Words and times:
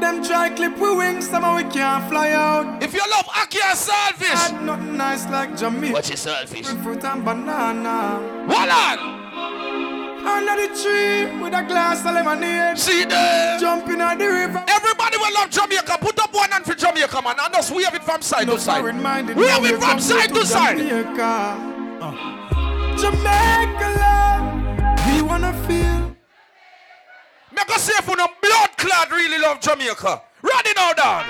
Them 0.00 0.22
try 0.22 0.48
clip 0.50 0.78
we 0.78 0.94
wings, 0.96 1.28
somehow 1.28 1.56
we 1.56 1.64
can't 1.64 2.08
fly 2.08 2.30
out. 2.30 2.82
If 2.82 2.94
you 2.94 3.00
love 3.10 3.26
Ackee 3.26 3.60
and 3.62 3.76
Saltfish. 3.76 4.52
Had 4.52 4.62
nothing 4.64 4.96
nice 4.96 5.28
like 5.28 5.56
Jamaica. 5.56 5.92
Watch 5.92 6.08
your 6.10 6.16
Saltfish. 6.16 6.66
Fruit 6.82 7.04
and 7.04 7.24
banana. 7.24 8.20
Hold 8.48 8.70
on. 8.70 9.18
Under 10.24 10.56
the 10.62 10.68
tree 10.80 11.40
with 11.42 11.52
a 11.54 11.62
glass 11.66 12.00
of 12.00 12.14
lemonade. 12.14 12.78
See 12.78 13.04
there. 13.04 13.58
Jumping 13.58 14.00
at 14.00 14.18
the 14.18 14.26
river. 14.26 14.62
Everybody 14.68 15.16
will 15.16 15.34
love 15.34 15.50
Jamaica. 15.50 15.98
Put 16.00 16.18
up 16.20 16.32
one 16.32 16.50
hand 16.50 16.64
for 16.64 16.74
Jamaica, 16.74 17.20
man. 17.22 17.34
And 17.40 17.54
just 17.54 17.74
wave 17.74 17.92
it 17.92 18.04
from 18.04 18.22
side 18.22 18.46
No 18.46 18.54
to 18.54 18.60
side. 18.60 18.94
minded. 18.94 19.36
Wave 19.36 19.64
it 19.64 19.80
from 19.80 19.98
side 19.98 20.28
to 20.32 20.46
side. 20.46 20.78
Jamaica. 20.78 21.74
Jamaica 23.00 24.07
Make 27.58 27.70
us 27.74 27.82
say 27.82 28.00
for 28.04 28.16
no 28.16 28.28
blood 28.40 28.70
clad 28.76 29.10
really 29.10 29.38
love 29.38 29.58
Jamaica. 29.60 30.22
Ready 30.42 30.70
now, 30.76 30.92
down. 30.92 31.24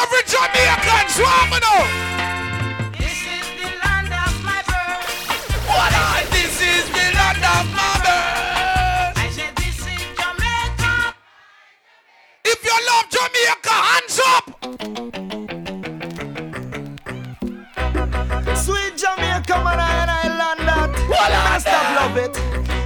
Every 0.00 0.22
Jamaican 0.24 1.08
swarm 1.08 1.50
now. 1.50 1.82
This 2.96 3.18
is 3.26 3.46
the 3.58 3.70
land 3.82 4.06
of 4.06 4.34
my 4.44 4.62
birth. 4.62 5.66
What 5.66 5.92
on? 5.98 6.22
This 6.30 6.54
is 6.62 6.84
the 6.90 7.06
land 7.18 7.42
of 7.42 7.66
my 7.74 7.94
birth. 8.06 9.18
I 9.18 9.28
said 9.32 9.56
this 9.56 9.78
is 9.80 10.02
Jamaica. 10.14 10.94
If 12.44 12.62
you 12.62 12.76
love 12.86 13.06
Jamaica, 13.10 13.74
hands 13.90 14.20
up. 14.32 14.44
Sweet 18.64 18.94
Jamaica, 18.96 19.56
man, 19.64 19.80
stop 21.64 21.86
love 21.96 22.16
it. 22.16 22.34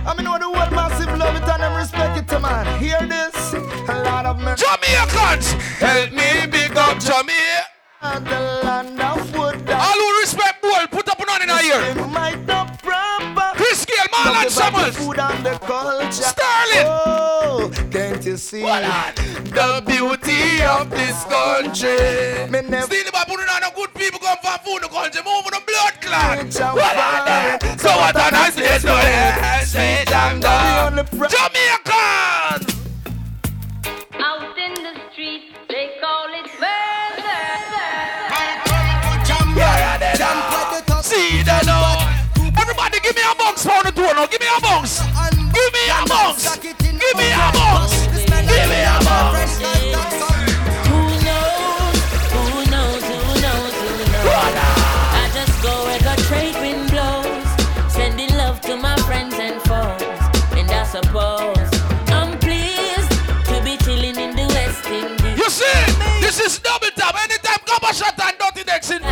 I 0.06 0.14
mean, 0.14 0.24
know 0.24 0.38
the 0.38 0.50
world 0.50 0.72
massive 0.72 1.10
love 1.18 1.36
it 1.36 1.48
and 1.48 1.62
them 1.62 1.74
respect 1.74 2.18
it, 2.20 2.28
to 2.28 2.38
man. 2.40 2.64
Hear 2.80 3.02
this? 3.14 3.54
A 3.54 4.02
lot 4.04 4.24
of 4.26 4.38
men. 4.38 4.56
Jamaicans, 4.56 5.52
help 5.82 6.12
me 6.12 6.46
big 6.46 6.76
up 6.76 6.98
Jamaica. 6.98 7.76
And 8.00 8.24
the 8.24 8.40
land 8.62 9.00
of 9.00 9.36
wood 9.36 9.68
All 9.70 9.98
who 10.02 10.20
respect 10.20 10.62
boy, 10.62 10.86
put 10.90 11.08
up 11.08 11.18
one 11.18 11.42
in 11.42 11.48
it 11.50 12.08
might 12.18 12.46
not 12.46 12.80
proper. 12.80 13.50
Chris 13.58 13.84
Gayle, 13.84 14.06
Marlon 14.12 14.48
Samuels, 14.48 14.96
food 14.96 15.18
and 15.18 15.44
the 15.44 15.58
culture. 15.58 16.22
Sterling. 16.32 16.86
Oh, 16.86 17.72
can't 17.90 18.24
you 18.24 18.36
see? 18.36 18.62
The 18.62 19.82
beauty 19.84 20.17
of 20.62 20.90
this 20.90 21.24
country. 21.24 22.48
Me 22.50 22.60
never 22.68 22.86
Still 22.86 23.08
about 23.08 23.26
putting 23.28 23.46
on 23.48 23.62
a 23.62 23.70
good 23.74 23.92
people 23.94 24.18
come 24.20 24.38
from 24.42 24.58
food 24.64 24.82
the 24.82 24.88
country, 24.88 25.20
move 25.24 25.44
on 25.46 25.52
the 25.56 25.62
blood 25.66 25.94
clot. 26.00 26.42
Reach 26.44 26.60
out 26.60 26.74
Well, 26.76 27.58
So 27.78 27.88
what 27.96 28.16
a 28.16 28.30
nice 28.30 28.54
place 28.56 28.82
to 28.82 28.92
live. 28.92 29.68
Sweet 29.68 30.12
and 30.12 30.42
the 30.42 30.46
dark. 30.48 30.92
only 30.92 31.04
pro- 31.04 31.28
Jamaicans. 31.28 32.64
Out 34.18 34.58
in 34.58 34.74
the 34.74 34.94
street, 35.12 35.42
they 35.68 35.90
call 36.00 36.28
it 36.34 36.48
murder. 36.60 36.76
See 41.02 41.42
the 41.42 41.58
Lord. 41.66 42.52
Everybody 42.60 43.00
give 43.00 43.16
me 43.16 43.22
a 43.22 43.34
box 43.36 43.62
for 43.64 43.82
the 43.82 43.92
door 43.92 44.12
now. 44.14 44.26
Give 44.26 44.40
me 44.40 44.46
a 44.46 44.60
box. 44.60 45.00
Give 45.54 45.72
me 45.72 45.88
a 45.88 46.06
box. 46.06 46.87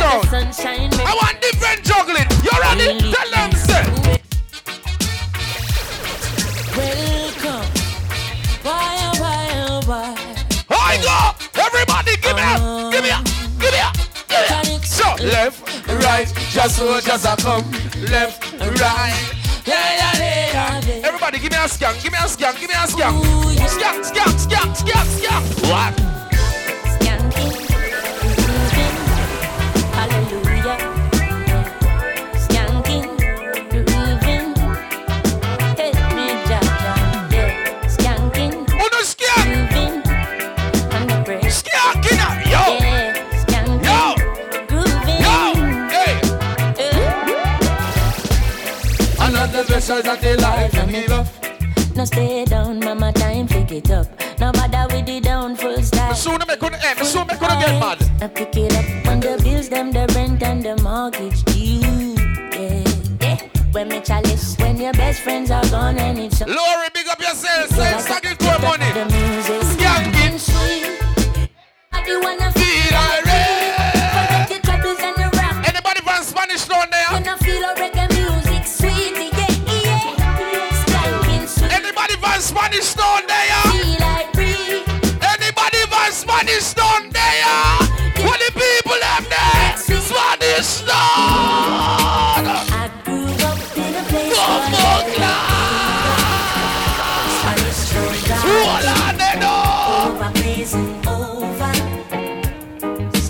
Decks 0.07 0.31
in 0.31 0.35
And 0.35 0.53
the 0.53 0.53
town. 0.53 0.53
sunshine 0.53 0.93
I 1.05 1.13
want 1.15 1.41
different 1.41 1.83
juggling. 1.83 2.27
You're 2.43 2.61
ready? 2.63 2.99
Tell 3.11 3.29
them, 3.31 3.51
say. 3.51 3.83
Welcome. 6.77 7.67
Why, 8.63 8.95
oh, 9.03 9.19
why, 9.19 9.51
oh, 9.67 9.81
why? 9.85 10.15
I 10.69 10.97
go. 11.03 11.61
Everybody, 11.61 12.15
give 12.23 12.35
me 12.35 12.41
a, 12.41 12.55
give 12.91 13.03
me 13.03 13.09
a, 13.09 13.19
give 13.59 13.73
me 13.73 13.79
a. 13.79 13.91
Give 14.29 14.43
me 14.47 14.75
a. 14.75 14.79
So 14.85 15.07
left, 15.25 15.59
right, 16.05 16.27
just 16.51 16.77
so 16.77 16.99
just 17.01 17.25
a 17.25 17.35
come. 17.43 17.69
Left, 18.09 18.43
right. 18.79 19.33
Yeah, 19.65 19.75
yeah, 19.99 20.81
yeah. 20.85 21.07
Everybody, 21.07 21.39
give 21.39 21.51
me 21.51 21.57
a 21.57 21.67
scan. 21.67 21.95
Give 22.01 22.13
me 22.13 22.17
a 22.23 22.27
scan. 22.29 22.53
Give 22.55 22.69
me 22.69 22.75
a 22.75 22.87
yeah. 22.97 23.67
Scan, 23.67 24.03
scan, 24.03 24.37
scan, 24.39 24.75
scan, 24.75 25.05
scan. 25.05 25.43
What? 25.69 26.16
Vessel 49.97 50.13
that 50.13 50.21
they 50.21 50.35
like 50.37 50.73
and 50.75 50.91
me 50.91 51.07
love. 51.07 51.95
No 51.95 52.05
stay 52.05 52.45
down, 52.45 52.79
mama, 52.79 53.11
time 53.13 53.47
pick 53.47 53.71
it 53.71 53.89
up. 53.89 54.07
No 54.39 54.51
bother 54.51 54.93
with 54.93 55.05
the 55.05 55.19
down 55.19 55.55
full 55.55 55.81
style. 55.81 56.13
Soon 56.13 56.39
me 56.47 56.55
couldn't 56.55 56.83
end. 56.85 56.99
Soon 56.99 57.25
me 57.27 57.35
couldn't 57.35 57.59
get 57.59 57.79
mad. 57.79 57.97
I 58.21 58.27
pick 58.27 58.55
it 58.55 58.75
up 58.75 58.85
when 59.07 59.19
the 59.19 59.39
bills, 59.43 59.69
them, 59.69 59.91
the 59.91 60.05
rent 60.13 60.43
and 60.43 60.63
the 60.63 60.77
mortgage 60.83 61.43
due. 61.45 62.15
Yeah, 62.53 62.83
yeah. 63.21 63.49
When 63.71 63.87
me 63.87 64.01
chalice, 64.01 64.55
when 64.59 64.77
your 64.77 64.93
best 64.93 65.21
friends 65.21 65.49
are 65.49 65.67
gone 65.69 65.97
and 65.97 66.19
it's 66.19 66.37
so. 66.37 66.45
Lori, 66.45 66.87
big 66.93 67.07
up 67.07 67.19
yourself. 67.19 67.69
Send 67.69 68.01
staggered 68.01 68.39
core 68.39 68.59
money. 68.59 68.91
The 68.93 69.05
music 69.05 69.61
Skanking. 69.73 70.37
I 71.91 72.03
do 72.05 72.21
wanna 72.21 72.56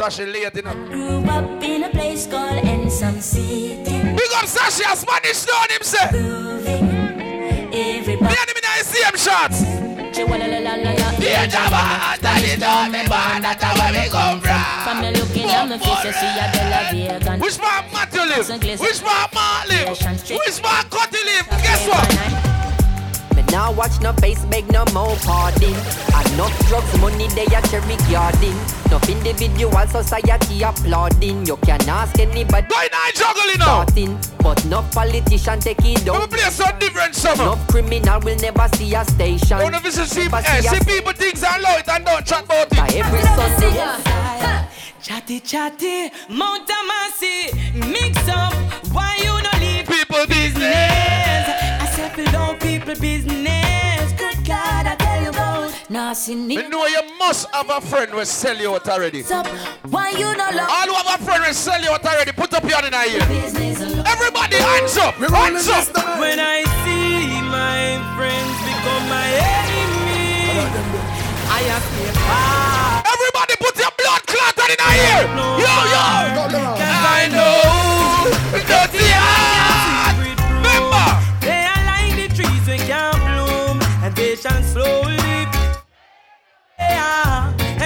Sasha 0.09 0.23
late, 0.23 0.56
you 0.56 0.62
know. 0.62 0.73
Grew 0.88 1.19
up 1.29 1.62
in 1.62 1.84
a 1.84 1.90
place 1.90 2.28
called 2.28 2.63
Ensom 2.63 3.22
City. 3.22 3.75
Big 4.16 4.31
up 4.38 4.45
Sasha, 4.47 4.95
Spanish 4.95 5.44
down 5.44 5.68
him 5.69 5.81
say. 5.84 6.07
Grooving. 6.12 6.88
Me 7.19 8.00
Everybody. 8.00 8.35
and 8.40 8.50
him 8.50 8.56
in 8.56 8.63
the 8.63 8.84
same 8.85 9.18
shots. 9.18 9.63
Yeah, 11.19 11.45
Java, 11.47 12.16
that 12.23 12.41
is 12.41 12.63
all 12.63 12.88
me 12.90 13.03
born, 13.03 13.41
that's 13.44 13.62
where 13.62 13.91
we 13.91 14.07
come 14.09 14.40
From 14.40 14.63
from. 14.85 15.01
the 15.01 15.19
looking 15.19 15.50
at 15.50 15.68
my 15.68 15.78
face, 15.78 16.03
you 16.06 16.13
see 16.13 16.39
a 16.39 16.47
Bella 16.56 16.88
Vegan. 16.89 17.39
Which 17.41 17.59
man 17.59 17.84
Matthew 17.91 18.22
live? 18.22 18.79
Which 18.79 19.01
man 19.03 19.28
Mark 19.34 19.68
live? 19.68 19.89
Which 19.91 20.63
man 20.63 20.85
Cutty 20.89 21.19
live? 21.25 21.50
Guess 21.50 21.88
what? 21.89 22.47
Me 23.57 23.63
now 23.63 23.72
watch 23.72 24.00
no 24.01 24.13
face, 24.13 24.45
beg 24.45 24.71
no 24.71 24.86
more 24.94 25.15
pardon. 25.25 25.74
Enough 25.74 26.68
drugs, 26.68 27.00
money 27.00 27.27
they 27.30 27.45
a 27.45 27.62
cherry 27.63 27.98
garden. 28.12 28.56
Enough 28.86 29.09
individual 29.09 29.88
society 29.88 30.62
applauding. 30.62 31.44
You 31.48 31.57
can 31.57 31.81
ask 31.89 32.19
anybody 32.19 32.68
Going 32.68 32.89
on 32.94 33.12
juggling 33.15 33.57
now. 33.57 33.83
starting, 33.83 34.19
but 34.44 34.63
no 34.65 34.83
politician 34.92 35.59
take 35.59 35.80
it 35.80 36.00
We 36.01 36.06
down. 36.06 36.27
play 36.30 36.50
some 36.51 36.77
different 36.77 37.15
summer. 37.15 37.45
No 37.45 37.56
criminal 37.68 38.19
will 38.19 38.38
never 38.38 38.68
see 38.75 38.94
a 38.94 39.04
station. 39.04 39.57
Don't 39.57 39.71
know 39.71 39.80
if 39.80 39.86
it's 39.88 40.04
see, 40.12 40.24
Never 40.25 40.38
eh, 40.38 40.62
see 40.62 40.68
see 40.77 40.86
people 40.86 41.13
things 41.13 41.42
and 41.44 41.63
low 41.63 41.77
it 41.77 41.89
and 41.89 42.06
don't 42.06 42.24
chat 42.24 42.45
about 42.45 42.69
By 42.69 42.86
it. 42.89 42.95
every 42.98 43.21
Sunday. 43.24 44.68
Chatty 45.01 45.39
chatty, 45.39 46.12
Mount 46.30 46.69
Amasi, 46.69 47.54
mix 47.89 48.27
up. 48.30 48.54
Why 48.94 49.18
you 49.18 49.42
no 49.42 49.50
leave 49.59 49.88
People 49.88 50.27
business 50.27 51.37
people 52.88 53.01
business. 53.01 54.13
Good 54.13 54.45
God, 54.45 54.88
I 54.88 54.95
tell 54.95 55.22
you 55.22 55.30
about 55.30 55.89
nothing. 55.89 56.50
You 56.50 56.69
know 56.69 56.86
you 56.86 57.01
must 57.19 57.50
have 57.54 57.69
a 57.69 57.81
friend 57.81 58.13
will 58.13 58.25
sell 58.25 58.57
you 58.57 58.74
out 58.75 58.88
already. 58.88 59.24
Stop. 59.24 59.48
Why 59.89 60.12
you 60.12 60.31
no 60.36 60.48
love? 60.56 60.69
All 60.69 60.88
who 60.88 60.94
have 60.94 61.19
a 61.19 61.24
friend 61.24 61.44
will 61.45 61.54
sell 61.54 61.81
you 61.81 61.92
out 61.92 62.06
already. 62.06 62.31
Put 62.31 62.54
up 62.54 62.63
your 62.63 62.80
hand 62.80 62.94
in 62.94 63.10
here. 63.10 63.22
Everybody 64.06 64.56
hands 64.56 64.98
up. 64.98 65.19
We're 65.19 65.30
hands 65.30 65.68
up. 65.68 66.19
When 66.19 66.39
I 66.39 66.63
see 66.84 67.42
my 67.51 68.00
friends 68.16 68.56
become 68.63 69.04
my 69.10 69.28
enemy, 69.36 70.63
I 71.51 71.62
have 71.72 71.83
to 71.83 72.07
Everybody 73.13 73.54
put 73.60 73.75
your 73.78 73.92
blood 73.98 74.22
clot 74.28 74.60
on 74.60 74.72
in 74.72 74.80
here. 74.95 75.24
Yo, 75.60 76.78
yo. 76.81 76.87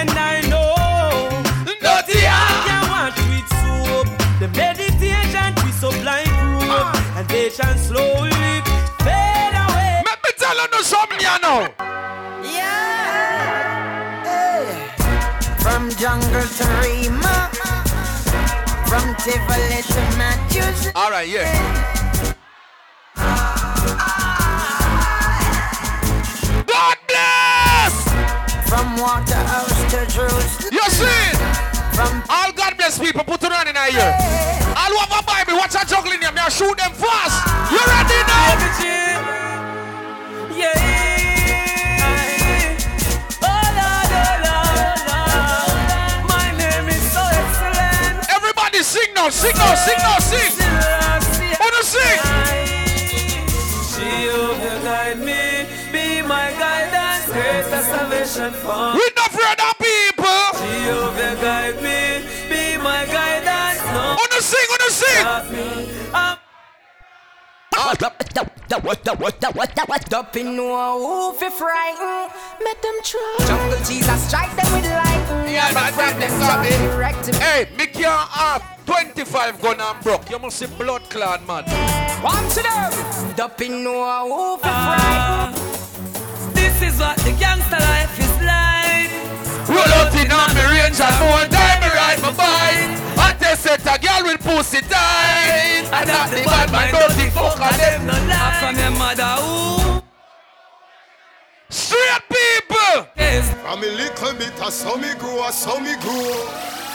and 0.02 0.18
I 0.18 0.40
know 0.50 0.74
I 1.94 2.50
can 2.66 2.82
wash 2.92 3.18
with 3.30 3.48
soap. 3.62 4.06
The 4.42 4.48
meditation 4.62 5.50
we 5.62 5.70
ah. 6.70 7.18
and 7.18 7.26
they 7.28 7.48
shall 7.50 7.76
slowly 7.88 8.30
fade 9.06 9.56
away. 9.64 10.02
Let 10.08 10.18
me 10.24 10.30
tell 10.42 10.58
you 10.74 10.82
something, 10.82 11.20
you 11.28 11.36
know. 11.44 11.60
Yeah. 12.58 14.26
Hey. 14.26 14.66
From 15.62 15.82
jungle 16.02 16.48
to 16.58 16.64
Rima, 16.82 17.36
from 18.88 19.06
Tivoli 19.22 19.80
to 19.94 20.02
Matthews. 20.18 20.80
All 20.96 21.10
right, 21.10 21.28
yeah. 21.28 21.46
Ah. 23.16 23.62
from 28.72 28.96
water 28.96 29.71
to 31.02 31.10
Jerusalem. 31.10 31.10
You 31.10 31.10
see? 31.10 31.36
From 31.96 32.22
All 32.30 32.52
God 32.52 32.76
bless 32.76 32.98
people, 32.98 33.24
put 33.24 33.42
it 33.42 33.52
on 33.52 33.68
in 33.68 33.76
here. 33.76 34.14
All 34.76 34.90
who 34.90 34.98
have 34.98 35.12
a 35.12 35.22
Bible, 35.26 35.58
watch 35.58 35.74
a 35.74 35.84
juggling 35.86 36.20
them, 36.20 36.34
you 36.36 36.50
shoot 36.50 36.76
them 36.78 36.92
fast. 36.92 37.44
You 37.70 37.78
ready 37.78 38.22
now? 38.24 38.56
Yeah. 40.56 40.72
Oh, 43.42 43.66
Lord, 43.76 44.12
oh. 44.48 45.32
My 46.28 46.48
name 46.56 46.88
is 46.88 47.04
so 47.12 47.20
excellent. 47.20 48.30
Everybody 48.30 48.82
sing 48.82 49.12
now, 49.14 49.28
sing 49.28 49.56
now, 49.56 49.74
sing 49.74 49.98
now, 49.98 50.18
sing. 50.18 50.52
Wanna 51.60 51.82
sing? 51.82 52.20
Guide 54.82 55.18
me, 55.18 55.66
be 55.92 56.22
my 56.22 56.50
guidance, 56.58 57.26
greater 57.26 57.82
salvation 57.82 58.52
for 58.52 58.94
We 58.94 59.10
Sing, 64.90 65.24
wanna 65.24 65.44
sing. 65.50 66.02
Up 70.12 70.36
in 70.36 70.56
no 70.56 71.32
fi 71.32 71.48
frighten 71.48 72.30
Make 72.62 72.82
them 72.82 72.94
try 73.02 73.36
Jungle 73.46 73.78
Jesus 73.78 74.28
strike 74.28 74.54
them 74.56 74.70
with 74.72 74.84
lightning 74.84 75.54
Yeah, 75.54 75.72
But 75.72 75.96
that 75.96 76.18
them 76.20 76.98
rectum 76.98 77.34
Hey, 77.34 77.68
me 77.78 77.86
can't 77.86 78.28
have 78.30 78.62
25 78.84 79.62
gun 79.62 79.80
and 79.80 80.02
broke. 80.02 80.28
You 80.28 80.38
must 80.38 80.58
see 80.58 80.66
blood 80.66 81.08
clot, 81.08 81.46
man. 81.46 81.64
Watch 82.22 82.58
it 82.58 82.66
up 82.66 83.40
Up 83.40 83.60
in 83.62 83.84
no 83.84 84.58
fi 84.58 84.96
frighten 84.96 86.52
This 86.54 86.82
is 86.82 87.00
what 87.00 87.16
the 87.18 87.32
gangster 87.32 87.78
life 87.78 88.20
is. 88.20 88.31
Roll 89.82 89.94
out 89.98 90.14
in 90.14 90.30
on 90.30 90.54
me 90.54 90.62
range 90.70 91.00
and 91.02 91.16
more 91.18 91.42
time 91.50 91.80
me 91.82 91.88
ride 91.90 92.20
my 92.22 92.30
bike. 92.38 92.94
I 93.18 93.34
test 93.38 93.62
set 93.66 93.82
a 93.82 93.98
girl 93.98 94.22
with 94.30 94.40
pussy 94.42 94.80
tight. 94.86 95.90
And 95.90 96.06
not 96.06 96.30
the 96.30 96.42
bad 96.46 96.70
man 96.70 96.94
dirty 96.94 97.30
fuck 97.30 97.58
and 97.58 97.80
them 97.80 98.06
no 98.06 98.12
I'm 98.14 98.28
lie. 98.30 98.58
from 98.62 98.74
your 98.78 98.90
mother 98.94 99.32
who 99.42 100.02
Straight 101.68 102.22
people. 102.30 103.10
is 103.16 103.50
From 103.64 103.82
a 103.82 103.86
little 103.86 104.32
bit, 104.34 104.52
I 104.62 104.70
saw 104.70 104.96
me 104.96 105.08
grow, 105.18 105.40
I 105.40 105.50
saw 105.50 105.80
me 105.80 105.94
grow. 106.00 106.46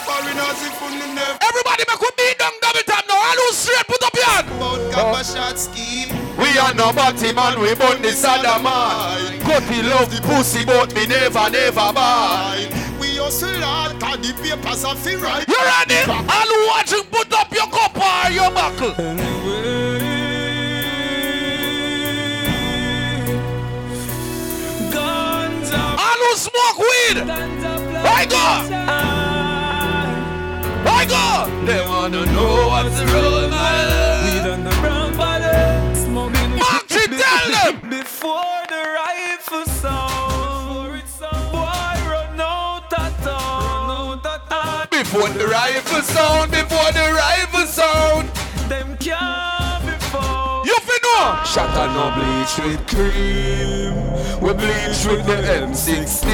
Foreigners, 0.06 0.60
if 0.64 0.80
you 0.80 1.14
never 1.14 1.36
Everybody 1.42 1.84
make 1.88 2.00
we 2.00 2.08
beat 2.16 2.38
down 2.38 2.52
double 2.62 2.80
time 2.86 3.04
now. 3.08 3.18
All 3.20 3.36
who 3.36 3.52
straight 3.52 3.86
put 3.86 4.02
up 4.02 4.14
your 4.14 4.24
hand. 4.24 4.48
about 4.48 4.80
Gabba 4.92 5.20
shot 5.34 5.58
scheme. 5.58 6.27
We 6.38 6.56
are 6.56 6.72
no 6.72 6.92
batty 6.92 7.32
man, 7.32 7.58
we 7.60 7.74
burn 7.74 8.00
the 8.00 8.14
Saddam 8.14 8.62
man. 8.62 9.40
Cutty 9.40 9.82
love 9.82 10.08
the 10.14 10.22
pussy, 10.22 10.64
but 10.64 10.94
me 10.94 11.04
never, 11.06 11.50
never 11.50 11.92
buy. 11.92 12.68
We 13.00 13.16
hustle 13.16 13.60
hard, 13.60 14.00
cause 14.00 14.18
the 14.18 14.32
papers 14.40 14.84
are 14.84 14.94
fi 14.94 15.16
right. 15.16 15.44
You 15.48 15.58
ready? 15.58 15.98
Who 16.06 16.66
watching, 16.68 17.02
put 17.10 17.32
up 17.34 17.52
your 17.52 17.66
cup 17.66 17.96
or 17.98 18.30
your 18.30 18.50
buckle. 18.52 18.94
guns 24.92 25.70
up, 25.72 25.98
who 25.98 26.36
smoke 26.36 26.78
weed. 26.78 27.26
guns 27.26 27.64
up, 27.64 27.82
I 28.06 28.26
go. 28.30 28.46
I 30.86 31.04
go. 31.04 31.66
They 31.66 31.80
wanna 31.84 32.26
know 32.26 32.68
what's 32.68 32.96
the 32.98 33.06
road, 33.06 33.50
my 33.50 33.86
love. 33.88 34.97
Before 38.28 38.60
the 38.68 38.84
rifle 38.92 39.64
sound, 39.80 41.02
boy 41.50 41.96
run 42.12 42.38
out 42.38 42.92
of 42.92 43.12
town. 43.24 44.20
Before 44.90 45.30
the 45.30 45.46
rifle 45.46 46.02
sound, 46.02 46.50
before 46.50 46.92
the 46.92 47.10
rifle 47.16 47.66
sound. 47.66 48.28
Them 48.68 48.98
can't 48.98 49.82
be 49.86 49.92
found. 50.12 50.66
You 50.66 50.76
fi 50.76 50.98
know. 51.04 51.42
Shot 51.46 51.74
and 51.74 51.94
no 51.96 52.10
bleach 52.16 52.58
with 52.66 52.86
cream. 52.86 53.94
We 54.42 54.52
bleach 54.52 55.06
with 55.06 55.24
the 55.24 55.38
M16. 55.64 56.28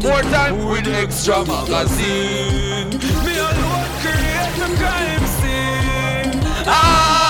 More 0.00 0.22
time 0.30 0.64
with 0.68 0.86
extra 0.86 1.44
magazine. 1.44 3.00
Me 3.26 3.34
alone 3.36 3.90
create 3.98 4.54
the 4.60 4.68
crime 4.78 5.26
scene. 5.26 6.38
Aye. 6.68 7.21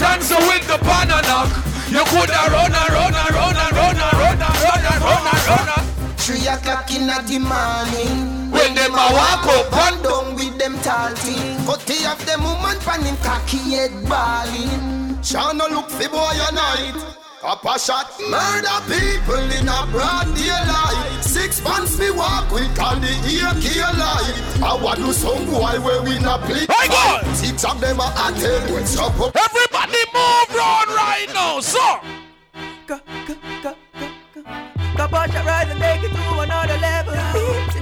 When 0.00 0.08
me 0.08 0.16
dance 0.16 0.30
with 0.32 0.66
the 0.66 0.78
banana, 0.78 1.44
you 1.92 2.02
coulda 2.08 2.40
run 2.48 2.72
and 2.72 2.90
run 2.90 3.14
and 3.14 3.34
run 3.36 3.54
and 3.54 3.76
run 3.76 3.96
and 4.00 4.16
run 4.16 4.40
and 4.40 4.60
run 4.64 4.84
and 4.88 5.02
run 5.04 5.26
and 5.28 5.46
run 5.46 5.68
and 5.76 6.20
Three 6.20 6.46
o'clock 6.46 6.90
in 6.90 7.06
the 7.06 7.38
morning. 7.38 8.50
When 8.50 8.74
them 8.74 8.94
a 8.94 9.06
walk 9.12 9.44
up. 9.44 9.72
and 9.72 10.02
down 10.02 10.34
with 10.36 10.58
them 10.58 10.78
tall 10.80 11.14
thing 11.16 11.66
the 11.84 12.10
of 12.10 12.24
them 12.24 12.42
woman 12.42 12.78
pan 12.80 13.04
him 13.04 13.16
cocky 13.18 13.58
head 13.58 13.92
balling. 14.08 15.20
Shana 15.20 15.68
look 15.68 15.90
fi 15.90 16.08
boy 16.08 16.32
a 16.48 16.52
night. 16.54 17.19
Papa 17.40 17.78
shot 17.78 18.12
murder 18.28 18.68
people 18.84 19.40
in 19.56 19.66
a 19.66 19.86
broad 19.90 20.28
daylight. 20.36 21.24
Six 21.24 21.64
months 21.64 21.98
me 21.98 22.10
walk 22.10 22.52
with 22.52 22.78
all 22.78 22.96
the 22.96 23.08
AK 23.08 23.96
light. 23.96 24.62
I 24.62 24.78
want 24.82 24.98
to 24.98 25.14
some 25.14 25.46
boy 25.46 25.80
where 25.80 26.02
we 26.02 26.18
not 26.18 26.42
play. 26.42 26.66
My 26.68 26.86
God! 26.86 27.24
Six 27.34 27.64
of 27.64 27.80
them 27.80 27.98
are 27.98 28.12
at 28.12 28.36
him 28.36 28.74
with 28.74 28.98
up. 29.00 29.34
Everybody 29.34 30.04
move 30.12 30.54
round 30.54 30.88
right 30.90 31.28
now, 31.32 31.60
so. 31.60 31.80
Go, 32.86 33.00
go, 33.26 33.34
go, 33.62 33.74
go, 33.98 34.10
go. 34.34 34.42
Go 34.98 35.08
punch 35.08 35.34
a 35.34 35.42
rise 35.42 35.70
and 35.70 35.80
take 35.80 36.02
it 36.02 36.14
to 36.14 36.40
another 36.40 36.76
level. 36.76 37.79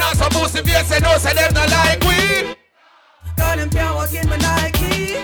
Up 0.00 0.12
and 0.12 0.12
do 0.12 0.12
me 0.12 0.12
now, 0.12 0.12
some 0.12 0.30
pussy 0.30 0.62
face 0.62 0.92
and 0.92 1.02
no 1.02 1.18
say 1.18 1.34
them 1.34 1.54
not 1.54 1.70
like 1.70 2.00
we. 2.04 2.56
God, 3.36 3.58
them 3.58 3.70
can't 3.70 3.94
walk 3.94 4.12
in 4.12 4.28
my 4.28 4.36
Nike. 4.36 5.16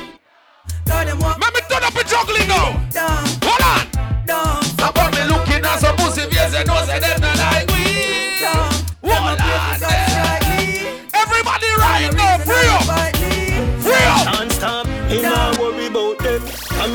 God, 0.87 1.07
them 1.09 1.19
walk 1.19 1.39
Let 1.41 1.55
me 1.55 1.61
turn 1.69 1.85
up 1.85 1.95
a 1.95 2.05
juggling 2.05 2.49
now. 2.49 2.73
down, 2.91 3.27
Hold 3.43 3.63
on. 3.63 4.27
down, 4.27 4.59
of 4.59 5.13
me 5.15 5.25
looking 5.29 5.65
at 5.65 5.79
some 5.81 5.97
pussy 5.97 6.23
face 6.31 6.55
and 6.55 6.67
no 6.69 6.85
say 6.85 6.99
them 7.01 7.22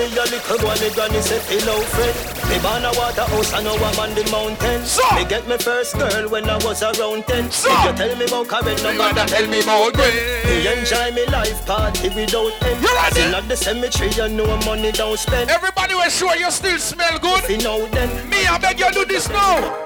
me 0.10 0.18
a 0.18 0.24
little 0.24 0.58
boy, 0.60 0.76
me 0.80 0.90
granny 0.94 1.22
say 1.22 1.40
hello 1.48 1.80
friend. 1.82 2.16
Me 2.50 2.58
born 2.62 2.86
a 2.86 2.92
waterhouse, 2.98 3.54
I 3.54 3.64
know 3.64 3.76
I'm 3.76 4.00
on 4.00 4.16
the 4.16 4.24
mountain. 4.32 4.86
So? 4.86 5.04
Me 5.16 5.26
get 5.26 5.48
my 5.48 5.58
first 5.58 5.98
girl 5.98 6.30
when 6.30 6.50
I 6.50 6.58
was 6.64 6.82
around 6.84 7.26
ten. 7.28 7.52
So? 7.52 7.70
If 7.72 7.86
you 7.86 7.94
tell 7.94 8.16
me 8.16 8.26
about 8.26 8.48
Karen, 8.48 8.78
no 8.84 8.94
matter 8.98 9.26
tell 9.28 9.48
me 9.48 9.60
about 9.62 9.96
Me 9.96 10.64
me. 10.64 10.80
enjoy 10.80 11.12
me 11.12 11.26
life 11.28 11.66
party 11.66 12.10
without 12.10 12.54
end. 12.64 12.82
You 12.82 12.94
ready? 12.96 13.16
Still 13.16 13.36
at 13.36 13.48
the 13.48 13.58
cemetery, 13.58 14.10
you 14.12 14.30
know 14.30 14.58
money 14.66 14.92
don't 14.92 15.18
spend. 15.20 15.50
Everybody 15.50 15.96
was 15.96 16.16
sure 16.16 16.36
you 16.36 16.52
still 16.52 16.78
smell 16.80 17.20
good. 17.20 17.50
You 17.50 17.58
know 17.60 17.88
then. 17.88 18.30
Me, 18.30 18.46
I 18.46 18.58
beg 18.58 18.80
you 18.80 18.92
do 18.92 19.06
this 19.06 19.30
now. 19.30 19.86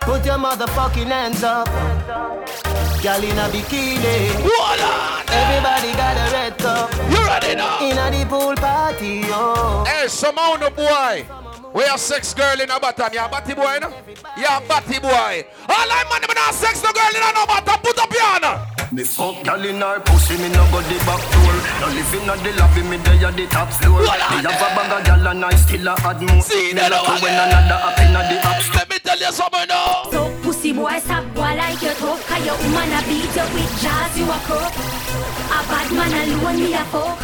Put 0.00 0.24
your 0.26 0.38
motherfucking 0.38 1.06
hands 1.06 1.42
up. 1.42 2.73
Girl 3.04 3.22
in 3.22 3.36
a 3.36 3.52
bikini. 3.52 4.32
Hold 4.40 4.80
on. 4.80 5.28
Everybody 5.28 5.92
got 5.92 6.16
a 6.16 6.32
red 6.32 6.56
cup. 6.56 6.88
You 7.12 7.20
ready 7.28 7.54
now? 7.54 7.84
In 7.84 7.98
a 8.00 8.08
the 8.08 8.24
pool 8.24 8.54
party, 8.56 9.20
oh. 9.28 9.84
Hey, 9.84 10.08
some 10.08 10.38
on 10.38 10.60
the 10.60 10.70
boy. 10.70 11.26
We 11.74 11.84
are 11.84 11.98
sex 11.98 12.32
girl 12.32 12.58
in 12.58 12.70
a 12.70 12.80
bottom. 12.80 13.12
You 13.12 13.20
a 13.20 13.28
batty 13.28 13.52
boy, 13.52 13.76
no? 13.82 13.92
You 14.40 14.48
a 14.48 14.56
batty 14.64 15.00
boy. 15.00 15.44
All 15.68 15.90
I 15.92 16.04
money, 16.08 16.24
me 16.24 16.32
not 16.32 16.54
sex 16.54 16.82
no 16.82 16.96
girl 16.96 17.12
in 17.12 17.20
a 17.20 17.28
no 17.36 17.44
bottom. 17.44 17.76
Put 17.84 17.98
up 18.00 18.08
your 18.08 18.24
hand. 18.24 18.72
Me 18.90 19.04
fuck 19.04 19.36
gal 19.44 19.60
in 19.60 19.84
her 19.84 20.00
pussy, 20.00 20.40
me 20.40 20.48
no 20.48 20.64
go 20.72 20.80
the 20.80 20.96
back 21.04 21.20
door. 21.28 21.56
No 21.84 21.92
living 21.92 22.24
at 22.24 22.40
the 22.40 22.56
lobby, 22.56 22.88
me 22.88 22.96
there 23.04 23.28
at 23.28 23.36
the 23.36 23.44
top 23.52 23.68
floor. 23.68 24.00
Me 24.00 24.08
have 24.08 24.48
a 24.48 24.68
bag 24.72 24.92
of 24.96 25.04
gal 25.04 25.28
and 25.28 25.44
I 25.44 25.52
still 25.56 25.88
a 25.88 25.92
add 25.92 26.22
more. 26.22 26.40
See 26.40 26.72
me 26.72 26.80
that 26.80 26.88
like 26.88 27.04
over 27.04 27.18
to 27.18 27.24
when 27.24 27.36
there. 27.36 27.52
another 27.52 27.84
up 27.84 28.00
in 28.00 28.16
the 28.16 28.40
app 28.40 28.62
store. 28.62 28.80
Let 28.80 28.88
me 28.88 28.96
tell 29.04 29.18
you 29.20 29.32
something 29.32 29.68
now. 29.68 30.08
So 30.08 30.43
pussy 30.64 30.72
boy 30.72 30.98
stop 30.98 31.24
boy 31.34 31.42
like 31.42 31.82
you 31.82 31.90
talk 31.94 32.20
Cause 32.20 32.46
your 32.46 32.56
woman 32.56 32.92
a 32.92 33.00
beat 33.04 33.36
you 33.36 33.46
with 33.52 33.82
jazz 33.82 34.18
you 34.18 34.24
a 34.24 34.38
cook 34.44 34.72
A 35.52 35.60
bad 35.68 35.92
man 35.92 36.28
alone 36.28 36.56
me 36.56 36.74
a 36.74 36.84
fuck 36.84 37.20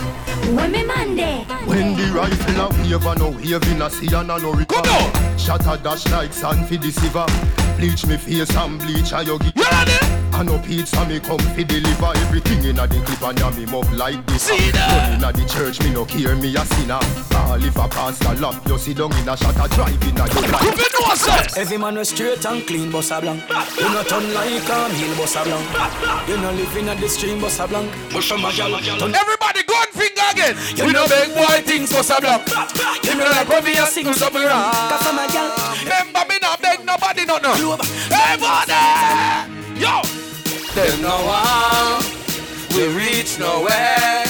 When 0.54 0.72
me 0.72 0.84
man 0.84 1.16
there 1.16 1.44
When 1.64 1.96
the 1.96 2.12
rifle 2.12 2.60
a 2.60 2.68
wave 2.68 3.06
and 3.06 3.18
no 3.18 3.30
wave 3.30 3.72
in 3.72 3.82
a 3.82 3.90
sea 3.90 4.14
and 4.14 4.30
a 4.30 4.38
no 4.38 4.52
recover. 4.52 4.88
a 4.88 5.78
dash 5.82 6.08
like 6.10 6.32
sand 6.32 6.66
for 6.68 6.76
the 6.76 6.90
silver. 6.90 7.69
Bleach 7.80 8.04
me 8.04 8.18
face 8.18 8.54
and 8.56 8.78
bleach 8.78 9.12
a 9.12 9.24
yogi. 9.24 9.52
You 9.56 9.64
ready? 9.64 9.96
I 10.36 10.42
no 10.42 10.58
pizza 10.58 11.02
me 11.06 11.18
come 11.18 11.40
fi 11.56 11.64
deliver 11.64 12.12
everything 12.14 12.62
inna 12.64 12.86
the 12.86 13.00
clip 13.00 13.22
and 13.22 13.38
ya 13.38 13.50
me 13.52 13.64
mug 13.64 13.90
like 13.94 14.20
this. 14.26 14.42
See 14.42 14.70
that? 14.72 15.08
Run 15.08 15.16
inna 15.16 15.32
the 15.32 15.48
church 15.48 15.80
me 15.80 15.88
no 15.90 16.04
care 16.04 16.36
me 16.36 16.54
a 16.56 16.64
sinner. 16.76 17.00
All 17.32 17.56
if 17.64 17.76
a 17.76 17.88
pastor 17.88 18.34
lap 18.36 18.60
you 18.68 18.76
sit 18.76 18.98
down 18.98 19.16
in 19.16 19.28
a 19.28 19.34
shot 19.34 19.56
a 19.56 19.66
drive 19.72 19.96
inna 20.04 20.28
your 20.28 20.44
You 20.44 20.52
life. 20.52 20.76
fi 20.76 20.88
know 20.92 21.14
sir. 21.16 21.60
Every 21.60 21.78
man 21.78 21.96
was 21.96 22.10
straight 22.10 22.44
and 22.44 22.66
clean, 22.66 22.92
bossa 22.92 23.18
blanc. 23.18 23.40
You 23.48 23.88
not 23.96 24.08
turn 24.08 24.28
like 24.34 24.68
a 24.68 24.76
meal, 24.92 25.12
bossa 25.16 25.40
blanc. 25.40 26.28
You 26.28 26.36
not 26.36 26.54
living 26.56 26.88
at 26.88 27.00
the 27.00 27.08
stream, 27.08 27.40
bossa 27.40 27.66
blanc. 27.66 27.88
But 28.12 28.24
from 28.24 28.44
a 28.44 28.52
gal, 28.52 28.76
turn 28.76 29.14
Everybody 29.14 29.62
go 29.64 29.74
and 29.80 29.92
finger 29.96 30.28
again. 30.28 30.54
We 30.84 30.92
no 30.92 31.08
big 31.08 31.32
boy 31.32 31.64
things 31.64 31.96
for 31.96 32.02
some 32.02 32.20
block. 32.20 32.44
Give 33.00 33.16
me 33.16 33.24
like 33.24 33.48
when 33.48 33.64
me 33.64 33.72
a 33.80 33.86
sing 33.86 34.12
something 34.12 34.44
wrong. 34.44 34.68
Cause 34.68 35.00
from 35.00 35.16
a 35.16 35.24
gal, 35.32 35.48
Remember 35.80 36.28
me 36.28 36.39
not 36.84 37.00
nobody 37.00 37.24
no 37.26 37.38
no. 37.38 37.52
Everybody, 38.10 38.72
yo. 39.80 40.02
Them 40.74 41.02
no 41.02 41.16
one, 41.26 42.04
we 42.76 42.86
reach 42.94 43.38
nowhere. 43.38 44.24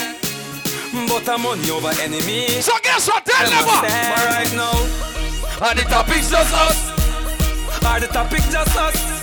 but 1.09 1.28
a 1.28 1.38
money 1.38 1.71
over 1.71 1.92
enemy. 2.00 2.49
So 2.62 2.73
guess 2.83 3.09
what? 3.09 3.25
Tell 3.26 3.49
them 3.50 3.66
what. 3.66 3.83
But 3.83 4.26
right 4.26 4.52
now, 4.54 5.69
And 5.69 5.78
the 5.78 5.83
topic's 5.85 6.30
just 6.30 6.54
us. 6.54 7.85
are 7.85 8.00
the 8.00 8.07
topic 8.07 8.42
just 8.50 8.76
us? 8.76 9.21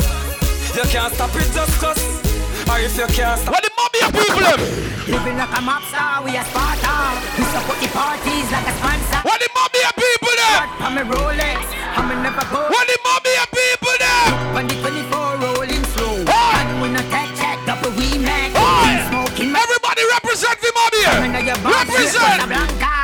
You 0.75 0.83
can't 0.91 1.11
stop 1.13 1.35
it 1.35 1.51
just 1.53 1.83
us. 1.83 2.26
Or 2.67 2.79
if 2.83 2.97
you 2.97 3.07
can't 3.07 3.39
stop 3.39 3.53
What 3.55 3.63
the 3.63 3.71
mommy 3.79 3.99
of 4.03 4.11
people 4.11 4.43
them? 4.43 4.59
Living 5.07 5.37
like 5.39 5.53
a 5.55 5.61
mob 5.63 5.83
star, 5.87 6.19
we 6.23 6.35
a 6.35 6.43
Sparta. 6.43 7.15
We 7.39 7.43
support 7.47 7.79
the 7.79 7.87
parties 7.95 8.47
like 8.51 8.67
a 8.67 8.73
sponsor. 8.75 9.19
What 9.23 9.39
the 9.39 9.47
mommy 9.55 9.81
of 9.87 9.95
people 9.95 10.35
them? 10.35 10.59
I'm 10.83 10.97
a 10.99 11.03
Rolex, 11.07 11.63
I'm 11.95 12.11
a 12.11 12.15
never 12.21 12.43
go. 12.51 12.59
What 12.67 12.85
the 12.91 12.97
mommy 13.07 13.33
of 13.39 13.47
people 13.55 13.95
them? 14.03 14.27
When 14.53 14.65
the 14.67 14.75
24 14.83 15.47
rolling 15.47 15.85
slow. 15.95 16.27
Hey! 16.27 16.59
And 16.59 16.81
when 16.83 16.91
I 16.99 17.03
tech 17.07 17.29
check, 17.39 17.57
double 17.63 17.91
we 17.95 18.19
make. 18.19 18.51
Hey! 18.51 18.99
Smoking 19.07 19.49
my 19.55 19.63
Everybody 19.63 20.03
represent 20.11 20.59
the 20.59 20.71
mommy 20.75 21.01
When 21.23 21.31
here. 21.39 21.55
your 21.55 21.59
boss 21.63 21.87
is 21.87 22.11
Represent. 22.19 22.19
Bossa 22.19 22.47
Blanca. 22.51 22.95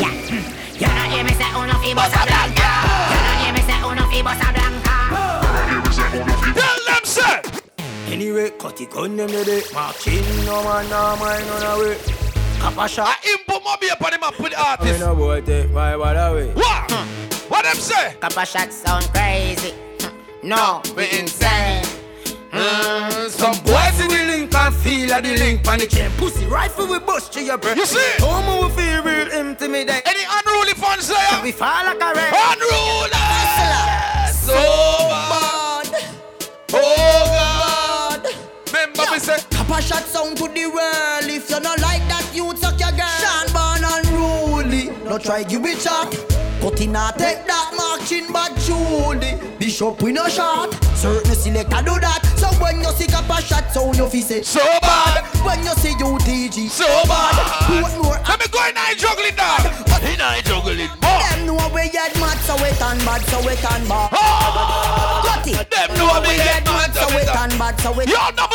Yeah. 0.00 0.16
You 0.80 0.88
don't 0.88 1.10
hear 1.12 1.24
me 1.28 1.32
say 1.36 1.50
uno 1.52 1.74
fi 1.84 1.90
Bossa 1.92 2.20
Blanca. 2.24 2.70
You 3.12 3.20
don't 3.20 3.38
hear 3.44 3.52
me 3.52 3.62
say 3.68 3.76
uno 3.84 4.04
fi 4.08 4.18
Bossa 4.24 4.48
Blanca. 4.56 4.83
Anyway, 8.14 8.50
cut 8.60 8.80
it 8.80 8.90
gun 8.90 9.16
them 9.16 9.26
the 9.28 9.44
day. 9.44 9.62
Marching, 9.74 10.22
no 10.46 10.62
man, 10.62 10.88
no 10.88 11.16
mind, 11.18 11.44
no 11.48 11.78
way. 11.80 11.98
Kappa 12.60 12.88
shot. 12.88 13.08
Ah, 13.08 13.18
I 13.20 13.28
input 13.32 13.64
mommy 13.64 13.90
up 13.90 14.00
on 14.02 14.12
him 14.12 14.22
and 14.22 14.34
put 14.36 14.50
the 14.52 14.58
I 14.60 14.70
artist. 14.70 15.00
no 15.00 15.16
boy 15.16 15.40
take 15.40 15.68
my 15.72 15.96
bad 15.96 16.30
away. 16.30 16.52
What? 16.54 16.92
What 17.50 17.64
them 17.64 17.74
say? 17.74 18.14
Kappa 18.20 18.46
shot 18.46 18.72
sound 18.72 19.04
crazy. 19.12 19.74
No, 20.44 20.80
We 20.96 21.10
insane. 21.18 21.82
Mm, 22.52 22.60
mm, 22.62 23.28
some 23.30 23.58
boys 23.64 23.98
in 24.00 24.06
the 24.06 24.22
link 24.30 24.54
and 24.54 24.74
feel 24.76 25.12
at 25.12 25.24
the 25.24 25.36
link 25.36 25.66
on 25.66 25.80
the 25.80 25.86
chain. 25.88 26.08
Pussy 26.16 26.46
rifle 26.46 26.86
we 26.86 27.00
bust 27.00 27.32
to 27.32 27.42
your 27.42 27.58
breath. 27.58 27.76
You 27.76 27.84
see? 27.84 27.98
Home 28.22 28.46
we 28.62 28.70
feel 28.76 29.02
real 29.02 29.28
intimidate. 29.40 30.02
Any 30.06 30.22
unruly 30.30 30.74
fans 30.74 31.08
there? 31.08 31.42
We 31.42 31.50
fall 31.50 31.82
like 31.84 31.96
a 31.96 32.14
rat. 32.14 32.32
Unruly! 32.54 33.10
So 34.30 34.54
bad. 34.54 35.90
Oh 36.72 36.78
God. 36.78 36.84
Remember 36.84 37.33
Kappa 39.74 39.86
shot 39.86 40.02
sound 40.04 40.36
to 40.36 40.46
the 40.46 40.66
world. 40.66 41.26
If 41.26 41.50
you 41.50 41.58
not 41.58 41.80
like 41.80 42.06
that, 42.06 42.30
you 42.32 42.54
suck 42.54 42.78
your 42.78 42.94
girl. 42.94 43.10
Sean 43.18 43.50
born 43.50 43.82
unruly. 43.82 44.94
No 45.02 45.18
try 45.18 45.42
give 45.42 45.64
it 45.64 45.80
shot. 45.80 46.14
Cut 46.62 46.80
in 46.80 46.94
a 46.94 47.10
take 47.18 47.42
that 47.50 47.74
marching 47.74 48.30
back 48.30 48.54
Judy. 48.62 49.34
Bishop 49.58 50.00
we 50.00 50.12
no 50.12 50.28
shot. 50.28 50.72
Certain 50.94 51.34
selector 51.34 51.82
do 51.82 51.98
that. 51.98 52.22
So 52.38 52.46
when 52.62 52.78
you 52.78 52.90
see 52.94 53.06
Kappa 53.10 53.42
shot 53.42 53.72
sound, 53.72 53.96
you 53.98 54.06
fi 54.06 54.20
say 54.20 54.42
so 54.42 54.62
bad, 54.80 55.26
When 55.42 55.58
you 55.66 55.74
see 55.82 55.98
UTG, 55.98 56.70
so 56.70 56.86
bad. 57.10 57.34
Put 57.66 57.98
more 57.98 58.14
Let 58.30 58.38
me 58.38 58.46
go 58.54 58.62
in 58.70 58.78
and 58.78 58.94
juggling 58.94 59.34
dog. 59.34 59.74
In 60.06 60.20
and 60.20 60.44
juggling 60.46 60.86
more. 61.02 61.18
Them 61.18 61.46
know 61.50 61.58
we 61.74 61.90
get 61.90 62.14
mad, 62.22 62.38
so 62.46 62.54
we 62.62 62.70
turn 62.78 63.02
bad, 63.02 63.26
so 63.26 63.42
we 63.42 63.58
turn 63.58 63.82
bad. 63.90 64.10
Oh, 64.14 65.42
it. 65.42 65.66
them 65.66 65.90
know 65.98 66.22
me 66.22 66.36
get 66.38 66.62
mad, 66.64 66.94
so 66.94 67.08
we 67.10 67.24
we 67.24 67.32
turn 67.32 67.50
bad, 67.58 67.80
so 67.80 67.92
we 67.92 68.04
Yo, 68.06 68.18
double 68.36 68.53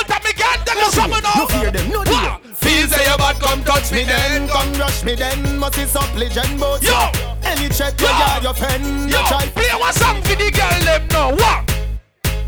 time 0.87 1.09
me 1.09 1.19
can't 1.19 1.19
tell 1.19 1.19
you 1.19 1.19
something 1.19 1.23
now. 1.23 1.33
No 1.35 1.45
fear 1.47 1.71
them, 1.71 1.89
no 1.89 2.03
deal. 2.03 2.55
Feel 2.55 2.87
say 2.87 3.05
your 3.05 3.17
bad, 3.17 3.35
come 3.39 3.63
touch 3.63 3.91
me 3.91 4.03
then. 4.03 4.47
Come 4.47 4.73
rush 4.73 5.03
me 5.03 5.15
then, 5.15 5.57
must 5.57 5.77
is 5.77 5.95
up 5.95 6.13
legend 6.15 6.59
but 6.59 6.81
Yo, 6.83 7.11
Any 7.43 7.69
check 7.69 7.99
you 7.99 8.07
Yo. 8.07 8.43
your 8.43 8.53
friend, 8.53 9.09
yo, 9.09 9.21
play 9.55 9.71
one 9.79 9.93
song 9.93 10.21
for 10.21 10.35
the 10.35 10.51
girl 10.51 10.79
them 10.85 11.07
now. 11.09 11.31
What? 11.31 11.65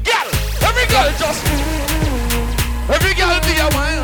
Girl, 0.04 0.28
every 0.62 0.86
girl 0.88 1.12
just. 1.18 1.46
Every 2.90 3.14
girl 3.14 3.40
be 3.42 3.54
a 3.60 3.70
wine. 3.76 4.02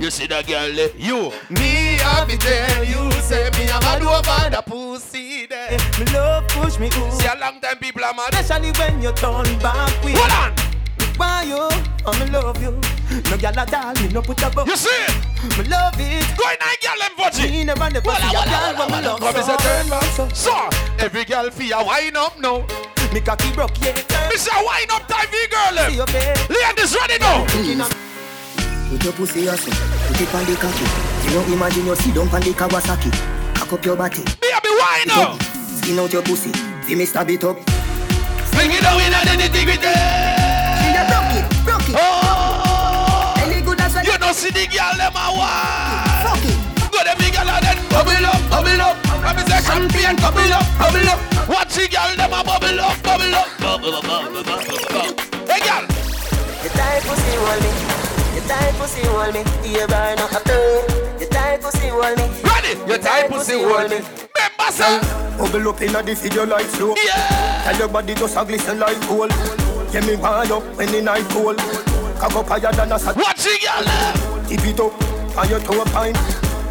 You 0.00 0.10
see 0.10 0.26
that 0.28 0.46
girl 0.46 0.74
there? 0.74 0.90
You, 0.96 1.30
me, 1.50 2.00
I 2.00 2.24
be 2.26 2.36
there. 2.36 2.82
You 2.82 3.12
say 3.20 3.50
me, 3.58 3.70
I'm 3.70 4.02
a 4.02 4.08
over 4.08 4.50
the 4.50 4.62
pussy 4.66 5.46
there. 5.70 5.80
Me 5.98 6.04
love 6.12 6.46
push 6.48 6.78
me 6.78 6.86
ooh. 6.86 7.10
See 7.14 7.26
a 7.26 7.38
long 7.38 7.60
time 7.60 7.78
people 7.78 8.04
are 8.04 8.14
mad. 8.14 8.34
Especially 8.34 8.72
when 8.72 9.00
you 9.02 9.12
turn 9.12 9.46
back 9.58 9.94
with 10.04 10.14
Hold 10.18 10.34
on. 10.34 10.70
Why 11.16 11.44
you? 11.44 11.68
I 12.06 12.10
me 12.18 12.30
love 12.32 12.60
you. 12.62 12.72
No 13.30 13.36
gyal 13.36 13.56
at 13.56 13.74
all, 13.74 13.94
me 13.94 14.08
no 14.08 14.22
put 14.22 14.42
a 14.42 14.50
bow. 14.50 14.64
You 14.64 14.76
see? 14.76 15.06
Me 15.56 15.64
love 15.68 15.94
it. 16.00 16.24
Go 16.36 16.44
in 16.48 16.56
and 16.58 16.78
girl 16.80 16.98
them 16.98 17.14
virgin. 17.16 17.50
Me 17.50 17.64
never 17.64 17.90
never 17.90 18.10
see 18.10 18.36
a 18.36 18.42
gyal 18.42 18.78
when 18.78 18.88
me 18.90 19.06
love 19.06 19.20
Come 19.20 19.36
and 19.36 19.44
say 19.44 19.56
so. 19.56 19.64
turn 19.64 19.88
round. 19.88 20.36
So, 20.36 20.54
every 20.98 21.24
girl 21.24 21.50
feel 21.50 21.84
wine 21.84 22.16
up 22.16 22.38
now. 22.40 22.66
Me 23.12 23.20
cocky 23.20 23.52
broke, 23.52 23.76
yeah. 23.82 23.94
Me 24.30 24.36
say 24.36 24.50
wine 24.64 24.90
up 24.90 25.06
time 25.08 25.26
for 25.28 25.44
girl 25.50 25.78
eh? 25.78 25.90
See 25.90 25.96
them. 25.96 25.96
your 25.96 26.06
face. 26.06 26.48
Ladies 26.48 26.94
ready 26.96 27.18
now. 27.18 27.88
Put 28.88 29.04
your 29.04 29.12
pussy 29.12 29.46
asleep, 29.46 29.74
put 30.08 30.20
it 30.20 30.34
on 30.34 30.44
the 30.46 30.56
cocky. 30.56 30.86
You 31.28 31.34
don't 31.34 31.52
imagine 31.52 31.86
you 31.86 31.94
sit 31.96 32.14
down 32.14 32.28
on 32.28 32.40
the 32.40 32.50
Kawasaki. 32.50 33.10
Cock 33.54 33.72
up 33.74 33.84
your 33.84 33.96
body, 33.96 34.24
Baby, 34.40 34.70
wine 34.80 35.10
up. 35.10 35.59
Skin 35.80 35.98
out 35.98 36.12
your 36.12 36.22
pussy. 36.22 36.52
See 36.86 36.94
me 36.94 37.04
stab 37.04 37.30
it 37.30 37.44
up. 37.44 37.56
Bring 38.52 38.70
it 38.72 38.82
down 38.82 39.00
in 39.00 39.12
the 39.12 39.34
nitty-gritty. 39.40 39.94
See 40.80 40.92
ya 40.92 41.02
broke 41.08 41.34
it, 41.38 41.44
broke 41.64 41.88
it. 41.88 41.96
Oh, 41.96 43.34
Any 43.40 43.62
good 43.62 43.80
as 43.80 43.94
well. 43.94 44.04
you 44.04 44.16
don't 44.18 44.34
see 44.34 44.50
the 44.50 44.66
girl 44.68 44.94
them 45.00 45.16
a 45.16 45.26
wine. 45.32 46.24
Fuck 46.24 46.44
it. 46.44 46.58
Go 46.92 46.98
them 47.04 47.16
big 47.18 47.32
girl 47.32 47.48
and 47.48 47.64
then 47.64 47.78
bubble 47.88 48.26
up, 48.26 48.40
bubble 48.50 48.82
up. 48.82 48.96
Let 49.24 49.36
me 49.36 49.42
say 49.48 49.60
champagne, 49.64 50.16
bubble 50.20 50.52
up, 50.52 50.66
bubble 50.76 51.08
up. 51.08 51.20
Watch 51.48 51.74
the 51.74 51.88
girl 51.88 52.10
them 52.16 52.32
a 52.34 52.40
bubble 52.44 52.80
up, 52.80 52.96
bubble 53.02 53.34
up, 53.34 53.48
bubble 53.60 53.94
up, 53.94 54.04
bubble 54.04 54.36
up, 54.36 54.44
bubble 54.44 54.96
up. 55.00 55.20
Hey 55.48 55.60
girl, 55.64 55.84
You 56.62 56.70
tight 56.76 57.02
pussy 57.06 57.32
hold 57.40 57.60
me. 57.64 57.70
You 58.36 58.42
tight 58.44 58.74
pussy 58.76 59.02
hold 59.08 59.32
me. 59.34 59.42
You 59.70 59.86
burn 59.86 60.18
up 60.18 60.32
a 60.32 60.40
pain. 60.44 61.29
You 61.60 61.68
tight 61.68 61.72
pussy 61.72 61.88
hold 61.88 62.16
me. 62.16 62.24
ready? 62.42 62.88
Your 62.88 62.98
tight 62.98 63.28
pussy 63.28 63.52
hold 63.62 63.90
me. 63.90 63.96
Remember 64.00 64.70
say, 64.72 65.00
Bubble 65.36 65.68
up 65.68 65.80
inna 65.82 66.02
the 66.02 66.14
video 66.14 66.46
like 66.46 66.64
flow. 66.66 66.94
yeah. 67.04 67.62
Tell 67.64 67.76
your 67.78 67.88
body 67.88 68.14
just 68.14 68.36
a 68.36 68.44
glisten 68.44 68.78
like 68.78 69.00
gold. 69.08 69.30
Get 69.92 70.06
me 70.06 70.16
wind 70.16 70.52
up 70.52 70.62
when 70.76 70.90
the 70.90 71.02
night 71.02 71.28
cold. 71.30 71.58
Cock 72.18 72.34
up 72.36 72.48
higher 72.48 72.72
than 72.72 72.92
a 72.92 72.98
sat. 72.98 73.16
Watch 73.16 73.44
the 73.44 73.58
girl 73.60 73.84
them. 73.84 74.46
Tip 74.48 74.64
it 74.64 74.80
up 74.80 75.36
on 75.36 75.48
your 75.50 75.60
toe 75.60 75.84
pine. 75.92 76.14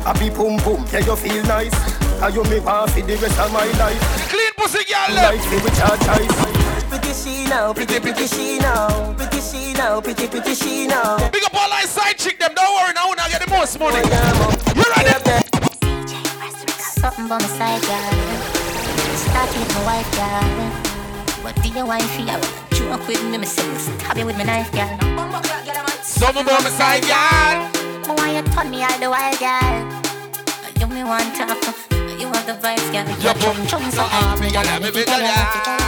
Happy 0.04 0.30
boom 0.30 0.58
boom, 0.64 0.86
yeah 0.92 1.00
you 1.06 1.16
feel 1.16 1.44
nice. 1.44 1.74
And 2.22 2.34
you 2.34 2.44
me 2.46 2.60
want 2.60 2.90
for 2.92 3.02
the 3.02 3.16
rest 3.18 3.40
of 3.40 3.54
my 3.54 3.66
life. 3.78 4.30
Clean 4.30 4.52
pussy 4.58 4.84
girl 4.86 5.14
them. 5.14 5.38
Like 5.38 5.52
me 5.52 5.58
with 5.62 5.78
charge 5.78 6.08
ice. 6.08 6.69
Pretty 6.90 7.14
she 7.14 7.46
now, 7.46 7.72
pretty 7.74 8.00
pretty 8.00 8.26
she 8.26 8.58
now, 8.58 9.14
pretty 9.14 9.40
she 9.42 9.74
now, 9.74 10.02
pretty 10.02 10.28
pretty 10.28 10.56
she 10.56 10.88
now. 10.88 11.30
Big 11.30 11.44
up 11.44 11.54
all 11.54 11.72
our 11.72 11.82
side 11.82 12.18
chick 12.18 12.40
them. 12.40 12.54
Don't 12.56 12.74
worry, 12.76 12.94
now 12.94 13.10
we 13.10 13.16
not 13.16 13.30
get 13.30 13.42
the 13.46 13.52
most 13.52 13.80
money. 13.80 14.02
Oh, 14.04 14.52
you 14.76 14.84
ready? 14.98 15.14
Something 17.00 17.28
by 17.28 17.38
my 17.38 17.48
side, 17.48 17.82
girl. 17.84 18.14
Start 19.16 19.50
with 19.54 19.74
my 19.76 19.82
wife, 19.86 20.12
girl. 20.18 20.50
What 21.44 21.56
do 21.62 21.70
you 21.70 21.86
want 21.86 22.04
for 22.04 22.22
you? 22.22 22.40
Joke 22.76 23.08
with 23.08 23.24
me, 23.24 23.38
me 23.38 23.46
say, 23.46 23.78
stab 23.78 24.18
you 24.18 24.26
with 24.26 24.38
my 24.38 24.44
knife, 24.44 24.72
girl. 24.72 24.98
Something 26.02 26.46
by 26.46 26.60
my 26.60 26.70
side, 26.70 27.04
girl. 27.04 27.70
I 28.10 28.14
want 28.18 28.34
you 28.34 28.54
turn 28.54 28.70
me 28.72 28.84
all 28.84 29.00
the 29.00 29.10
while, 29.10 29.38
girl. 29.38 29.76
You 30.80 30.88
me 30.88 31.04
want 31.04 31.36
to 31.36 31.70
talk, 32.32 32.48
you 32.48 32.54
have 32.54 32.62
the 32.62 32.68
vibes, 32.68 32.88
girl. 32.94 33.06
You 33.10 33.24
Your 33.24 33.34
chum 33.42 33.58
chum 33.68 33.92
so 33.92 34.04
high, 34.04 34.36
me, 34.40 34.52
girl, 34.52 34.64
let 34.64 34.82
me 34.82 34.90
be 34.92 35.04
tell 35.04 35.22
ya. 35.22 35.34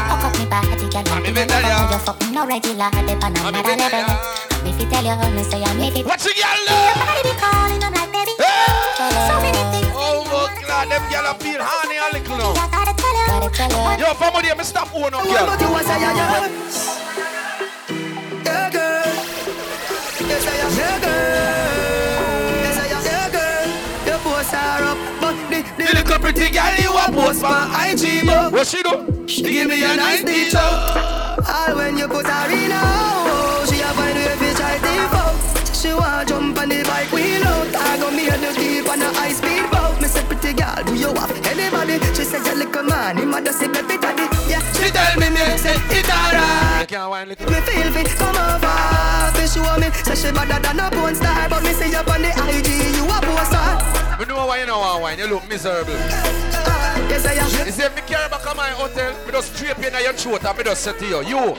Hook 0.10 0.24
up 0.26 0.34
me 0.40 0.46
body, 0.46 0.88
girl. 0.90 1.22
Me 1.22 1.32
be 1.32 1.44
tell 1.46 1.62
ya. 1.62 1.92
You 1.92 1.98
fucking 2.00 2.34
no 2.34 2.46
regular, 2.46 2.90
they 3.06 3.16
pan 3.16 3.34
Let 3.34 3.42
me 3.44 3.50
another 3.50 3.64
be 3.64 3.76
tell 3.78 3.92
level. 3.92 4.16
ya. 4.16 4.70
If 4.70 4.80
you 4.80 4.88
tell 4.90 5.06
you, 5.06 5.16
me 5.36 5.44
say 5.44 5.64
I 5.64 5.74
make 5.74 5.98
it. 5.98 6.06
Watch 6.06 6.24
the 6.24 6.34
girl 6.34 6.60
Your 6.66 6.94
them. 6.94 6.98
body 7.02 7.22
be 7.26 7.34
calling, 7.40 7.82
I'm 7.84 7.94
like, 7.94 8.12
baby. 8.14 8.34
Hey. 8.38 8.98
So 9.30 9.36
many 9.42 9.64
things. 9.74 9.94
Oh 9.94 10.26
my 10.26 10.50
God, 10.66 10.86
them 10.90 11.04
girl 11.10 11.26
a 11.30 11.34
feel 11.42 11.62
honey 11.62 11.98
a 11.98 12.08
little 12.14 12.38
now. 12.38 12.54
I 12.58 12.66
gotta 12.70 12.94
tell 12.98 13.16
you, 13.18 13.26
gotta 13.30 13.50
tell 13.50 13.98
you. 13.98 14.06
Yo, 14.06 14.14
family, 14.18 14.50
me 14.58 14.64
stop 14.64 14.90
own 14.94 15.14
up, 15.14 15.24
girl. 15.26 15.46
But 15.50 15.62
you 15.62 15.70
was 15.72 15.86
a 15.90 15.96
yeah, 16.00 16.14
yeah. 16.14 16.50
Yeah 18.46 18.70
girl. 18.70 19.14
I 20.22 20.56
am. 20.62 20.72
Yeah 20.78 21.00
girl. 21.02 21.81
Pretty 26.34 26.54
girl 26.54 26.76
you 26.78 26.92
a 26.92 27.12
post 27.12 27.42
for 27.42 27.60
IG, 27.84 28.26
but 28.26 28.54
What 28.54 28.68
she 28.68 28.82
do? 28.84 29.28
She 29.28 29.42
give 29.44 29.68
me 29.68 29.84
a 29.84 29.96
nice 29.96 30.24
deep 30.24 30.56
All 30.56 31.76
when 31.76 31.98
you 31.98 32.08
put 32.08 32.26
her 32.26 32.52
in 32.52 32.72
a 32.72 33.68
she 33.68 33.82
a 33.82 33.90
find 33.94 34.16
way 34.16 34.36
fi 34.40 34.54
try 34.56 34.76
default. 34.80 35.76
She 35.76 35.94
want 35.94 36.28
to 36.28 36.34
jump 36.34 36.58
on 36.60 36.70
the 36.70 36.84
bike 36.84 37.12
wheel 37.12 37.44
out. 37.44 37.76
I 37.76 37.98
go 37.98 38.12
me 38.12 38.30
and 38.30 38.44
the 38.44 38.54
deep 38.54 38.90
on 38.90 39.02
a 39.02 39.14
high 39.14 39.34
speed 39.34 39.70
boat. 39.72 40.02
Me 40.02 40.08
say 40.08 40.24
pretty 40.26 40.54
girl, 40.54 40.84
do 40.86 40.96
you 40.96 41.14
have 41.14 41.32
anybody? 41.48 42.00
She 42.16 42.24
says 42.24 42.46
you 42.48 42.56
little 42.56 42.84
man, 42.84 43.18
him 43.18 43.34
a 43.34 43.54
say 43.54 43.68
baby 43.68 43.98
daddy. 43.98 44.26
Yeah, 44.50 44.62
she 44.74 44.90
tell 44.90 45.16
me 45.20 45.30
me 45.30 45.58
say 45.58 45.76
it 45.76 46.10
alright. 46.10 46.82
You 46.82 46.88
can't 46.88 47.10
whine 47.10 47.28
little. 47.30 47.52
Me 47.52 47.60
feel 47.62 47.92
fit, 47.92 48.08
come. 48.18 48.32
Fi 48.36 48.41
show 49.52 49.78
me, 49.78 49.92
say 50.08 50.16
she 50.16 50.32
better 50.32 50.60
than 50.60 50.80
a 50.80 50.90
porn 50.92 51.16
star, 51.16 51.50
but 51.50 51.64
me 51.64 51.74
see 51.74 51.92
you 51.92 51.98
on 51.98 52.22
the 52.22 52.32
IG, 52.32 52.96
you 52.96 53.04
a 53.04 53.18
poster. 53.20 54.18
We 54.20 54.26
know 54.26 54.46
why 54.46 54.60
you 54.62 54.68
know 54.68 54.80
why. 54.80 55.14
You 55.14 55.28
look 55.28 55.48
miserable. 55.50 55.94
Yes 57.10 57.26
I 57.26 57.34
am. 57.34 57.66
You 57.66 57.72
see, 57.72 57.84
if 57.84 57.96
me 57.96 58.02
care 58.08 58.30
back 58.30 58.46
at 58.48 58.56
my 58.56 58.70
hotel, 58.70 59.14
me 59.26 59.32
just 59.32 59.56
straight 59.56 59.78
in 59.78 59.94
your 60.04 60.14
throat 60.14 60.46
and 60.46 60.58
me 60.58 60.64
just 60.64 60.84
say 60.84 60.94
to 60.94 61.06
you, 61.06 61.22
you. 61.26 61.56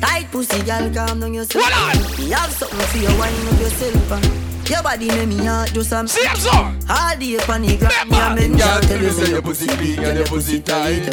Tight 0.00 0.30
pussy, 0.30 0.62
girl, 0.62 0.92
calm 0.92 1.20
down 1.20 1.34
yourself. 1.34 1.64
What 1.64 1.72
on? 1.72 2.22
You 2.22 2.34
have 2.34 2.52
something 2.52 2.78
for 2.78 2.98
you, 2.98 3.18
wind 3.18 3.48
up 3.48 3.60
yourself. 3.60 4.45
Your 4.68 4.82
body 4.82 5.06
make 5.06 5.28
me 5.28 5.44
heart 5.46 5.72
do 5.72 5.82
some. 5.84 6.08
See 6.08 6.26
I'm 6.26 6.36
so. 6.36 6.50
All 6.90 7.16
day 7.16 7.36
upon 7.36 7.62
the 7.62 7.76
ground, 7.76 8.10
me 8.10 8.18
a 8.18 8.34
men 8.34 8.58
Girl, 8.58 8.80
tell 8.82 9.00
you 9.00 9.10
say 9.10 9.30
your 9.30 9.40
pussy 9.42 9.66
big 9.78 9.98
and 10.02 10.18
your 10.18 10.26
pussy 10.26 10.60
tight. 10.60 11.06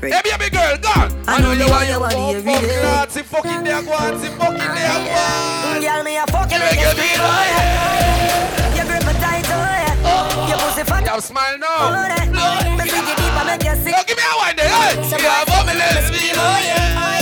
Hey, 0.00 0.20
baby 0.20 0.50
girl, 0.52 0.76
gone. 0.76 1.08
I 1.26 1.40
know 1.40 1.52
you 1.52 1.68
want 1.72 1.88
your 1.88 2.00
body 2.00 2.36
every 2.36 2.52
day. 2.52 2.82
that, 2.84 3.10
see 3.10 3.22
fucking 3.22 3.64
there, 3.64 3.82
go 3.82 3.92
on, 3.96 4.18
fucking 4.20 4.60
ah, 4.60 4.76
there, 4.76 4.98
go 5.08 5.72
on. 5.72 5.80
Girl, 5.80 6.04
me 6.04 6.16
a 6.20 6.26
fucking 6.28 6.60
Make 6.60 6.76
you 6.76 6.84
you 6.84 7.00
feel 7.00 7.24
oh 7.24 7.44
yeah. 7.48 8.76
Your 8.76 8.84
grip 8.84 9.08
a 9.08 9.12
tight 9.24 9.48
oh 9.48 9.72
yeah. 9.72 10.04
Oh. 10.04 10.48
Your 10.52 10.58
pussy 10.60 10.84
fat 10.84 11.06
Yo, 11.08 11.20
smile 11.20 11.56
oh 11.64 11.96
now. 12.28 12.76
Me 12.76 12.84
take 12.84 13.08
it 13.08 13.16
deep 13.16 13.36
and 13.40 13.46
make 13.48 13.64
you 13.64 13.76
sick. 13.80 13.96
Yo, 13.96 14.04
give 14.04 14.20
me 14.20 14.24
a 14.28 14.36
wine 14.36 14.56
there, 14.56 14.68
hey. 14.68 15.00
But 15.48 15.64
me 15.64 15.72
let 15.80 16.12
me 16.12 16.32
know, 16.36 16.44
oh, 16.44 16.60
yeah. 16.60 17.21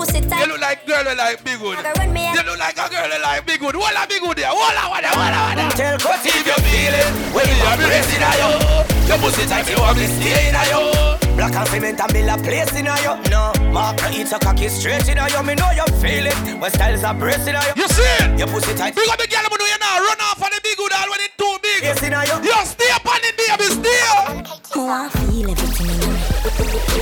My 0.00 0.06
pussy 0.06 0.24
You 0.24 0.46
look 0.48 0.60
like 0.64 0.86
girl 0.88 1.04
that 1.04 1.16
like 1.20 1.44
big 1.44 1.60
wood. 1.60 1.76
Gotta 1.76 1.92
run 2.00 2.08
me 2.16 2.32
You 2.32 2.40
look 2.40 2.56
like 2.56 2.80
a 2.80 2.88
girl 2.88 3.04
that 3.04 3.20
like 3.20 3.44
big 3.44 3.60
wood. 3.60 3.76
Walla 3.76 4.08
big 4.08 4.24
wood 4.24 4.40
there. 4.40 4.48
Walla, 4.48 4.88
walla, 4.88 5.12
walla, 5.12 5.40
walla. 5.52 5.64
Tell 5.76 6.00
But 6.00 6.24
if 6.24 6.40
you 6.40 6.56
feel 6.56 6.96
it, 6.96 7.08
when 7.36 7.44
you 7.44 7.60
have 7.68 7.76
me 7.76 7.84
resting 7.84 8.24
on 8.24 8.32
you, 8.40 8.80
your 9.04 9.18
pussy 9.20 9.44
tight, 9.44 9.68
you 9.68 9.76
have 9.76 10.00
me 10.00 10.08
staying 10.08 10.56
on 10.56 10.66
you. 10.72 10.80
Black 11.36 11.52
and 11.52 11.68
cement 11.68 12.00
and 12.00 12.12
build 12.16 12.32
a 12.32 12.36
place 12.40 12.72
in 12.80 12.88
you. 12.88 13.14
No, 13.28 13.52
mark 13.68 14.00
it's 14.16 14.32
a 14.32 14.38
cocky 14.40 14.72
straight 14.72 15.04
in 15.04 15.20
you. 15.20 15.42
Me 15.44 15.52
know 15.52 15.68
you 15.76 15.84
feel 16.00 16.24
it. 16.32 16.38
When 16.56 16.72
styles 16.72 17.04
are 17.04 17.12
bracing 17.12 17.60
you. 17.60 17.72
You 17.76 17.88
see 17.92 18.08
it? 18.24 18.40
Your 18.40 18.48
pussy 18.48 18.72
tight. 18.72 18.96
Big 18.96 19.04
up 19.04 19.20
the 19.20 19.28
girl, 19.28 19.44
but 19.52 19.60
you 19.60 19.76
now 19.84 20.00
run 20.00 20.20
off 20.32 20.40
on 20.40 20.48
the 20.48 20.60
big 20.64 20.80
wood 20.80 20.96
all 20.96 21.12
when 21.12 21.20
it's 21.20 21.36
too 21.36 21.60
big. 21.60 21.84
Yes, 21.84 22.00
in 22.00 22.16
you. 22.16 22.36
You 22.40 22.56
stay 22.64 22.88
up 22.88 23.04
on 23.04 23.20
it, 23.20 23.36
baby, 23.36 23.68
stay. 23.68 24.00
Me 24.72 24.80
want 24.80 25.12
feel 25.12 25.52
everything 25.52 25.92
in 25.92 26.08
me. 26.08 26.24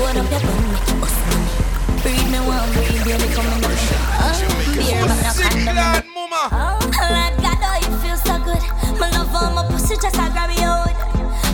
Load 0.02 0.19
up 0.19 0.26
your 0.35 0.43
bum, 0.43 0.67
make 0.75 0.90
it 0.90 0.99
bust 0.99 1.14
in 1.14 1.38
me. 1.38 1.69
Breathe 2.02 2.31
me 2.31 2.38
one, 2.47 2.88
come 3.04 3.47
in 3.47 3.61
me. 3.61 3.76
Oh, 4.21 4.75
beer, 4.75 5.08
Sick 5.32 5.50
condom. 5.50 5.76
lad, 5.76 6.04
mama. 6.15 6.49
Oh, 6.52 6.78
Lord 6.82 7.34
God, 7.43 7.58
oh, 7.63 7.78
you 7.82 7.97
feel 7.99 8.17
so 8.17 8.39
good. 8.43 8.63
My 8.99 9.08
love 9.11 9.34
on 9.34 9.54
my 9.54 9.65
pussy, 9.71 9.95
just 9.97 10.19
I 10.19 10.28
grab 10.30 10.50
you 10.50 10.65
out. 10.65 10.93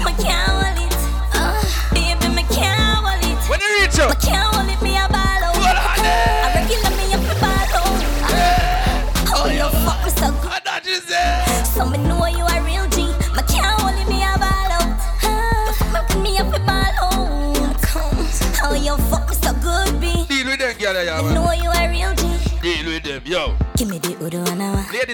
My 0.04 0.12
can't 0.12 0.48
hold 0.48 0.78
it. 0.80 0.94
Oh, 1.34 1.60
baby, 1.92 2.28
me 2.34 2.42
can't 2.54 2.80
hold 2.80 3.20
it. 3.22 3.38
When 3.48 3.60
you 3.60 3.68
reach 3.80 3.98
you, 3.98 4.08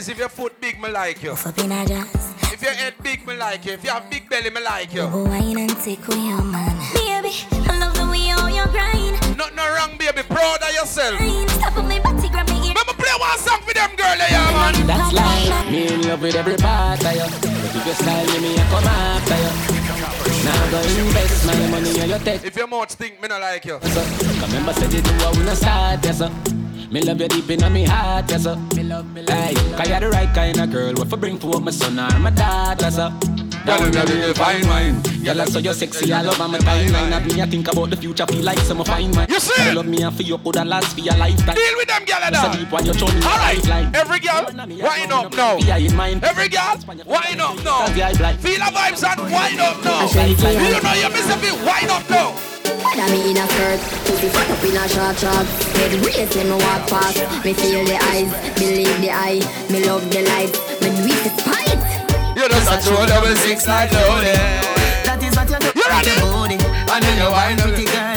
Ladies, 0.01 0.13
if 0.17 0.19
your 0.19 0.31
foot 0.31 0.59
big, 0.63 0.81
me 0.81 0.89
like 0.89 1.23
you. 1.23 1.37
Fuck 1.37 1.59
in 1.59 1.73
a 1.73 1.85
jazz. 1.85 2.33
If 2.51 2.63
your 2.63 2.73
head 2.73 2.95
big, 3.03 3.27
me 3.27 3.37
like 3.37 3.67
you. 3.67 3.73
If 3.75 3.85
you 3.85 3.91
have 3.91 4.09
big 4.09 4.31
belly, 4.31 4.49
me 4.49 4.63
like 4.65 4.95
you. 4.95 5.07
Go 5.07 5.25
wine 5.25 5.59
and 5.59 5.77
take 5.77 6.09
with 6.09 6.17
your 6.17 6.41
man. 6.41 6.73
Baby, 6.95 7.37
I 7.69 7.77
love 7.79 7.93
the 7.93 8.09
way 8.09 8.33
all 8.33 8.49
your 8.49 8.65
grind. 8.73 9.21
Nothing 9.37 9.57
no 9.57 9.75
wrong, 9.77 9.99
baby. 9.99 10.23
Proud 10.23 10.63
of 10.63 10.73
yourself. 10.73 11.19
Grind. 11.19 11.51
Stop 11.51 11.77
on 11.77 11.87
me 11.87 12.01
body, 12.01 12.29
grab 12.31 12.49
me 12.49 12.69
ear. 12.69 12.75
Let 12.81 12.87
me 12.89 12.95
play 12.97 13.13
one 13.21 13.39
song 13.45 13.61
for 13.61 13.75
them, 13.75 13.91
girl, 13.95 14.17
yeah, 14.17 14.73
man. 14.73 14.87
That's 14.87 15.13
like 15.13 15.71
me 15.71 15.93
in 15.93 16.09
love 16.09 16.23
with 16.23 16.35
every 16.35 16.57
part 16.57 17.05
of 17.05 17.13
you. 17.13 17.29
If 17.77 17.85
you 17.85 17.93
style 17.93 18.25
you, 18.25 18.41
me 18.41 18.57
I 18.57 18.65
come 18.73 18.89
after 18.89 19.37
you. 19.37 19.53
Now 20.49 20.71
go 20.73 20.81
invest 20.81 21.45
my 21.45 21.69
money 21.69 22.01
on 22.01 22.09
your 22.09 22.19
tech. 22.21 22.43
If 22.43 22.57
your 22.57 22.69
mouth 22.69 22.91
stink, 22.91 23.21
me 23.21 23.29
not 23.29 23.43
like 23.43 23.67
you. 23.67 23.79
So, 23.83 24.01
remember 24.49 24.73
said 24.73 24.95
you 24.95 25.03
do 25.03 25.13
I 25.13 25.33
wanna 25.37 25.55
start, 25.55 26.03
yes 26.03 26.25
sir. 26.25 26.60
Me 26.91 27.01
love 27.03 27.21
you 27.21 27.29
deep 27.29 27.49
in 27.51 27.61
my 27.73 27.85
heart, 27.85 28.29
yes 28.31 28.43
sir. 28.43 28.57
Me 28.75 28.83
love, 28.83 29.07
me 29.15 29.23
love. 29.23 29.29
Hey, 29.39 29.55
cause 29.77 29.89
you're 29.89 30.01
the 30.01 30.11
right 30.11 30.35
kind 30.35 30.59
of 30.59 30.73
girl. 30.73 30.93
What 30.95 31.09
for 31.09 31.17
bring 31.17 31.39
for 31.39 31.61
my 31.61 31.71
son 31.71 31.99
or 32.01 32.19
my 32.19 32.31
daughter, 32.31 32.91
sir. 32.91 33.13
Girl, 33.65 33.87
you 33.87 33.93
be 33.93 34.31
a 34.31 34.35
fine 34.35 34.67
wine. 34.67 35.01
Girl, 35.23 35.41
I 35.41 35.45
saw 35.45 35.61
you 35.61 35.73
sexy 35.73 36.13
all 36.13 36.27
over 36.29 36.49
my 36.49 36.59
timeline. 36.59 37.13
Have 37.13 37.27
me 37.27 37.41
I 37.41 37.47
think 37.47 37.69
about 37.71 37.91
the 37.91 37.97
future, 37.97 38.27
feel 38.27 38.43
like 38.43 38.59
some 38.59 38.83
fine 38.85 39.13
wine. 39.13 39.29
You 39.31 39.39
see? 39.39 39.69
You 39.69 39.75
love 39.77 39.87
me 39.87 40.03
and 40.03 40.17
for 40.17 40.23
you 40.23 40.37
coulda 40.39 40.65
last 40.65 40.95
for 40.95 41.01
your 41.01 41.15
lifetime. 41.17 41.55
Deal 41.55 41.77
with 41.77 41.87
them, 41.87 42.05
girl, 42.05 42.23
So 42.27 42.49
now. 42.49 42.53
deep 42.57 42.73
when 42.73 42.87
you 42.87 42.95
show 42.95 43.07
me 43.07 43.23
All 43.23 43.39
right, 43.39 43.57
lifeline. 43.69 43.95
every 43.95 44.19
girl, 44.19 44.45
wind 44.83 45.13
up 45.13 45.33
now. 45.37 45.57
Yeah, 45.59 45.77
in 45.77 45.95
mind. 45.95 46.25
Every 46.25 46.49
girl, 46.49 46.75
wind 47.07 47.41
up 47.41 47.63
now. 47.63 47.87
Cause 47.87 48.19
the. 48.19 48.35
Feel 48.43 48.59
the 48.59 48.71
vibes 48.75 49.05
and 49.07 49.21
wind 49.31 49.61
up 49.61 49.85
now. 49.85 50.07
Lifeline. 50.11 50.75
You 50.75 50.83
know 50.83 50.95
you 50.95 51.11
miss 51.11 51.31
a 51.31 51.39
bit, 51.39 51.55
wind 51.65 51.91
up 51.91 52.11
now. 52.11 52.35
Got 52.97 53.11
me 53.11 53.31
in 53.31 53.37
a 53.37 53.47
skirt, 53.49 53.81
pussy 54.07 54.29
fuck 54.29 54.51
up 54.51 54.65
in 54.65 54.77
a 54.77 54.89
short 54.89 55.19
short. 55.19 55.47
Head 55.77 55.93
race 56.05 56.35
when 56.37 56.49
me 56.51 56.57
walk 56.57 56.89
past. 56.89 57.19
Me 57.45 57.53
feel 57.53 57.85
the 57.85 57.97
eyes, 58.11 58.31
believe 58.59 59.01
the 59.01 59.11
eye. 59.11 59.41
Me 59.71 59.85
love 59.85 60.05
the 60.11 60.23
light, 60.23 60.55
me 60.83 60.89
do 60.95 61.11
it 61.11 61.23
to 61.25 61.31
spite. 61.41 61.83
You 62.37 62.49
just 62.49 62.71
a 62.73 62.77
throw 62.79 63.07
double 63.07 63.35
six 63.37 63.67
like 63.67 63.93
loaded. 63.93 64.37
That 65.05 65.21
is 65.23 65.37
what 65.37 65.51
you 65.51 65.59
do. 65.59 65.73
You 65.75 65.85
ready? 65.89 66.15
Your 66.21 66.33
body. 66.33 66.59
And 66.93 67.05
then 67.05 67.17
you 67.19 67.31
wind 67.31 67.61
up. 67.61 68.10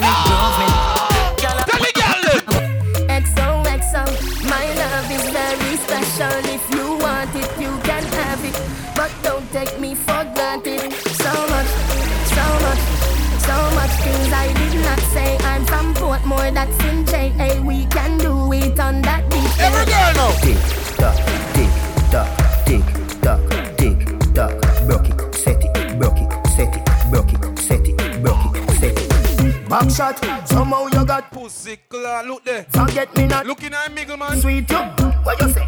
Shot, 29.93 30.47
somehow 30.47 30.88
you 30.88 31.06
got 31.06 31.32
Pussy, 31.32 31.77
claw, 31.88 32.21
look 32.25 32.43
there. 32.43 32.65
Forget 32.69 33.15
me 33.15 33.27
not 33.27 33.45
Looking 33.45 33.73
at 33.73 33.91
Miggle, 33.95 34.17
man. 34.17 34.39
sweet 34.39 34.69
you. 34.69 34.77
What 34.77 35.39
you 35.41 35.49
say? 35.49 35.67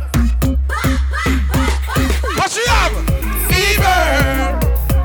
What 2.36 2.52
she 2.52 2.64
have? 2.68 2.94
Fever. 3.50 4.02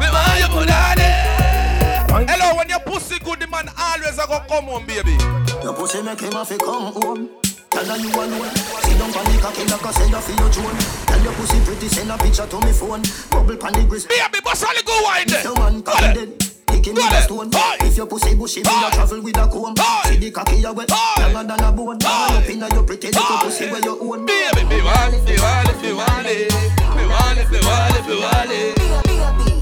Me 0.01 0.07
want 0.11 0.41
you 0.41 0.49
put 0.49 0.71
on 0.71 0.99
it. 0.99 2.29
Hello, 2.31 2.57
when 2.57 2.69
your 2.69 2.81
pussy 2.81 3.19
good, 3.21 3.41
the 3.41 3.47
man 3.47 3.69
always 3.79 4.19
a 4.19 4.27
go 4.27 4.41
come 4.49 4.65
home, 4.65 4.87
baby. 4.87 5.17
Your 5.63 5.75
pussy 5.75 6.03
make 6.03 6.21
him 6.21 6.33
have 6.33 6.49
to 6.49 6.59
come 6.59 6.93
home. 6.93 7.29
Tell 7.71 7.85
her 7.85 7.97
you 7.97 8.11
alone. 8.11 8.51
Sit 8.83 8.99
down 8.99 9.13
pon 9.13 9.25
the 9.25 9.39
cocky 9.41 9.65
like 9.65 9.87
I 9.87 9.91
say 9.93 10.09
you 10.09 10.21
feel 10.21 10.37
your 10.37 10.51
drone. 10.51 10.77
Tell 11.07 11.23
your 11.23 11.33
pussy 11.35 11.61
pretty, 11.65 11.89
send 11.89 12.11
a 12.11 12.19
picture 12.19 12.47
to 12.47 12.61
me 12.67 12.73
phone. 12.73 13.03
Bubble 13.31 13.57
pon 13.57 13.73
the 13.75 13.85
grist. 13.89 14.09
Baby, 14.09 14.41
bust 14.43 14.65
all 14.65 14.75
the 14.75 14.83
go 14.83 15.03
wine 15.05 15.27
there. 15.29 15.43
Your 15.45 15.55
man 15.57 15.81
Go 15.81 15.93
cocky 15.93 16.15
dead, 16.27 16.50
kick 16.81 16.97
him 16.97 17.05
with 17.05 17.13
a 17.13 17.23
stone. 17.23 17.51
Oi. 17.55 17.77
If 17.87 17.97
your 17.97 18.07
pussy 18.07 18.35
bushy, 18.35 18.63
me 18.63 18.71
Oi. 18.71 18.89
a 18.89 18.91
travel 18.91 19.21
with 19.23 19.37
a 19.37 19.47
comb. 19.49 19.75
Oi. 19.79 20.09
See 20.09 20.17
the 20.17 20.31
cocky 20.31 20.57
you 20.57 20.73
wet, 20.73 20.91
Oi. 20.91 21.33
longer 21.33 21.57
than 21.57 21.65
a 21.65 21.73
bone. 21.73 21.99
All 22.05 22.33
Oi. 22.33 22.37
up 22.37 22.49
inna 22.49 22.69
your 22.75 22.85
pretty 22.85 23.09
little 23.09 23.23
Oi. 23.23 23.43
pussy 23.45 23.71
where 23.71 23.83
you 23.83 23.99
own. 24.01 24.27
Baby, 24.27 24.65
me 24.65 24.83
want 24.83 25.15
it, 25.15 25.25
me 25.25 25.37
want 25.39 25.69
it, 25.69 25.83
me 25.83 25.93
want 25.93 26.27
it. 26.27 26.53
Me 26.97 27.07
want 27.07 27.39
it, 27.39 27.51
me 27.51 27.59
want 27.61 27.97
it, 27.97 28.07
me 28.09 28.17
want 28.21 28.51
it. 28.51 28.75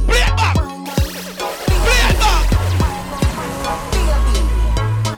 Play 0.07 0.23
it 0.23 0.37
back. 0.37 0.55
Play 1.85 2.03
it 2.09 2.19
back. 2.23 2.45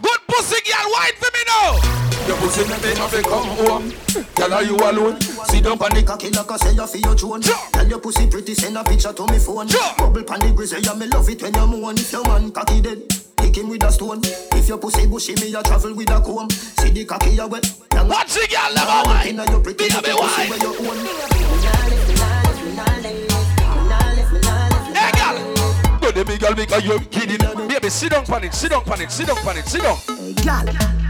Good 0.03 0.21
pussy 0.29 0.61
girl, 0.67 0.87
wine 0.93 1.17
for 1.21 1.31
me 1.35 1.43
now. 1.47 2.10
Your 2.31 2.38
pussy 2.38 2.62
make 2.71 2.81
me 2.85 2.95
have 2.95 3.11
to 3.11 3.23
come 3.27 3.49
home. 3.59 3.90
Tell 4.38 4.51
her 4.55 4.62
you 4.62 4.77
alone. 4.77 5.21
Sit 5.51 5.64
down 5.64 5.83
on 5.83 5.90
the 5.90 6.05
Cocky 6.07 6.31
like 6.31 6.47
I 6.49 6.57
say 6.59 6.71
you 6.79 6.87
feel 6.87 7.01
your 7.03 7.16
drone. 7.16 7.43
Sure. 7.43 7.59
Tell 7.73 7.88
your 7.88 7.99
pussy 7.99 8.31
pretty, 8.31 8.55
send 8.55 8.79
a 8.79 8.85
picture 8.85 9.12
to 9.12 9.27
me 9.27 9.38
phone. 9.40 9.66
Sure. 9.66 9.83
Bubble 9.99 10.23
pon 10.23 10.38
the 10.38 10.55
grizzly, 10.55 10.79
yeah 10.79 10.95
me 10.95 11.11
love 11.11 11.29
it 11.29 11.43
when 11.43 11.53
you 11.53 11.66
moan. 11.66 11.99
If 11.99 12.12
your 12.12 12.23
man 12.31 12.53
cocky 12.53 12.83
dead, 12.83 13.03
kick 13.38 13.57
him 13.59 13.69
with 13.69 13.83
a 13.83 13.90
stone. 13.90 14.21
If 14.23 14.69
your 14.69 14.79
pussy 14.79 15.09
bushy, 15.11 15.35
me 15.43 15.53
a 15.53 15.61
travel 15.61 15.93
with 15.93 16.09
a 16.09 16.21
comb. 16.23 16.49
See 16.51 16.90
the 16.90 17.05
cocky 17.05 17.31
you 17.31 17.49
wet, 17.49 17.66
longer 17.99 18.14
Watch 18.14 18.35
the 18.38 18.47
girl 18.47 18.75
never 18.79 18.95
All 18.95 19.03
up 19.03 19.07
wine. 19.11 19.27
inna 19.27 19.51
your 19.51 19.59
pretty 19.59 19.90
Baby, 19.90 19.95
little 19.99 20.23
pussy 20.23 20.38
wine. 20.38 20.51
where 20.55 20.62
you 20.62 20.87
own. 20.87 20.99
Hey, 24.95 25.11
girl. 25.19 25.35
Good 25.99 26.14
Yo, 26.14 26.14
the 26.14 26.23
big 26.25 26.38
girl, 26.38 26.55
because 26.55 26.85
you're 26.87 27.03
kidding. 27.11 27.43
Baby, 27.66 27.90
sit 27.90 28.14
down 28.14 28.23
on 28.31 28.45
it, 28.45 28.55
sit 28.55 28.71
down 28.71 28.87
on 28.87 29.01
it, 29.03 29.11
sit 29.11 29.27
down 29.27 29.38
on 29.43 29.59
it, 29.59 29.66
sit 29.66 29.83
down. 29.83 29.99
Hey, 30.07 30.31
gal. 30.47 31.10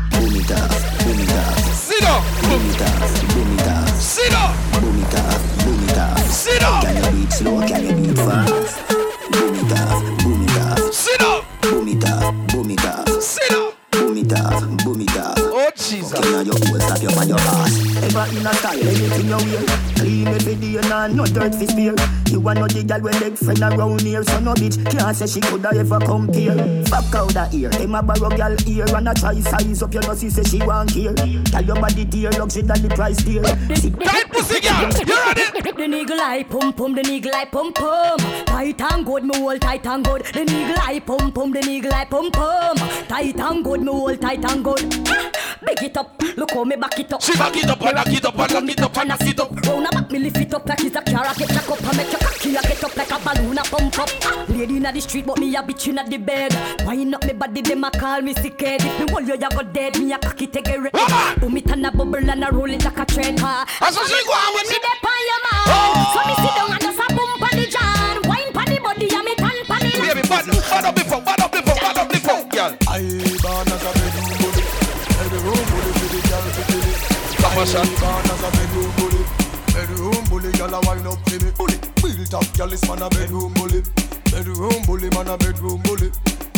Boom 0.51 0.59
it 0.59 0.63
up, 0.63 0.71
boom 1.05 1.21
it 1.21 1.31
up. 1.31 1.59
Sit 1.71 2.03
up, 2.03 2.25
boom 2.43 2.67
it 2.67 3.69
up. 3.69 3.89
Sit 3.95 4.31
down. 4.33 4.57
Boom 4.81 4.99
it 4.99 5.15
up, 5.15 5.65
boom 5.65 5.89
it 5.89 5.97
up. 5.97 6.19
Sit 6.19 6.61
down. 6.61 6.83
Can 6.83 6.97
you 6.97 7.21
beat 7.21 7.33
slow? 7.33 7.67
Can 7.69 7.85
you 7.85 7.95
beat 7.95 8.17
fast? 8.17 8.89
Boom 9.31 9.55
it 9.55 9.73
up, 9.79 10.03
boom 10.25 10.43
it 10.43 10.57
up. 10.59 10.93
Sit 10.93 11.21
down. 11.21 11.45
Boom 11.63 11.87
it 11.87 12.05
up, 12.05 12.35
boom 12.49 12.71
it 12.71 12.85
up. 12.85 13.70
Sit 14.15 14.29
down. 14.29 14.51
Boom 14.51 14.59
it 14.59 14.67
up, 14.67 14.85
boom 14.85 15.01
it 15.01 15.17
up. 15.17 15.35
Oh 15.39 15.71
Jesus. 15.77 16.15
Okay, 16.15 16.33
now 16.33 16.41
your 16.41 16.55
whole 16.67 16.81
slap 16.81 17.01
your 17.01 17.15
man 17.15 17.29
your 17.29 17.39
ass. 17.39 17.79
Ever 18.03 18.27
in 18.37 18.47
a 18.47 18.53
style, 18.55 18.81
anything 18.81 19.29
you 19.29 19.37
wear. 19.37 19.63
Clean 19.97 20.29
every 20.29 20.55
day, 20.57 20.89
nah, 20.89 21.07
no 21.07 21.25
dirt 21.27 21.55
fi 21.55 21.67
spare. 21.67 21.95
You 22.27 22.41
want 22.41 22.59
no 22.59 22.67
the 22.67 22.83
girl 22.83 23.01
with 23.01 23.21
leg 23.21 23.37
friend 23.39 23.63
around 23.63 24.01
here, 24.03 24.25
so 24.25 24.41
no 24.41 24.55
bitch 24.55 24.79
can't 24.91 25.17
say 25.17 25.27
she 25.27 25.41
coulda 25.41 25.71
ever 25.75 26.01
compare. 26.01 26.85
Fuck 26.87 27.15
out 27.15 27.37
of 27.37 27.53
here, 27.53 27.69
them 27.71 27.95
a 27.95 28.03
borrow 28.03 28.31
girl 28.31 28.57
ear 28.67 28.87
and 28.97 29.09
a 29.09 29.15
try 29.15 29.39
size 29.41 29.83
up 29.83 29.95
your 29.95 30.03
nose. 30.03 30.21
Say 30.21 30.43
she 30.43 30.59
want 30.65 30.93
care. 30.93 31.15
Tell 31.15 31.65
your 31.65 31.77
body 31.77 32.05
dear, 32.05 32.31
luxury 32.33 32.63
than 32.63 32.83
the 32.83 32.89
price 32.95 33.19
dear. 33.19 33.43
Tight 33.43 34.31
pussy 34.33 34.61
girl, 34.61 34.91
you 35.07 35.17
ready? 35.25 35.61
The 35.81 35.89
niggle 35.89 36.21
eye 36.21 36.43
pum 36.43 36.75
pum, 36.75 36.95
the 36.95 37.03
niggle 37.03 37.35
eye 37.35 37.47
pum 37.47 37.73
pum. 37.73 38.19
Tight 38.45 38.79
and 38.83 39.07
good, 39.07 39.25
me 39.25 39.35
hold 39.39 39.63
tight 39.63 39.87
and 39.87 40.05
good. 40.05 40.27
The 40.27 40.45
niggle 40.45 40.77
eye 40.79 41.01
pum 41.01 41.33
pum, 41.33 41.53
the 41.53 41.61
niggle 41.61 41.95
eye 41.95 42.05
pum 42.05 42.31
pum. 42.31 42.77
Tight 43.09 43.39
and 43.41 43.65
good, 43.65 43.81
me 43.81 43.91
hold 44.01 44.21
tight 44.21 44.45
and 44.45 44.65
good. 44.65 44.81
Ah, 45.09 45.31
big 45.65 45.83
it 45.83 45.97
up, 45.97 46.23
look 46.37 46.51
how 46.51 46.65
me 46.65 46.77
back 46.77 46.99
it 46.99 47.13
up. 47.13 47.23
She 47.23 47.37
back 47.37 47.57
it 47.57 47.69
up 47.69 47.83
and 47.83 47.97
lock 47.97 48.07
it 48.09 48.25
up 48.25 48.39
and 48.39 48.53
lock 48.53 48.69
it 48.69 48.81
up 48.81 48.97
and 48.97 49.09
lock 49.09 49.21
it 49.23 49.41
up. 49.41 49.51
Round 49.67 49.87
a 49.87 49.91
back, 49.91 50.11
me 50.11 50.19
lift 50.19 50.37
it 50.39 50.55
up 50.55 50.69
like 50.69 50.85
it's 50.85 50.97
a 50.97 51.03
carrot. 51.03 51.37
Get 51.37 51.49
jack 51.51 51.71
up 51.71 51.83
and 51.83 51.97
make 51.97 52.11
your 52.13 52.21
cocky 52.21 52.57
a 52.57 52.63
get 52.63 52.85
up 52.85 52.97
like 52.97 53.11
a 53.11 53.19
balloon 53.19 53.59
a 53.59 53.63
pump 53.63 53.99
up. 53.99 54.11
Ah, 54.25 54.47
lady 54.49 54.77
inna 54.77 54.93
the 54.93 55.01
street, 55.01 55.27
but 55.27 55.39
me 55.39 55.55
a 55.55 55.63
bitch 55.63 55.89
inna 55.89 56.05
the 56.09 56.17
bed. 56.17 56.55
Wind 56.87 57.15
up 57.15 57.25
me 57.25 57.33
body, 57.33 57.63
them 57.63 57.85
a 57.85 57.91
call 57.91 58.23
me 58.23 58.35
sick 58.35 58.61
head. 58.61 58.83
If 58.83 59.01
me 59.01 59.11
hold 59.13 59.29
you, 59.29 59.35
you 59.35 59.51
go 59.51 59.63
dead. 59.63 59.99
Me 59.99 60.13
a 60.13 60.19
cocky 60.19 60.47
take 60.47 60.69
a 60.69 60.81
red. 60.81 60.93
Boom 61.41 61.57
it 61.57 61.71
and 61.71 61.87
a 61.87 61.91
bubble 61.91 62.17
and 62.17 62.45
a 62.45 62.51
roll 62.51 62.71
it 62.71 62.85
like 62.85 62.99
a 62.99 63.05
train 63.07 63.37
car. 63.39 63.67
That's 63.81 63.97
what 63.97 64.09
she 64.09 64.25
go 64.27 64.33
on 64.33 64.55
with 64.55 64.71
me. 64.71 64.77
it. 64.77 64.83
Dep 64.83 65.05
on 65.05 65.21
your 65.29 65.41
man. 65.45 65.65
Oh! 65.69 66.11
So 66.15 66.21
me 66.29 66.35
sit 66.41 66.55
down 66.57 66.73
and 66.73 66.81
just 66.81 66.99
a 66.99 67.07
boom 67.15 67.33
pon 67.39 67.53
the 67.59 67.67
jar. 67.67 68.21
Wine 68.29 68.53
pon 68.53 68.65
the 68.67 68.81
body 68.81 69.09
and 69.13 69.25
me 69.25 69.35
tan 69.37 69.65
pon 69.67 69.81
the 69.81 69.91
Baby, 70.01 70.23
bad, 70.29 70.47
bad 70.47 70.85
up 70.85 70.95
before, 70.95 71.21
bad 71.21 71.41
up 71.41 71.41
before, 71.41 71.41
bad 71.41 71.41
up 71.41 71.53
before, 71.53 71.70
girl. 72.61 72.77
I 72.89 73.01
born 73.41 73.69
a 73.69 73.77
bedroom 73.81 74.37
bully. 74.41 74.65
Bedroom 75.17 75.65
bully 75.71 75.93
for 75.97 76.09
the 76.13 76.21
girl. 76.29 76.45
I 77.41 77.65
born 78.01 78.31
a 78.31 78.49
bedroom 78.57 78.91
bully. 78.97 79.23
Bedroom 79.73 80.25
bully, 80.29 80.51
girl 80.53 80.75
a 80.75 80.81
wine 80.87 81.07
up 81.07 81.23
to 81.25 81.37
me. 81.45 81.51
Bully, 81.57 81.77
built 82.03 82.35
up, 82.35 82.57
girl 82.57 82.73
is 82.73 82.87
man 82.89 83.03
a 83.03 83.09
bedroom 83.09 83.53
bully. 83.55 83.83
Bedroom 84.31 84.83
bully, 84.85 85.09
man 85.11 85.29
a 85.29 85.39
bedroom 85.39 85.81
bully. 85.83 86.11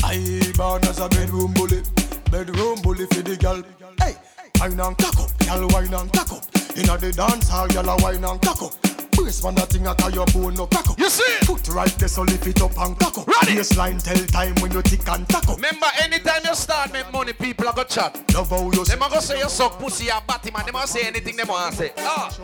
I 0.03 0.53
born 0.57 0.83
a 0.83 1.09
bedroom 1.09 1.53
bully. 1.55 1.83
Bedroom 2.31 2.83
bully 2.83 3.07
for 3.07 3.23
the 3.23 3.37
girl. 3.37 3.63
Hey, 4.01 4.17
wine 4.59 4.81
and 4.81 4.99
cock 4.99 5.21
up, 5.21 5.31
girl 5.47 5.69
wine 5.69 5.95
and 5.95 6.13
cock 6.13 6.33
up. 6.33 6.45
Inna 6.77 6.99
the 6.99 7.13
dance 7.13 7.49
hall, 7.49 7.69
girl 7.69 7.89
a 7.89 7.97
wine 8.03 8.25
and 8.25 8.41
cock 8.41 8.63
up. 8.63 8.82
Brace 9.23 9.45
man 9.45 9.55
that 9.55 9.71
thing 9.71 9.87
a 9.87 9.95
your 10.11 10.27
bone 10.35 10.55
no 10.55 10.67
taco. 10.67 10.95
You 10.99 11.09
see? 11.09 11.47
Foot 11.47 11.69
right 11.69 11.95
there, 11.95 12.09
so 12.09 12.23
lift 12.23 12.47
it 12.47 12.61
up 12.61 12.77
and 12.77 12.99
cock 12.99 13.19
up. 13.19 13.27
Ready? 13.29 13.55
Baseline 13.55 14.03
tell 14.03 14.19
time 14.27 14.55
when 14.57 14.73
you 14.73 14.83
tick 14.83 15.07
and 15.09 15.29
taco. 15.29 15.53
up. 15.53 15.57
Remember, 15.57 15.87
anytime 16.03 16.43
you 16.45 16.55
start 16.57 16.93
make 16.93 17.11
money, 17.13 17.33
people 17.33 17.69
are 17.69 17.73
gonna 17.73 17.89
chat. 17.89 18.19
Love 18.35 18.51
how 18.51 18.71
you 18.73 18.85
Them 18.85 19.01
a 19.01 19.09
go 19.09 19.21
say 19.21 19.39
you 19.39 19.49
suck 19.49 19.79
pussy 19.79 20.11
or 20.11 20.21
batty 20.27 20.51
man. 20.51 20.67
Them 20.67 20.75
a 20.75 20.87
say 20.89 21.07
anything 21.07 21.37
them 21.37 21.47
want 21.47 21.71
to 21.71 21.79
say. 21.79 21.93
Ah. 21.99 22.35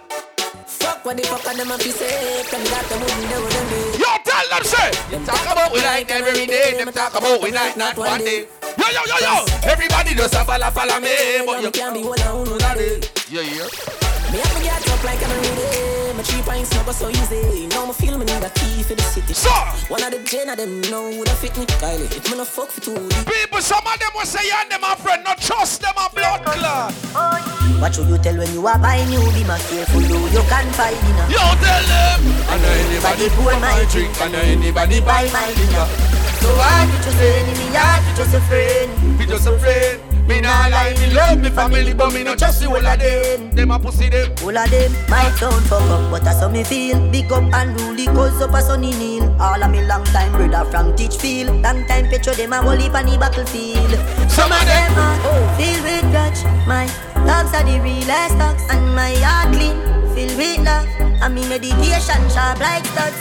Fuck 0.67 1.05
what 1.05 1.17
the 1.17 1.25
fuck 1.25 1.45
are 1.47 1.55
them 1.57 1.71
a 1.71 1.79
fi 1.79 1.91
say? 1.91 2.45
Can 2.47 2.63
got 2.71 2.85
them 2.87 3.01
wouldn't 3.01 3.31
know 3.31 3.43
them 3.43 3.67
day. 3.69 3.99
Yo, 3.99 4.11
tell 4.23 4.49
them 4.49 4.65
say. 4.65 4.91
Them 5.11 5.25
talk 5.27 5.47
about 5.51 5.73
we 5.73 5.81
like 5.83 6.11
every 6.11 6.47
day. 6.47 6.79
Them 6.79 6.93
talk 6.93 7.19
about 7.19 7.43
we 7.43 7.51
like 7.51 7.77
not 7.77 7.99
one 7.99 8.21
day. 8.21 8.47
Yo, 8.79 8.87
yo, 8.87 9.03
yo, 9.05 9.17
yo. 9.19 9.45
Everybody 9.65 10.15
does 10.15 10.33
a 10.33 10.45
follow, 10.45 10.71
follow 10.71 11.01
me, 11.01 11.43
but 11.45 11.61
you 11.61 11.71
can't 11.73 11.93
be 11.93 12.05
one 12.05 12.23
on 12.23 12.49
one 12.49 12.77
day. 12.79 13.01
Yeah, 13.29 13.43
yeah. 13.43 14.08
Me 14.33 14.39
have 14.39 14.55
to 14.57 14.63
get 14.63 14.89
up 14.93 15.05
like 15.05 15.23
I'm 15.25 15.31
ready. 15.41 16.13
My 16.17 16.23
three 16.23 16.43
pints 16.43 16.75
never 16.75 16.93
so 16.93 17.09
easy. 17.09 17.67
Now 17.69 17.87
me 17.87 17.93
feel 17.93 18.19
me 18.19 18.27
need 18.27 18.45
a 18.45 18.51
key 18.51 18.83
for 18.83 18.95
the 18.95 19.03
city. 19.03 19.33
So 19.33 19.51
one 19.89 20.03
of 20.03 20.11
the 20.13 20.21
gen 20.25 20.49
of 20.51 20.59
them 20.59 20.81
know 20.91 21.09
would 21.17 21.31
fit 21.41 21.57
me. 21.57 21.65
Kylie, 21.81 22.11
if 22.13 22.31
me 22.31 22.37
no 22.37 22.45
fuck 22.45 22.69
for 22.69 22.81
two. 22.81 22.95
People, 23.25 23.61
some 23.63 23.87
of 23.87 23.99
them 23.99 24.11
will 24.15 24.27
say 24.27 24.45
you 24.45 24.53
and 24.61 24.71
them 24.71 24.85
a 24.85 24.97
friend, 24.97 25.25
not 25.25 25.41
trust 25.41 25.81
them 25.81 25.95
a 25.97 26.11
blood 26.13 26.45
clot. 26.45 26.93
What 27.81 27.95
should 27.95 28.09
you 28.09 28.19
tell 28.19 28.37
when 28.37 28.53
you 28.53 28.67
are 28.67 28.79
buying 28.79 29.09
you? 29.11 29.21
Be 29.33 29.45
my 29.45 29.59
careful, 29.71 30.01
though 30.01 30.27
you 30.29 30.45
can't 30.51 30.75
find 30.75 30.99
dinner. 31.01 31.27
Yo, 31.33 31.41
tell 31.65 31.85
them. 31.89 32.21
I 32.51 32.59
know 32.61 32.75
anybody 32.85 33.29
pour 33.33 33.55
my 33.61 33.87
drink. 33.89 34.13
I 34.21 34.29
know 34.29 34.41
anybody 34.45 35.01
buy 35.01 35.25
my 35.33 35.49
dinner. 35.57 35.87
So 36.43 36.51
I 36.53 36.87
be 36.87 36.97
just 37.01 37.17
an 37.17 37.33
enemy, 37.49 37.77
I 37.77 38.03
be 38.05 38.11
just 38.19 38.35
a 38.35 38.41
friend. 38.45 39.19
Be 39.19 39.25
just 39.27 39.47
a 39.47 39.59
friend. 39.59 40.08
Me 40.29 40.43
nah 40.43 40.69
lie, 40.69 40.93
me 41.01 41.09
love 41.15 41.41
me 41.41 41.49
family, 41.49 41.95
but 41.95 42.13
me 42.13 42.23
no 42.23 42.37
trust 42.37 42.61
you 42.61 42.69
all 42.69 42.87
of 42.87 42.99
them. 42.99 43.51
Them 43.53 43.71
a 43.71 43.79
pussy 43.79 44.11
them. 44.11 44.31
All 44.45 44.57
of 44.57 44.71
them 44.71 44.93
might 45.09 45.33
sound 45.41 45.65
fuck 45.65 45.81
up, 45.89 46.11
but 46.11 46.23
that's 46.23 46.41
how 46.41 46.49
me 46.51 46.63
feel. 46.65 47.01
Big 47.11 47.33
up 47.33 47.43
and 47.55 47.81
rule, 47.81 48.05
cause 48.15 48.43
up 48.43 48.53
a 48.53 48.61
sunny 48.61 48.93
kneel. 48.93 49.25
All 49.41 49.63
of 49.63 49.71
me 49.71 49.83
long 49.87 50.05
time 50.05 50.33
brother 50.33 50.71
from 50.71 50.93
Teachfield. 50.93 51.63
Long 51.63 51.87
time 51.87 52.09
picture 52.09 52.35
them 52.35 52.53
a 52.53 52.61
whole 52.61 52.77
heap 52.77 52.95
on 52.95 53.07
the 53.07 53.17
battlefield. 53.17 53.91
Some 54.31 54.53
of 54.53 54.65
them 54.69 54.93
are 55.01 55.19
oh. 55.25 55.57
filled 55.57 55.83
with 55.83 56.05
grudge. 56.13 56.45
My 56.69 56.85
dogs 57.25 57.55
are 57.57 57.65
the 57.65 57.81
realest 57.81 58.37
dogs, 58.37 58.63
and 58.69 58.95
my 58.95 59.15
heart 59.25 59.55
clean, 59.57 59.81
filled 60.15 60.37
with 60.37 60.61
love. 60.61 60.87
And 61.25 61.35
me 61.35 61.49
meditation 61.49 62.23
sharp 62.29 62.61
like 62.61 62.85
studs. 62.85 63.17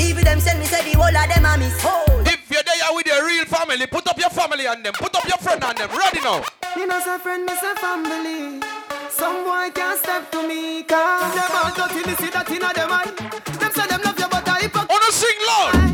Even 0.00 0.24
them 0.24 0.40
send 0.40 0.58
me 0.58 0.66
say 0.66 0.82
the 0.90 0.98
whole 0.98 1.06
of 1.06 1.28
them 1.30 1.46
a 1.46 1.56
miss. 1.56 2.19
You're 2.66 2.76
there 2.76 2.94
with 2.94 3.06
your 3.06 3.26
real 3.26 3.44
family, 3.44 3.86
put 3.86 4.06
up 4.08 4.18
your 4.18 4.30
family 4.30 4.66
on 4.66 4.82
them. 4.82 4.92
Put 4.94 5.14
up 5.16 5.24
your 5.26 5.38
friend 5.38 5.62
on 5.64 5.74
them. 5.76 5.88
Ready 5.90 6.20
now. 6.20 6.44
Me 6.76 6.86
no 6.86 7.00
say 7.00 7.18
friend, 7.18 7.44
me 7.44 7.54
say 7.56 7.74
family. 7.74 8.60
Some 9.10 9.44
boy 9.44 9.70
can't 9.74 9.98
step 9.98 10.30
to 10.32 10.46
me, 10.46 10.82
cause 10.84 11.38
all 11.52 11.74
dirty, 11.74 12.08
me 12.08 12.16
see 12.16 12.30
that 12.30 12.50
inna 12.50 12.72
them 12.74 12.92
eye. 12.92 13.10
Them 13.58 13.72
say 13.72 13.86
them 13.86 14.00
love 14.02 14.18
you, 14.18 14.28
but 14.30 14.48
I 14.48 14.60
hypocrite. 14.60 14.90
Wanna 14.90 15.12
sing 15.12 15.36
loud? 15.46 15.89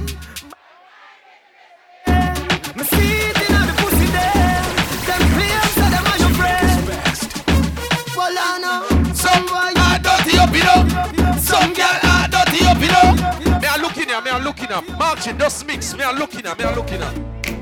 Looking 14.38 14.68
here, 14.68 14.76
looking 14.76 14.92
up. 14.92 14.98
Marching, 14.98 15.38
just 15.38 15.66
mix. 15.66 15.96
Me 15.96 16.04
a 16.04 16.12
looking 16.12 16.44
here, 16.44 16.54
me 16.54 16.64
a 16.64 16.74
looking 16.74 17.02
up. 17.02 17.14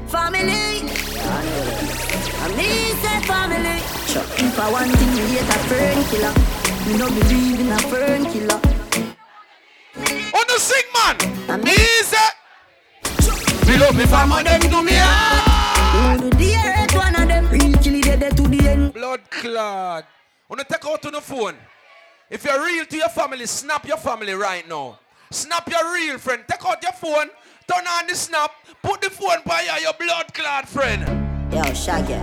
Family. 0.09 0.83
I 2.37 2.49
me 2.57 2.93
say 3.03 3.21
family. 3.27 3.81
If 4.39 4.59
I 4.59 4.71
want 4.71 4.91
thing, 4.93 5.15
me 5.15 5.23
hate 5.35 5.49
a 5.49 5.59
fern 5.69 6.05
killer. 6.11 6.33
Me 6.87 6.99
no 6.99 7.09
believe 7.09 7.61
in 7.61 7.73
a 7.73 7.79
fern 7.79 8.25
killer. 8.33 8.61
On 10.35 10.45
the 10.47 10.59
sing 10.59 10.89
man. 10.95 11.17
Easy. 11.67 12.17
Me 13.67 13.79
love 13.79 13.97
me 13.97 14.05
family, 14.07 14.43
them 14.43 14.61
do 14.61 14.83
me 14.83 14.93
Who 15.95 16.31
do 16.31 16.37
the 16.37 16.55
earth 16.57 16.95
one 16.95 17.17
of 17.17 17.29
them? 17.29 17.49
Real 17.49 17.79
kill 17.79 18.01
dead 18.03 18.37
to 18.37 18.43
the 18.49 18.69
end. 18.69 18.93
Blood 18.93 19.21
clot. 19.31 20.05
Wanna 20.49 20.65
take 20.65 20.85
out 20.87 21.05
on 21.07 21.13
the 21.13 21.21
phone. 21.21 21.57
If 22.31 22.45
you're 22.45 22.65
real 22.65 22.85
to 22.85 22.97
your 22.97 23.09
family, 23.09 23.47
snap 23.47 23.87
your 23.87 23.97
family 23.97 24.35
right 24.35 24.69
now. 24.69 24.99
Snap 25.35 25.69
your 25.69 25.93
real 25.93 26.17
friend. 26.17 26.45
Take 26.49 26.65
out 26.65 26.81
your 26.81 26.93
phone, 26.93 27.29
turn 27.67 27.85
on 27.85 28.07
the 28.07 28.15
snap, 28.15 28.53
put 28.85 29.01
the 29.01 29.11
phone 29.11 29.43
by 29.45 29.63
your, 29.63 29.79
your 29.79 29.93
blood 29.95 30.33
clot 30.33 30.69
friend. 30.69 31.03
Yo, 31.53 31.61
Shaggy. 31.75 32.15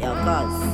Yo, 0.00 0.16
cuz. 0.24 0.72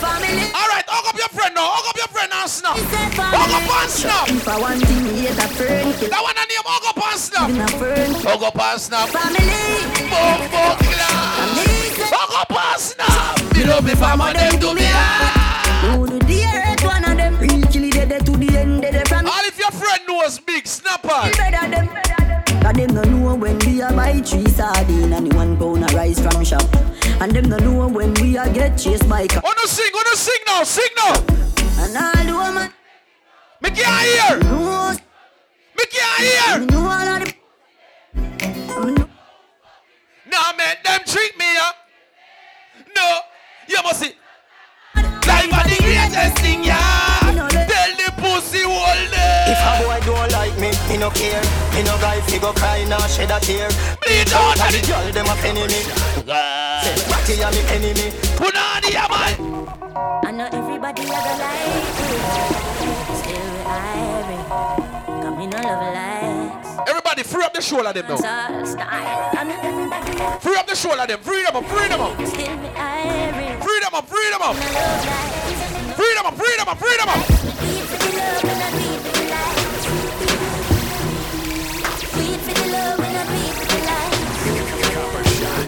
Family. 0.00 0.48
Alright, 0.56 0.88
hug 0.88 1.04
up 1.04 1.18
your 1.18 1.28
friend 1.28 1.54
now. 1.54 1.68
Hug 1.68 1.84
up 1.90 1.96
your 1.98 2.08
friend 2.08 2.32
and 2.32 2.48
snap. 2.48 2.78
Hug 2.80 3.52
up 3.52 3.82
and 3.82 3.90
snap. 3.90 4.28
If 4.30 4.48
I 4.48 4.58
want 4.58 4.80
thing, 4.86 5.04
me 5.04 5.20
hate 5.20 5.36
a 5.36 5.48
fern 5.52 5.92
killer. 5.92 6.08
That 6.08 6.22
one 6.24 6.32
a 6.32 6.44
name 6.48 6.64
hug 6.64 6.88
up 6.88 7.04
and 7.04 7.20
snap. 7.20 7.50
In 7.50 7.60
a 7.60 7.68
fern. 7.68 8.24
Hug 8.24 8.42
up 8.42 8.56
and 8.56 8.80
snap. 8.80 9.08
Family. 9.12 9.52
Boom, 10.08 10.40
boom, 10.48 10.76
clot. 10.80 11.60
Hug 12.08 12.32
up 12.40 12.56
and 12.56 12.80
snap. 12.80 13.54
Me 13.54 13.64
love 13.66 13.84
me 13.84 13.92
family, 13.92 14.32
them 14.32 14.58
do 14.58 14.72
me 14.72 14.88
Who 14.88 15.39
knows 20.30 20.38
big, 20.40 20.66
snap 20.66 21.04
on. 21.04 21.30
Them. 21.32 21.88
Cause 22.62 22.74
them 22.74 22.94
no 22.94 23.02
know 23.02 23.34
when 23.34 23.58
we 23.60 23.80
a 23.80 23.90
buy 23.92 24.20
three 24.20 24.46
sardine 24.48 25.12
and 25.12 25.32
one 25.34 25.56
pound 25.56 25.84
of 25.84 25.94
rice 25.94 26.20
from 26.20 26.44
shop. 26.44 26.62
And 27.20 27.32
them 27.32 27.48
no 27.48 27.56
know 27.58 27.88
when 27.88 28.14
we 28.14 28.36
a 28.36 28.48
get 28.52 28.78
chased 28.78 29.08
by 29.08 29.26
cop. 29.26 29.42
Wanna 29.42 29.66
sing, 29.66 29.90
wanna 29.92 30.16
sing 30.16 30.42
now, 30.46 30.62
sing 30.62 30.92
now. 30.96 31.14
And 31.82 31.96
all 31.96 32.24
the 32.24 32.34
woman. 32.34 32.72
Me 33.62 33.70
can't 33.70 34.06
hear. 34.06 34.36
Me 35.76 35.84
can't 35.90 36.68
hear. 36.70 37.39
No 51.00 51.08
care, 51.10 51.40
me 51.72 51.82
no 51.82 51.96
guy 51.96 52.20
fi 52.28 52.38
go 52.38 52.52
cry 52.52 52.84
nor 52.84 53.00
shed 53.08 53.30
a 53.30 53.40
tear. 53.40 53.68
Bleed 54.04 54.30
out 54.36 54.60
and 54.60 54.74
the 54.74 54.80
girl 54.86 55.10
them 55.10 55.26
a 55.32 55.34
penny 55.40 55.64
me. 55.64 55.80
Say 56.84 56.94
Rocky 57.08 57.40
a 57.40 57.48
me 57.50 57.60
enemy. 57.72 58.12
Put 58.36 58.54
on 58.54 58.84
the 58.84 58.92
man. 59.08 59.32
I 60.26 60.30
know 60.30 60.48
everybody 60.52 61.02
a 61.02 61.06
go 61.08 61.32
like 61.40 61.72
it. 61.72 61.88
Still 63.16 63.48
irie. 63.64 64.44
Come 65.24 65.40
in 65.40 65.48
no 65.48 65.58
love 65.64 65.88
likes. 65.96 66.68
Everybody 66.86 67.22
free 67.22 67.44
up 67.44 67.54
the 67.54 67.62
shoulder 67.62 67.92
them 67.94 68.06
now. 68.06 68.18
I 68.20 69.44
know 69.44 69.56
everybody 69.62 70.12
a 70.20 70.40
Free 70.40 70.56
up 70.56 70.66
the 70.66 70.76
shoulder 70.76 71.06
them. 71.06 71.20
Free 71.20 71.42
them 71.42 71.56
up. 71.56 71.64
Free 71.64 71.88
them 71.88 72.00
up. 72.02 72.12
still 72.26 72.56
we 72.60 72.68
irie. 72.76 73.62
Free 73.64 73.80
them 73.80 73.94
up. 73.94 74.06
Free 74.06 74.28
them 74.30 74.42
up. 74.42 74.54
No 74.54 74.68
love 74.68 75.06
likes. 75.08 75.96
Free 75.96 76.14
them 76.14 76.26
up. 76.26 76.34
Free 76.36 76.56
them 76.58 76.68
up. 76.68 76.78
Free 76.78 76.96
them 76.98 77.08
up. 77.08 78.59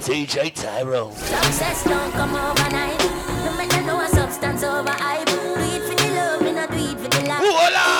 DJ 0.02 0.52
Tyro. 0.52 1.12
Success 1.12 1.84
don't 1.84 2.10
come 2.12 2.34
overnight. 2.34 2.98
No 3.44 3.56
make 3.56 3.70
them 3.70 3.86
know 3.86 4.00
a 4.00 4.08
substance 4.08 4.64
over 4.64 4.90
hype. 4.90 5.26
Do 5.26 5.54
it 5.58 5.82
for 5.82 5.94
the 5.94 6.08
love, 6.16 6.42
me 6.42 6.50
not 6.50 6.70
do 6.72 6.76
it 6.76 6.98
for 6.98 7.08
the 7.08 7.28
life. 7.28 7.91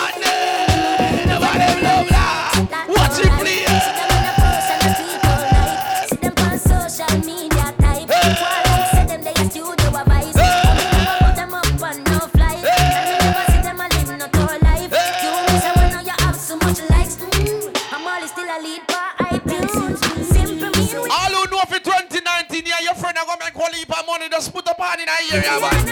Area, 25.33 25.61
man. 25.61 25.87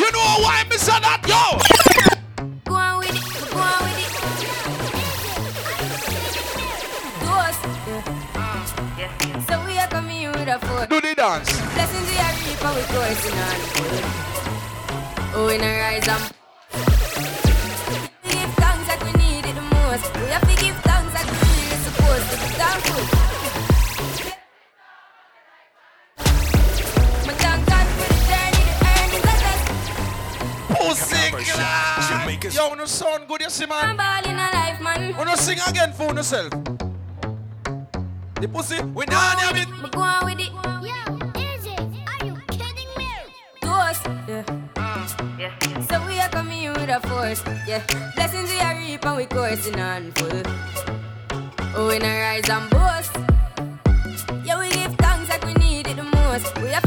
You 0.00 0.10
know 0.12 0.40
why 0.44 0.64
me 0.70 0.76
say 0.76 0.98
that, 1.00 1.20
yo? 1.28 1.58
Go 2.64 2.74
on 2.74 2.98
with 2.98 3.10
it, 3.10 3.22
go 3.52 3.58
on 3.58 3.82
with 3.84 4.00
it. 4.00 4.10
Ghost. 7.26 7.60
Yeah. 8.98 9.10
So 9.46 9.54
we 9.66 9.78
are 9.78 9.88
coming 9.88 10.22
in 10.22 10.32
with 10.32 10.48
a 10.48 10.58
foot. 10.58 10.88
Do 10.88 11.00
the 11.00 11.14
dance. 11.14 11.50
Blessings 11.74 12.08
we 12.10 12.16
are 12.16 12.34
reaping, 12.44 12.74
we 12.76 12.82
coursing 12.92 13.38
on. 13.38 13.58
Oh, 15.34 15.48
in 15.48 15.60
a 15.60 15.78
rise 15.80 16.08
up. 16.08 16.35
Sound 33.56 33.70
good, 33.70 33.76
you 33.80 33.86
see, 33.86 33.86
man. 33.86 33.90
I'm 33.90 33.96
balling 33.96 34.38
a 34.38 34.50
life, 34.52 34.80
man. 34.80 35.16
Wanna 35.16 35.36
sing 35.36 35.58
again 35.68 35.92
for 35.92 36.14
yourself? 36.14 36.50
The 38.40 38.48
pussy, 38.48 38.82
we 38.82 39.04
not 39.06 39.38
have 39.40 39.56
it. 39.56 39.68
But 39.80 39.92
go 39.92 40.00
on 40.00 40.24
with 40.24 40.40
it. 40.40 40.52
Ghost. 43.60 44.02
Mm, 44.04 45.38
yeah. 45.38 45.52
yeah. 45.62 45.80
So 45.80 46.06
we 46.06 46.20
are 46.20 46.28
coming 46.28 46.62
in 46.64 46.72
with 46.74 46.90
a 46.90 47.00
force. 47.08 47.42
Yeah. 47.66 47.82
Blessings 48.14 48.50
we 48.50 48.60
are 48.60 48.76
reaping, 48.76 49.16
we 49.16 49.26
coursing 49.26 49.80
on 49.80 50.12
full. 50.12 50.42
Oh, 51.74 51.90
in 51.90 52.02
a 52.02 52.20
rise 52.20 52.48
and 52.48 52.70
boast. 52.70 53.16
Yeah, 54.44 54.58
we 54.60 54.70
give 54.70 54.94
thanks 54.96 55.28
like 55.28 55.44
we 55.44 55.54
need 55.54 55.86
it 55.88 55.96
the 55.96 56.04
most. 56.04 56.54
We 56.60 56.68
have 56.68 56.84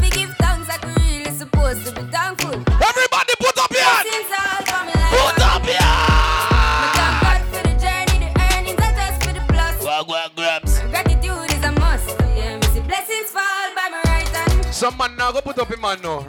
Some 15.30 15.36
man 15.36 15.44
now 15.44 15.52
go 15.52 15.54
put 15.54 15.60
up 15.60 15.72
him 15.72 15.82
man 15.82 16.02
now. 16.02 16.28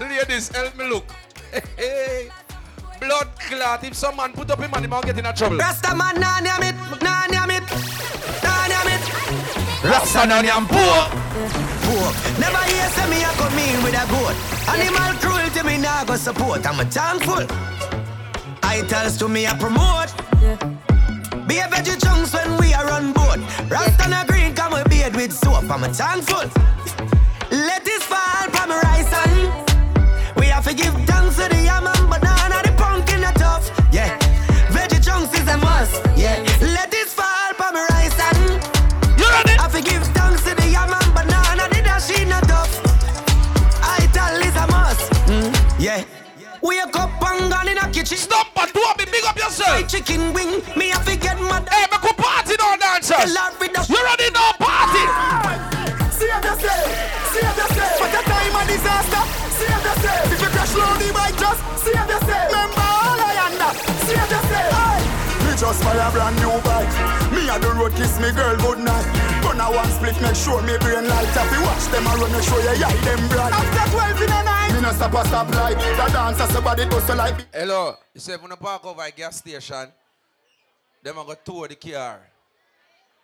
Ladies, 0.00 0.48
help 0.48 0.76
me 0.76 0.88
look. 0.88 1.04
Blood 3.00 3.28
clot. 3.38 3.84
If 3.84 3.94
some 3.94 4.16
man 4.16 4.32
put 4.32 4.50
up 4.50 4.58
him 4.58 4.72
man, 4.72 4.82
he 4.82 4.88
might 4.88 5.04
get 5.04 5.18
in 5.18 5.26
a 5.26 5.32
trouble. 5.32 5.58
Rasta 5.58 5.94
man, 5.94 6.18
nah 6.18 6.40
name 6.40 6.62
it, 6.62 6.74
nah 7.00 7.26
name 7.26 7.50
it, 7.54 7.62
nah 8.42 8.66
name 8.66 8.90
it. 8.90 9.84
Rasta 9.84 10.26
nan 10.26 10.44
yam 10.44 10.66
poor. 10.66 11.06
Poor. 11.86 12.10
Never 12.40 12.58
hear 12.74 12.88
say 12.90 13.08
me 13.08 13.22
a 13.22 13.30
come 13.38 13.58
in 13.58 13.82
with 13.84 13.94
a 13.94 14.04
goat. 14.10 14.34
Animal 14.66 15.14
cruelty 15.22 15.62
me 15.62 15.78
nah 15.78 16.04
go 16.04 16.16
support. 16.16 16.66
I'm 16.66 16.80
a 16.80 16.84
thankful. 16.84 17.46
Titles 18.62 19.16
to 19.18 19.28
me 19.28 19.46
a 19.46 19.54
promote. 19.54 20.12
Be 21.46 21.58
a 21.58 21.68
veggie 21.68 22.02
chunks 22.02 22.34
when 22.34 22.56
we 22.58 22.74
are 22.74 22.90
on 22.90 23.12
board. 23.12 23.38
Rasta 23.70 24.08
na 24.08 24.24
green 24.24 24.54
come 24.54 24.72
with 24.72 24.90
beard 24.90 25.14
with 25.14 25.32
soap. 25.32 25.70
I'm 25.70 25.84
a 25.84 25.88
thankful. 25.88 26.50
Let 27.64 27.82
this 27.82 28.02
fall 28.02 28.44
from 28.50 28.70
and 28.70 30.36
we 30.36 30.46
have 30.48 30.64
to 30.64 30.74
give 30.74 30.92
thanks 31.06 31.36
to 31.36 31.48
the 31.48 31.63
Me 67.54 67.60
a 67.60 67.70
the 67.70 67.78
road 67.78 67.92
kiss 67.94 68.18
me 68.18 68.32
girl 68.32 68.56
good 68.56 68.78
night. 68.78 69.06
Gonna 69.42 69.70
one 69.70 69.88
split, 69.90 70.20
make 70.20 70.34
sure 70.34 70.60
me 70.62 70.76
brain 70.78 71.06
light 71.06 71.36
up. 71.36 71.52
You 71.52 71.62
watch 71.62 71.86
them 71.86 72.06
and 72.06 72.20
run, 72.20 72.32
make 72.32 72.42
sure 72.42 72.60
you 72.60 72.84
eye 72.84 72.96
them 73.04 73.28
bright. 73.28 73.52
After 73.52 73.90
12 73.92 74.22
in 74.22 74.26
the 74.26 74.42
night, 74.42 74.72
me 74.74 74.80
no 74.80 74.90
stop 74.90 75.14
a 75.14 75.28
stop 75.28 75.54
light. 75.54 75.78
The 75.78 76.12
dancer 76.12 76.52
somebody 76.52 76.84
does 76.86 77.06
so 77.06 77.14
like. 77.14 77.46
Hello. 77.54 77.94
You 78.12 78.20
say 78.20 78.34
if 78.34 78.42
you 78.42 78.48
park 78.56 78.84
over 78.84 79.02
a 79.02 79.10
gas 79.12 79.38
station, 79.38 79.86
them 81.02 81.18
a 81.18 81.24
go 81.24 81.34
tour 81.44 81.68
the 81.68 81.76
car. 81.76 82.20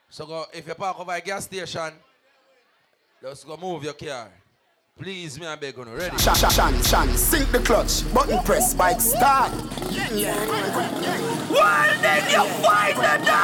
So 0.08 0.26
go, 0.26 0.44
if 0.52 0.66
you 0.66 0.74
park 0.74 1.00
over 1.00 1.12
a 1.12 1.20
gas 1.20 1.44
station, 1.44 1.92
just 3.20 3.46
go 3.46 3.56
move 3.56 3.82
your 3.82 3.94
car. 3.94 4.30
Please, 5.00 5.40
me 5.40 5.46
I 5.46 5.56
beg 5.56 5.78
you, 5.78 5.84
ready? 5.84 6.14
Shan, 6.18 6.34
shan, 6.34 6.50
shan, 6.50 6.82
shan, 6.82 7.08
sink 7.16 7.50
the 7.52 7.58
clutch, 7.60 8.04
button 8.12 8.38
press, 8.44 8.74
bike 8.74 9.00
start. 9.00 9.50
Why 9.50 9.64
did 12.04 12.30
you 12.30 12.44
fight 12.60 12.96
the 13.00 13.16
dog? 13.24 13.40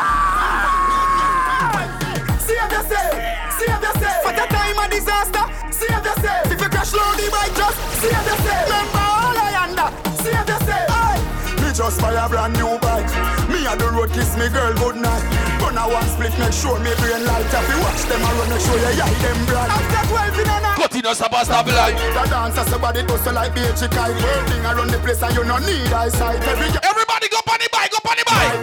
Save 2.44 2.68
yourself, 2.70 3.16
save 3.56 3.80
yourself. 3.80 4.20
For 4.22 4.32
the 4.36 4.44
time 4.52 4.76
of 4.84 4.90
disaster, 4.90 5.44
save 5.72 6.04
yourself. 6.04 6.52
If 6.52 6.60
you 6.60 6.68
crash 6.68 6.92
low 6.92 7.10
the 7.16 7.30
bike, 7.32 7.56
just 7.56 7.78
save 8.04 8.12
yourself. 8.12 8.68
Remember 8.68 9.00
all 9.00 9.38
I 9.40 9.56
under, 9.64 9.88
save 10.20 10.44
yourself. 10.46 10.92
Aye. 10.92 11.24
Me 11.62 11.72
just 11.72 11.96
buy 12.02 12.12
a 12.12 12.28
brand 12.28 12.52
new 12.52 12.76
bike. 12.80 13.08
Me 13.48 13.64
a 13.64 13.74
the 13.76 13.88
road 13.96 14.10
kiss 14.10 14.36
me 14.36 14.50
girl 14.50 14.74
good 14.74 14.96
night. 14.96 15.36
Gonna 15.66 15.83
one 15.83 16.07
split, 16.07 16.31
make 16.38 16.52
sure 16.55 16.79
me 16.79 16.94
brain 17.02 17.26
light 17.26 17.50
up. 17.50 17.66
You 17.66 17.83
watch 17.83 17.98
them 18.07 18.22
and 18.22 18.38
run, 18.38 18.48
make 18.55 18.62
sure 18.62 18.79
you 18.79 19.02
eye 19.02 19.18
them 19.18 19.38
bright. 19.50 19.66
After 19.66 20.14
12 20.14 20.38
in 20.38 20.46
the 20.46 20.59
night. 20.62 20.76
Cut 20.79 20.94
in 20.94 21.07
us 21.07 21.18
a 21.18 21.26
stop 21.44 21.66
light. 21.66 21.98
The 22.14 22.22
dancer 22.31 22.64
somebody 22.70 23.02
does 23.02 23.20
so 23.24 23.33
like 23.33 23.52
beachy 23.52 23.88
kite. 23.90 24.14
Whirling 24.14 24.62
around 24.62 24.90
the 24.94 24.98
place 25.02 25.20
and 25.26 25.35
you 25.35 25.42
no 25.42 25.59
need 25.59 25.90
eyesight. 25.90 26.38
Every 26.46 26.70
Everybody 26.87 27.26
go 27.35 27.42
on 27.50 27.59
the 27.59 27.68
bike, 27.74 27.90
go 27.90 27.98
on 27.98 28.14
the 28.14 28.24
bike. 28.31 28.62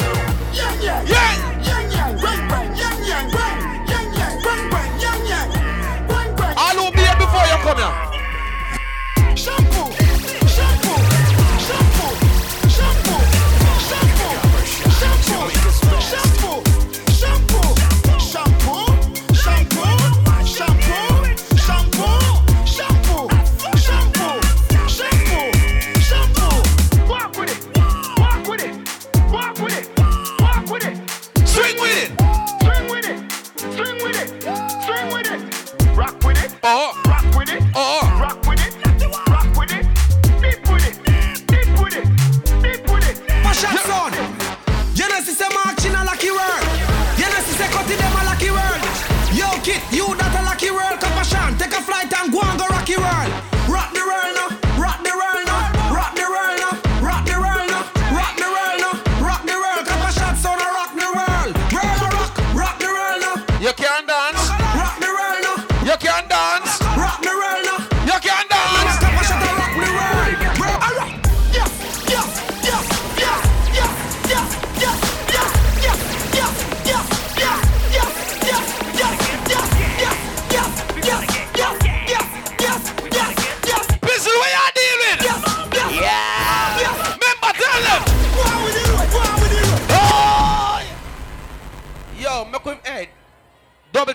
Yang 0.56 0.76
yang 0.80 1.04
Yeah. 1.12 1.36
yang 1.68 1.86
yang 1.92 2.14
bang 2.24 2.42
bang 2.48 2.70
yang 2.72 2.98
yang 3.04 3.28
bang 3.36 3.58
yang 3.92 4.08
yang 4.16 4.36
bang 4.40 4.64
bang 4.72 4.92
yang 5.04 5.20
yang 5.28 5.50
bang 6.08 6.30
bang. 6.40 6.56
All 6.56 6.78
who 6.80 6.88
be 6.96 7.04
here 7.04 7.20
before 7.20 7.44
you 7.52 7.60
come 7.68 7.84
here. 7.84 8.13
po. 36.64 37.03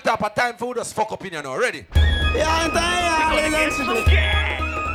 stop 0.08 0.22
a 0.22 0.40
time 0.40 0.56
for 0.56 0.78
us 0.78 0.90
fuck 0.90 1.12
opinion 1.12 1.44
now. 1.44 1.54
Ready? 1.54 1.84
Yeah, 2.34 2.48
I'm 2.48 2.70
tired. 2.70 3.34
We're 3.34 3.50
gonna 3.50 3.68
get 3.68 3.72
funky. 3.76 4.16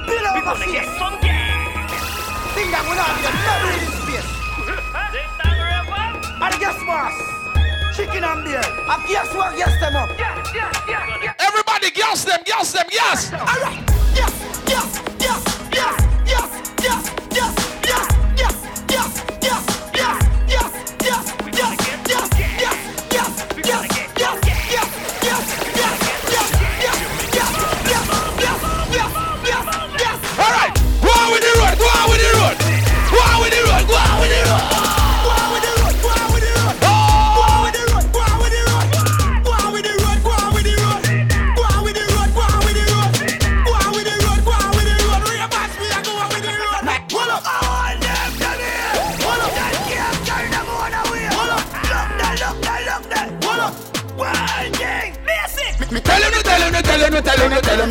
We're 0.10 0.42
gonna 0.42 0.72
get 0.74 0.88
funky. 0.98 1.30
Think 2.58 2.74
I'm 2.74 2.86
gonna 2.90 3.06
have 3.06 3.22
your 3.22 3.36
family 3.46 3.78
in 3.78 3.94
space. 4.02 4.32
This 5.14 5.30
time 5.38 5.58
forever. 5.62 6.02
And 6.42 6.56
guess 6.60 6.80
what? 6.90 7.14
Chicken 7.96 8.24
and 8.24 8.44
beer. 8.44 8.66
And 8.66 9.08
guess 9.08 9.32
what? 9.36 9.56
Guess 9.56 9.80
them 9.80 9.96
up. 9.96 10.10
Yeah, 10.18 10.44
yeah, 10.56 10.72
yeah, 10.90 11.24
yeah. 11.26 11.34
Everybody, 11.38 11.92
guess 11.92 12.26
them, 12.26 12.40
guess 12.44 12.74
them, 12.74 12.88
yes. 12.92 13.32
All 13.34 13.62
right. 13.62 13.84
Yes, 14.16 14.34
yes, 14.68 15.04
yes. 15.20 15.70
yes. 15.76 16.13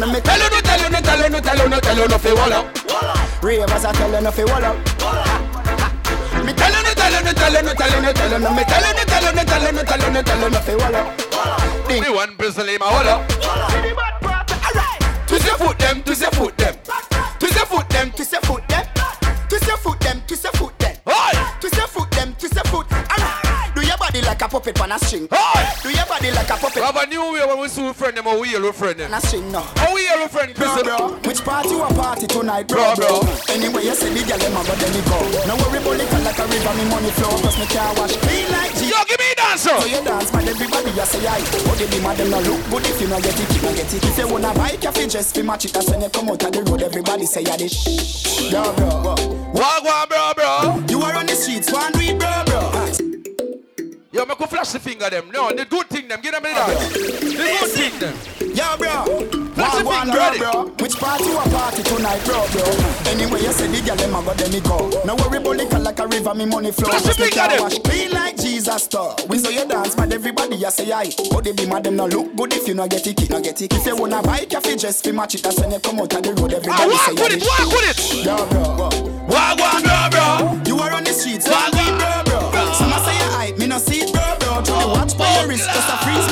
Tell 0.03 0.15
you, 0.15 0.21
tell 0.21 0.39
you, 0.39 0.49
no, 0.49 0.59
me 0.59 0.61
tell 0.61 0.81
you, 0.81 0.91
no, 0.91 1.01
tell 1.01 1.19
you, 1.23 1.29
no, 1.29 1.41
tell 1.41 1.59
you, 1.59 1.69
no, 1.69 1.81
tell 1.81 1.97
you, 1.97 2.09
no, 2.09 2.09
tell 2.09 2.09
you, 2.09 2.09
no, 2.09 2.19
fi 2.19 2.33
wall 2.35 2.53
up. 2.53 3.43
Ravers 3.43 3.85
are 3.85 3.93
telling 3.93 4.25
you 4.25 4.47
wall 4.47 4.65
up. 4.65 4.77
Me 6.45 6.53
tell 6.53 6.73
you, 6.73 6.83
no, 6.83 6.93
tell 6.95 7.13
you, 7.13 7.23
no, 7.23 7.33
tell 7.33 7.53
you, 7.53 7.63
no, 7.63 7.73
tell 7.73 7.91
you, 7.91 8.03
no, 8.03 8.13
tell 8.13 8.33
you, 8.33 8.39
no, 8.39 8.51
me 8.55 8.65
tell 8.65 8.83
you, 8.83 8.95
no, 8.95 9.05
tell 9.05 9.23
you, 9.23 9.33
no, 9.33 9.45
tell 9.45 9.63
you, 9.63 9.73
no, 9.73 9.83
tell 9.83 10.01
you, 10.01 10.11
no, 10.11 10.23
tell 10.23 10.41
you, 10.41 10.51
no, 10.51 10.59
fi 10.59 10.75
wall 10.75 10.97
up. 10.97 11.07
Me 11.89 12.11
one 12.11 12.35
Brazil 12.37 12.69
in 12.69 12.79
my 12.81 12.91
wall 12.91 13.09
up. 13.09 13.29
Twist 15.29 15.47
your 15.47 15.57
foot 15.57 15.79
them, 15.79 16.03
twist 16.03 16.23
your 16.23 16.31
foot 16.33 16.57
like 24.93 25.01
a 25.01 25.01
puppet 25.01 25.01
on 25.01 25.01
a 25.01 25.05
string. 25.07 25.29
Oi! 25.33 25.65
Do 25.83 25.91
your 25.91 26.07
body 26.07 26.31
like 26.31 26.51
a 26.51 26.57
puppet 26.57 26.77
We 26.77 26.83
have 26.83 26.97
a 26.97 27.07
new 27.07 27.33
way 27.33 27.45
when 27.47 27.59
we 27.61 27.69
see 27.69 27.83
we 27.83 27.93
friend 27.93 28.17
them, 28.17 28.25
how 28.25 28.41
we 28.41 28.51
yell 28.51 28.63
we 28.63 28.73
friend 28.73 28.99
them. 28.99 29.13
on 29.13 29.19
a 29.19 29.21
string 29.21 29.51
now. 29.53 29.63
How 29.77 29.95
we 29.95 30.05
yell 30.05 30.21
we 30.21 30.29
friend, 30.29 30.55
Bro, 30.55 30.83
bro, 30.83 31.09
which 31.25 31.41
party 31.45 31.71
you 31.71 31.83
a 31.83 31.89
party 31.95 32.27
tonight, 32.27 32.69
bro, 32.69 32.95
Bro, 32.97 33.23
bro? 33.23 33.35
Anyway, 33.49 33.85
you 33.85 33.95
say 33.95 34.13
the 34.13 34.23
girl 34.27 34.39
them 34.39 34.57
a 34.57 34.61
go, 34.65 34.75
then 34.77 34.93
me 34.93 35.03
go. 35.09 35.19
No 35.49 35.55
worry 35.61 35.79
about 35.81 36.01
it, 36.01 36.09
like 36.25 36.39
a 36.39 36.45
river, 36.47 36.75
me 36.77 36.85
money 36.91 37.13
flow, 37.17 37.33
cause 37.41 37.59
me 37.59 37.67
can't 37.67 37.99
wash. 37.99 38.15
Feel 38.17 38.49
like 38.53 38.73
G. 38.77 38.91
Yo, 38.93 38.99
give 39.09 39.19
me 39.19 39.33
a 39.33 39.37
dancer. 39.37 39.77
So 39.81 39.87
you 39.89 40.01
dance, 40.05 40.33
man, 40.33 40.49
everybody 40.49 40.91
you 40.93 41.07
say 41.07 41.25
aye. 41.27 41.43
But 41.65 41.77
they 41.79 41.89
be 41.89 41.99
mad, 42.03 42.17
them 42.17 42.31
no 42.31 42.41
look 42.41 42.61
good 42.71 42.85
if 42.87 43.01
you 43.01 43.09
no 43.09 43.19
get 43.21 43.39
it, 43.39 43.49
you 43.57 43.63
no 43.63 43.71
get 43.75 43.89
it. 43.93 44.03
If 44.05 44.19
you 44.19 44.29
wanna 44.29 44.53
buy 44.55 44.77
fi 44.77 45.07
just 45.07 45.35
fi 45.35 45.43
match 45.43 45.65
it. 45.65 45.73
That's 45.73 45.89
when 45.89 46.01
you 46.03 46.11
come 46.11 46.29
out 46.29 46.43
of 46.45 46.53
the 46.53 46.63
road, 46.69 46.83
everybody 46.83 47.25
say 47.27 47.43
ya 47.43 47.57
this. 47.57 48.51
Bro, 48.51 48.75
bro, 48.77 49.17
Wagwan, 49.57 50.09
bro, 50.09 50.33
bro. 50.37 50.85
You 50.89 51.01
are 51.03 51.17
on 51.17 51.27
the 51.27 51.35
streets, 51.35 51.73
one 51.73 51.93
read, 51.97 52.19
bro, 52.19 52.45
bro. 52.47 52.82
Yo, 54.13 54.27
make 54.27 54.39
a 54.41 54.47
flash 54.47 54.73
the 54.73 54.79
finger 54.79 55.09
them. 55.09 55.31
No, 55.33 55.49
the 55.57 55.65
good 55.65 55.89
thing 55.89 56.07
them. 56.07 56.21
Give 56.21 56.33
them 56.33 56.43
the 56.43 56.51
dance. 56.53 56.93
The 56.93 57.33
good 57.33 57.71
thing 57.73 57.99
them. 57.99 58.15
Yo, 58.53 58.77
bro. 58.77 59.25
Flash 59.57 59.73
the 59.73 59.85
finger, 59.89 60.13
bro, 60.13 60.21
ready? 60.21 60.39
bro. 60.39 60.69
Which 60.85 60.97
party 61.01 61.25
you 61.25 61.39
a 61.39 61.43
party 61.49 61.83
tonight, 61.83 62.21
bro, 62.29 62.45
bro? 62.53 62.65
Anyway, 63.09 63.41
you 63.41 63.53
say 63.57 63.69
the 63.73 63.81
girl 63.81 63.97
them 63.97 64.13
a 64.15 64.21
go, 64.21 64.35
then 64.37 64.53
me 64.53 64.61
go. 64.61 64.93
No 65.09 65.17
worry 65.17 65.41
liquor 65.41 65.79
like 65.79 65.99
a 65.99 66.07
river, 66.07 66.35
me 66.35 66.45
money 66.45 66.73
flow. 66.73 66.91
Flash 66.93 67.03
the 67.09 67.15
finger, 67.15 67.49
them. 67.49 67.63
wash. 67.65 67.79
Be 67.89 68.09
like 68.13 68.37
Jesus, 68.37 68.85
star. 68.85 69.17
We 69.31 69.39
saw 69.39 69.49
you 69.49 69.65
dance, 69.67 69.95
but 69.95 70.13
everybody 70.13 70.57
you 70.57 70.71
say 70.71 70.93
aye. 70.93 71.09
But 71.33 71.45
they 71.45 71.53
be 71.53 71.65
mad, 71.65 71.85
them 71.85 71.97
no 71.97 72.05
look 72.05 72.37
good 72.37 72.53
if 72.53 72.69
you 72.69 72.75
no 72.75 72.87
get 72.87 73.07
it, 73.07 73.31
no 73.31 73.41
get 73.41 73.63
it. 73.63 73.73
If 73.73 73.87
you 73.87 73.97
wanna 73.97 74.21
buy 74.23 74.45
fi 74.45 74.77
just 74.77 75.05
fi 75.05 75.13
match 75.13 75.37
it. 75.37 75.43
That's 75.43 75.59
when 75.59 75.71
you 75.71 75.81
come 75.81 76.01
out 76.01 76.13
of 76.13 76.23
the 76.23 76.35
road, 76.37 76.53
Ah, 76.53 76.57
everybody 76.61 76.91
walk 76.93 77.01
say 77.01 77.13
with 77.17 77.33
ya 77.33 77.37
it, 77.41 77.45
walk 77.49 77.73
with 77.73 77.89
it. 77.97 78.25
Yo, 78.29 78.37
bro. 78.53 78.91
Wagwan, 79.33 79.81
bro, 79.89 80.09
bro. 80.13 80.61
You 80.69 80.77
are 80.85 80.93
on 80.93 81.05
the 81.05 81.13
streets, 81.17 81.49
walk 81.49 81.73
with 81.73 81.97
bro, 81.97 82.51
bro. 82.51 82.73
Some 82.77 82.93
say 83.05 83.17
you 83.17 83.29
hype, 83.33 83.59
me 83.59 83.67
no 83.67 83.79
see 83.79 83.92
I'm 85.03 85.09
your 85.19 85.49
wrist, 85.49 85.69
just 85.69 85.89
a 85.89 85.97
freeze 86.05 86.32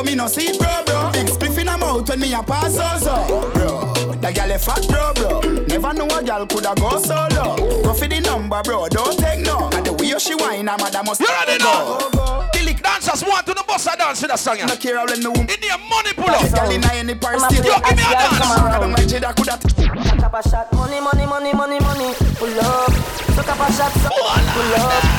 but 0.00 0.06
me 0.10 0.14
no 0.14 0.26
see 0.26 0.48
it, 0.48 0.58
bro, 0.58 0.82
bro. 0.86 1.10
Big 1.12 1.26
spliff 1.26 1.58
in 1.58 1.68
a 1.68 1.76
mouth 1.76 2.08
when 2.08 2.20
me 2.20 2.32
a 2.32 2.42
pass 2.42 2.74
so 2.74 2.88
so, 3.04 3.50
bro. 3.52 3.92
The 4.16 4.32
gal 4.32 4.50
a 4.50 4.58
fat, 4.58 4.86
bro, 4.88 5.12
bro. 5.14 5.40
Never 5.68 5.92
know 5.92 6.06
a 6.08 6.22
gal 6.22 6.46
coulda 6.46 6.72
go 6.76 6.96
solo. 6.98 7.56
Go 7.84 7.92
for 7.92 8.08
the 8.08 8.20
number, 8.20 8.62
bro. 8.62 8.88
Don't 8.88 9.18
take 9.18 9.40
no. 9.44 9.68
And 9.72 9.84
the 9.84 9.92
way 9.92 10.16
she 10.18 10.34
whine, 10.34 10.68
a 10.68 10.76
mother 10.78 11.02
must 11.04 11.20
You 11.20 11.28
ready 11.28 11.58
go. 11.58 11.98
now? 12.14 12.48
The 12.52 12.60
lick 12.64 12.82
dancers 12.82 13.22
want 13.24 13.46
to 13.46 13.52
the 13.54 13.64
boss 13.66 13.86
a 13.86 13.96
dance 13.96 14.22
with 14.22 14.32
a 14.32 14.38
song. 14.38 14.58
No 14.64 14.76
care 14.76 14.96
how 14.96 15.04
when 15.06 15.20
me 15.20 15.28
womb. 15.28 15.44
In 15.48 15.60
your 15.60 15.78
money 15.84 16.12
pull 16.16 16.30
up. 16.32 16.48
Gal 16.54 16.70
in 16.70 16.84
any 16.96 17.14
Paris 17.14 17.44
state. 17.44 17.64
Yo, 17.64 17.76
give 17.76 17.96
me 17.96 18.04
a 18.04 18.12
dance. 18.16 18.40
I 18.40 18.78
don't 18.80 18.92
like 18.92 19.04
Jada 19.04 19.36
coulda. 19.36 19.56
Cap 20.16 20.32
a 20.32 20.40
shot, 20.48 20.72
money, 20.72 21.00
money, 21.00 21.26
money, 21.26 21.52
money, 21.52 21.80
money. 21.80 22.14
Pull 22.40 22.56
up, 22.60 22.92
so 23.36 23.42
cap 23.44 23.60
a 23.60 23.72
shot, 23.72 23.92
pull 23.92 24.16
up. 24.16 24.40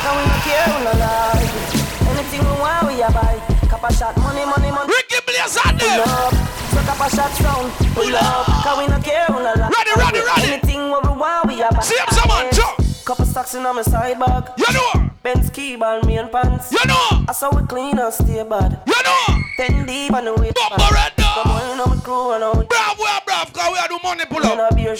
Now 0.02 0.10
we 0.18 0.26
no 0.26 0.36
care, 0.42 0.66
we 0.66 0.84
no 0.84 0.92
lie. 0.98 1.81
Anything 2.10 2.40
we 2.44 2.54
want, 2.60 2.86
we 2.86 3.02
a 3.02 3.10
buy. 3.10 3.36
Cap 3.68 3.84
a 3.84 3.92
shot, 3.92 4.16
money, 4.18 4.44
money, 4.44 4.70
money. 4.70 4.92
Ricky 4.92 5.20
Blaze 5.26 5.56
out 5.64 5.78
Pull 5.78 6.02
up, 6.02 6.34
so 6.72 6.80
cap 6.86 7.00
a 7.00 7.08
shot 7.16 7.32
sound. 7.38 7.72
Pull 7.94 8.16
up, 8.16 8.46
cause 8.64 8.78
we 8.78 8.86
no 8.86 8.98
care, 9.00 9.26
we 9.28 9.36
no 9.36 9.52
lie. 9.54 9.70
Ready, 9.70 9.92
ready, 9.96 10.20
ready. 10.20 10.52
Anything 10.52 10.90
what 10.90 11.02
we 11.04 11.16
want, 11.16 11.46
we 11.48 11.62
a 11.62 11.68
buy. 11.70 11.80
See 11.80 11.96
him, 11.96 12.06
someone, 12.10 12.52
jump. 12.52 12.78
Couple 13.04 13.26
stocks 13.26 13.54
in 13.54 13.66
on 13.66 13.74
my 13.76 13.82
side 13.82 14.18
bag. 14.20 14.50
You 14.56 14.72
know. 14.72 15.10
Benz 15.24 15.50
key 15.50 15.74
ball, 15.76 16.02
me 16.02 16.18
and 16.18 16.30
pants. 16.30 16.70
You 16.70 16.84
know. 16.86 17.24
I 17.28 17.32
saw 17.32 17.50
we 17.54 17.66
clean 17.66 17.98
and 17.98 18.12
stay 18.14 18.44
bad. 18.44 18.80
You 18.86 19.02
know. 19.02 19.42
Ten 19.56 19.86
deep 19.86 20.12
on 20.12 20.24
the 20.24 20.34
way. 20.34 20.52
Bumbo 20.54 20.84
red 20.94 21.12
Come 21.16 21.50
on, 21.50 21.80
on 21.80 21.90
my 21.90 21.96
crew 22.02 22.32
and 22.32 22.44
out. 22.44 22.68
Brav, 22.68 22.98
we 22.98 23.06
are 23.06 23.20
brav, 23.26 23.52
cause 23.52 23.70
we 23.72 23.78
are 23.78 23.88
do 23.88 23.98
money 24.04 24.24
pull 24.26 24.42
You 24.44 24.50
up. 24.50 24.56
know, 24.58 24.76
beer. 24.76 24.96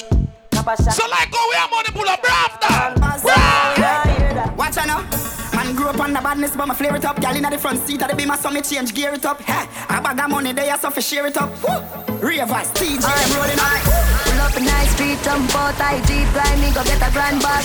Cap 0.50 0.66
a. 0.66 0.82
So 0.90 1.07
like 1.09 1.32
how 1.32 1.48
we 1.48 1.55
are 1.55 1.68
money 1.70 1.90
pull 1.92 2.09
up, 2.09 2.20
brav, 2.22 2.59
dog. 2.61 3.24
Yeah, 3.24 4.18
hear 4.18 4.34
that. 4.34 4.57
Watch 4.57 4.76
out 4.78 4.86
now. 4.88 5.41
Man 5.72 5.80
grew 5.80 5.88
up 5.88 6.00
on 6.00 6.12
the 6.12 6.20
badness, 6.20 6.54
but 6.54 6.68
my 6.68 6.74
flare 6.74 6.94
it 6.96 7.04
up. 7.04 7.18
Gal 7.18 7.34
inna 7.34 7.48
the 7.48 7.56
front 7.56 7.78
seat 7.78 8.02
I 8.02 8.08
the 8.08 8.14
beamer, 8.14 8.36
so 8.36 8.50
me 8.50 8.60
change 8.60 8.92
gear 8.92 9.14
it 9.14 9.24
up. 9.24 9.40
Hey, 9.40 9.66
I 9.88 10.00
bag 10.00 10.20
of 10.20 10.28
money 10.28 10.52
there, 10.52 10.76
so 10.76 10.90
fi 10.90 11.00
share 11.00 11.26
it 11.26 11.36
up. 11.38 11.48
Woo! 11.64 11.72
Ravers, 12.20 12.68
TJ, 12.76 13.00
I'm 13.00 13.32
rolling 13.32 13.56
up. 13.56 13.80
Pull 14.28 14.40
up 14.40 14.56
in 14.58 14.64
nice 14.66 14.92
street, 14.92 15.16
jump 15.24 15.48
out, 15.56 15.72
IG 15.80 16.28
blind, 16.32 16.60
me 16.60 16.68
go 16.76 16.84
get 16.84 17.00
a 17.00 17.10
grand 17.12 17.40
bag. 17.40 17.64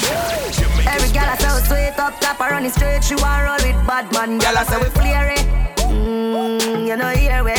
Every 0.87 1.11
gal 1.11 1.27
I 1.27 1.35
so 1.35 1.51
sweet 1.67 1.99
up 1.99 2.17
top, 2.21 2.39
I 2.39 2.51
run 2.51 2.65
it 2.65 2.71
straight, 2.71 3.03
she 3.03 3.15
want 3.15 3.43
roll 3.43 3.59
with 3.59 3.75
bad 3.85 4.07
man. 4.13 4.37
Gal 4.39 4.57
I 4.57 4.63
say 4.63 4.77
we 4.77 4.89
flare 4.95 5.27
it. 5.35 5.45
Mmm, 5.91 6.87
you 6.87 6.95
know 6.95 7.09
here 7.09 7.43
we. 7.43 7.51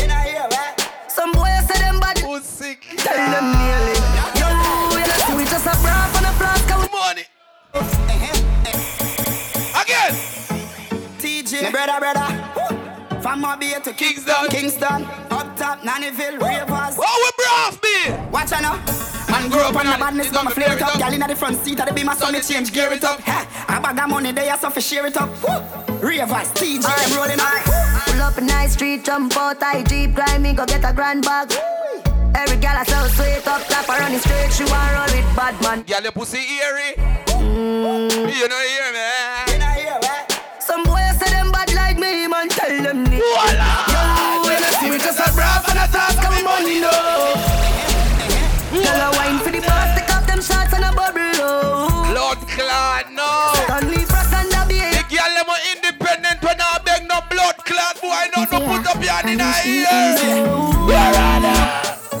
You 0.00 0.06
know 0.06 0.22
here 0.22 0.46
we. 0.48 0.62
Some 1.08 1.32
boys 1.32 1.66
say 1.66 1.80
them 1.82 1.98
bad. 1.98 2.18
Who's 2.18 2.44
sick? 2.44 2.78
Tell 2.98 3.16
them 3.16 3.46
nearly. 3.58 3.98
Yo, 4.38 4.46
you 4.94 5.02
know 5.02 5.18
see 5.26 5.34
we 5.34 5.44
just 5.50 5.66
a 5.66 5.74
bra 5.82 5.98
on 6.14 6.24
a 6.24 6.32
flask. 6.38 6.70
and 6.70 6.80
we- 6.82 6.94
Money. 6.94 7.26
Again. 10.06 10.36
TJ, 11.18 11.62
my 11.62 11.70
brother, 11.70 11.98
brother. 11.98 13.22
From 13.22 13.42
Mobay 13.42 13.82
to 13.82 13.92
Kingston, 13.92 14.48
Kingston, 14.50 15.04
up 15.30 15.56
top, 15.56 15.80
Nannyville, 15.80 16.40
Ravers. 16.40 16.96
Oh, 16.98 17.16
we 17.22 17.30
brav 17.42 17.82
me. 17.82 18.30
Watch 18.30 18.52
out 18.52 18.62
now. 18.62 19.06
Man 19.30 19.50
grow 19.50 19.62
up 19.62 19.74
on 19.74 19.86
the 19.86 19.96
badness, 19.98 20.30
got 20.30 20.44
my 20.44 20.52
flare 20.52 20.76
it 20.76 20.82
up. 20.82 20.96
Gal 20.98 21.12
inna 21.12 21.26
the 21.26 21.34
front 21.34 21.56
seat 21.56 21.80
of 21.80 21.88
the 21.88 21.94
beam, 21.94 22.08
so 22.16 22.30
me 22.30 22.40
change 22.40 22.72
gear 22.72 22.92
it 22.92 23.02
up. 23.02 23.20
Ha, 23.20 23.66
a 23.68 23.80
bag 23.80 23.98
of 23.98 24.08
money 24.08 24.30
there, 24.30 24.56
so 24.56 24.70
fi 24.70 24.80
share 24.80 25.06
it 25.06 25.16
up. 25.16 25.28
Ravers, 26.00 26.52
TJ, 26.54 26.84
I'm 26.86 27.16
rolling 27.16 27.40
up. 27.40 28.06
Pull 28.06 28.22
up 28.22 28.38
in 28.38 28.46
nice 28.46 28.74
street, 28.74 29.04
jump 29.04 29.36
out, 29.36 29.60
I 29.60 29.82
jeep, 29.82 30.14
grind 30.14 30.42
me, 30.42 30.52
go 30.52 30.64
get 30.66 30.88
a 30.88 30.92
grand 30.92 31.24
bag. 31.24 31.52
Every 32.36 32.58
gal 32.58 32.76
I 32.76 32.84
so 32.84 33.08
sweet 33.08 33.46
up 33.48 33.66
top, 33.66 33.88
I 33.88 33.98
running 33.98 34.20
straight, 34.20 34.52
she 34.52 34.64
want 34.64 34.92
roll 34.94 35.18
with 35.18 35.36
bad 35.36 35.60
man. 35.62 35.82
Girl, 35.82 36.02
your 36.02 36.12
pussy 36.12 36.38
eerie. 36.38 36.94
Mm. 37.26 38.10
You 38.12 38.48
know 38.48 38.60
hear 38.60 38.92
me? 38.92 39.75
Some 40.66 40.82
boys 40.82 41.14
say 41.22 41.30
them 41.30 41.52
bad 41.52 41.72
like 41.74 41.96
me, 41.96 42.26
man, 42.26 42.48
tell 42.48 42.82
them 42.82 43.04
this. 43.04 43.22
Voila. 43.22 43.86
Yo, 43.86 44.02
when 44.42 44.58
you 44.58 44.72
see 44.82 44.90
me 44.90 44.98
just 44.98 45.20
a 45.22 45.30
brave 45.32 45.62
and 45.70 45.78
a 45.78 45.86
task 45.86 46.18
of 46.18 46.34
me 46.34 46.42
money, 46.42 46.80
no. 46.82 46.90
Girl, 48.74 49.00
I 49.06 49.14
wine 49.14 49.38
for 49.46 49.52
the 49.54 49.62
boss, 49.62 49.94
take 49.94 50.10
off 50.10 50.26
them 50.26 50.42
shots 50.42 50.74
and 50.74 50.82
a 50.82 50.90
bubble, 50.90 51.38
oh. 51.38 52.10
Lord 52.10 52.42
clot, 52.50 53.06
no. 53.14 53.54
Stanley 53.62 54.02
Frost 54.10 54.34
and 54.34 54.50
the 54.50 54.58
beer. 54.66 54.90
The 54.90 55.06
girl 55.06 55.32
them 55.38 55.48
are 55.54 55.62
independent 55.70 56.42
when 56.42 56.58
I 56.58 56.82
beg 56.82 57.06
no 57.06 57.22
blood 57.30 57.56
clot, 57.62 58.02
boy, 58.02 58.10
I 58.10 58.26
no 58.34 58.42
no 58.42 58.58
put 58.66 58.86
up 58.90 58.98
your 58.98 59.14
hand 59.14 59.30
in 59.30 59.38
the 59.38 59.46
ear. 59.70 60.18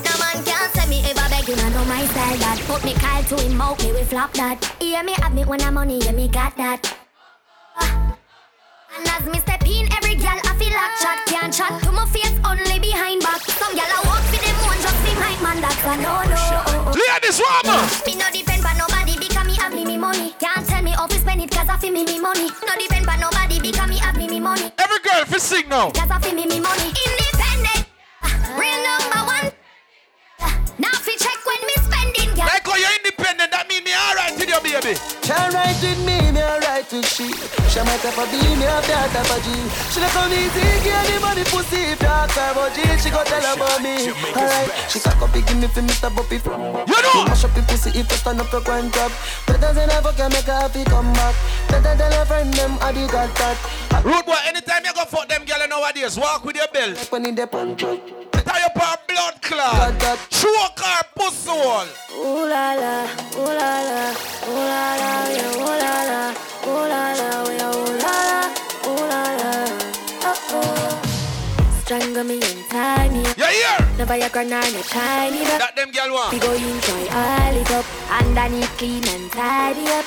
No 0.06 0.12
man 0.22 0.38
can't 0.46 0.70
say 0.70 0.86
me 0.86 1.02
ever 1.02 1.26
beg 1.34 1.50
you, 1.50 1.56
know 1.58 1.84
my 1.90 2.06
style 2.14 2.62
Put 2.70 2.84
me 2.84 2.94
Kyle 2.94 3.24
to 3.24 3.36
him 3.42 3.60
out, 3.60 3.82
me 3.82 3.90
we 3.92 4.02
flop 4.04 4.32
that 4.34 4.62
Hear 4.78 5.02
me 5.02 5.14
have 5.18 5.34
me 5.34 5.44
when 5.44 5.60
I'm 5.62 5.74
money, 5.74 5.98
yeah 5.98 6.12
me 6.12 6.28
got 6.28 6.56
that. 6.56 6.94
And 8.96 9.08
as 9.08 9.24
me 9.28 9.38
step 9.40 9.62
every 9.62 10.14
gal 10.16 10.38
I 10.44 10.52
feel 10.56 10.72
like 10.72 10.94
chat 11.00 11.18
Can't 11.26 11.52
chat 11.52 11.82
to 11.84 11.92
my 11.92 12.06
face, 12.06 12.32
only 12.44 12.78
behind 12.78 13.22
back. 13.22 13.42
Some 13.60 13.74
gal 13.74 13.86
I 13.88 14.00
walk 14.08 14.24
for 14.30 14.40
them 14.40 14.56
one, 14.64 14.80
just 14.80 15.00
behind 15.04 15.38
man 15.42 15.58
That's 15.60 15.84
a 15.84 15.94
no 16.00 16.14
no. 16.24 16.92
Ladies, 16.96 17.38
woman. 17.40 17.80
Me 18.06 18.14
no 18.16 18.26
depend 18.32 18.62
but 18.62 18.76
nobody 18.78 19.14
because 19.18 19.46
me 19.46 19.54
have 19.56 19.74
me 19.74 19.84
me 19.84 19.96
money. 19.98 20.34
Can't 20.38 20.66
tell 20.66 20.82
me 20.82 20.90
how 20.92 21.06
to 21.06 21.14
spend 21.18 21.40
it 21.42 21.50
cause 21.50 21.68
I 21.68 21.76
feel 21.78 21.92
me 21.92 22.04
me 22.04 22.18
money. 22.20 22.48
No 22.66 22.72
depend 22.78 23.04
but 23.06 23.18
nobody 23.20 23.60
because 23.60 23.88
me 23.88 23.98
have 23.98 24.16
me 24.16 24.28
me 24.28 24.40
money. 24.40 24.72
Every 24.78 25.00
girl 25.00 25.24
for 25.26 25.38
sing 25.38 25.68
now. 25.68 25.90
Cause 25.90 26.10
I 26.10 26.18
feel 26.20 26.34
me 26.34 26.46
me 26.46 26.60
money. 26.60 26.88
Independent. 26.88 27.86
Ah, 28.22 28.56
Real 28.56 28.80
number 28.80 29.20
one. 29.28 29.52
Ah, 30.40 30.56
Now 30.78 30.92
fi 31.04 31.15
baby. 34.80 34.98
Can't 35.22 35.52
ride 35.52 35.76
with 35.80 36.00
me, 36.04 36.32
me 36.32 36.42
alright 36.42 36.86
with 36.92 37.06
she. 37.06 37.32
She 37.70 37.80
might 37.80 38.02
have 38.04 38.18
a 38.18 38.24
B, 38.30 38.36
me 38.56 38.66
have 38.68 38.86
that 38.86 39.10
type 39.12 39.32
of 39.32 39.40
G. 39.44 39.48
She 39.92 40.00
not 40.00 40.10
come 40.12 40.32
easy, 40.32 40.64
give 40.84 41.06
the 41.08 41.16
money 41.20 41.44
pussy 41.48 41.92
if 41.92 42.00
you 42.00 42.08
ask 42.08 42.36
her 42.36 42.52
about 42.52 42.74
G. 42.74 42.82
She 43.00 43.10
go 43.10 43.22
tell 43.24 43.46
about 43.54 43.82
me. 43.82 44.12
Alright, 44.36 44.70
she 44.88 45.00
cock 45.00 45.20
up, 45.22 45.32
give 45.32 45.56
me 45.56 45.68
for 45.68 45.82
Mr. 45.82 46.10
Buppy. 46.14 46.36
You 46.36 46.98
know. 47.02 47.24
Mash 47.26 47.44
up 47.44 47.54
your 47.56 47.64
pussy 47.64 47.90
if 47.90 48.10
you 48.10 48.16
stand 48.16 48.40
up 48.40 48.46
for 48.48 48.60
grand 48.60 48.92
job. 48.92 49.12
Better 49.46 49.72
than 49.72 49.90
ever 49.90 50.12
can 50.12 50.30
make 50.32 50.44
her 50.44 50.60
happy 50.60 50.84
come 50.84 51.12
back. 51.14 51.34
Better 51.68 51.94
tell 51.96 52.12
her 52.12 52.24
friend 52.26 52.52
them 52.54 52.78
I 52.80 52.92
did 52.92 53.10
got 53.10 53.34
that. 53.36 53.56
Rude 54.04 54.26
boy, 54.26 54.36
anytime 54.46 54.84
you 54.84 54.92
go 54.94 55.04
fuck 55.04 55.28
them 55.28 55.44
girl 55.44 55.66
nowadays, 55.68 56.16
walk 56.18 56.44
with 56.44 56.56
your 56.56 56.68
belt. 56.72 56.98
When 57.10 57.26
in 57.26 57.34
the 57.34 57.46
punch. 57.46 57.80
Tie 57.80 58.62
up 58.62 58.78
her 58.78 58.96
blood 59.08 59.42
clot. 59.42 60.00
Choke 60.30 60.78
her 60.78 61.02
pussy 61.16 61.50
hole. 61.50 61.88
Ooh 62.14 62.48
la 62.48 62.72
la, 62.74 63.06
ooh 63.36 63.44
la 63.44 63.82
la, 63.82 64.14
ooh 64.48 64.65
la 64.70 64.82
la, 65.02 65.12
yeah, 65.36 65.58
ooh 65.62 65.74
la 65.82 65.94
la, 66.10 66.20
ooh 66.68 66.84
la 66.92 67.02
la, 67.20 67.30
yeah, 67.58 67.78
ooh 67.78 67.92
la 68.02 68.14
la, 68.22 68.50
ooh 68.90 69.04
la 69.12 69.22
la. 69.40 69.52
Strangle 71.82 72.24
me 72.24 72.36
and 72.42 72.62
tie 72.70 73.08
me 73.10 73.20
up. 73.24 73.38
Yeah, 73.38 73.52
yeah. 73.62 73.78
Never 73.96 74.16
your 74.16 74.28
granny 74.30 74.50
no 74.74 74.82
shine 74.82 75.34
it 75.34 75.48
up. 75.54 75.58
That 75.62 75.74
them 75.76 75.90
girl 75.92 76.10
want. 76.14 76.32
We 76.32 76.38
go 76.40 76.50
enjoy 76.52 77.04
all 77.14 77.54
it 77.62 77.70
up. 77.70 77.86
Underneath 78.10 78.74
clean 78.76 79.06
and 79.08 79.30
tidy 79.30 79.86
up. 79.98 80.04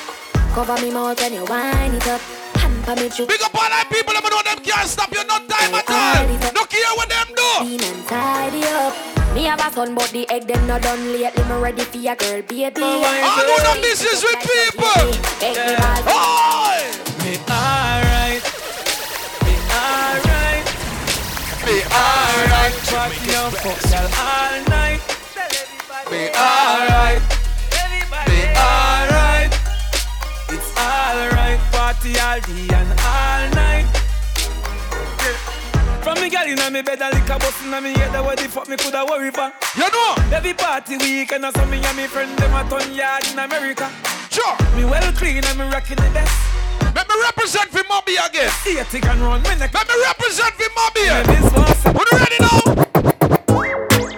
Cover 0.54 0.76
me 0.82 0.90
mouth 0.90 1.20
when 1.20 1.32
you 1.32 1.44
wind 1.44 1.94
it 1.94 2.06
up. 2.08 2.20
Hamper 2.80 3.02
me 3.02 3.08
juke. 3.10 3.28
Big 3.28 3.42
up 3.42 3.54
all 3.54 3.68
them 3.68 3.86
people, 3.90 4.14
them 4.14 4.22
know 4.24 4.42
them 4.42 4.58
can't 4.64 4.88
stop 4.88 5.12
you 5.12 5.24
no 5.24 5.38
time 5.46 5.74
at 5.74 5.90
all. 5.90 6.26
No 6.54 6.64
care 6.64 6.94
what 6.96 7.08
them 7.08 7.28
do. 7.36 7.42
Clean 7.60 7.82
and 7.82 8.06
tidy 8.06 8.64
up. 8.64 8.94
Me 9.34 9.44
have 9.44 9.60
a 9.60 9.72
son, 9.72 9.94
but 9.94 10.08
the 10.10 10.28
egg 10.30 10.46
them 10.46 10.66
not 10.66 10.82
done 10.82 11.12
lately. 11.12 11.44
Me 11.44 11.54
ready 11.60 11.84
for 11.84 11.98
your 11.98 12.16
girl, 12.16 12.42
baby. 12.42 12.82
I 12.82 13.44
know 13.46 13.74
no 13.74 13.80
business 13.82 14.22
with 14.24 14.40
people. 14.40 14.86
Oi! 14.88 15.60
Me 17.20 17.36
alright. 17.52 18.42
Me 19.44 19.52
alright. 19.76 20.64
Me 21.66 21.76
alright. 21.84 22.74
Party 22.88 23.28
and 23.28 23.54
fuck 23.60 23.80
girl 23.90 24.08
all 24.16 24.56
night. 24.72 25.00
Me 26.10 26.30
alright. 26.32 27.22
Me 28.26 28.40
alright. 28.56 29.52
It's 30.48 30.70
alright. 30.76 31.39
Party 31.90 32.14
all 32.20 32.38
day 32.46 32.70
and 32.70 32.90
all 33.02 33.50
night. 33.58 33.86
From 36.06 36.20
me 36.22 36.30
girl 36.30 36.46
inna 36.46 36.70
me 36.70 36.82
bed 36.82 37.02
a 37.02 37.10
lick 37.10 37.28
a 37.28 37.36
bus 37.36 37.66
inna 37.66 37.80
me 37.80 37.90
head. 37.98 38.14
What 38.24 38.38
the 38.38 38.46
fuck 38.46 38.68
me 38.68 38.76
coulda 38.76 39.04
worry 39.10 39.32
for? 39.32 39.50
You 39.74 39.90
know. 39.90 40.14
Every 40.30 40.54
party 40.54 40.98
weekend 40.98 41.44
and 41.44 41.56
some 41.56 41.68
me 41.68 41.82
and 41.82 41.96
me 41.96 42.06
friend 42.06 42.30
them 42.38 42.54
a 42.54 42.62
ton 42.70 42.94
yard 42.94 43.26
in 43.26 43.40
America. 43.40 43.90
Sure. 44.30 44.54
Me 44.76 44.84
well 44.84 45.12
clean 45.14 45.42
and 45.42 45.58
me 45.58 45.64
rocking 45.66 45.96
the 45.96 46.08
best. 46.14 46.30
Let 46.94 47.08
me 47.08 47.14
represent 47.26 47.68
for 47.70 47.82
Mobay 47.82 48.22
again. 48.22 48.52
Here, 48.62 48.84
take 48.84 49.06
and 49.06 49.20
run. 49.20 49.42
Me 49.42 49.58
neck. 49.58 49.74
Let 49.74 49.88
me 49.88 49.94
represent 50.06 50.54
for 50.54 50.70
Mobay. 50.78 51.10
Yeah, 51.10 51.26
this. 51.26 51.42
Are 51.90 52.06
you 52.06 52.18
ready 52.22 52.38
now? 52.38 52.62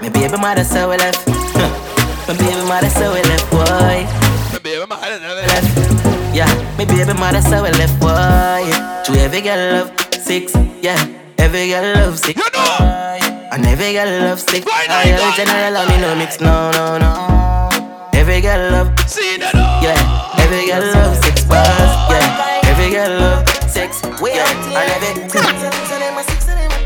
Me 0.02 0.10
baby 0.10 0.36
mother 0.36 0.64
so 0.64 0.90
we 0.90 0.98
left. 0.98 1.26
My 2.28 2.36
baby 2.36 2.68
mother 2.68 2.90
so 2.90 3.14
we 3.14 3.22
left, 3.22 3.50
boy. 3.50 4.04
My 4.52 4.60
baby 4.62 4.84
mother 4.84 5.18
so 5.18 5.34
we 5.40 5.46
left. 5.48 6.21
Yeah, 6.32 6.48
me 6.78 6.84
baby 6.86 7.12
mother 7.12 7.42
so 7.42 7.62
we 7.62 7.70
left, 7.76 7.98
boy. 8.00 8.64
To 9.04 9.12
every 9.20 9.40
girl 9.42 9.60
love 9.72 9.90
six, 10.14 10.54
yeah. 10.80 10.96
Every 11.38 11.68
girl 11.68 11.94
love 11.94 12.18
six. 12.18 12.36
You 12.40 12.48
know. 12.56 13.48
And 13.52 13.66
every 13.66 13.92
girl 13.92 14.08
love 14.24 14.40
six. 14.40 14.64
Why 14.64 14.86
not, 14.88 15.04
I 15.04 15.12
why 15.12 15.28
am 15.28 15.36
general, 15.36 15.76
I 15.76 15.84
me 15.90 16.00
no 16.00 16.14
mix, 16.16 16.40
no, 16.40 16.70
no, 16.72 16.96
no. 16.96 18.08
Every 18.14 18.40
girl 18.40 18.70
love, 18.72 18.88
See 19.10 19.36
that? 19.38 19.52
yeah. 19.84 20.40
Every 20.40 20.64
girl 20.72 20.80
love 20.94 21.16
six 21.22 21.44
bars, 21.44 21.68
yeah. 22.08 22.64
Every 22.70 22.88
girl 22.96 23.12
love 23.20 23.48
six, 23.68 24.00
yeah. 24.24 24.48
And 24.72 24.88
every 24.88 25.12
dick 25.28 25.36
I've 25.36 25.60
done 25.60 25.68
the 25.68 26.80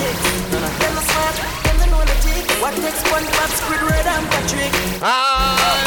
dick 0.00 0.16
in 0.88 0.92
the 0.96 1.02
spot 1.04 1.34
in 1.68 1.76
the 1.80 1.86
no 1.92 2.00
the 2.00 2.16
dick 2.24 2.46
What 2.62 2.74
takes 2.80 3.02
one 3.12 3.24
pop 3.36 3.50
squid 3.60 3.82
red 3.82 4.06
and 4.06 4.24
Patrick? 4.30 4.72
Ah, 5.02 5.79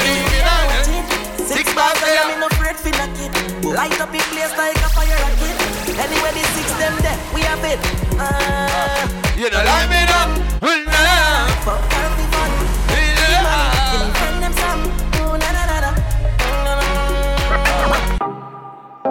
Light 3.74 4.00
up 4.00 4.14
in 4.14 4.22
place 4.32 4.54
like 4.58 4.76
a 4.78 4.90
fire 4.94 5.18
rocket. 5.18 5.58
Anyway, 5.98 6.32
the 6.38 6.44
six 6.54 6.68
them 6.78 6.94
there, 7.02 7.18
we 7.34 7.42
have 7.42 7.64
it. 7.66 7.80
Ah, 8.20 9.10
You 9.36 9.50
know 9.50 9.64
like 9.66 9.90
me 9.90 10.02
up. 10.14 10.30
now. 10.62 10.94
Nah. 10.94 11.48
fuck 11.66 11.82
her 11.82 12.10
for 12.16 12.28
fun. 12.34 12.52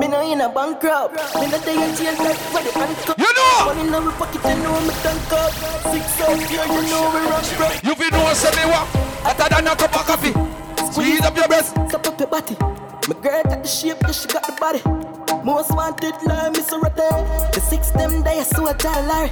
Me 0.01 0.09
no 0.09 0.21
in 0.33 0.41
a 0.41 0.49
bankrupt. 0.49 1.15
Me 1.39 1.47
no 1.51 1.59
day 1.67 1.75
in 1.77 1.95
jail 1.97 2.15
like 2.23 2.39
for 2.51 2.63
the 2.63 2.71
handcuff. 2.73 3.19
You 3.19 3.31
know. 3.35 3.67
Money 3.67 3.81
in 3.83 3.91
my 3.91 4.13
pocket, 4.19 4.43
you 4.47 4.63
know 4.63 4.81
me 4.81 4.95
tank 5.03 5.33
up. 5.33 5.53
Six 5.91 6.21
out 6.23 6.39
here, 6.51 6.67
you 6.71 6.83
know 6.91 7.03
we 7.13 7.21
rock 7.31 7.59
rock. 7.61 7.75
You 7.85 7.95
feel 7.95 8.11
know 8.11 8.33
say 8.35 8.51
me 8.57 8.65
what? 8.71 8.87
Hotter 9.27 9.49
than 9.55 9.67
a 9.67 9.75
cup 9.77 9.95
of 9.95 10.07
coffee. 10.07 10.33
Squeeze 10.93 11.23
up 11.23 11.35
your 11.35 11.49
breast. 11.49 11.75
Cup 11.75 12.07
up 12.07 12.21
your 12.21 12.29
body. 12.29 12.55
My 13.09 13.15
girl 13.23 13.43
got 13.45 13.63
the 13.63 13.67
shape, 13.67 13.97
yeah, 14.03 14.13
she 14.13 14.29
got 14.29 14.47
the 14.47 14.53
body. 14.61 15.22
Most 15.45 15.71
wanted, 15.73 16.15
like 16.25 16.53
Miss 16.53 16.73
Rete. 16.73 17.09
The 17.53 17.61
six 17.61 17.91
them 17.91 18.23
days, 18.23 18.49
so 18.49 18.67
I 18.67 18.73
tell 18.75 19.03
Larry. 19.05 19.31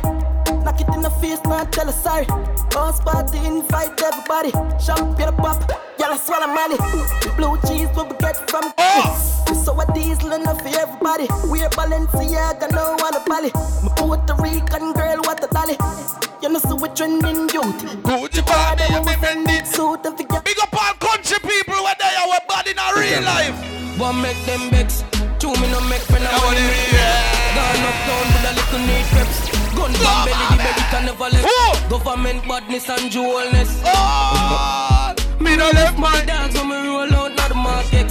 Knock 0.65 0.81
it 0.81 0.89
in 0.95 1.03
the 1.03 1.11
face, 1.11 1.41
not 1.45 1.73
tell 1.73 1.87
her 1.87 1.93
sorry. 1.93 2.27
House 2.75 3.01
party, 3.01 3.39
invite 3.39 4.01
everybody. 4.03 4.51
Champagne 4.79 5.35
pop, 5.37 5.71
y'all 5.99 6.17
swallow 6.17 6.49
money. 6.49 6.77
Blue 7.37 7.57
cheese, 7.67 7.89
what 7.95 8.11
we 8.11 8.17
get 8.19 8.37
from 8.51 8.73
oh. 8.77 9.45
We 9.49 9.55
saw 9.55 9.79
a 9.81 9.87
diesel 9.95 10.33
enough 10.33 10.61
for 10.61 10.69
everybody. 10.69 11.27
We're 11.49 11.71
Balenciaga, 11.71 12.71
no 12.73 12.97
one 12.99 13.15
a 13.15 13.21
Bali. 13.27 13.51
My 13.83 13.93
Puerto 13.97 14.35
Rican 14.43 14.93
girl, 14.93 15.19
what 15.25 15.43
a 15.43 15.49
dolly. 15.49 15.77
You 16.43 16.49
know, 16.49 16.59
so 16.59 16.75
we 16.77 16.89
trending 16.91 17.49
youth. 17.51 17.81
Gucci 18.03 18.45
body, 18.47 18.85
you 18.93 19.05
me 19.05 19.15
friend 19.15 19.49
it. 19.49 19.67
So 19.67 19.97
don't 19.97 20.17
forget. 20.17 20.45
Big 20.45 20.59
up 20.61 20.73
all 20.73 20.95
country 20.95 21.39
people 21.39 21.83
where 21.85 21.95
they 21.99 22.15
are 22.17 22.29
with 22.29 22.47
body 22.49 22.71
in 22.73 22.79
our 22.79 22.99
real 22.99 23.23
life. 23.23 23.99
One 23.99 24.23
make 24.23 24.39
them 24.47 24.71
vex. 24.71 25.05
Two 25.51 25.61
me 25.61 25.69
no 25.73 25.81
make 25.89 26.03
friend. 26.03 26.25
I 26.25 26.39
want 26.45 26.57
to 26.59 26.65
Gone 27.59 27.83
up 27.91 27.99
down 28.07 28.27
with 28.31 28.51
a 28.51 28.53
little 28.59 28.83
need 28.87 29.07
preps. 29.11 29.39
Gun 29.75 29.93
from 29.99 30.19
belly, 30.27 30.47
the 30.51 30.57
belly 30.63 30.85
can 30.93 31.03
never 31.07 31.29
left. 31.35 31.91
Government 31.91 32.41
badness 32.47 32.89
and 32.89 33.11
jewelness. 33.11 33.83
Oh, 33.85 35.15
me 35.41 35.57
no 35.57 35.71
left 35.71 35.99
my 35.99 36.23
dogs 36.25 36.55
when 36.55 36.69
me 36.69 36.77
roll 36.87 37.15
out, 37.15 37.35
not 37.35 37.49
the 37.49 37.55
markets. 37.57 38.10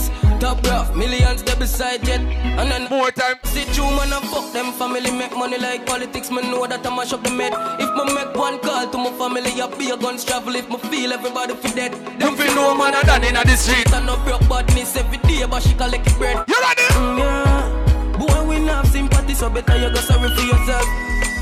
Up 0.49 0.65
rough, 0.65 0.95
millions 0.95 1.43
they 1.43 1.55
beside 1.55 2.03
jet. 2.03 2.19
And 2.59 2.71
then 2.71 2.89
more 2.89 3.11
time. 3.11 3.37
See 3.43 3.65
true 3.73 3.91
man 3.97 4.11
and 4.11 4.25
fuck 4.29 4.51
them 4.51 4.73
family 4.73 5.11
make 5.11 5.35
money 5.37 5.57
like 5.57 5.85
politics. 5.85 6.31
Me 6.31 6.41
know 6.41 6.65
that 6.65 6.85
I 6.85 6.95
mash 6.95 7.13
up 7.13 7.23
the 7.23 7.29
med. 7.29 7.53
If 7.79 7.89
me 7.95 8.13
make 8.13 8.35
one 8.35 8.59
call 8.59 8.89
to 8.89 8.97
my 8.97 9.11
family, 9.21 9.51
I 9.61 9.67
be 9.77 9.91
a 9.91 9.97
guns 9.97 10.25
travel. 10.25 10.55
If 10.55 10.67
me 10.69 10.77
feel 10.89 11.13
everybody 11.13 11.53
fi 11.55 11.69
dead. 11.73 11.93
You 12.19 12.35
feel 12.35 12.53
no 12.55 12.75
man 12.75 12.95
a 12.95 13.01
done 13.05 13.23
inna 13.23 13.43
the 13.45 13.55
street. 13.55 13.93
I 13.93 14.03
no 14.05 14.17
broke 14.25 14.47
badness 14.49 14.95
every 14.95 15.19
day, 15.29 15.45
but 15.45 15.61
she 15.61 15.73
collect 15.75 16.17
bread. 16.17 16.37
You 16.47 16.59
ready? 16.65 16.85
Mm, 16.97 17.19
yeah. 17.19 18.17
Boy, 18.17 18.49
we 18.49 18.59
not 18.59 18.85
have 18.85 18.87
sympathy, 18.87 19.33
so 19.35 19.49
better 19.49 19.77
you 19.77 19.89
go 19.93 20.01
sorry 20.01 20.29
for 20.35 20.41
yourself. 20.41 20.85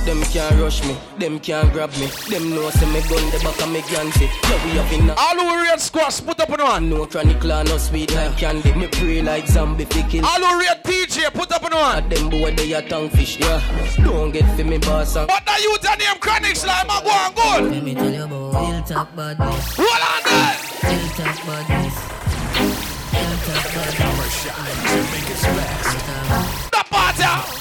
Them 0.08 0.24
can't 0.24 0.56
rush 0.62 0.82
me, 0.88 0.96
them 1.20 1.38
can't 1.38 1.70
grab 1.74 1.92
me. 1.98 2.08
Them 2.30 2.52
know 2.52 2.70
say 2.70 2.86
me 2.94 3.02
gun 3.10 3.30
the 3.30 3.42
back 3.44 3.62
of 3.62 3.70
me 3.70 3.84
Yancey. 3.92 4.30
Yeah, 4.44 4.64
we 4.64 4.72
have 4.80 4.94
in 4.94 5.10
All 5.10 5.36
who 5.36 5.64
read 5.64 5.82
squash, 5.82 6.22
put 6.22 6.40
up 6.40 6.50
on 6.50 6.62
one. 6.64 6.90
No 6.90 7.06
chronic 7.06 7.44
no 7.44 7.78
sweet 7.78 8.16
like 8.16 8.38
candy. 8.38 8.72
Me 8.72 8.88
pray 8.88 9.22
like 9.22 9.48
zombie 9.48 9.84
fi 9.84 10.08
kill. 10.08 10.26
All 10.26 10.40
who 10.40 10.60
read 10.60 10.82
TJ, 10.86 11.34
put 11.34 11.52
up 11.52 11.66
on 11.66 11.72
one. 11.76 11.98
At 11.98 12.10
them 12.10 12.30
boy 12.30 12.56
they 12.56 12.72
a 12.72 12.82
tongue 12.88 13.10
fish, 13.10 13.38
yeah. 13.38 13.62
Don't 13.98 14.32
get 14.32 14.46
fi 14.56 14.64
me 14.64 14.78
boss 14.78 15.18
and. 15.18 15.28
But 15.28 15.46
the 15.46 15.62
youth 15.62 15.86
and 15.86 16.00
name 16.00 16.20
chronic 16.22 16.56
slime 16.56 16.86
a 16.86 17.02
go 17.04 17.10
on 17.10 17.34
good. 17.36 17.74
Let 17.74 17.84
me 17.84 17.94
tell 17.94 18.10
you 18.10 18.24
about 18.24 18.66
hilltop 18.66 19.14
badness. 19.14 19.76
Hold 19.76 20.04
on 20.08 20.24
there. 20.24 20.56
Hilltop 20.88 21.36
badness. 21.46 21.96
Hilltop 23.12 23.64
badness. 23.76 24.38
The 26.72 26.82
party. 26.90 27.58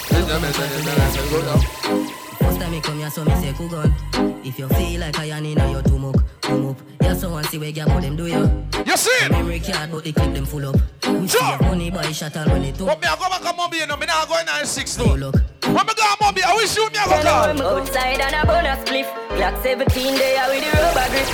First 2.56 2.64
time 2.64 2.72
me 2.74 2.80
come 2.80 2.98
here, 3.00 3.10
so 3.10 3.22
me 3.22 3.34
say 3.34 3.52
ku 3.52 3.68
gun. 3.68 3.94
If 4.42 4.58
you 4.58 4.66
feel 4.68 5.00
like 5.00 5.18
I 5.18 5.26
ain't 5.26 5.44
in 5.44 5.70
your 5.70 5.82
tumuk, 5.82 6.24
come 6.40 6.70
up. 6.70 6.80
Yeah, 7.02 7.12
so 7.12 7.28
want 7.28 7.44
see 7.48 7.58
where 7.58 7.70
gap 7.70 7.88
them 7.88 8.16
do 8.16 8.26
you. 8.26 8.50
You 8.86 8.96
see? 8.96 9.28
Memory 9.28 9.60
card, 9.60 9.92
but 9.92 10.04
the 10.04 10.12
clip 10.14 10.32
them 10.32 10.46
full 10.46 10.64
up. 10.64 10.76
We 11.06 11.28
see 11.28 11.38
your 11.46 11.60
money 11.60 11.90
buy 11.90 12.10
shot 12.12 12.34
and 12.34 12.50
run 12.50 12.64
it. 12.64 12.78
But 12.78 12.98
me 12.98 13.08
I 13.08 13.16
go 13.16 13.28
back 13.28 13.42
a 13.42 13.52
Mumbai, 13.52 13.80
you 13.80 13.86
know, 13.86 13.98
me 13.98 14.06
not 14.06 14.26
going 14.26 14.46
96 14.46 14.96
though. 14.96 15.14
Look. 15.16 15.34
When 15.64 15.74
me 15.74 15.80
go 15.84 16.02
a 16.02 16.16
Mumbai, 16.16 16.44
I 16.44 16.54
will 16.54 16.66
shoot 16.66 16.90
me 16.90 16.98
a 16.98 17.04
go 17.04 17.22
call. 17.22 17.78
Outside 17.78 18.20
and 18.22 18.34
a 18.34 18.46
bonus 18.46 18.88
spliff. 18.88 19.08
Glock 19.36 19.62
17 19.62 20.16
there 20.16 20.48
with 20.48 20.64
the 20.64 20.70
rubber 20.80 21.08
grip. 21.10 21.28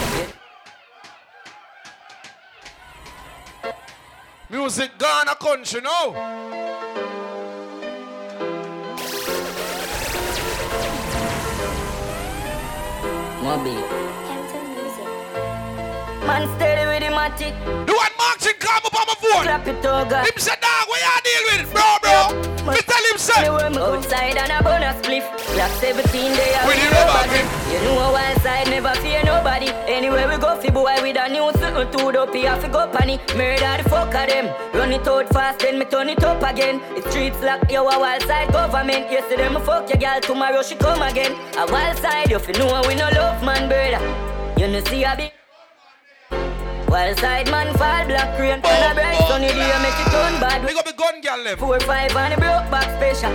Music 4.51 4.91
gone 4.99 5.29
a 5.29 5.37
country 5.37 5.81
now. 5.83 7.12
Moby. 13.43 13.75
Man 16.27 16.47
steady 16.57 16.87
with 16.87 17.03
the 17.03 17.11
matic. 17.13 17.55
The 17.87 17.93
one 17.93 18.12
Martin 18.43 18.59
come 18.59 18.83
up 18.85 18.95
on 18.99 19.07
my 19.07 19.15
phone. 19.15 19.43
Clap 19.45 19.67
it 19.69 19.87
over. 19.87 20.19
Him 20.19 20.37
say, 20.37 20.55
dog, 20.59 20.89
what 20.89 20.99
you 20.99 21.17
deal 21.23 21.43
with? 21.47 21.73
Bro, 21.73 21.87
bro. 22.03 22.73
Me 22.73 22.79
tell 22.83 23.05
him, 23.07 23.19
say. 23.19 23.47
Outside 23.47 24.37
and 24.37 24.51
a 24.51 24.63
bonus 24.63 24.99
spliff. 24.99 25.23
Glock 25.55 25.71
17 25.79 26.33
there 26.33 26.67
With 26.67 26.83
the 26.83 26.89
rubber 26.91 27.29
grip. 27.31 27.47
You 27.71 27.79
know 27.87 28.03
a 28.03 28.13
wild 28.13 28.43
side 28.43 28.69
never 28.69 28.95
fear 29.01 29.23
nobody. 29.25 29.69
Anywhere 29.87 30.27
we 30.27 30.39
go, 30.39 30.57
fi 30.57 30.71
boy 30.71 30.97
with 31.03 31.17
a 31.17 31.29
new 31.29 31.53
something 31.61 31.91
to 31.93 32.11
the 32.11 32.27
P, 32.33 32.43
fi 32.43 32.69
go 32.69 32.89
panny. 32.89 33.21
Murder 33.37 33.81
the 33.81 33.89
fuck 33.89 34.15
of 34.15 34.27
them. 34.27 34.47
Run 34.75 34.93
it 34.93 35.07
out 35.07 35.29
fast, 35.29 35.61
then 35.61 35.79
me 35.79 35.85
turn 35.85 36.09
it 36.09 36.25
up 36.25 36.43
again. 36.43 36.81
The 36.97 37.09
streets 37.11 37.41
lock, 37.43 37.71
you 37.71 37.79
a 37.79 37.99
wild 37.99 38.23
side 38.23 38.51
government. 38.53 39.11
Yesterday 39.11 39.51
me 39.51 39.61
fuck 39.61 39.89
your 39.89 39.99
girl, 39.99 40.21
tomorrow 40.21 40.63
she 40.63 40.75
come 40.75 41.03
again. 41.03 41.33
A 41.59 41.71
wild 41.71 41.97
side, 41.99 42.31
you 42.31 42.41
fi 42.41 42.53
know 42.59 42.83
we 42.89 42.97
no 42.97 43.09
love 43.11 43.43
man, 43.45 43.69
brother. 43.69 44.03
You 44.59 44.67
know 44.67 44.83
see 44.85 45.05
a 45.05 45.15
big. 45.17 45.42
Wild 46.93 47.19
side 47.21 47.51
man 47.51 47.73
fall 47.81 48.05
black 48.05 48.39
rain. 48.39 48.61
On 48.61 48.83
a 48.85 48.93
bright 48.93 49.17
sunny 49.27 49.49
day 49.49 49.73
make 49.81 49.97
it 49.97 50.13
turn 50.13 50.37
bad. 50.45 50.61
We 50.61 50.75
got 50.75 50.85
the 50.85 50.93
gun 50.93 51.23
girl 51.23 51.41
left 51.43 51.59
Four 51.59 51.81
five 51.81 52.15
and 52.15 52.35
a 52.35 52.37
broke 52.37 52.69
back 52.69 52.85
special 53.01 53.33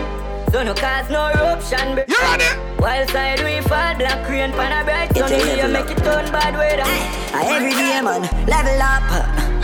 So 0.53 0.61
no 0.61 0.75
cause 0.75 1.09
no 1.09 1.33
eruption. 1.33 1.97
You 2.05 2.19
ready? 2.21 2.45
Wild 2.77 3.09
side 3.09 3.41
we 3.41 3.57
fall 3.65 3.97
black 3.97 4.29
rain. 4.29 4.53
On 4.53 4.71
a 4.71 4.85
bright 4.85 5.09
sunny 5.17 5.41
day 5.41 5.65
make 5.73 5.89
it 5.89 5.97
turn 6.05 6.29
bad 6.29 6.53
weather. 6.53 6.85
Every 7.33 7.73
day 7.73 7.97
man, 8.05 8.29
level 8.45 8.77
up. 8.77 9.01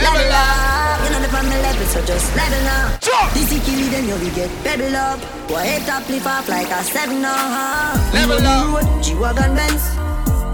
Level 0.01 0.33
up. 0.41 0.97
You 1.05 1.09
know 1.13 1.21
the 1.21 1.29
from 1.29 1.45
the 1.53 1.57
level 1.61 1.85
so 1.85 2.01
just 2.01 2.33
level 2.33 2.65
up. 2.73 2.97
This 3.37 3.51
is 3.53 3.61
kill 3.61 3.77
then 3.93 4.09
you 4.09 4.17
will 4.17 4.33
get 4.33 4.49
pebble 4.65 4.95
up 4.95 5.21
Boy 5.47 5.61
head 5.69 5.85
top 5.85 6.09
lift 6.09 6.25
off 6.25 6.49
like 6.49 6.71
a 6.73 6.81
seven 6.81 7.21
uh 7.21 7.93
Level 8.09 8.41
up. 8.41 9.03
G-Wagon 9.03 9.53
Benz 9.53 10.02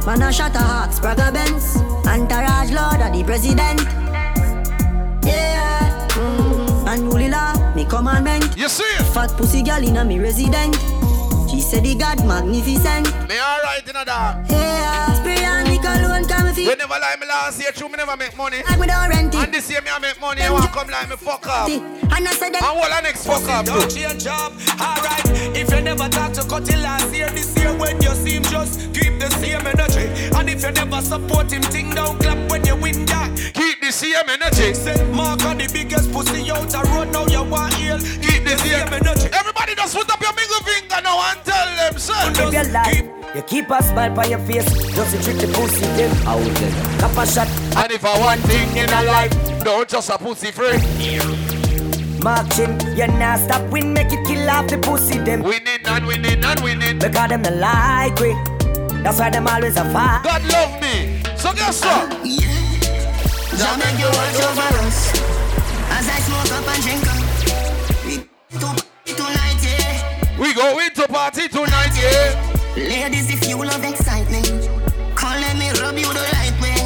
Man 0.10 0.24
a 0.24 0.34
shot 0.34 0.55
a 0.55 0.57
hawk, 0.57 0.89
Spragga 0.89 1.32
Benz. 1.32 1.76
Entourage 2.07 2.72
Lord 2.72 2.99
of 2.99 3.14
the 3.14 3.24
President. 3.24 3.80
Yeah. 5.24 6.07
Mm-hmm. 6.18 6.88
Unruly 6.88 7.30
law, 7.30 7.53
me 7.76 7.86
commandment 7.86 8.57
You 8.57 8.70
see 8.70 8.91
Fat 9.14 9.30
pussy 9.38 9.62
girl 9.62 9.84
in 9.84 9.97
a 9.97 10.03
me 10.03 10.18
resident 10.18 10.99
She 11.50 11.62
said 11.62 11.84
the 11.84 11.95
God 11.95 12.24
magnificent. 12.26 13.08
Me 13.28 13.39
alright 13.39 13.88
in 13.88 13.95
a 13.95 14.06
dog 14.06 14.45
Yeah 14.50 15.08
uh, 15.10 15.16
Spray 15.16 15.43
and 15.43 15.68
me 15.68 15.78
cologne 15.80 16.26
come 16.28 16.56
me 16.56 16.64
You 16.64 16.76
never 16.76 16.93
lie 16.93 17.16
me 17.20 17.28
last 17.28 17.60
year 17.60 17.72
true, 17.72 17.89
me 17.89 17.97
never 17.97 18.16
make 18.16 18.38
money. 18.38 18.62
Like 18.68 18.80
me 18.80 18.88
don't 18.88 19.10
rent 19.10 19.34
it. 19.34 19.41
And 19.41 19.54
this 19.54 19.70
year 19.70 19.82
me 19.82 19.89
I 19.89 20.00
make 20.00 20.20
money, 20.22 20.43
you 20.43 20.54
want 20.54 20.72
come 20.72 20.89
like 20.89 21.10
me 21.10 21.16
fuck 21.16 21.47
up. 21.47 21.70
And 21.70 22.28
I 22.28 22.32
said 22.34 22.54
that 22.54 22.64
And 22.64 22.78
what 22.78 22.89
the 22.93 23.02
next 23.02 23.26
fuck 23.26 23.43
up 23.50 23.66
do? 23.66 23.74
Don't 23.74 23.89
change 23.89 24.24
job, 24.24 24.54
alright 24.80 25.26
If 25.58 25.74
you 25.74 25.82
never 25.82 26.08
talk 26.10 26.34
to 26.34 26.43
cut 26.47 26.70
it 26.70 26.78
last 26.78 27.14
year 27.14 27.30
This 27.30 27.58
year 27.58 27.74
when 27.78 28.02
you 28.02 28.14
see 28.16 28.36
him 28.36 28.43
just 28.43 28.93
keep 28.93 29.20
the 29.20 29.30
same 29.38 29.66
energy. 29.66 30.06
And 30.36 30.50
if 30.50 30.64
you 30.64 30.72
never 30.72 31.02
support 31.02 31.52
him, 31.52 31.62
thing 31.64 31.91
don't 31.91 32.20
clap 32.20 32.39
when 32.50 32.66
you 32.66 32.76
win 32.76 33.06
that. 33.06 33.30
Keep 33.54 33.68
the 33.90 33.94
same 33.94 34.30
energy 34.30 34.74
Say, 34.74 35.04
Mark 35.12 35.44
on 35.46 35.58
the 35.58 35.68
biggest 35.74 36.12
pussy 36.12 36.50
out 36.52 36.74
a 36.74 36.82
road 36.92 37.12
Now 37.12 37.26
you 37.26 37.44
want 37.44 37.74
heal. 37.74 37.98
Keep 37.98 38.46
the 38.46 38.56
same 38.62 38.94
energy 38.94 39.30
Everybody 39.34 39.76
just 39.76 39.96
put 39.96 40.10
up 40.12 40.22
your 40.22 40.34
middle 40.34 40.62
finger 40.62 41.02
now 41.02 41.18
and 41.32 41.40
tell 41.44 41.70
them 41.76 41.98
son 41.98 42.34
Live 42.34 42.54
your 42.54 42.70
life. 42.72 43.04
You 43.36 43.42
keep 43.44 43.70
a 43.70 43.82
smile 43.82 44.20
on 44.20 44.30
your 44.30 44.40
face. 44.40 44.66
Just 44.94 45.16
to 45.16 45.24
trick 45.24 45.38
the 45.38 45.48
pussy 45.54 45.86
them 45.98 46.12
out 46.28 46.44
there 46.62 47.00
Cap 47.00 47.18
a 47.18 47.26
shot. 47.26 47.48
And 47.78 47.92
if 47.92 48.06
I 48.06 48.20
want 48.20 48.42
thing 48.42 48.78
in 48.78 48.90
a 48.90 49.04
life 49.04 49.64
Don't 49.64 49.90
just 49.90 50.10
a 50.10 50.18
pussy 50.18 50.52
free. 50.52 50.78
Marching, 52.22 52.78
you're 52.98 53.08
not 53.08 53.40
stop. 53.40 53.64
Win, 53.72 53.94
make 53.94 54.12
it 54.12 54.28
kill 54.28 54.50
off 54.50 54.68
the 54.68 54.78
pussy 54.78 55.18
them. 55.20 55.42
Winning 55.42 55.80
and 55.86 56.06
winning 56.06 56.44
and 56.44 56.60
winning. 56.60 57.00
Because 57.00 57.30
them 57.30 57.42
not 57.44 57.56
like 57.56 58.20
we. 58.20 58.34
That's 59.02 59.20
why 59.20 59.30
them 59.30 59.48
always 59.48 59.78
a 59.78 59.86
fight. 59.94 60.22
God 60.26 60.44
love 60.52 60.82
me. 60.82 61.24
So 61.38 61.54
guess 61.54 61.82
what? 61.82 62.12
Oh, 62.12 62.68
Jah 63.60 63.76
make 63.76 63.99
you 63.99 64.07
watch 64.07 64.39
over 64.39 64.72
us 64.88 65.12
As 65.91 66.07
I 66.07 66.18
smoke 66.24 66.47
up 66.55 66.64
and 66.64 66.80
drink 66.80 67.03
up 67.12 67.20
We 68.07 68.16
to 68.55 68.72
party 68.72 69.12
tonight, 69.20 69.60
yeah. 69.60 70.39
We 70.39 70.53
go 70.53 70.80
into 70.80 71.03
party 71.12 71.49
tonight, 71.49 71.91
yeah. 71.99 72.39
Ladies, 72.78 73.28
if 73.28 73.49
you 73.49 73.57
love 73.60 73.84
excitement 73.84 74.47
Come 75.14 75.41
let 75.43 75.60
me 75.60 75.68
rub 75.76 75.99
you 75.99 76.07
the 76.07 76.24
right 76.39 76.55
way. 76.64 76.80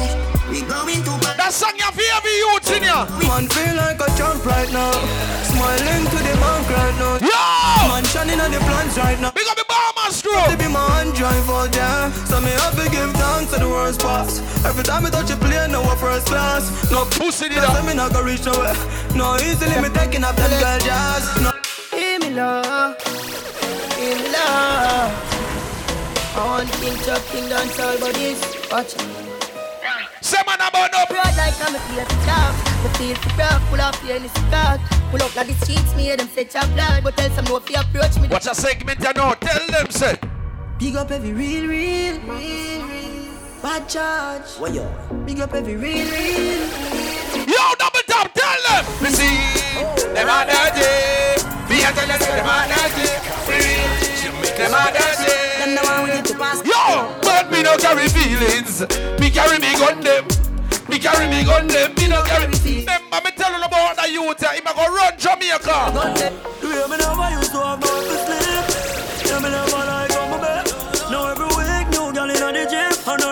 We 0.50 0.66
going 0.66 0.98
to 1.06 1.14
party. 1.22 1.38
That 1.38 1.52
song 1.54 1.78
you 1.78 1.86
feel 1.94 2.10
every 2.10 2.34
youth 2.42 2.66
in 2.74 2.82
ya 2.82 3.06
Man 3.22 3.46
feel 3.54 3.78
like 3.78 4.02
a 4.02 4.10
champ 4.18 4.42
right 4.42 4.66
now. 4.74 4.98
Smiling 5.46 6.10
to 6.10 6.18
the 6.26 6.34
bank 6.42 6.66
right 6.74 6.96
now. 6.98 7.22
Yo! 7.22 7.38
Man 7.86 8.02
shining 8.10 8.40
on 8.42 8.50
the 8.50 8.58
plans 8.58 8.98
right 8.98 9.20
now. 9.20 9.30
Big 9.30 9.46
up 9.46 9.63
my 11.24 11.32
hand 11.32 11.46
drive 11.46 11.56
out 11.56 11.72
there 11.72 12.26
So 12.26 12.40
me 12.40 12.52
have 12.52 12.76
to 12.76 12.90
give 12.90 13.10
thanks 13.12 13.52
to 13.52 13.60
the 13.60 13.68
worst 13.68 14.00
pass 14.00 14.44
Every 14.64 14.84
time 14.84 15.06
I 15.06 15.10
touch 15.10 15.30
a 15.30 15.36
plane, 15.36 15.72
now 15.72 15.92
a 15.92 15.96
first 15.96 16.26
class. 16.26 16.64
No 16.90 17.04
pussy 17.04 17.48
did 17.50 17.58
that 17.58 17.84
me 17.84 17.92
not 17.92 18.14
go 18.14 18.22
reach 18.22 18.46
nowhere. 18.46 18.72
No 19.14 19.36
easily 19.36 19.76
me 19.76 19.90
taking 19.92 20.24
up 20.24 20.34
them 20.36 20.48
girl 20.56 20.80
jazz. 20.80 21.28
No. 21.36 21.52
Hear 21.92 22.18
me 22.18 22.30
love. 22.30 22.96
Hear 24.00 24.16
me 24.16 24.24
love. 24.32 25.12
I 26.32 26.40
want 26.48 26.72
king 26.80 26.96
chop, 27.04 27.20
king 27.28 27.46
dance 27.46 27.78
all 27.78 27.98
but 28.00 28.14
this. 28.14 28.40
Watch. 28.72 28.96
Say 30.22 30.40
man 30.46 30.56
about 30.56 30.90
no 30.90 31.04
Broad 31.10 31.36
like 31.36 31.52
I'm 31.60 31.76
a 31.76 31.78
feel 31.78 32.00
the 32.00 32.16
top 32.24 32.54
Me 32.82 32.88
feel 32.96 33.14
the 33.14 33.34
rock, 33.36 33.60
pull 33.68 33.80
up 33.82 33.94
here 33.96 34.16
in 34.16 34.22
the 34.22 34.30
skirt 34.30 34.80
Pull 35.10 35.22
up 35.22 35.36
like 35.36 35.48
the 35.48 35.54
streets, 35.62 35.94
me 35.94 36.04
hear 36.04 36.16
them 36.16 36.28
say 36.28 36.46
chop 36.46 36.66
blood 36.72 37.04
But 37.04 37.14
tell 37.18 37.28
some 37.32 37.44
no 37.44 37.60
fi 37.60 37.82
approach 37.82 38.18
me. 38.18 38.28
Watch 38.28 38.46
a 38.46 38.54
segment 38.54 39.00
you 39.00 39.12
know, 39.12 39.34
tell 39.38 39.66
them 39.66 39.90
say 39.90 40.16
Big 40.84 40.96
up 40.96 41.10
every 41.10 41.32
real, 41.32 41.66
real, 41.66 42.20
real, 42.28 42.84
real 42.84 43.32
Bad 43.62 43.88
charge. 43.88 44.44
What 44.60 44.74
yo? 44.74 44.84
Big 45.24 45.40
up 45.40 45.54
every 45.54 45.76
real, 45.76 46.04
real 46.12 46.60
Yo, 47.48 47.64
double 47.80 48.04
top, 48.04 48.28
tell 48.34 48.60
them. 48.68 48.84
Me 49.00 49.08
see, 49.08 49.40
them 50.12 50.28
are 50.28 50.44
dirty 50.44 51.40
Me 51.72 51.80
a 51.80 51.88
tell 51.88 52.04
them 52.04 52.20
say 52.20 52.36
them 52.36 52.44
are 52.44 52.68
dirty 52.68 53.08
Them 54.60 54.74
are 54.76 54.92
dirty 54.92 55.32
Them 55.56 55.72
the 55.72 55.80
one 55.88 56.04
we 56.04 56.16
need 56.16 56.24
to 56.26 56.34
pass. 56.36 56.60
Yo, 56.60 57.16
but 57.24 57.50
me 57.50 57.62
no 57.62 57.78
carry 57.78 58.06
feelings. 58.12 58.84
Me 59.18 59.30
carry 59.30 59.56
me 59.64 59.72
gun 59.80 60.04
them. 60.04 60.28
Me 60.90 60.98
carry 60.98 61.32
me 61.32 61.48
gun 61.48 61.66
them. 61.66 61.94
Me 61.96 62.08
no 62.08 62.20
carry 62.24 62.52
Remember 62.52 63.20
me 63.24 63.30
tell 63.32 63.56
you 63.56 63.64
about 63.64 63.96
the 63.96 64.10
youth 64.12 64.36
yeah, 64.36 64.52
Him 64.52 64.68
go 64.68 64.84
run 64.92 65.16
Jamaica. 65.16 66.36
Yeah, 66.60 66.86
me 66.92 66.96
never 67.00 67.40
used 67.40 67.52
to 67.52 67.60
have 67.64 67.80
no 67.80 68.33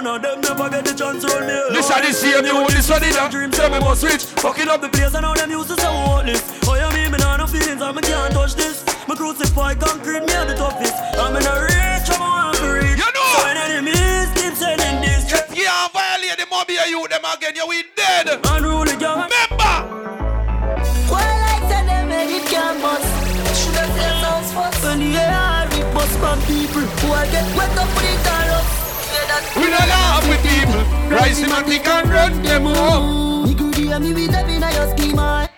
of 0.06 0.22
them 0.22 0.40
never 0.40 0.68
get 0.70 0.84
the 0.84 0.94
chance 0.94 1.22
to 1.22 1.30
roll 1.30 1.46
me 1.46 1.54
Listen 1.70 2.02
the 2.02 2.12
same 2.12 2.44
you 2.44 2.66
this 2.68 2.90
one 2.90 3.04
in 3.04 3.14
a 3.14 3.28
dream, 3.30 3.52
say 3.52 3.68
me 3.70 3.78
must 3.78 4.02
reach. 4.02 4.24
Fucking 4.42 4.68
up 4.68 4.80
the 4.80 4.88
place 4.88 5.14
and 5.14 5.24
all 5.24 5.34
them 5.34 5.50
used 5.50 5.68
to 5.70 5.76
so 5.76 5.90
heartless. 5.90 6.42
Oh 6.66 6.74
yeah, 6.74 6.90
me, 6.90 7.08
me 7.08 7.18
nah 7.18 7.36
no 7.36 7.46
feelings, 7.46 7.80
and 7.80 7.94
me 7.96 8.02
can't 8.02 8.32
touch 8.32 8.54
this. 8.54 8.84
Me 9.08 9.14
crucify 9.14 9.74
concrete, 9.74 10.24
me 10.26 10.34
on 10.34 10.48
the 10.48 10.54
toughest. 10.54 10.94
I'm 11.14 11.36
in 11.36 11.46
a 11.46 11.54
reach, 11.62 12.08
I'm 12.10 12.22
on 12.22 12.54
to 12.56 12.66
reach. 12.72 12.98
You 12.98 13.10
know. 13.14 13.28
So 13.36 13.44
when 13.46 13.56
enemies 13.56 14.28
keep 14.34 14.54
sending 14.54 15.00
this. 15.00 15.30
If 15.30 15.54
you 15.56 15.66
are 15.66 15.88
violate 15.90 16.38
the 16.38 16.46
mob, 16.50 16.68
you 16.68 17.06
them 17.08 17.24
again, 17.24 17.54
you 17.54 17.66
we 17.68 17.84
dead. 17.94 18.26
Unruly 18.42 18.96
gang. 18.98 19.28
Remember. 19.28 19.74
Well, 21.10 21.34
like 21.46 21.64
said 21.70 21.86
them 21.86 22.08
made 22.08 22.32
it 22.32 22.46
can 22.50 22.80
bust. 22.82 23.06
Should 23.54 23.76
have 23.78 23.92
said 23.94 24.14
sounds 24.20 24.50
first. 24.52 24.82
When 24.82 24.98
the 24.98 25.14
air 25.14 25.68
rip 25.70 25.88
bust 25.94 26.14
from 26.18 26.38
people 26.50 26.82
who 26.82 27.12
I 27.12 27.24
get 27.30 27.46
wet 27.56 27.70
up 27.78 27.88
with 27.94 28.10
it 28.10 28.41
up. 29.72 29.78
We 29.78 29.78
don't 29.78 29.88
laugh 29.88 30.28
with 30.28 30.42
people. 30.42 30.82
Rise 31.10 31.38
him 31.38 31.52
and 31.52 31.66
we 31.66 31.78
can 31.78 32.08
run 32.08 32.42
them 32.42 32.64
home. 32.64 33.44
Me 33.44 33.54
could 33.54 33.74
hear 33.74 33.98
me 34.00 34.12
with 34.14 34.34
up 34.34 34.48
in 34.48 34.62
your 34.62 34.88
schema. 34.96 35.48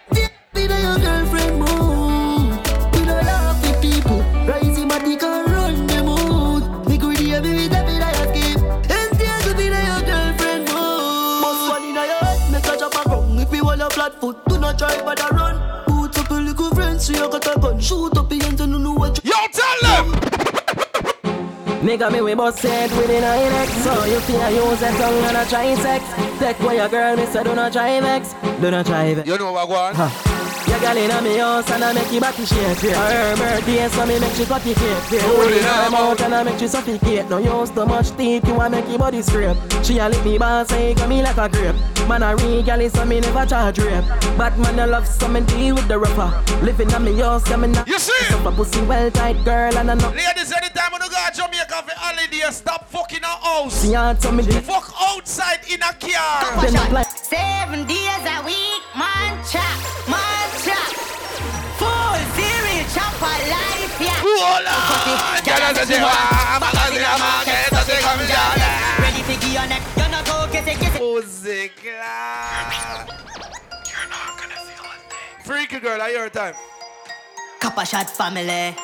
Be 0.53 0.67
the 0.67 0.81
your 0.81 0.99
girlfriend 0.99 1.59
move. 1.59 2.57
We 2.93 3.05
don't 3.05 3.25
laugh 3.25 3.61
with 3.63 3.81
people. 3.83 4.21
Rise 4.47 4.79
him 4.79 4.91
and 4.91 5.05
we 5.05 5.17
can 5.17 5.45
run 5.53 5.87
them 5.87 6.09
out. 6.09 6.89
Me 6.89 6.99
could 6.99 7.19
hear 7.19 7.41
me 7.43 7.55
with 7.55 7.73
up 7.75 7.89
in 7.89 8.01
your 8.01 8.27
scheme. 8.31 8.65
And 8.91 9.15
still 9.15 9.41
to 9.43 9.57
be 9.57 9.69
the 9.69 9.81
your 9.91 10.03
girlfriend 10.07 10.65
move. 10.69 11.41
Must 11.43 11.71
one 11.71 11.85
in 11.85 11.95
your 11.95 12.07
head, 12.07 12.53
make 12.53 12.67
a 12.67 12.77
drop 12.79 12.95
a 12.95 13.09
wrong. 13.09 13.39
If 13.39 13.53
you 13.53 13.65
want 13.65 13.83
a 13.83 13.91
flat 13.91 14.21
foot, 14.21 14.37
do 14.47 14.59
not 14.59 14.79
try 14.79 15.01
but 15.03 15.21
a 15.21 15.35
run. 15.35 15.57
Boot 15.87 16.19
up 16.19 16.31
a 16.31 16.35
little 16.35 16.71
friend, 16.71 17.01
so 17.01 17.13
you 17.13 17.29
got 17.31 17.47
a 17.47 17.61
gun. 17.61 17.81
Shoot 17.81 18.17
up 18.17 18.33
your 18.33 18.43
hands 18.45 18.61
and 18.61 18.73
you 18.73 18.79
know 18.79 18.93
what 18.93 19.23
you. 19.25 19.31
Yo, 19.31 19.37
tell 19.53 19.79
them. 19.83 20.44
Nigga, 21.85 22.11
me 22.11 22.23
we 22.23 22.35
bust 22.35 22.61
head 22.61 22.91
within 22.93 23.23
a 23.23 23.37
neck 23.51 23.69
So 23.69 24.05
you 24.07 24.19
feel 24.21 24.51
use 24.51 24.81
a 24.81 24.91
tongue 24.93 25.23
and 25.25 25.37
a 25.37 25.45
try 25.45 25.75
sex 25.75 26.03
Take 26.39 26.59
away 26.61 26.77
your 26.77 26.89
girl, 26.89 27.15
me 27.15 27.27
say 27.27 27.45
do 27.45 27.55
not 27.55 27.75
try 27.75 28.01
vex 28.01 28.35
Do 28.59 28.71
not 28.71 28.87
try 28.87 29.13
vex 29.13 29.29
You 29.29 29.37
know 29.37 29.53
what 29.53 29.69
I 29.69 29.71
want? 29.71 29.97
Huh. 29.97 30.34
Your 30.75 30.83
girl 30.83 30.97
inna 30.97 31.23
me 31.23 31.39
house 31.39 31.71
and 31.71 31.85
I 31.85 31.93
make 31.93 32.11
you 32.11 32.21
body 32.21 32.45
shake 32.45 32.83
yeah. 32.83 32.99
Her 32.99 33.37
birthday 33.37 33.89
so 33.91 34.07
me 34.07 34.19
make 34.19 34.35
she 34.35 34.45
cut 34.45 34.67
your 34.67 34.75
cake 34.75 35.13
yeah. 35.13 35.21
Hold 35.21 35.47
it 35.53 35.59
in 35.59 35.63
her 35.63 35.87
up. 35.87 35.93
mouth 35.93 36.21
and 36.21 36.35
I 36.35 36.43
make 36.43 36.59
she 36.59 36.67
suffocate 36.67 37.31
No 37.31 37.39
use 37.39 37.71
too 37.71 37.87
much 37.87 38.11
teeth, 38.17 38.45
you 38.45 38.61
a 38.61 38.69
make 38.69 38.89
your 38.89 38.99
body 38.99 39.23
scrape 39.23 39.57
She 39.85 39.99
a 39.99 40.09
lick 40.09 40.25
me 40.25 40.37
boss, 40.37 40.69
say 40.71 40.95
come 40.95 41.11
me 41.11 41.23
like 41.23 41.37
a 41.37 41.49
grape 41.49 41.77
Man 42.09 42.25
a 42.25 42.35
real 42.35 42.65
gal 42.65 42.91
so 42.91 43.05
me 43.05 43.21
never 43.21 43.47
charge 43.47 43.79
rape 43.79 44.05
But 44.37 44.59
man 44.59 44.81
I 44.81 44.87
love 44.87 45.07
so 45.07 45.29
me 45.29 45.43
deal 45.43 45.77
with 45.77 45.87
the 45.87 45.97
rougher 45.97 46.33
Living 46.65 46.91
in 46.91 47.05
me 47.05 47.21
house, 47.21 47.49
yeah 47.49 47.57
me 47.57 47.69
not 47.69 47.87
You 47.87 48.01
see? 48.01 48.25
Some 48.25 48.45
a 48.45 48.51
pussy 48.51 48.83
well 48.83 49.13
tight 49.13 49.45
girl 49.45 49.79
and 49.79 49.93
I 49.93 49.95
know 49.95 50.09
Ladies, 50.09 50.51
anytime 50.51 50.91
when 50.91 51.03
you 51.03 51.09
go 51.09 51.25
to 51.25 51.37
Jamaica 51.37 51.85
for 51.87 51.95
holiday, 51.95 52.51
stop 52.51 52.91
fucking 52.91 53.23
a 53.23 53.27
house. 53.27 53.81
She 53.81 53.95
a 53.95 54.17
tell 54.21 54.33
me 54.33 54.43
Fuck 54.43 54.93
outside 55.01 55.61
in 55.71 55.81
a 55.83 55.95
car. 55.95 56.63
Then 56.63 56.77
I 56.77 56.89
like 56.91 57.07
Seven 57.25 57.87
days 57.87 58.27
a 58.27 58.45
week, 58.45 58.83
man 58.97 59.43
chop, 59.51 59.63
man 60.09 60.51
chop. 60.51 60.64
Full 60.64 60.64
a 63.21 63.33
life, 63.49 64.01
yeah. 64.01 64.23
Hola, 64.23 64.77
ya 65.45 65.59
no 65.59 65.69
sé 65.79 65.87
si 65.87 66.01
va, 66.01 66.59
magazine 66.61 67.05
a 67.05 67.19
market, 67.19 67.73
no 67.73 67.81
sé 67.81 68.01
cómo. 68.03 68.23
Ready 69.03 69.23
to 69.23 69.35
give 69.41 69.53
your 69.53 69.67
neck, 69.67 69.83
you 69.97 70.09
know 70.09 70.23
go 70.25 70.47
get 70.53 70.67
it, 70.69 70.81
get 70.81 70.95
it. 70.95 71.01
Music. 71.01 71.73
Freaky 75.45 75.79
girl, 75.81 76.01
I 76.01 76.11
your 76.13 76.31
time. 76.31 76.55
Copper 77.61 77.85
shot 77.85 78.11
family, 78.11 78.75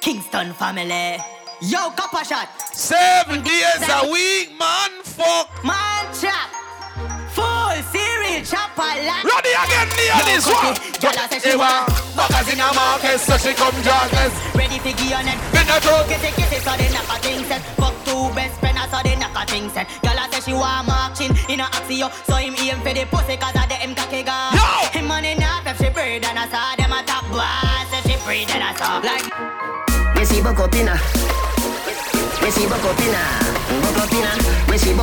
Kingston 0.00 0.54
family. 0.54 1.18
Yo, 1.62 1.90
copper 1.90 2.24
shot. 2.24 2.48
Seven 2.72 3.42
days 3.42 3.88
a 3.88 4.10
week, 4.10 4.58
man. 4.58 5.02
Fuck. 5.04 5.64
Man 5.64 6.06
chop. 6.14 6.49
Ready 8.40 9.52
again, 9.52 9.88
near 10.00 10.16
this 10.24 10.46
one. 10.48 10.72
Gyal 10.96 11.12
a 11.12 11.28
say 11.28 11.50
she 11.50 11.56
want. 11.56 11.92
Magazine 12.16 12.60
a 12.60 12.72
market, 12.72 13.20
so 13.20 13.36
she 13.36 13.52
come 13.52 13.76
jobless. 13.84 14.32
Ready 14.56 14.78
to 14.78 14.92
give 14.96 15.12
your 15.12 15.22
neck. 15.22 15.36
Been 15.52 15.68
a 15.68 15.76
joke. 15.80 16.08
Get 16.08 16.24
it, 16.24 16.36
get 16.36 16.52
it, 16.52 16.62
so 16.64 16.72
they 16.72 16.88
knock 16.88 17.04
a 17.12 17.20
thing 17.20 17.44
set. 17.44 17.60
Fuck 17.76 17.92
two 18.06 18.32
best 18.32 18.58
friends, 18.58 18.80
so 18.90 18.96
they 19.04 19.14
knock 19.16 19.36
a 19.36 19.44
thing 19.44 19.68
set. 19.68 19.86
Girl 20.00 20.16
a 20.16 20.24
say 20.32 20.40
she 20.40 20.52
want 20.54 20.86
marching 20.86 21.36
in 21.52 21.60
a 21.60 21.64
axio, 21.64 22.08
so 22.24 22.36
him 22.36 22.54
aim 22.56 22.80
for 22.80 22.94
the 22.94 23.04
pussy 23.12 23.36
'cause 23.36 23.56
of 23.60 23.68
the 23.68 23.76
M 23.82 23.94
cocky 23.94 24.22
gun. 24.22 24.56
Him 24.88 25.06
money 25.06 25.34
not 25.34 25.66
if 25.66 25.76
she 25.76 25.90
breed 25.90 26.24
and 26.24 26.38
I 26.38 26.48
saw 26.48 26.74
them 26.76 26.92
a 26.92 27.02
top 27.04 27.28
boss, 27.30 27.92
if 27.92 28.08
she 28.08 28.16
breed 28.24 28.48
and 28.50 28.64
I 28.64 28.72
saw 28.80 29.04
like. 29.04 29.28
Me 30.16 30.24
see 30.24 30.40
Bokopina. 30.40 30.96
Me 32.42 32.50
see. 32.50 32.66
Bokopina. 32.66 33.22
Me 34.70 34.78
see. 34.78 34.94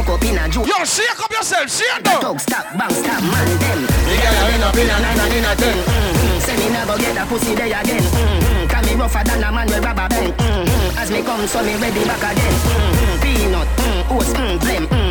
Ju. 0.50 0.62
Yo, 0.64 0.86
shake 0.86 1.20
up 1.20 1.32
yourself, 1.32 1.70
shake 1.70 2.08
up. 2.08 2.22
Talk, 2.22 2.40
stop, 2.40 2.66
bang, 2.78 2.90
stop, 2.90 3.22
man, 3.22 3.48
them. 3.60 3.82
The 3.84 4.16
girl 4.16 4.38
a 4.38 4.54
end 4.54 4.64
up 4.64 4.76
in 4.76 4.88
a 4.88 4.96
nine 5.00 5.20
and 5.20 5.34
in 5.34 5.44
a 5.44 5.56
ten. 5.56 5.76
Mm-hmm. 5.76 6.40
Say 6.40 6.56
me 6.58 6.70
never 6.72 6.98
get 6.98 7.18
a 7.18 7.26
pussy 7.28 7.54
day 7.54 7.72
again. 7.72 8.02
Mm-hmm. 8.02 8.68
Cause 8.68 8.86
me 8.86 8.96
rougher 8.96 9.24
than 9.26 9.44
a 9.44 9.52
man 9.52 9.68
with 9.68 9.84
rubber 9.84 10.08
band. 10.08 10.34
Mm-hmm. 10.34 10.98
As 10.98 11.12
me 11.12 11.22
come, 11.22 11.48
so 11.48 11.62
me 11.64 11.76
ready 11.76 12.04
back 12.06 12.24
again. 12.32 12.54
Mm-hmm. 12.54 13.22
Peanut, 13.22 13.68
mm, 13.68 14.12
oats, 14.16 14.34
mm, 14.34 14.58
blem. 14.60 15.07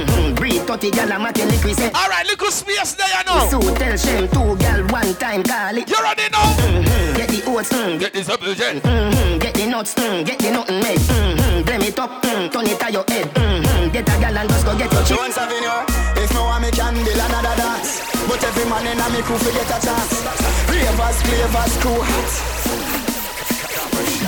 Breed 0.66 0.80
30 0.80 0.90
gal 0.90 1.12
a 1.12 1.18
matin 1.18 1.48
liquid 1.48 1.76
say. 1.76 1.90
Alright, 1.90 2.26
little 2.26 2.50
space 2.50 2.94
there, 2.94 3.06
you 3.06 3.24
know. 3.26 3.48
So 3.50 3.60
tell 3.74 3.96
Shem 3.96 4.28
two 4.28 4.56
gal 4.58 4.82
one 4.88 5.14
time 5.14 5.42
call 5.42 5.76
it. 5.76 5.88
You 5.88 6.02
ready 6.02 6.28
now? 6.32 6.42
Mm-hmm. 6.42 7.16
Get 7.16 7.28
the 7.28 7.42
oats, 7.46 7.70
mm, 7.72 8.00
Get 8.00 8.12
this 8.12 8.28
up, 8.28 8.40
Jen. 8.40 8.80
Mm-hmm. 8.80 9.38
Get 9.38 9.54
the 9.54 9.66
nuts, 9.66 9.94
mm, 9.94 10.26
get 10.26 10.38
the 10.38 10.50
nothing 10.50 10.80
made. 10.80 10.98
Mm-hmm. 10.98 11.62
Blame 11.62 11.82
it 11.82 11.98
up, 11.98 12.22
mm, 12.22 12.50
turn 12.50 12.66
it 12.66 12.80
to 12.80 12.92
your 12.92 13.04
head. 13.06 13.26
Mm-hmm. 13.34 13.92
Get 13.92 14.08
a 14.08 14.14
gal 14.18 14.38
and 14.38 14.48
just 14.48 14.66
go 14.66 14.76
get 14.76 14.92
your 14.92 15.02
chick. 15.04 15.16
Jones 15.16 15.38
Avenue, 15.38 15.86
if 16.18 16.30
me 16.34 16.40
want 16.40 16.62
me 16.62 16.70
can 16.70 16.94
build 16.94 17.14
another 17.14 17.56
dance. 17.56 18.02
But 18.26 18.42
every 18.42 18.64
man 18.66 18.86
in 18.90 18.98
a 18.98 19.06
me 19.10 19.22
crew 19.22 19.38
fi 19.38 19.50
get 19.54 19.70
a 19.70 19.78
chance. 19.78 20.18
Ravers, 20.66 21.18
flavors, 21.22 21.74
crew 21.78 22.00
hot. 22.02 22.30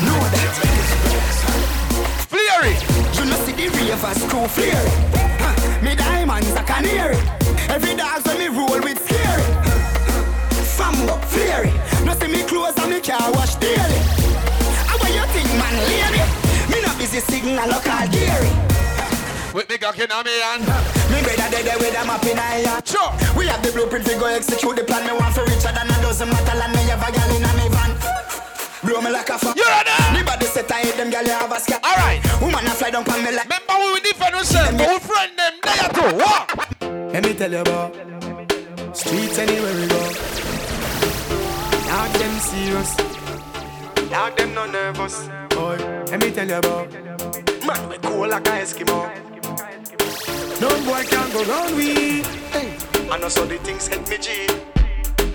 Know 0.06 0.22
that. 0.22 0.54
Flary. 2.30 2.74
You 3.18 3.24
know 3.26 3.38
see 3.42 3.52
the 3.58 3.66
ravers 3.74 4.22
crew 4.30 4.46
flare. 4.46 5.37
Me 5.82 5.94
diamonds 5.94 6.50
a 6.50 6.62
canary. 6.64 7.16
Every 7.68 7.94
dog 7.94 8.26
when 8.26 8.38
me 8.38 8.48
roll 8.48 8.80
with 8.82 8.98
scary. 9.06 9.42
Fambo 10.76 11.14
flary. 11.30 11.70
No 12.04 12.14
see 12.14 12.26
me 12.26 12.42
clothes 12.42 12.76
and 12.78 12.90
me 12.90 13.00
car 13.00 13.30
wash 13.32 13.54
daily. 13.56 14.00
How 14.90 14.98
you 15.06 15.24
think 15.30 15.48
man 15.54 15.76
lady? 15.86 16.22
Me 16.70 16.82
not 16.82 16.98
busy 16.98 17.20
signal 17.20 17.68
local 17.68 18.06
Gary. 18.10 18.50
With 19.54 19.68
me 19.70 19.78
cock 19.78 19.98
in 19.98 20.10
a 20.10 20.24
me 20.24 20.34
hand. 20.42 20.66
Me 21.10 21.22
brother 21.22 21.48
dead 21.50 21.64
there 21.64 21.78
with 21.78 21.94
a 21.94 22.04
map 22.04 22.24
in 22.26 22.38
a 22.38 22.40
hand. 22.40 22.86
Sure. 22.86 23.10
We 23.36 23.46
have 23.46 23.62
the 23.62 23.70
blueprint 23.72 24.04
to 24.06 24.14
go 24.18 24.26
execute 24.26 24.76
the 24.76 24.84
plan. 24.84 25.06
Me 25.06 25.12
want 25.12 25.34
for 25.34 25.44
richer 25.44 25.72
than 25.72 25.86
a 25.86 26.02
dozen 26.02 26.28
metal 26.28 26.62
and 26.62 26.72
me 26.74 26.82
have 26.90 27.06
a 27.06 27.12
gal 27.12 27.30
in 27.36 27.44
a 27.44 27.52
me 27.54 27.68
van. 27.70 27.97
Blow 28.88 29.02
me 29.02 29.10
like 29.10 29.28
a 29.28 29.38
fan. 29.38 29.54
You 29.54 29.64
ready? 29.66 29.90
Me 30.16 30.22
body 30.24 30.46
set 30.46 30.72
I 30.72 30.80
hit 30.80 30.96
them 30.96 31.10
you 31.10 31.18
have 31.18 31.52
a 31.52 31.60
scat. 31.60 31.84
Alright. 31.84 32.24
Woman 32.40 32.64
a 32.64 32.70
fly 32.70 32.88
down 32.88 33.06
on 33.06 33.22
me 33.22 33.32
like. 33.32 33.44
Remember 33.44 33.92
we 33.92 34.00
defend 34.00 34.34
ourselves, 34.34 34.78
but 34.78 34.88
we 34.88 34.98
friend 34.98 35.32
them 35.36 35.52
there 35.62 35.88
too. 35.92 36.16
What? 36.16 37.12
Let 37.12 37.22
me 37.22 37.34
tell 37.34 37.52
you 37.52 37.58
about 37.58 37.94
streets 38.96 39.38
anywhere 39.38 39.74
we 39.74 39.86
go. 39.88 40.00
Dog 41.84 42.12
them 42.16 42.34
serious. 42.40 42.96
Dog 44.08 44.36
them 44.38 44.54
no 44.54 44.64
nervous. 44.64 45.28
Boy, 45.50 45.76
let 46.08 46.20
me 46.22 46.30
tell 46.30 46.48
you 46.48 46.56
about 46.56 46.90
man 47.66 47.88
we 47.90 47.98
cool 47.98 48.26
like 48.26 48.48
a 48.48 48.52
Eskimo. 48.52 49.04
No 50.62 50.68
boy 50.86 51.04
can 51.04 51.30
go 51.34 51.44
round 51.44 51.76
we. 51.76 52.22
Hey, 52.56 52.74
I 53.10 53.18
know 53.18 53.28
so 53.28 53.44
the 53.44 53.58
things 53.58 53.86
hit 53.86 54.08
me 54.08 54.16
G. 54.16 54.77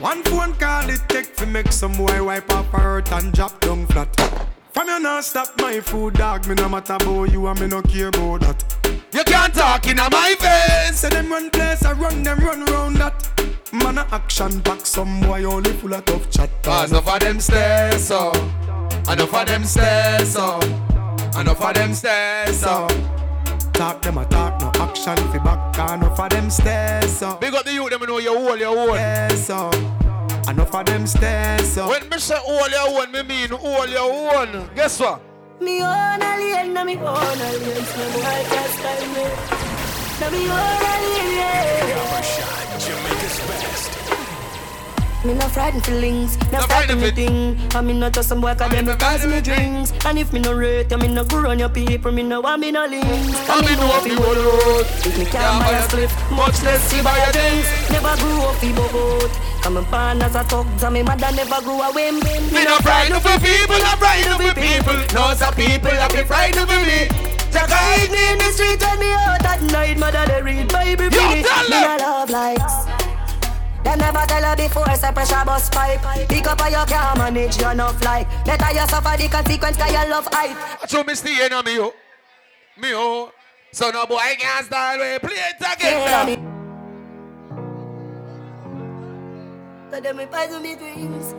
One 0.04 0.22
phone 0.24 0.54
call 0.56 0.90
it 0.90 1.00
take 1.08 1.34
to 1.38 1.46
make 1.46 1.72
some 1.72 1.94
boy 1.94 2.22
wipe 2.22 2.52
up 2.52 2.66
her 2.74 2.80
hurt 2.80 3.12
and 3.14 3.32
drop 3.32 3.58
down 3.62 3.88
flat. 3.88 4.14
From 4.74 4.90
you 4.90 5.00
not 5.00 5.24
stop 5.24 5.58
my 5.62 5.80
food, 5.80 6.16
dog. 6.16 6.46
Me 6.46 6.56
no 6.56 6.68
matter 6.68 6.96
about 6.96 7.32
you 7.32 7.48
and 7.48 7.58
me 7.62 7.68
no 7.68 7.82
care 7.82 8.10
about 8.10 8.42
that. 8.42 9.00
You 9.14 9.24
can't 9.24 9.54
talk 9.54 9.88
in 9.88 9.96
my 9.96 10.36
face. 10.38 11.00
Say 11.00 11.08
them 11.08 11.32
run 11.32 11.50
place, 11.52 11.86
I 11.86 11.94
run 11.94 12.22
them 12.22 12.40
run 12.40 12.66
round 12.66 12.98
that. 12.98 13.16
Man 13.72 13.98
a 13.98 14.06
action 14.12 14.60
pack, 14.64 14.86
some 14.86 15.22
boy 15.22 15.46
only 15.46 15.72
full 15.72 15.94
of 15.94 16.04
tough 16.04 16.30
chat. 16.30 16.50
Cause 16.64 16.92
enough 16.92 17.08
of 17.08 17.20
them 17.22 17.40
stairs, 17.40 18.04
so. 18.04 18.34
Enough 19.10 19.34
of 19.34 19.48
them 19.48 19.64
stairs, 19.64 20.34
so. 20.34 20.60
Enough 21.40 21.62
of 21.62 21.74
them 21.76 21.94
stairs, 21.94 22.60
so. 22.60 22.90
Talk 23.72 24.02
them 24.02 24.18
a 24.18 24.26
talk, 24.26 24.53
action 24.94 25.18
fi 25.32 25.40
back. 25.40 25.60
Enough 25.94 26.20
of 26.20 26.30
them 26.30 26.50
stairs, 26.50 27.18
so. 27.18 27.36
Big 27.38 27.54
up 27.54 27.66
the 27.66 27.74
youth, 27.74 27.90
them 27.90 28.02
know 28.02 28.20
you 28.20 28.38
hold 28.38 28.60
your 28.60 28.78
own. 28.78 28.96
Yes, 28.96 29.48
so. 29.48 29.72
Enough 30.48 30.76
of 30.76 30.86
them 30.86 31.08
stairs, 31.08 31.74
so. 31.74 31.90
When 31.90 32.08
me 32.10 32.18
say 32.20 32.38
hold 32.38 32.72
your 32.72 33.02
own, 33.02 33.12
me 33.12 33.24
mean 33.24 33.50
hold 33.50 33.90
your 33.90 34.38
own. 34.38 34.70
Guess 34.76 35.00
what? 35.00 35.22
Me 35.60 35.82
own 35.82 36.22
alien, 36.22 36.74
na 36.74 36.84
me 36.84 36.98
own 36.98 37.40
alien, 37.50 37.86
so 37.86 38.04
me 38.14 38.22
I 38.22 38.44
can't 38.52 38.72
style 38.78 39.08
me. 39.16 39.26
Na 40.20 40.30
me 40.30 40.42
own 40.50 40.84
alien, 40.94 41.30
yeah. 41.38 41.84
Jamaica's 42.80 43.40
best. 43.48 43.93
Me 45.24 45.34
no 45.34 45.48
frightened 45.48 45.86
feelings, 45.86 46.36
no 46.52 46.60
frightened 46.64 47.00
me 47.00 47.10
thing. 47.10 47.58
I 47.74 47.80
mean 47.80 48.00
not 48.00 48.12
just 48.12 48.28
some 48.28 48.42
boy 48.42 48.56
cause 48.56 48.70
them 48.72 48.86
cause 48.98 49.26
me 49.26 49.40
drinks. 49.40 49.94
And 50.04 50.20
if 50.20 50.34
me 50.34 50.42
no 50.42 50.52
rate, 50.52 50.92
I 50.92 50.98
mean 50.98 51.14
no 51.14 51.24
go 51.24 51.48
on 51.50 51.60
your 51.60 51.70
people, 51.70 52.12
me 52.12 52.24
no 52.24 52.42
want 52.42 52.60
me 52.60 52.72
no 52.72 52.86
links. 52.86 53.40
I 53.48 53.62
mean 53.64 53.80
no 53.80 53.88
fi 54.04 54.16
road. 54.20 54.86
If 55.00 55.18
me 55.18 55.24
can't 55.24 55.64
buy 55.64 55.80
a 55.80 55.90
slip, 55.90 56.12
much 56.30 56.62
less 56.64 56.84
see 56.92 57.02
buy 57.02 57.18
a 57.18 57.32
drinks. 57.32 57.72
Never 57.90 58.14
grew 58.20 58.42
up 58.44 58.56
fi 58.60 58.74
boat. 58.76 59.32
Come 59.64 59.78
and 59.78 59.88
pan 59.88 60.22
as 60.22 60.36
a 60.36 60.44
talk, 60.44 60.68
and 60.68 60.94
me 60.94 61.04
mother 61.04 61.32
never 61.32 61.62
grew 61.64 61.80
a 61.80 61.90
whim. 61.94 62.20
Me 62.52 62.66
no 62.68 62.76
frightened 62.84 63.24
for 63.24 63.40
people, 63.40 63.80
no 63.80 63.96
frightened 63.96 64.44
for 64.44 64.54
people. 64.60 65.00
No 65.16 65.34
some 65.36 65.54
people 65.56 65.96
have 66.04 66.12
be 66.12 66.24
frightened 66.24 66.68
for 66.68 66.84
me. 66.84 67.08
Jack 67.48 67.70
hide 67.72 68.12
me 68.12 68.32
in 68.34 68.38
the 68.40 68.52
street 68.52 68.84
and 68.84 69.00
me 69.00 69.14
out 69.14 69.46
at 69.46 69.62
night, 69.72 69.98
mother 69.98 70.26
they 70.28 70.42
read 70.42 70.68
Bible 70.68 71.10
for 71.10 71.28
me. 71.32 71.48
Me 71.72 71.80
love 72.04 72.30
likes. 72.30 72.93
Them 73.84 74.00
never 74.00 74.26
tell 74.28 74.44
her 74.44 74.56
before, 74.56 74.96
say 74.96 75.12
pressure 75.12 75.44
bus 75.46 75.70
pipe. 75.70 76.30
Pick 76.30 76.48
up 76.48 76.62
how 76.62 76.70
you 76.70 76.86
can 76.88 77.18
manage 77.18 77.60
your 77.60 77.72
enough 77.72 78.02
like. 78.04 78.28
Better 78.46 78.72
you 78.74 78.88
suffer 78.88 79.18
the 79.18 79.28
consequence 79.28 79.78
cause 79.78 79.92
you 79.92 80.10
love 80.10 80.28
hype. 80.32 80.90
So 80.90 81.04
me 81.04 81.16
stay 81.16 81.46
in 81.46 81.54
on 81.54 81.66
me, 81.66 81.80
oh. 81.80 81.94
Me, 82.80 82.94
oh. 82.94 83.32
So 83.72 83.90
no 83.90 84.06
boy 84.06 84.20
can't 84.40 84.66
style 84.66 85.00
way. 85.00 85.20
Play 85.20 85.34
it 85.34 85.56
again, 85.60 86.26
me. 86.28 86.36
So 89.92 90.00
them 90.00 90.18
me 90.18 90.26
poison 90.28 90.62
me 90.62 90.76
dreams. 90.76 91.36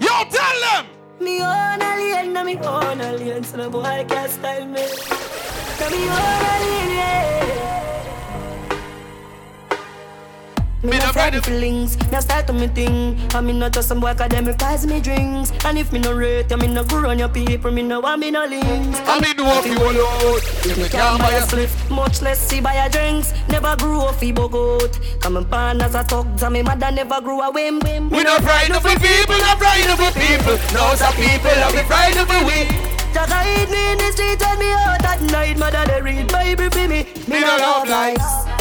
Yo, 0.00 0.24
tell 0.30 0.60
them. 0.60 0.86
Me 1.20 1.42
own 1.42 1.82
alien, 1.82 2.32
na 2.32 2.44
me 2.44 2.56
own 2.58 3.00
alien. 3.00 3.42
So 3.44 3.56
no 3.56 3.70
boy 3.70 4.04
can't 4.08 4.30
style 4.30 4.66
me. 4.66 4.86
Na 5.80 5.90
me 5.90 6.08
own 6.08 6.44
alien, 6.54 6.90
yeah. 6.96 7.75
Me 10.82 10.98
no 10.98 11.06
frightened 11.10 11.44
feelings, 11.44 11.96
no 12.12 12.20
start 12.20 12.46
to 12.46 12.52
me 12.52 12.68
thing. 12.68 13.18
I 13.34 13.40
mean 13.40 13.58
not 13.58 13.72
just 13.72 13.88
some 13.88 13.98
boy 13.98 14.14
cause 14.14 14.28
them 14.28 14.44
prize 14.56 14.86
me 14.86 15.00
drinks. 15.00 15.50
And 15.64 15.78
if 15.78 15.90
me 15.90 15.98
no 15.98 16.12
rate, 16.12 16.52
I 16.52 16.56
mean 16.56 16.74
no 16.74 16.84
go 16.84 17.08
on 17.08 17.18
your 17.18 17.30
people, 17.30 17.70
me 17.72 17.82
no 17.82 18.00
want 18.00 18.20
me 18.20 18.30
no 18.30 18.44
links. 18.44 19.00
I 19.04 19.18
mean 19.18 19.36
no 19.36 19.62
fi 19.62 19.70
one 19.82 19.96
out. 19.96 20.42
If 20.66 20.76
me 20.76 20.88
can't 20.88 21.18
buy 21.18 21.32
a 21.32 21.42
slip, 21.42 21.70
much 21.90 22.20
less 22.20 22.38
see 22.38 22.60
buy 22.60 22.74
a 22.74 22.90
drinks. 22.90 23.32
Never 23.48 23.74
grew 23.76 24.00
up 24.02 24.16
fi 24.16 24.32
bogot. 24.32 25.00
Come 25.20 25.38
and 25.38 25.50
pan 25.50 25.80
as 25.80 25.94
a 25.94 26.04
talk, 26.04 26.26
and 26.42 26.52
me 26.52 26.62
mother 26.62 26.92
never 26.92 27.20
grew 27.22 27.40
a 27.40 27.50
whim. 27.50 27.80
We 28.10 28.22
no 28.22 28.38
frightened 28.38 28.76
for 28.76 28.94
people, 29.00 29.38
no 29.38 29.56
frightened 29.56 29.98
for 29.98 30.12
people. 30.12 30.56
No 30.74 30.94
some 30.94 31.14
people 31.14 31.56
be 31.72 31.82
frightened 31.88 32.28
for 32.28 32.44
we. 32.44 32.68
Just 33.14 33.32
hide 33.32 33.70
me 33.70 33.92
in 33.92 33.98
the 33.98 34.12
street 34.12 34.42
and 34.42 34.58
me 34.60 34.70
out 34.72 35.04
at 35.04 35.22
night, 35.22 35.58
mother 35.58 35.84
they 35.86 36.02
read 36.02 36.30
Bible 36.30 36.70
for 36.70 36.86
me. 36.86 37.08
Me 37.26 37.40
no 37.40 37.56
love 37.56 37.88
lies. 37.88 38.55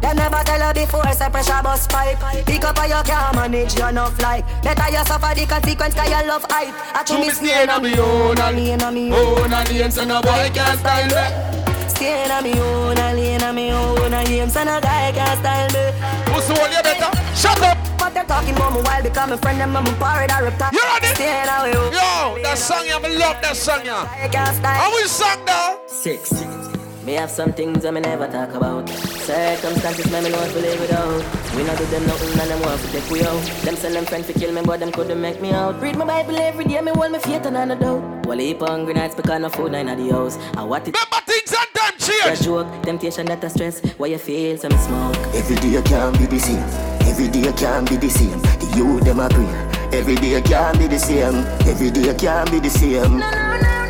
Them 0.00 0.16
never 0.16 0.42
tell 0.44 0.60
her 0.60 0.74
before, 0.74 1.12
say 1.12 1.28
pressure 1.30 1.62
bus 1.62 1.86
pipe. 1.86 2.18
Pick 2.46 2.64
up 2.64 2.78
how 2.78 2.86
you 2.86 3.02
can 3.04 3.36
manage 3.36 3.76
your 3.76 3.88
enough 3.88 4.20
like. 4.20 4.44
Better 4.62 4.90
you 4.90 5.04
suffer 5.04 5.34
the 5.34 5.46
consequence 5.46 5.94
cause 5.94 6.08
you 6.10 6.26
love 6.28 6.44
hype. 6.50 6.74
I 6.94 7.02
to 7.04 7.18
me 7.18 7.30
stay 7.30 7.66
on 7.66 7.82
me 7.82 7.98
own, 7.98 8.38
alien 8.38 8.82
on 8.82 8.94
me 8.94 9.12
own, 9.12 9.52
alien, 9.52 9.90
so 9.90 10.04
no 10.04 10.20
boy 10.20 10.50
can 10.52 10.76
style 10.78 11.06
me. 11.06 11.88
Stay 11.88 12.30
on 12.30 12.42
me 12.44 12.52
own, 12.58 12.98
alien 12.98 13.42
on 13.42 13.54
me 13.54 13.70
own, 13.72 14.12
alien, 14.12 14.50
so 14.50 14.64
no 14.64 14.80
guy 14.80 15.12
can 15.12 15.36
style 15.38 15.68
me. 15.72 15.84
Who's 16.32 16.46
the 16.48 16.54
one 16.54 16.72
you 16.72 16.82
better? 16.82 17.10
Shut 17.34 17.60
up. 17.62 17.78
But 17.98 18.12
they're 18.12 18.24
talking 18.24 18.54
about 18.54 18.74
me 18.74 18.82
while 18.82 19.02
becoming 19.02 19.38
friend 19.38 19.60
them, 19.60 19.76
I'm 19.76 19.86
a 19.86 19.92
pirate, 19.92 20.30
I 20.30 20.42
reptile. 20.42 20.70
You 20.72 20.82
ready? 20.82 21.14
Stay 21.14 21.48
on 21.48 21.64
me 21.64 21.72
Yo, 21.72 22.42
that 22.42 22.58
song, 22.58 22.84
I 22.88 22.98
love 22.98 23.40
that 23.40 23.56
song, 23.56 23.80
yeah. 23.84 24.04
How 24.04 24.94
we 24.94 25.04
song 25.04 25.44
now? 25.46 25.78
Six. 25.86 26.73
Me 27.04 27.12
have 27.12 27.30
some 27.30 27.52
things 27.52 27.84
I 27.84 27.90
me 27.90 28.00
never 28.00 28.26
talk 28.26 28.54
about. 28.54 28.88
Circumstances 28.88 30.10
me 30.10 30.22
me 30.22 30.30
know 30.30 30.42
to 30.42 30.58
live 30.58 30.80
without. 30.80 31.54
We 31.54 31.62
not 31.62 31.76
do 31.76 31.84
them 31.86 32.06
nothing 32.06 32.40
and 32.40 32.50
them 32.50 32.62
want 32.62 32.80
to 32.80 32.92
take 32.92 33.10
we 33.10 33.22
out. 33.22 33.42
Them 33.62 33.76
send 33.76 33.94
them 33.94 34.06
friends 34.06 34.26
to 34.28 34.32
kill 34.32 34.52
me, 34.52 34.62
but 34.62 34.80
them 34.80 34.90
couldn't 34.90 35.20
make 35.20 35.38
me 35.42 35.50
out. 35.50 35.78
Read 35.82 35.96
my 35.98 36.06
Bible 36.06 36.38
every 36.38 36.64
day, 36.64 36.80
me 36.80 36.92
hold 36.94 37.12
me 37.12 37.18
faith 37.18 37.44
and 37.44 37.58
I 37.58 37.66
no 37.66 37.74
doubt. 37.78 38.26
Well, 38.26 38.38
heap 38.38 38.60
hungry 38.60 38.94
nights 38.94 39.14
because 39.14 39.38
no 39.38 39.50
food 39.50 39.74
in 39.74 39.86
the 39.86 40.12
house. 40.14 40.38
I 40.56 40.62
want 40.64 40.88
it. 40.88 40.96
Remember 40.96 41.30
things 41.30 41.52
and 41.52 41.74
time 41.74 41.98
change. 41.98 42.40
A 42.40 42.42
joke, 42.42 42.82
temptation 42.82 43.26
that 43.26 43.44
a 43.44 43.50
stress. 43.50 43.80
Why 43.98 44.06
you 44.06 44.16
feel 44.16 44.56
some 44.56 44.72
smoke? 44.72 45.14
Every 45.34 45.56
day 45.56 45.82
can't 45.82 46.18
be 46.18 46.24
the 46.24 46.38
same. 46.38 46.64
Every 47.06 47.28
day 47.28 47.52
can't 47.52 47.86
be 47.86 47.96
the 47.96 48.08
same. 48.08 48.40
The 48.40 48.74
youth 48.78 49.04
them 49.04 49.20
agree. 49.20 49.44
Every 49.92 50.14
day 50.14 50.40
can't 50.40 50.78
be 50.78 50.86
the 50.86 50.98
same. 50.98 51.44
Every 51.68 51.90
day 51.90 52.14
can't 52.14 52.50
be 52.50 52.60
the 52.60 52.70
same. 52.70 53.18
No, 53.18 53.30
no, 53.30 53.60
no. 53.60 53.83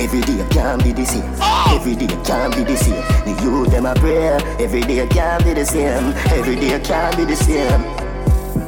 Every 0.00 0.22
day 0.22 0.46
can't 0.48 0.82
be 0.82 0.92
the 0.92 1.04
same. 1.04 1.30
Oh! 1.42 1.76
Every 1.78 1.94
day 1.94 2.06
can't 2.24 2.56
be 2.56 2.64
the 2.64 2.74
same. 2.74 3.04
The 3.26 3.42
youth 3.42 3.70
them 3.70 3.84
a 3.84 3.94
prayer. 3.94 4.38
Every 4.58 4.80
day 4.80 5.02
I 5.02 5.06
can't 5.06 5.44
be 5.44 5.52
the 5.52 5.66
same. 5.66 6.14
Every 6.32 6.56
day 6.56 6.74
I 6.76 6.80
can't 6.80 7.14
be 7.18 7.24
the 7.26 7.36
same. 7.36 7.82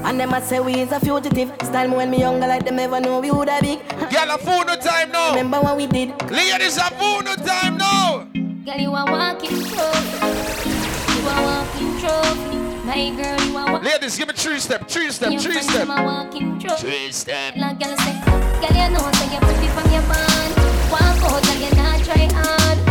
And 0.04 0.20
them 0.20 0.34
a 0.34 0.42
say 0.42 0.60
we 0.60 0.74
is 0.80 0.92
a 0.92 1.00
fugitive. 1.00 1.50
Style 1.62 1.88
me 1.88 1.96
when 1.96 2.10
me 2.10 2.20
younger 2.20 2.46
like 2.46 2.66
them 2.66 2.78
ever 2.78 3.00
know 3.00 3.18
we 3.20 3.30
woulda 3.30 3.58
big. 3.62 3.80
Girl, 3.88 4.30
a 4.30 4.36
fool 4.36 4.62
no 4.66 4.76
time 4.76 5.10
now. 5.10 5.30
Remember 5.30 5.58
what 5.62 5.78
we 5.78 5.86
did? 5.86 6.10
Ladies, 6.30 6.76
a 6.76 6.90
fool 7.00 7.22
no 7.22 7.34
time 7.36 7.78
now. 7.78 8.28
Girl, 8.66 8.78
you 8.78 8.94
a 8.94 9.04
walking 9.10 9.64
trophy. 9.72 10.28
You 11.16 11.28
a 11.28 11.34
walking 11.48 11.98
trophy. 11.98 12.58
My 12.84 13.08
girl, 13.16 13.40
you 13.40 13.56
a 13.56 13.72
walking 13.72 13.88
Ladies, 13.88 14.18
give 14.18 14.28
me 14.28 14.34
three 14.34 14.58
step, 14.58 14.86
three 14.86 15.10
step, 15.10 15.40
three 15.40 15.62
step. 15.62 15.88
You 15.88 15.94
a 15.94 16.04
walking 16.04 16.58
trophy. 16.58 16.82
Three 16.82 17.12
step. 17.12 17.56
Like 17.56 17.80
girl 17.80 17.96
say, 17.96 18.20
girl, 18.20 18.76
you 18.76 18.90
know 18.92 19.10
say 19.12 19.32
you 19.32 19.40
pretty 19.40 19.68
from 19.68 19.92
your 19.92 20.02
band. 20.02 20.61
Like 21.46 21.60
you 21.60 21.76
not 21.76 22.04
trying 22.04 22.30
hard. 22.30 22.81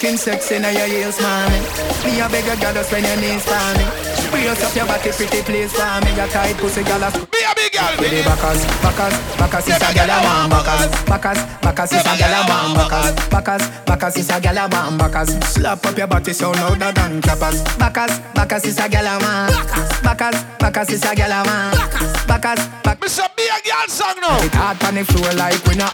Fucking 0.00 0.16
sexy 0.16 0.58
now 0.58 0.70
your 0.70 0.88
heels, 0.88 1.20
mommy. 1.20 1.60
Me 2.08 2.24
a 2.24 2.28
beg 2.32 2.48
a 2.48 2.56
girl 2.56 2.72
to 2.72 2.82
spend 2.84 3.04
your 3.04 3.20
knees 3.20 3.44
for 3.44 3.60
me. 3.76 3.84
Brace 4.32 4.64
up 4.64 4.72
your 4.72 4.86
body, 4.88 5.12
pretty 5.12 5.42
please 5.44 5.76
for 5.76 5.84
me. 6.00 6.16
Your 6.16 6.26
tight 6.32 6.56
pussy, 6.56 6.80
girl, 6.82 7.04
a 7.04 7.12
Be 7.28 7.44
a 7.44 7.52
big 7.52 7.68
girl, 7.68 7.92
the 8.00 8.24
backers, 8.24 8.64
backers, 8.80 9.12
backers 9.36 9.68
is 9.68 9.76
a 9.76 9.92
girl 9.92 10.08
a 10.08 10.16
want 10.24 10.48
backers. 10.48 10.88
Backers, 11.04 11.40
backers 11.60 11.92
is 11.92 12.06
a 12.08 12.16
girl 12.16 12.32
a 12.32 12.40
want 12.48 12.72
backers. 12.80 13.28
Backers, 13.28 13.64
backers 13.84 14.16
is 14.16 14.30
a 14.30 14.40
girl 14.40 14.56
a 14.56 14.68
want 14.72 14.96
backers. 14.96 15.30
Slap 15.52 15.84
up 15.84 15.98
your 15.98 16.06
body 16.06 16.32
so 16.32 16.50
louder 16.50 16.92
than 16.96 17.20
clappers. 17.20 17.60
Backers, 17.76 18.20
backers 18.32 18.64
is 18.64 18.80
a 18.80 18.88
girl 18.88 19.04
a 19.04 19.20
want. 19.20 19.52
Backers, 20.00 20.40
backers 20.56 20.90
is 20.96 21.04
a 21.04 21.12
girl 21.12 21.28
a 21.28 21.44
want. 21.44 21.76
Backers, 22.24 22.64
back. 22.80 22.96
Mr. 23.04 23.28
Be 23.36 23.44
a 23.52 23.60
girl 23.68 23.88
song 23.88 24.16
now. 24.16 24.40
It 24.40 24.54
hard 24.56 24.82
on 24.82 24.94
the 24.94 25.04
floor 25.04 25.28
like 25.36 25.60
we 25.68 25.76
not. 25.76 25.92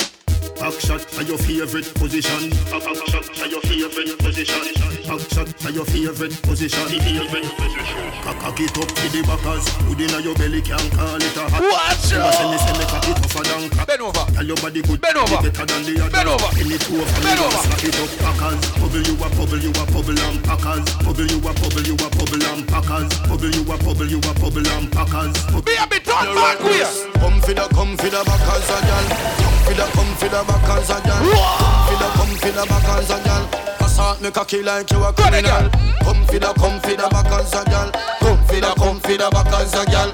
Back 0.58 0.80
shot 0.80 1.28
your 1.28 1.38
favorite 1.38 1.92
position. 1.94 2.50
Back 2.70 2.82
shot 2.82 3.50
your 3.50 3.60
favorite 3.60 4.18
position. 4.18 4.64
Back 5.06 5.20
shot 5.30 5.74
your 5.74 5.84
favorite 5.84 6.42
position. 6.42 6.88
Favorite 6.88 7.44
position. 7.56 8.06
Cock 8.26 8.38
cock 8.40 8.58
it 8.58 8.74
up 8.74 8.88
to 8.88 9.06
the 9.12 9.22
backers. 9.22 9.68
Put 9.86 10.00
in 10.00 10.10
your 10.24 10.34
belly 10.34 10.62
can 10.62 10.82
call 10.96 11.20
it 11.20 11.36
a 11.36 11.44
hot. 11.46 11.62
Watch 11.62 12.10
out. 12.16 12.34
send 12.34 12.50
me 12.50 12.58
send 12.58 12.78
me 12.78 12.84
cock 12.88 13.06
it 13.06 13.16
tougher 13.20 13.44
than 13.44 13.70
crack. 13.70 13.86
Bend 13.86 14.02
over. 14.02 14.24
Tell 14.32 14.46
your 14.46 14.56
body 14.56 14.82
good. 14.82 15.00
Bend 15.00 15.18
over. 15.20 15.38
Better 15.44 15.66
than 15.66 15.82
the 15.86 15.94
other. 16.00 16.10
Bend 16.10 16.28
over. 16.32 16.50
Me 16.56 16.76
two 16.80 16.98
of 16.98 17.06
them. 17.06 17.22
Bend 17.22 17.38
over. 17.38 17.60
Slap 17.60 17.84
it 17.84 17.96
up 18.00 18.10
packers. 18.18 18.58
Bubble 18.80 19.04
you 19.04 19.14
a 19.14 19.28
bubble 19.30 19.60
you 19.60 19.70
a 19.70 19.84
bubble 19.92 20.18
and 20.18 20.38
packers. 20.40 20.86
Bubble 21.04 21.28
you 21.28 21.38
a 21.38 21.50
bubble 21.52 21.86
you 21.86 21.94
a 22.00 22.08
bubble 22.16 22.44
and 22.48 22.62
packers. 22.64 23.08
Bubble 23.28 23.52
you 23.52 23.62
a 23.62 23.74
bubble 23.76 24.08
you 24.08 24.18
a 24.24 24.32
bubble 24.40 24.68
and 24.72 24.86
packers. 24.88 25.36
Be 25.62 25.74
a 25.76 25.86
bit 25.86 26.02
talk 26.02 26.26
back 26.32 26.58
queer. 26.58 26.88
Come 27.20 27.38
for 27.44 27.54
the 27.54 27.66
come 27.76 27.94
for 28.00 28.08
the 28.08 28.20
backers 28.24 28.68
a 28.72 28.78
gal. 28.88 29.06
Come 29.38 29.58
for 29.62 29.74
the 29.76 29.86
come 29.92 30.12
for 30.16 30.28
the 30.32 30.42
backers 30.46 30.90
a 30.90 30.98
gal. 31.02 31.22
Come 31.22 31.82
for 31.86 31.96
the 31.98 32.08
come 32.16 32.34
for 32.40 32.50
the 32.54 32.64
backers 32.66 33.10
a 33.10 33.18
gal. 33.24 33.44
Assault 33.84 34.20
me 34.20 34.30
cocky 34.30 34.62
like 34.62 34.90
you 34.90 35.02
a 35.04 35.12
criminal. 35.12 35.70
Come 36.02 36.24
for 36.26 36.38
the 36.38 36.52
come 36.56 36.80
for 36.80 36.94
the 36.96 37.08
backers 37.10 37.52
a 37.54 37.64
gal. 37.64 37.90
Come 38.20 38.42
for 38.46 38.60
the 38.60 38.72
come 38.78 39.00
for 39.00 39.16
the 39.16 39.28
backers 39.30 39.74
a 39.74 39.84
gal. 39.86 40.10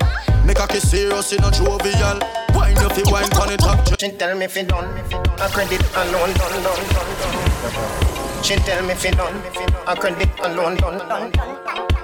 Me 0.46 0.54
cocky 0.54 0.80
serious 0.80 1.32
in 1.32 1.44
a 1.44 1.50
jovial. 1.50 2.18
Wine 2.54 2.76
if 2.76 2.98
you 2.98 3.04
wine 3.12 3.30
pon 3.30 3.48
the 3.48 3.56
top. 3.56 3.78
She 4.00 4.10
tell 4.10 4.36
me 4.36 4.46
fi 4.46 4.62
done, 4.62 4.88
a 5.40 5.48
credit 5.48 5.82
alone 5.94 6.32
done 6.34 6.62
done 6.62 6.82
done 6.92 7.12
done. 7.20 8.42
She 8.42 8.56
tell 8.56 8.82
me 8.84 8.94
fi 8.94 9.10
done, 9.10 9.40
a 9.86 9.96
credit 9.96 10.30
alone 10.42 10.76
done 10.76 10.98
done. 11.08 12.01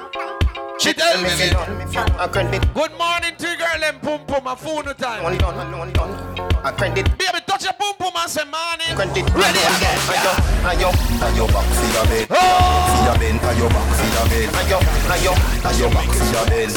She 0.78 0.92
tell 0.92 1.20
me 1.20 1.28
done, 1.50 2.20
a 2.20 2.28
credit. 2.28 2.62
Good 2.72 2.92
morning 2.96 3.34
to 3.36 3.56
girl. 3.58 3.80
them 3.80 3.98
pum 3.98 4.24
pum 4.26 4.46
a 4.46 4.54
phone 4.54 4.84
time. 4.94 5.24
One 5.24 5.36
done, 5.36 5.76
one 5.76 5.92
done. 5.92 6.14
I 6.62 6.70
credit. 6.70 7.06
It. 7.06 7.18
Baby, 7.18 7.40
touch 7.46 7.64
your 7.64 7.72
pum 7.72 7.94
pum 7.98 8.12
and 8.14 8.30
say 8.30 8.44
morning. 8.44 8.94
Credit. 8.94 9.26
Ready 9.34 9.58
again. 9.58 9.98
Ayo, 10.06 10.32
ayo, 10.70 10.90
ayo 11.18 11.46
back 11.50 11.66
for 11.66 11.88
your 11.90 12.06
bed. 12.06 12.26
Oh. 12.30 12.94
For 12.94 13.00
your 13.10 13.18
bed, 13.18 13.42
ayo 13.42 13.66
back 13.74 13.88
for 13.90 14.06
your 14.06 14.26
bed. 14.30 14.48
Ayo, 14.54 14.78
ayo, 15.10 15.32
ayo 15.66 15.86
back 15.90 16.10
for 16.14 16.26
your 16.30 16.46
bed. 16.46 16.70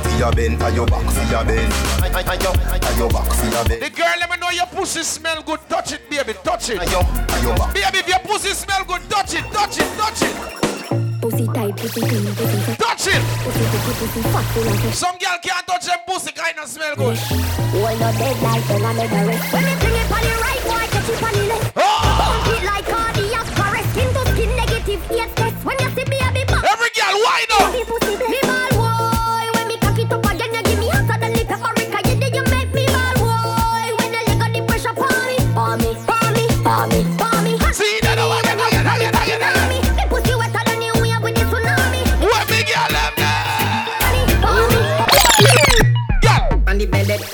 For 0.00 0.16
your 0.16 0.32
bed, 0.32 0.52
ayo 0.56 0.84
back 0.88 1.06
for 1.12 1.24
your 1.28 1.44
bed. 1.44 1.70
Ayo, 2.24 2.50
ayo 2.88 3.06
back 3.12 3.28
for 3.36 3.46
your 3.52 3.64
bed. 3.68 3.80
The 3.84 3.90
girl, 3.90 4.16
let 4.18 4.30
me 4.30 4.36
know 4.40 4.48
your 4.48 4.66
pussy 4.72 5.02
smell 5.02 5.42
good. 5.42 5.60
Touch 5.68 5.92
it, 5.92 6.08
baby, 6.08 6.32
touch 6.42 6.70
it. 6.70 6.80
Ayo, 6.80 7.04
ayo 7.36 7.52
back. 7.58 7.74
Baby, 7.74 7.98
if 8.00 8.08
your 8.08 8.20
pussy 8.20 8.54
smell 8.56 8.82
good, 8.88 9.02
touch 9.10 9.34
it, 9.34 9.44
touch 9.52 9.76
it, 9.76 9.88
touch 10.00 10.22
it. 10.22 11.01
Pussy 11.22 11.46
tight, 11.46 11.76
pussy 11.76 12.00
clean, 12.00 12.34
pussy 12.34 12.58
fat. 12.66 12.78
Touch 12.80 13.06
it. 13.06 13.22
Pussy 13.46 13.64
pussy 13.70 13.92
pussy 13.94 14.22
fat 14.22 14.42
full 14.52 14.66
of. 14.66 14.92
Some 14.92 15.16
girl 15.18 15.38
can't 15.40 15.64
touch 15.68 15.86
them 15.86 15.98
pussy, 16.04 16.32
kind 16.32 16.58
of 16.58 16.66
smell 16.68 16.96
good. 16.96 17.16
Why 17.16 17.94
not 17.94 18.18
dead 18.18 18.42
like 18.42 18.68
I'm 18.68 18.98
in 18.98 19.28
rest? 19.28 19.52
When 19.52 19.62
me 19.62 19.70
fling 19.78 19.94
it 20.02 20.10
on 20.10 20.22
the 20.26 20.34
right, 20.42 20.62
why 20.66 20.86
catch 20.88 21.08
it 21.08 21.22
on 21.22 21.32
the 21.32 21.44
left? 21.46 21.72
Oh! 21.76 21.82
Bump 22.18 22.58
it 22.58 22.66
like 22.66 22.86
cardiac 22.90 23.46
arrest. 23.54 23.90
Skin 23.92 24.08
to 24.12 24.22
skin 24.34 24.50
negative 24.56 25.02
eight 25.12 25.36
test. 25.36 25.64
When 25.64 25.78
you 25.78 25.90
see 25.94 26.10
me, 26.10 26.18
I 26.18 26.32
be 26.34 26.42
back. 26.44 26.64
Every 26.66 26.90
girl, 26.90 27.14
wind 27.14 27.50
up. 27.54 27.70
Pussy 27.70 27.84
pussy 27.86 28.16
bless. 28.16 28.30
Me 28.30 28.40
ball 28.42 28.71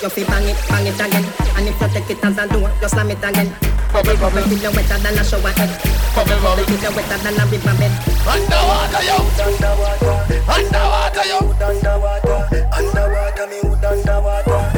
you 0.03 0.09
fi 0.09 0.25
bang 0.25 0.49
it, 0.49 0.57
bang 0.69 0.87
it 0.87 1.01
again. 1.01 1.25
And 1.57 1.69
if 1.69 1.81
you 1.81 1.89
take 1.89 2.11
it 2.11 2.25
as 2.25 2.39
a 2.39 2.47
door, 2.49 2.71
you 2.81 2.89
slam 2.89 3.11
it 3.11 3.19
again. 3.19 3.51
Bubble, 3.93 4.17
bubble, 4.17 4.43
till 4.43 4.59
you 4.59 4.71
wetter 4.71 4.99
than 4.99 5.19
a 5.19 5.25
shower 5.25 5.53
head. 5.57 5.71
Bubble, 6.15 6.39
bubble, 6.43 6.65
till 6.65 6.79
you 6.79 6.91
wetter 6.95 7.19
than 7.19 7.41
a 7.41 7.45
river 7.51 7.75
bed. 7.79 7.93
Underwater, 8.27 9.03
yo. 9.09 9.17
Underwater, 9.49 11.25
yo. 11.27 11.39
Underwater, 11.59 12.39
underwater, 12.73 13.47
me 13.47 13.59
underwater. 13.87 14.78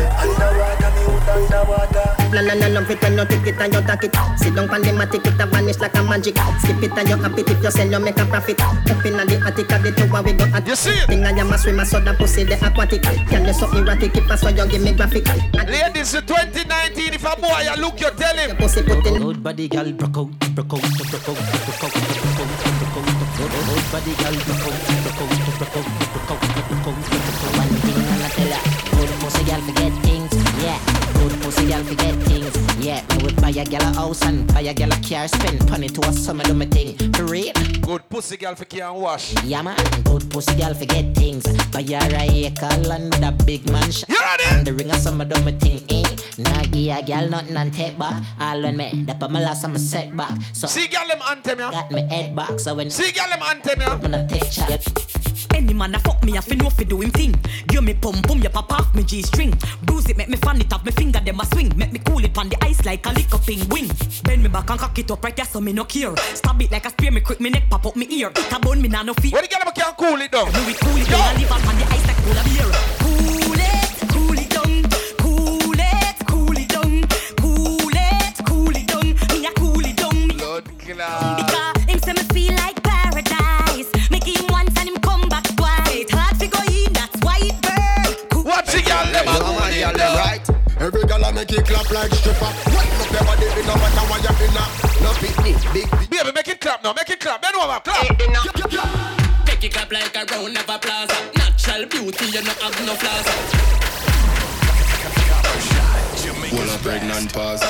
Underwater, 1.31 1.37
me 1.37 1.43
wood 1.43 1.53
underwater. 1.53 2.21
Plan 2.31 2.51
and 2.51 2.65
I 2.65 2.69
love 2.69 2.89
when 2.89 3.19
you 3.19 3.25
take 3.27 3.47
it 3.47 3.61
and 3.61 3.75
you 3.75 3.83
take 3.83 4.05
it. 4.05 4.17
Sit 4.39 4.55
down 4.55 4.69
pan 4.69 4.83
the 4.83 4.91
matic, 4.91 5.27
it 5.27 5.41
a 5.41 5.47
vanish 5.47 5.79
like 5.79 5.97
a 5.97 6.03
magic. 6.03 6.37
Skip 6.59 6.83
it 6.83 6.99
and 6.99 7.09
you 7.09 7.17
happy 7.17 7.43
if 7.43 7.63
you 7.63 7.71
sell, 7.71 7.91
you 7.91 8.01
make 8.01 8.19
a 8.19 8.25
profit. 8.27 8.61
Up 8.61 9.05
in 9.05 9.17
the 9.17 9.43
attic, 9.47 9.73
of 9.73 9.83
the 9.83 9.93
tower 9.93 10.23
we 10.23 10.33
go 10.33 10.45
at. 10.45 10.67
You 10.67 10.77
see 10.77 10.91
it? 10.91 11.07
Thing 11.07 11.25
I 11.25 11.31
am 11.31 11.53
a 11.53 11.59
swimmer, 11.59 11.85
so 11.85 12.01
the 12.01 12.15
pussy 12.15 12.45
the 12.45 12.55
aquatic. 12.55 13.03
Can 13.03 13.45
you 13.45 13.53
so 13.53 13.71
erratic, 13.77 14.17
if 14.17 14.31
I 14.31 14.37
saw 14.37 14.49
you 14.49 14.67
give 14.67 14.83
me 14.83 14.93
graphic. 14.93 15.27
Ladies, 15.55 16.13
2019, 16.13 17.15
if 17.15 17.25
a 17.25 17.37
boy 17.37 17.63
you 17.63 17.77
look, 17.81 18.01
you 18.01 18.11
tell 18.11 18.37
him. 18.37 18.57
Pussy 18.57 18.83
put 18.83 19.07
in. 19.07 19.23
Old 19.23 19.43
body 19.43 19.69
gal 19.69 19.91
broke 19.93 20.17
out, 20.17 20.31
broke 20.55 20.73
out, 20.73 20.83
broke 20.83 21.15
out, 21.15 21.25
broke 21.25 21.29
out, 21.29 21.45
broke 21.67 22.23
out, 22.23 22.73
broke 22.79 22.97
out. 22.97 23.51
Old 23.71 23.87
body 23.93 24.15
gal 24.19 24.35
broke 24.35 24.67
out, 24.67 24.79
broke 25.03 25.21
out, 25.21 25.31
broke 25.59 25.77
out, 25.77 25.87
broke 26.13 26.31
out, 26.31 26.41
broke 26.51 26.87
out, 26.87 27.05
broke 27.11 27.75
out. 27.75 27.80
A 33.61 33.65
gal 33.65 33.83
a 33.83 33.95
house 33.95 34.23
and 34.23 34.47
buy 34.55 34.61
a 34.61 34.73
gal 34.73 34.91
a 34.93 34.97
car, 35.03 35.29
spend 35.29 35.69
money 35.69 35.89
to 35.89 36.01
a 36.09 36.13
summer 36.13 36.43
do 36.45 36.55
me 36.55 36.67
thing. 36.67 36.97
For 37.13 37.25
real. 37.25 37.53
Good 37.83 38.09
pussy 38.09 38.37
girl 38.37 38.55
for 38.55 38.65
can 38.65 38.95
wash. 38.95 39.35
Yeah 39.45 39.63
man, 39.63 39.77
good 40.05 40.31
pussy 40.31 40.55
gal 40.57 40.75
forget 40.75 41.15
things. 41.15 41.45
Buy 41.69 41.81
a 41.81 42.01
acre 42.47 42.69
with 42.79 43.23
a 43.23 43.33
big 43.45 43.71
mansion. 43.71 44.07
You 44.09 44.19
ready? 44.19 44.45
And 44.51 44.67
the 44.67 44.73
ring 44.73 44.91
of 44.91 44.97
summer 44.97 45.25
do 45.25 45.39
me 45.45 45.53
thing, 45.53 45.83
eh. 45.91 46.17
Nah 46.39 46.63
give 46.65 46.97
a 46.97 47.03
gal 47.03 47.29
nothing 47.29 47.57
and 47.57 47.73
take 47.73 47.99
back. 47.99 48.23
All 48.41 48.65
on 48.65 48.77
me, 48.77 49.05
that 49.07 49.21
put 49.21 49.31
my 49.31 49.41
last 49.41 49.65
I'm 49.65 49.75
a 49.75 49.79
setback. 49.79 50.33
So 50.53 50.67
See 50.67 50.87
girl 50.89 51.09
them 51.09 51.21
anthem, 51.29 51.59
yeah. 51.59 51.71
got 51.71 51.91
me 51.91 52.03
head 52.03 52.35
back, 52.35 52.59
so 52.61 52.75
when 52.75 52.91
See 52.91 53.13
girl 53.13 53.29
them 53.29 53.43
anthem, 53.43 53.81
yeah. 53.81 53.93
I'm 53.93 54.01
gonna 54.01 54.27
take 54.29 54.51
chat. 54.51 55.20
Any 55.61 55.75
man 55.75 55.95
a 55.95 55.99
fuck 55.99 56.25
me, 56.25 56.39
I 56.39 56.41
fi 56.41 56.55
know 56.55 56.71
fi 56.71 56.85
do 56.85 57.03
him 57.03 57.11
thing. 57.11 57.35
Give 57.69 57.85
me 57.85 57.93
pum 57.93 58.23
pum, 58.23 58.39
you 58.39 58.49
pop 58.49 58.73
off 58.73 58.95
me 58.95 59.03
G 59.03 59.21
string. 59.21 59.53
Bruise 59.83 60.09
it, 60.09 60.17
make 60.17 60.31
me 60.31 60.39
fan 60.39 60.59
it 60.59 60.73
off 60.73 60.83
me 60.87 60.91
finger, 60.91 61.21
them 61.21 61.39
a 61.39 61.45
swing. 61.45 61.71
Make 61.77 61.93
me 61.93 61.99
cool 61.99 62.25
it 62.25 62.39
on 62.39 62.49
the 62.49 62.57
ice 62.65 62.83
like 62.87 63.05
a 63.05 63.11
lick 63.11 63.31
up 63.35 63.47
wing. 63.47 63.91
Bend 64.25 64.43
me 64.43 64.49
back 64.49 64.71
and 64.71 64.81
cock 64.81 64.99
it 64.99 65.11
up 65.11 65.23
right 65.23 65.37
there, 65.37 65.45
so 65.45 65.61
me 65.61 65.75
no 65.75 65.85
care. 65.85 66.17
Stab 66.17 66.63
it 66.63 66.71
like 66.71 66.87
a 66.87 66.91
spear, 66.91 67.11
me 67.11 67.21
quick 67.21 67.41
me 67.41 67.51
neck 67.51 67.65
pop 67.69 67.85
up 67.85 67.95
me 67.95 68.07
ear. 68.11 68.31
It 68.31 68.51
a 68.51 68.59
bone 68.59 68.81
me 68.81 68.89
nah 68.89 69.03
no 69.03 69.13
fear. 69.13 69.33
What 69.33 69.43
the 69.43 69.55
girl 69.55 69.71
can 69.71 69.95
cool 69.99 70.19
it 70.23 70.33
down? 70.33 70.51
Me 70.51 70.65
we 70.65 70.73
cool 70.73 70.97
it 70.97 71.07
down 71.11 71.29
and 71.29 71.39
leave 71.39 71.53
on 71.53 71.61
the 71.61 71.85
ice 71.93 72.07
like 72.07 72.17
cool 72.25 72.39
a 72.39 72.43
beer. 72.49 72.73
Cool 73.05 73.61
it, 73.61 74.01
cool 74.15 74.39
it 74.39 74.49
down. 74.49 74.83
Cool 75.21 75.79
it, 75.79 76.27
cool 76.27 76.57
it 76.57 76.69
down. 76.71 77.05
Cool 77.37 77.93
it, 77.93 78.47
cool 78.47 78.75
it 78.75 78.87
down. 78.87 79.13
Me 79.29 79.47
a 79.47 79.53
cool 79.53 79.85
it 79.85 79.97
down. 79.99 80.27
Me 80.27 80.35
Lord 80.41 80.65
because 80.65 81.85
him 81.85 81.99
say 81.99 82.13
me 82.15 82.23
feel 82.33 82.60
Yeah, 89.91 89.97
man, 89.97 89.99
yeah, 89.99 90.07
them 90.07 90.19
right. 90.19 90.81
Every 90.81 91.03
girl 91.05 91.25
I 91.25 91.33
make 91.33 91.53
it 91.53 91.67
clap 91.67 91.91
like 91.91 92.13
stripper. 92.15 92.51
Wind 92.71 93.01
up 93.01 93.11
your 93.11 93.25
body, 93.27 93.47
no 93.67 93.75
matter 93.75 94.07
what 94.07 94.23
you 94.23 94.47
in 94.47 94.55
No 95.03 95.11
big, 95.21 95.37
big, 95.43 95.59
big, 95.73 95.91
big. 95.91 96.11
Baby, 96.11 96.33
make 96.35 96.49
it 96.49 96.61
clap 96.61 96.83
now, 96.83 96.93
make 96.93 97.11
it 97.11 97.21
clap. 97.21 97.43
Bend 97.43 97.57
over, 97.57 97.81
clap. 97.81 98.07
Take 99.47 99.65
it 99.65 99.73
clap 99.73 99.93
like 99.93 100.17
a 100.17 100.25
round 100.33 100.57
of 100.57 100.69
applause. 100.69 101.11
Natural 101.35 101.87
beauty, 101.87 102.27
you 102.27 102.43
not 102.43 102.59
have 102.59 102.87
no 102.87 102.95
flaws. 102.95 103.27
Well, 106.53 106.75
a 106.75 106.79
pregnant 106.79 107.33
pause. 107.33 107.63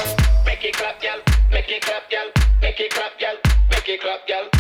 Make 0.46 0.64
it 0.64 0.76
clap, 0.76 1.00
girl. 1.02 1.20
Make 1.52 1.68
it 1.68 1.82
clap, 1.82 2.10
girl. 2.10 2.30
Make 2.62 2.80
it 2.80 2.90
clap, 2.92 3.18
girl. 3.18 3.36
Make 3.70 3.88
it 3.88 4.00
clap, 4.00 4.26
girl. 4.26 4.59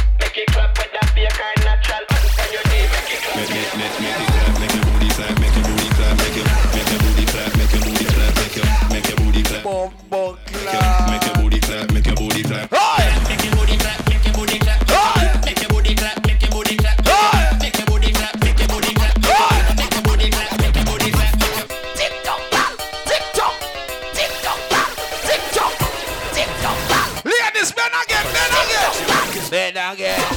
Again, 29.92 30.29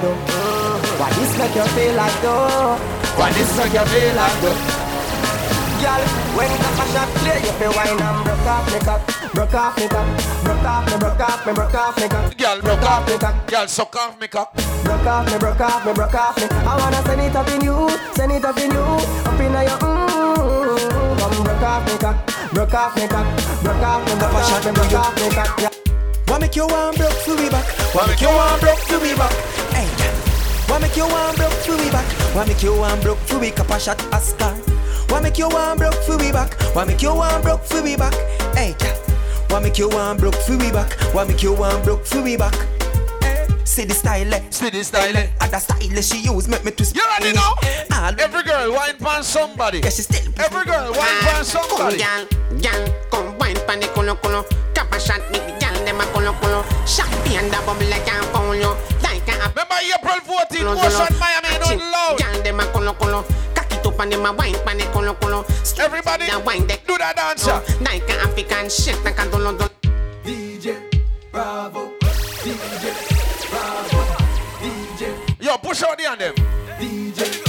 though? 0.00 0.18
Why 0.98 1.10
this 1.12 1.32
make 1.38 1.54
you 1.54 1.66
feel 1.74 1.94
like 1.94 2.20
though? 2.22 2.76
Why 3.16 3.32
this 3.32 3.50
make 3.56 3.72
you 3.72 3.84
feel 3.84 4.14
like 4.16 4.40
though? 4.40 4.58
Girl, 5.76 6.02
when 6.36 6.48
Kappa 6.56 6.84
shot 6.92 7.08
play, 7.20 7.38
you 7.44 7.52
feel 7.60 7.72
wine 7.76 8.00
and 8.00 8.24
broke 8.24 8.48
off 8.48 8.64
me 8.72 8.78
cock, 8.80 9.00
broke 9.34 9.54
off 9.54 9.76
me 9.76 9.88
cock, 9.88 10.08
broke 10.42 10.64
off 10.64 10.86
me, 10.90 10.96
broke 10.98 11.20
off 11.20 11.46
me, 11.46 11.52
broke 11.52 11.74
off 11.74 11.96
me 12.00 12.08
cock. 12.08 12.36
Girl, 12.38 12.60
broke 12.62 12.82
off 12.82 13.08
me 13.08 13.18
cock. 13.18 13.46
Girl, 13.46 13.68
suck 13.68 13.96
off 13.96 14.20
me 14.20 14.26
cock. 14.28 14.54
Broke 14.84 15.06
off 15.06 15.30
me, 15.30 15.38
broke 15.38 15.60
off 15.60 15.84
me, 15.84 15.92
broke 15.92 16.14
off 16.14 16.36
me. 16.38 16.46
I 16.50 16.76
wanna 16.80 17.02
send 17.04 17.20
it 17.20 17.36
up 17.36 17.48
in 17.50 17.60
you, 17.60 17.90
send 18.14 18.32
it 18.32 18.44
up 18.44 18.58
in 18.58 18.70
you, 18.72 18.80
up 18.80 19.40
in 19.40 19.52
your 19.52 19.78
mmm. 19.84 21.18
Come 21.20 21.44
broke 21.44 21.62
off 21.62 21.84
me 21.86 21.98
cock, 21.98 22.16
broke 22.52 22.74
off 22.74 22.96
me 22.96 23.06
cock, 23.06 23.26
broke 23.62 23.84
off 23.84 24.00
me, 24.06 24.14
broke 24.16 24.34
off 24.34 24.64
me, 24.64 24.72
broke 24.72 24.94
off 24.94 25.14
me 25.20 25.28
cock. 25.30 25.72
What 26.26 26.40
make 26.40 26.56
you 26.56 26.66
want 26.66 26.96
broke 26.96 27.24
to 27.24 27.36
be 27.36 27.48
back? 27.48 27.64
What 27.94 28.08
make 28.08 28.20
you 28.20 28.28
want 28.28 28.60
broke 28.60 28.80
to 28.88 28.98
be 28.98 29.14
back? 29.14 29.32
Hey, 29.72 29.85
what 30.76 30.82
make 30.82 30.96
you 30.96 31.06
want 31.06 31.36
broke 31.36 31.52
to 31.62 31.72
we 31.76 31.90
back? 31.90 32.06
Why 32.34 32.44
make 32.46 32.62
you 32.62 32.76
one 32.76 33.00
broke 33.00 33.18
for 33.18 33.38
we 33.38 33.50
cap 33.50 33.70
a 33.70 33.80
shot 33.80 34.02
Oscar? 34.12 34.52
Why 35.08 35.20
make 35.20 35.38
you 35.38 35.48
one 35.48 35.78
broke 35.78 35.94
for 36.04 36.16
we 36.18 36.30
back? 36.32 36.52
Why 36.74 36.84
make 36.84 37.00
you 37.02 37.14
one 37.14 37.40
broke 37.42 37.64
for 37.64 37.82
we 37.82 37.96
back? 37.96 38.14
Hey, 38.54 38.74
girl. 38.78 38.94
Why 39.48 39.60
make 39.60 39.78
you 39.78 39.88
one 39.88 40.16
broke 40.18 40.34
for 40.34 40.56
we 40.56 40.70
back? 40.70 40.92
Why 41.14 41.24
make 41.24 41.42
you 41.42 41.54
one 41.54 41.82
broke 41.82 42.04
for 42.04 42.20
we 42.22 42.36
back? 42.36 42.54
Eh, 43.22 43.46
See 43.64 43.84
the 43.84 43.94
style, 43.94 44.32
eh? 44.34 44.42
see 44.50 44.68
the 44.70 44.84
style. 44.84 45.16
eh? 45.16 45.28
And 45.40 45.50
the 45.52 45.58
style 45.58 46.02
she 46.02 46.18
use 46.18 46.48
make 46.48 46.64
me 46.64 46.72
twist. 46.72 46.94
You 46.94 47.02
already 47.02 47.32
know. 47.32 47.54
All 47.92 48.12
Every 48.20 48.42
girl 48.42 48.72
wine 48.74 48.96
pan 48.98 49.22
somebody. 49.22 49.78
Yeah, 49.78 49.90
she 49.90 50.02
still. 50.02 50.32
Every 50.36 50.64
girl 50.64 50.92
wine 50.92 51.18
pan 51.24 51.44
somebody. 51.44 51.98
Come, 51.98 52.26
girl, 52.28 52.60
girl, 52.60 52.94
come 53.10 53.38
wine 53.38 53.56
pan 53.66 53.80
the 53.80 53.86
culo 53.94 54.16
culo. 54.20 54.44
Cap 54.74 54.92
a 54.92 55.00
shot, 55.00 55.20
make 55.32 55.46
the 55.46 55.52
girl 55.64 55.84
dem 55.86 56.00
a 56.00 56.04
culo 56.12 56.32
culo. 56.40 56.60
Champagne 56.86 57.48
da 57.50 57.64
bubble 57.64 57.86
like 57.88 58.06
a 58.08 58.22
folio, 58.34 58.70
like 58.74 58.92
a. 58.92 58.95
Remember 59.56 59.76
April 59.80 60.20
14th, 60.20 60.84
Ocean 60.84 61.16
Miami, 61.18 61.58
not 61.58 61.78
loud. 61.78 62.18
Girl 62.18 62.42
dem 62.42 62.60
a 62.60 62.64
culo 62.64 62.92
culo. 62.98 63.24
Cock 63.54 63.72
it 63.72 63.86
up 63.86 63.98
and 64.00 64.10
dem 64.10 64.36
wine 64.36 64.54
pan 64.66 64.76
the 64.76 64.84
culo 64.92 65.14
culo. 65.18 65.80
Everybody, 65.80 66.26
da 66.26 66.38
wine 66.40 66.66
de 66.66 66.76
do 66.86 66.98
that 66.98 67.16
dancer. 67.16 67.62
Like 67.82 68.06
a 68.10 68.20
African 68.20 68.68
shit, 68.68 69.02
like 69.02 69.18
a 69.18 69.30
dolo 69.30 69.56
dolo. 69.56 69.70
DJ 70.22 70.76
Bravo, 71.32 71.90
DJ 72.44 72.84
Bravo, 73.48 73.98
DJ, 74.60 75.42
Yo, 75.42 75.56
push 75.56 75.82
out 75.84 75.96
the 75.96 76.06
on 76.06 76.18
them. 76.18 76.34
DJ 76.78 77.45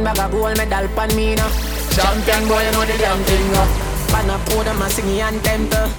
One 0.00 0.14
bag 0.14 0.24
of 0.24 0.30
gold 0.32 0.56
medal 0.56 0.88
pan 0.96 1.14
me 1.14 1.34
now. 1.34 1.50
Champion 1.92 2.48
boy, 2.48 2.64
you 2.64 2.72
know 2.72 2.86
the 2.88 2.96
damn 2.96 3.22
thing. 3.24 3.52
uh. 3.52 3.66
Pan 4.08 4.30
a 4.30 4.38
podium 4.48 4.80
and 4.80 4.92
sing 4.92 5.20
anthem 5.20 5.68
to. 5.68 5.90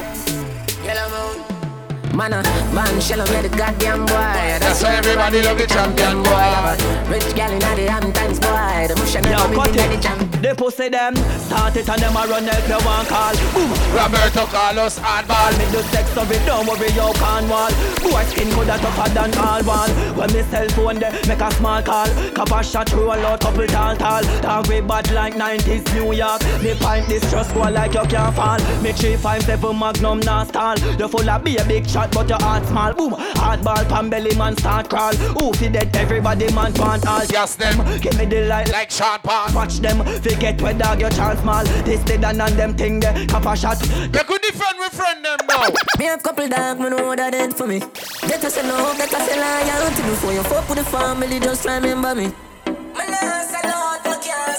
Yellow 0.83 1.07
moon. 1.13 2.17
Man, 2.17 2.33
a 2.33 2.41
man, 2.73 2.99
shell 2.99 3.19
me 3.19 3.47
the 3.47 3.55
goddamn 3.55 4.07
boy. 4.07 4.57
That's 4.57 4.81
why 4.81 4.95
everybody 4.95 5.43
love 5.43 5.59
the 5.59 5.67
champion 5.67 6.23
boy. 6.23 7.13
Rich 7.13 7.35
gal 7.35 7.51
inna 7.51 7.75
the 7.75 7.91
Hamptons 7.91 8.39
boy. 8.39 8.87
The 8.87 8.95
bush 8.95 9.15
and 9.17 9.25
Yo, 9.27 9.37
the 9.37 10.01
cut 10.01 10.30
They 10.41 10.53
pussy 10.55 10.89
them, 10.89 11.15
start 11.15 11.75
it 11.75 11.87
and 11.87 12.01
them 12.01 12.17
a 12.17 12.25
run 12.25 12.45
help 12.45 12.67
you 12.67 12.85
one 12.85 13.05
call. 13.05 13.35
Boom. 13.53 13.69
Roberto 13.93 14.45
Carlos 14.47 14.97
hardball. 14.97 15.51
Me 15.59 15.65
do 15.71 15.81
sex 15.93 16.17
of 16.17 16.31
it, 16.31 16.43
don't 16.47 16.65
worry, 16.65 16.89
yo 16.91 17.13
can't 17.13 17.47
wall. 17.47 17.69
Boy 18.01 18.23
skin 18.25 18.49
good 18.49 18.69
a 18.69 18.77
tougher 18.79 19.09
than 19.13 19.37
all 19.37 19.63
wall. 19.63 19.89
When 20.17 20.33
me 20.33 20.41
cell 20.49 20.67
phone 20.69 20.97
they 20.97 21.11
make 21.27 21.41
a 21.41 21.51
small 21.53 21.83
call. 21.83 22.07
Cap 22.33 22.51
a 22.51 22.63
shot 22.63 22.89
through 22.89 23.13
a 23.13 23.15
lot, 23.21 23.41
couple 23.41 23.67
tall 23.67 23.95
tall. 23.95 24.23
Dog 24.41 24.67
way 24.67 24.81
bad 24.81 25.11
like 25.11 25.35
90s 25.35 25.93
New 25.93 26.11
York. 26.13 26.41
Me 26.63 26.73
pint 26.73 27.07
this 27.07 27.29
just 27.29 27.53
go 27.53 27.61
like 27.61 27.93
you 27.93 28.05
can't 28.05 28.35
fall. 28.35 28.59
Me 28.81 28.91
357 28.93 29.77
Magnum 29.77 30.19
not 30.21 30.47
stall. 30.47 30.79
You 30.79 31.07
full 31.07 31.29
of 31.29 31.43
be 31.43 31.57
a 31.57 31.65
big 31.65 31.87
shot 31.87 32.11
but 32.11 32.27
your 32.27 32.41
heart 32.41 32.65
small. 32.65 32.93
Boom, 32.93 33.13
hardball 33.13 33.87
pan 33.87 34.09
belly 34.09 34.35
man 34.35 34.57
start 34.57 34.89
crawl. 34.89 35.13
Fi 35.53 35.67
dead 35.67 35.95
everybody 35.95 36.51
man 36.53 36.73
want 36.73 37.05
all. 37.05 37.23
Yes, 37.25 37.55
them. 37.55 37.77
Give 37.99 38.17
me 38.17 38.25
the 38.25 38.47
light 38.47 38.71
Like 38.71 38.89
Sean 38.89 39.19
Paul. 39.19 39.53
Watch 39.53 39.79
them, 39.79 39.99
forget 40.33 40.61
where 40.61 40.73
dog 40.73 40.99
your 40.99 41.09
chance 41.09 41.39
small. 41.41 41.63
This 41.83 42.03
dead 42.03 42.23
and 42.23 42.41
on 42.41 42.55
them 42.55 42.73
thing 42.75 42.99
they 42.99 43.25
cap 43.27 43.45
a 43.45 43.55
shot. 43.55 43.81
You 43.81 44.23
could 44.23 44.41
defend 44.41 44.79
with 44.79 44.93
friend 44.93 45.23
them 45.23 45.39
now. 45.47 45.67
Me 45.99 46.05
have 46.05 46.23
couple 46.23 46.47
dog, 46.47 46.79
me 46.79 46.89
know 46.89 47.15
that 47.15 47.31
dead 47.31 47.53
for 47.53 47.67
me. 47.67 47.79
Better 47.79 48.49
say 48.49 48.63
no, 48.63 48.93
better 48.97 49.19
say 49.19 49.37
loyalty 49.39 50.01
before 50.03 50.33
you 50.33 50.43
fuck 50.43 50.67
with 50.69 50.79
the 50.79 50.85
family. 50.85 51.39
Just 51.39 51.65
remember 51.65 52.15
me. 52.15 52.31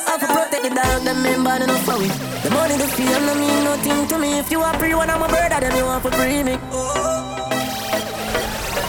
I 0.04 0.18
for 0.20 0.26
protect 0.26 0.62
the 0.62 0.70
dog, 0.70 1.02
them 1.04 1.22
member 1.22 1.66
no 1.66 1.76
for 1.86 1.98
we. 1.98 2.08
The 2.42 2.50
money, 2.50 2.76
the 2.76 2.86
feel, 2.88 3.20
no 3.20 3.34
mean 3.34 3.64
nothing 3.64 4.06
to 4.08 4.18
me. 4.18 4.38
If 4.38 4.50
you 4.50 4.60
are 4.60 4.74
free, 4.78 4.94
one 4.94 5.10
of 5.10 5.20
my 5.20 5.28
brother, 5.28 5.60
then 5.60 5.76
you 5.76 5.84
want 5.84 6.02
for 6.02 6.10
free 6.10 6.42
me. 6.42 6.58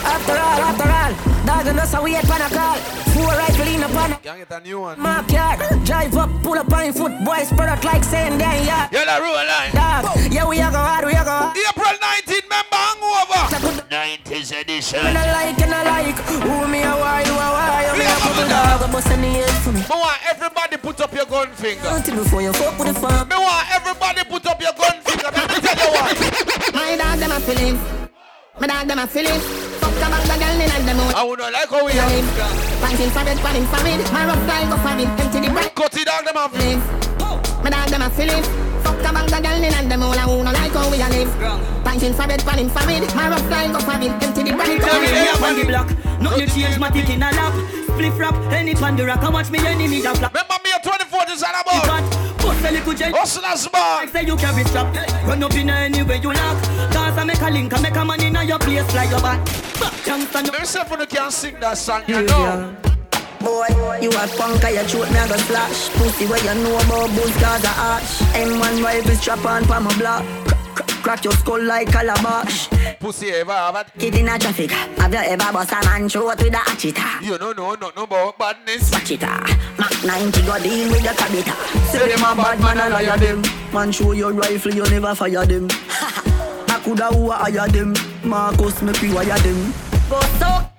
After 0.03 0.33
all, 0.33 0.61
after 0.67 0.89
all, 0.89 1.32
dog 1.45 1.67
and 1.67 1.79
us 1.79 1.93
a 1.93 2.01
wait 2.01 2.25
for 2.25 2.39
a 2.39 2.49
call. 2.49 2.77
Four 3.13 3.33
rifle 3.37 3.67
in 3.67 3.83
a 3.83 3.87
pan. 3.87 4.17
Can't 4.23 4.39
get 4.39 4.51
a 4.51 4.59
new 4.61 4.79
one. 4.81 4.99
Mark 4.99 5.31
yard, 5.31 5.59
drive 5.85 6.15
up, 6.17 6.29
pull 6.41 6.57
up 6.57 6.71
on 6.73 6.93
foot, 6.93 7.13
boys 7.23 7.47
spread 7.49 7.69
out 7.69 7.83
like 7.83 8.03
saying 8.03 8.37
then 8.37 8.65
yeah. 8.65 8.89
Yellow 8.91 9.21
rule 9.23 9.33
line. 9.33 9.71
Dog, 9.71 10.05
yeah 10.31 10.47
we 10.47 10.57
a 10.59 10.71
go 10.71 10.77
hard, 10.77 11.05
we 11.05 11.11
a 11.11 11.23
go 11.23 11.31
hard. 11.31 11.57
April 11.57 11.95
19th, 12.01 12.49
member 12.49 12.81
hangover. 12.83 13.83
90s 13.93 14.61
edition. 14.61 15.03
Me 15.05 15.13
not 15.13 15.27
like, 15.27 15.59
and 15.59 15.73
I 15.73 15.83
like. 15.83 16.19
Who 16.25 16.67
me 16.67 16.81
a 16.81 16.91
why, 16.97 17.23
who 17.23 17.33
a 17.33 17.47
why? 17.53 17.93
Me 17.97 18.05
a 18.05 18.15
couple 18.17 18.47
dog, 18.49 18.81
I 18.81 18.91
bust 18.91 19.11
in 19.11 19.21
the 19.21 19.27
head 19.27 19.49
for 19.61 19.71
me. 19.71 19.79
Me 19.79 19.85
want 19.89 20.19
everybody 20.29 20.77
put 20.77 21.01
up 21.01 21.13
your 21.13 21.25
gun 21.25 21.49
finger. 21.51 21.87
Until 21.87 22.15
before 22.23 22.41
you 22.41 22.53
fuck 22.53 22.77
with 22.79 22.87
the 22.87 22.99
farm. 22.99 23.27
Me 23.27 23.35
want 23.35 23.69
everybody 23.69 24.23
put 24.25 24.45
up 24.47 24.59
your 24.61 24.73
gun 24.73 24.97
finger. 25.01 25.29
Let 25.31 25.49
me 25.49 25.59
tell 25.61 25.77
you 25.77 25.91
what. 25.93 26.73
My 26.73 26.95
dog 26.97 27.19
them 27.19 27.31
a 27.31 27.39
feeling. 27.39 27.79
My 28.59 28.67
dog 28.67 28.87
them 28.87 28.99
a 28.99 29.07
feeling. 29.07 29.62
Fuck 30.03 30.19
a 30.19 30.27
bag 30.27 30.39
girl 30.43 30.59
in 30.59 30.67
and 30.67 30.83
them. 30.83 30.99
I 31.15 31.23
would 31.23 31.39
not 31.39 31.53
like 31.53 31.71
how 31.71 31.85
we 31.85 31.93
have. 31.95 32.11
Panting 32.83 33.09
for 33.15 33.23
bed, 33.23 33.39
panting 33.39 33.67
for 33.71 33.79
bed. 33.87 34.03
My 34.11 34.27
rough 34.27 34.43
guy 34.43 34.67
go 34.67 34.75
for 34.83 34.91
it. 34.99 35.07
Empty 35.07 35.39
the 35.39 35.49
bread. 35.53 35.71
Cut 35.75 35.95
it 35.95 36.03
down, 36.03 36.25
them 36.27 36.35
have. 36.35 36.51
My 37.63 37.69
dog 37.71 37.87
them 37.87 38.03
a 38.03 38.09
feeling. 38.11 38.43
Fuck 38.83 38.99
a 38.99 39.09
bag 39.15 39.31
of 39.31 39.39
girl 39.39 39.63
in 39.63 39.71
and 39.71 39.87
them 39.87 40.03
all. 40.03 40.11
I 40.11 40.27
who 40.27 40.43
no 40.43 40.51
like 40.51 40.75
how 40.75 40.91
we 40.91 40.99
live. 40.99 41.31
Panting 41.87 42.13
for 42.13 42.27
bed, 42.27 42.43
panting 42.43 42.67
for 42.67 42.83
bed. 42.83 43.07
My 43.15 43.31
rough 43.31 43.47
guy 43.47 43.71
go 43.71 43.79
for 43.79 43.95
it. 43.95 44.11
Empty 44.11 44.43
the 44.43 44.51
bread. 44.51 44.81
Tell 44.83 44.99
me 44.99 45.07
they 45.07 45.27
up 45.31 45.41
on 45.41 45.55
the 45.55 45.63
block. 45.63 45.87
Nothing 46.19 46.51
change, 46.51 46.79
my 46.79 46.91
dick 46.91 47.07
in 47.07 47.23
a 47.23 47.31
lap. 47.31 47.55
Spliff 47.95 48.19
rap, 48.19 48.35
any 48.51 48.75
pan 48.75 48.99
the 48.99 49.07
watch 49.07 49.49
me 49.51 49.59
enemy 49.63 50.01
that 50.01 50.17
flap. 50.17 50.35
Remember 50.35 50.59
me 50.67 50.71
at 50.75 50.83
24th 50.83 51.31
is 51.31 51.43
all 51.43 51.55
about. 51.55 52.22
Bust 52.43 52.65
a 52.65 52.71
little 52.71 52.93
jet. 52.93 53.15
Hustlers 53.15 53.67
bar. 53.69 54.01
Like 54.01 54.09
say 54.09 54.25
you 54.25 54.35
carry 54.35 54.63
strap. 54.65 54.93
Run 55.25 55.41
up 55.41 55.55
in 55.55 55.69
anywhere 55.69 56.17
you 56.17 56.33
knock. 56.33 56.61
Cause 56.91 57.17
I 57.17 57.23
make 57.23 57.41
a 57.41 57.49
link, 57.49 57.73
I 57.73 57.81
make 57.81 57.95
a 57.95 58.03
man 58.03 58.21
in 58.21 58.47
your 58.47 58.59
place, 58.59 58.83
fly 58.91 59.05
your 59.05 59.21
back. 59.21 59.39
Youngster, 60.05 60.43
Let 60.43 60.59
me 60.59 60.65
see 60.65 60.79
if 60.79 60.91
you 60.91 61.07
can 61.07 61.31
sing 61.31 61.59
that 61.61 61.77
song, 61.77 62.03
you 62.07 62.21
know. 62.23 62.75
Boy, 63.39 63.67
you 64.01 64.09
a 64.09 64.27
punk, 64.37 64.63
I 64.63 64.85
shoot 64.87 65.09
me, 65.11 65.19
I 65.19 65.27
go 65.27 65.37
slash. 65.37 65.89
Pussy 65.95 66.25
where 66.27 66.43
you 66.43 66.63
know 66.63 66.75
about 66.75 67.09
booze, 67.15 67.35
cause 67.39 67.63
I 67.63 67.95
arch. 67.95 68.11
M1 68.35 68.83
rifle 68.83 69.15
strap 69.15 69.45
on 69.45 69.63
for 69.63 69.79
my 69.79 69.97
block. 69.97 70.23
Crack- 71.03 71.25
your 71.25 71.33
skull 71.33 71.61
like 71.61 71.91
calabash. 71.91 72.69
Pussy 72.99 73.29
ever 73.31 73.51
have 73.51 73.75
it? 73.75 73.87
Kid 73.99 74.15
in 74.15 74.29
a 74.29 74.39
traffic. 74.39 74.71
Have 74.71 75.11
you 75.11 75.19
ever 75.19 75.51
bust 75.51 75.73
a 75.73 75.83
man 75.85 76.07
throat 76.07 76.37
with 76.41 76.53
a 76.53 76.57
hatcheta? 76.57 77.21
You 77.21 77.37
don't 77.37 77.57
know 77.57 77.73
nothing 77.75 78.03
about 78.03 78.39
badness. 78.39 78.89
Watch 78.89 79.11
it 79.11 79.19
ah. 79.23 79.43
Mac 79.77 79.91
90 80.05 80.41
go 80.43 80.57
deal 80.63 80.89
with 80.89 81.03
the 81.03 81.09
cabita. 81.09 81.53
Say 81.91 82.07
them 82.07 82.23
a 82.23 82.33
bad 82.41 82.59
man 82.61 82.77
and 82.79 82.93
hire 82.93 83.17
them. 83.17 83.41
Man 83.73 83.91
show 83.91 84.13
your 84.13 84.31
rifle, 84.31 84.73
you 84.73 84.83
never 84.83 85.13
fire 85.13 85.45
them. 85.45 85.67
I 86.69 86.79
coulda 86.83 87.07
who 87.07 87.31
a 87.31 87.35
hire 87.35 87.67
them. 87.67 87.93
Marcus 88.23 88.81
make 88.81 89.01
we 89.01 89.13
wire 89.13 89.37
them. 89.39 89.73
Go 90.09 90.21
so. 90.39 90.69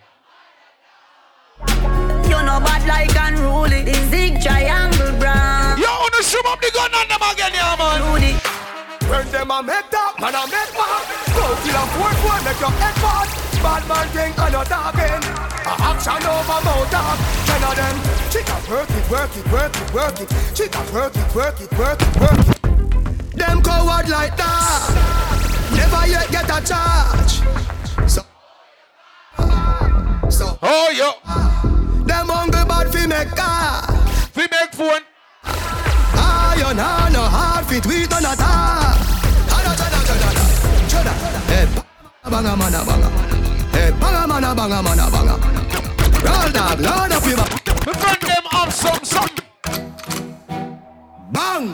You 2.24 2.40
know 2.42 2.60
bad 2.64 2.86
like 2.88 3.14
unruly. 3.14 3.82
The 3.82 3.94
zig 4.08 4.40
triangle 4.42 5.12
brown. 5.18 5.78
You 5.78 5.84
wanna 5.86 6.22
shoot 6.22 6.46
up 6.46 6.60
the 6.62 6.70
gun 6.72 6.94
on 6.94 7.08
them 7.08 7.20
again, 7.30 7.52
yeah, 7.52 7.76
man. 7.78 8.14
Rudy. 8.14 8.53
When 9.08 9.26
them 9.30 9.50
a 9.50 9.62
make 9.62 9.90
that, 9.90 10.16
man 10.18 10.34
a 10.34 10.42
make 10.48 10.72
bad. 10.72 11.04
Go 11.36 11.44
kill 11.60 11.76
a 11.76 11.84
four 11.92 12.12
four, 12.24 12.38
make 12.40 12.60
your 12.60 12.72
head 12.80 12.96
bad. 13.04 13.28
Bad 13.60 13.82
man 13.88 14.08
think 14.16 14.38
I 14.38 14.48
not 14.50 14.66
talking. 14.66 15.22
A 15.64 15.72
action 15.92 16.24
over 16.24 16.60
mouth 16.64 16.90
talk. 16.90 17.18
Ten 17.44 17.62
of 17.64 17.76
them. 17.76 17.96
Chica 18.32 18.56
work 18.68 18.90
it, 18.90 19.04
work 19.10 19.36
it, 19.36 19.46
work 19.52 19.76
it, 19.76 19.94
work 19.94 20.20
it. 20.20 20.28
Chica 20.54 20.80
work 20.92 21.16
it, 21.16 21.34
work 21.34 21.60
it, 21.60 21.70
work 21.78 22.00
it, 22.00 22.16
work 22.20 22.40
it. 22.48 23.36
Them 23.36 23.62
coward 23.62 24.08
like 24.08 24.36
that. 24.36 24.82
Never 25.76 26.06
yet 26.08 26.30
get 26.30 26.44
a 26.44 26.60
charge. 26.64 27.42
So, 28.08 28.22
so. 30.30 30.58
Oh, 30.62 30.90
yo. 30.96 31.12
Them 32.04 32.28
hungry 32.28 32.64
bad 32.64 32.92
fi 32.92 33.06
make 33.06 33.28
car. 33.36 33.82
Fi 34.32 34.48
make 34.50 34.72
phone. 34.72 35.02
Iron 36.16 36.78
hand 36.78 37.12
no 37.14 37.22
hard 37.22 37.66
fit 37.66 37.84
we 37.86 38.06
don't 38.06 38.24
attack. 38.24 38.83
Banga 42.30 42.56
mana 42.56 42.84
banga. 42.84 43.08
Hey, 43.70 43.90
banga 44.00 44.26
mana 44.26 44.54
banga 44.54 44.82
mana 44.82 45.10
banga. 45.10 45.36
Roll 46.24 46.50
dog, 46.52 46.80
load 46.80 47.12
up 47.12 47.26
your 47.26 47.36
back. 47.36 47.86
Me 47.86 47.92
friend 47.92 48.22
them 48.22 48.46
up 48.52 48.72
some 48.72 49.04
some. 49.04 49.28
Bang. 51.30 51.68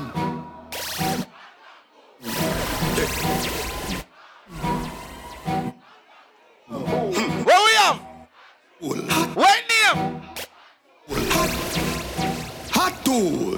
Where 7.45 7.61
we 7.65 7.73
have? 7.79 7.99
Where 8.81 9.61
name? 9.71 9.99
Hot. 11.31 11.51
Hot 12.73 13.05
tool. 13.05 13.55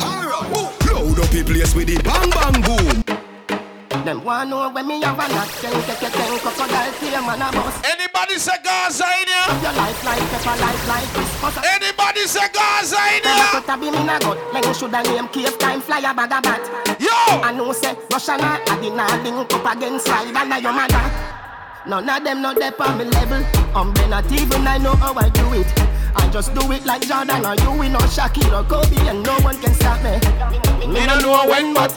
Alright. 0.00 0.50
Load 0.90 1.18
up 1.20 1.30
the 1.30 1.42
place 1.44 1.74
with 1.74 1.88
the 1.88 2.02
bang 2.02 2.30
bang 2.30 2.62
boom 2.62 3.01
want 4.10 4.50
know 4.50 4.70
when 4.70 4.86
me 4.88 5.00
have 5.02 5.14
a 5.14 5.28
knock, 5.28 5.48
ten, 5.60 5.72
take 5.86 6.02
your 6.02 6.10
ten, 6.10 6.38
crocodile 6.38 6.92
tear, 6.98 7.22
man, 7.22 7.42
a 7.42 7.52
bust. 7.52 7.86
Anybody 7.86 8.38
say 8.38 8.58
Gaza 8.64 9.04
in 9.04 9.28
here? 9.28 9.62
Your 9.62 9.72
life 9.78 10.04
like 10.04 10.18
pepper, 10.30 10.56
life 10.60 10.88
like 10.88 11.10
this. 11.14 11.30
Anybody 11.62 12.26
say 12.26 12.48
Gaza 12.52 12.98
in 13.14 13.22
here? 13.22 13.46
put 13.52 13.68
a 13.68 13.76
beam 13.78 13.94
in 13.94 14.08
a 14.08 14.18
gut. 14.18 14.38
Men 14.52 14.74
shoulda 14.74 15.02
name 15.02 15.28
cave 15.28 15.56
time 15.58 15.80
flyer 15.80 16.14
bag 16.14 16.32
a 16.32 16.40
bat. 16.42 16.98
Yo! 16.98 17.10
I 17.42 17.52
know 17.52 17.72
say 17.72 17.94
Russia 18.10 18.36
na 18.36 18.58
I 18.66 18.80
did 18.80 18.94
not 18.94 19.22
link 19.22 19.52
up 19.52 19.76
against 19.76 20.06
slide 20.06 20.28
and 20.28 20.52
I'm 20.52 20.62
your 20.62 20.72
mother. 20.72 21.32
None 21.86 22.08
of 22.08 22.24
them 22.24 22.42
not 22.42 22.58
there 22.58 22.74
on 22.80 22.98
me 22.98 23.04
level. 23.04 23.42
Um, 23.76 23.92
I'm 23.96 24.10
not 24.10 24.32
even 24.32 24.66
I 24.66 24.78
know 24.78 24.94
how 24.96 25.14
I 25.14 25.28
do 25.30 25.52
it. 25.54 25.66
I 26.14 26.28
just 26.30 26.54
do 26.54 26.70
it 26.72 26.84
like 26.84 27.02
Jordan 27.02 27.44
or 27.44 27.54
you, 27.54 27.72
we 27.72 27.88
know 27.88 27.98
Shaquille 28.00 28.52
or 28.52 28.64
Kobe, 28.68 28.96
and 29.08 29.22
no 29.22 29.34
one 29.40 29.58
can 29.60 29.74
stop 29.74 30.02
me. 30.04 30.18
Me 30.86 31.06
no 31.06 31.18
know 31.20 31.48
when, 31.48 31.72
but 31.74 31.90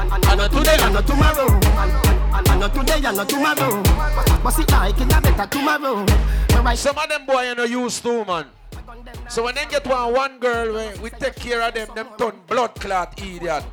I 0.00 0.34
know 0.36 0.46
today, 0.46 0.76
I 0.78 0.92
know 0.92 1.02
tomorrow. 1.02 1.60
I 2.32 2.58
know 2.58 2.68
today, 2.68 3.00
I 3.04 3.12
know 3.12 3.24
tomorrow. 3.24 3.82
But 4.42 4.50
see, 4.50 4.64
like 4.70 5.00
in 5.00 5.10
a 5.10 5.20
better 5.20 5.46
tomorrow. 5.46 6.06
Some 6.76 6.98
of 6.98 7.08
them 7.08 7.26
boy 7.26 7.48
you 7.48 7.54
know 7.56 7.64
used 7.64 8.02
to 8.04 8.24
man. 8.24 8.46
So 9.28 9.42
when 9.42 9.56
they 9.56 9.66
get 9.66 9.86
one 9.86 10.12
one 10.12 10.38
girl, 10.38 10.74
we, 10.74 10.98
we 11.00 11.10
take 11.10 11.34
care 11.34 11.62
of 11.62 11.74
them. 11.74 11.88
Them 11.96 12.08
turn 12.16 12.34
blood 12.46 12.74
clot 12.76 13.20
idiot. 13.20 13.64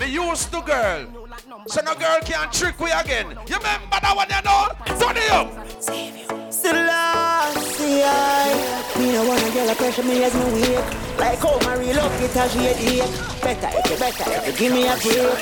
Me 0.00 0.06
used 0.06 0.50
to 0.52 0.62
girl. 0.62 1.17
So 1.66 1.80
no 1.82 1.94
girl 1.94 2.18
can 2.22 2.50
trick 2.50 2.78
we 2.80 2.90
again. 2.90 3.30
You 3.46 3.56
remember 3.56 3.98
that 4.00 4.14
one 4.14 4.28
you 4.28 4.42
know? 4.42 4.68
Turn 4.98 5.16
it 5.16 5.30
up. 5.30 6.52
Selassie, 6.52 8.02
I 8.04 8.98
Me 8.98 9.12
no 9.12 9.28
wanna 9.28 9.50
get 9.52 9.70
a 9.70 9.74
pressure 9.76 10.02
me 10.02 10.24
as 10.24 10.34
me 10.34 10.60
wake 10.60 11.18
Like 11.18 11.38
how 11.38 11.58
my 11.60 11.76
real 11.76 11.96
love 11.96 12.22
it 12.22 12.36
as 12.36 12.52
she 12.52 12.58
headache 12.58 13.42
Better 13.42 13.70
if 13.78 13.90
you 13.90 13.96
better 13.96 14.24
if 14.28 14.60
you 14.60 14.68
give 14.68 14.72
me 14.72 14.88
a 14.88 14.96
break 14.96 15.38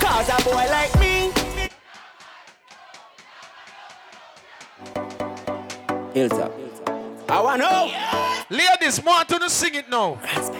Cause 0.00 0.28
a 0.28 0.42
boy 0.42 0.66
like 0.68 0.94
me 0.98 1.30
Hilltop. 6.12 6.52
I 7.28 7.40
wanna 7.40 7.62
know 7.62 8.11
Ladies, 8.52 9.02
want 9.02 9.30
to 9.30 9.48
sing 9.48 9.74
it 9.76 9.88
now. 9.88 10.18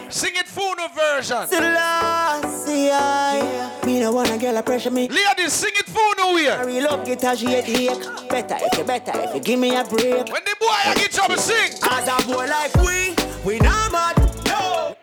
Sing 0.09 0.33
it 0.33 0.47
Funo 0.47 0.87
version. 0.95 1.45
Selassie, 1.45 2.89
I 2.91 3.81
Me 3.85 3.99
no 3.99 4.11
wanna 4.11 4.35
get 4.39 4.55
a 4.55 4.63
pressure 4.63 4.89
me. 4.89 5.07
Ladies, 5.07 5.53
sing 5.53 5.73
it 5.75 5.85
Funo 5.85 6.35
here. 6.35 6.65
Real 6.65 6.85
love 6.85 7.07
it 7.07 7.23
as 7.23 7.39
she 7.39 7.45
headache 7.45 8.01
Better 8.29 8.57
if 8.61 8.79
you 8.79 8.83
better 8.83 9.11
if 9.15 9.35
you 9.35 9.41
give 9.41 9.59
me 9.59 9.75
a 9.75 9.83
break. 9.83 10.27
When 10.33 10.43
the 10.43 10.55
boy 10.59 10.79
I 10.85 10.95
get 10.95 11.11
trouble 11.11 11.37
sing. 11.37 11.71
As 11.83 12.07
a 12.07 12.27
boy 12.27 12.47
like 12.47 12.73
we, 12.77 13.13
we 13.45 13.59
not 13.59 13.91
mad 13.91 14.17
No. 14.47 14.97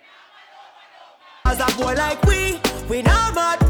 As 1.45 1.61
a 1.61 1.76
boy 1.78 1.95
like 1.95 2.20
we, 2.24 2.59
we 2.88 3.03
not 3.03 3.36
mad 3.36 3.69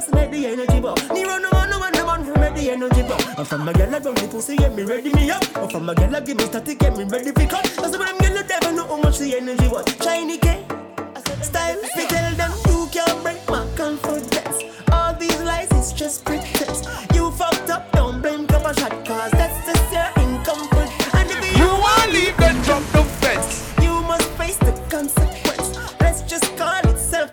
to 0.00 0.14
make 0.14 0.30
the 0.30 0.46
energy 0.46 0.80
bow. 0.80 0.94
Me 1.12 1.24
run 1.24 1.42
no 1.42 1.50
one, 1.50 1.70
no 1.70 1.78
one, 1.78 1.92
no 1.92 2.06
one 2.06 2.24
to 2.24 2.38
make 2.38 2.54
the 2.54 2.70
energy 2.70 3.02
bow. 3.02 3.18
I'm 3.36 3.44
from 3.44 3.64
my 3.64 3.72
girl, 3.72 3.94
I 3.94 3.98
run 3.98 4.14
the 4.14 4.28
pussy, 4.30 4.56
get 4.56 4.74
me 4.74 4.84
ready, 4.84 5.12
me 5.12 5.30
up. 5.30 5.42
I'm 5.56 5.68
from 5.68 5.86
my 5.86 5.94
girl, 5.94 6.14
I 6.14 6.20
give 6.20 6.36
me 6.36 6.44
static, 6.44 6.78
get 6.78 6.96
me 6.96 7.04
ready, 7.04 7.32
pick 7.32 7.52
up. 7.52 7.64
That's 7.64 7.96
when 7.98 8.08
I'm 8.08 8.18
gonna 8.18 8.44
never 8.44 8.72
know 8.72 8.86
how 8.86 8.96
much 9.00 9.18
the 9.18 9.36
energy 9.36 9.68
was. 9.68 9.84
Shiny 10.02 10.38
K, 10.38 10.64
style, 11.42 11.76
we 11.96 12.06
tell 12.06 12.34
them 12.34 12.52
you 12.68 12.88
can't 12.92 13.22
break 13.22 13.40
my 13.48 13.66
confidence. 13.76 14.62
All 14.92 15.14
these 15.14 15.40
lies 15.40 15.70
is 15.72 15.92
just 15.92 16.24
pretense. 16.24 16.86
You 17.14 17.30
fucked 17.32 17.70
up, 17.70 17.90
don't 17.92 18.22
blame 18.22 18.46
couple 18.46 18.72
shot, 18.74 18.92
cause 19.04 19.30
that's 19.32 19.66
just 19.66 19.77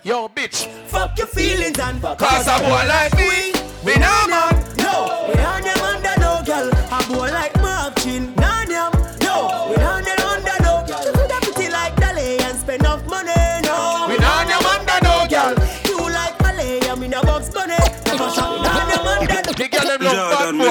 Yo, 0.06 0.28
bitch. 0.28 0.68
Fuck 0.86 1.18
your 1.18 1.26
feelings 1.26 1.80
and 1.80 2.00
fuck 2.00 2.16
Cause 2.16 2.46
a 2.46 2.60
boy 2.60 2.86
like 2.86 3.12
me, 3.16 3.50
we 3.84 3.98
not 3.98 4.30
mad. 4.30 4.54
No, 4.78 5.26
we 5.26 5.34
not 5.34 5.65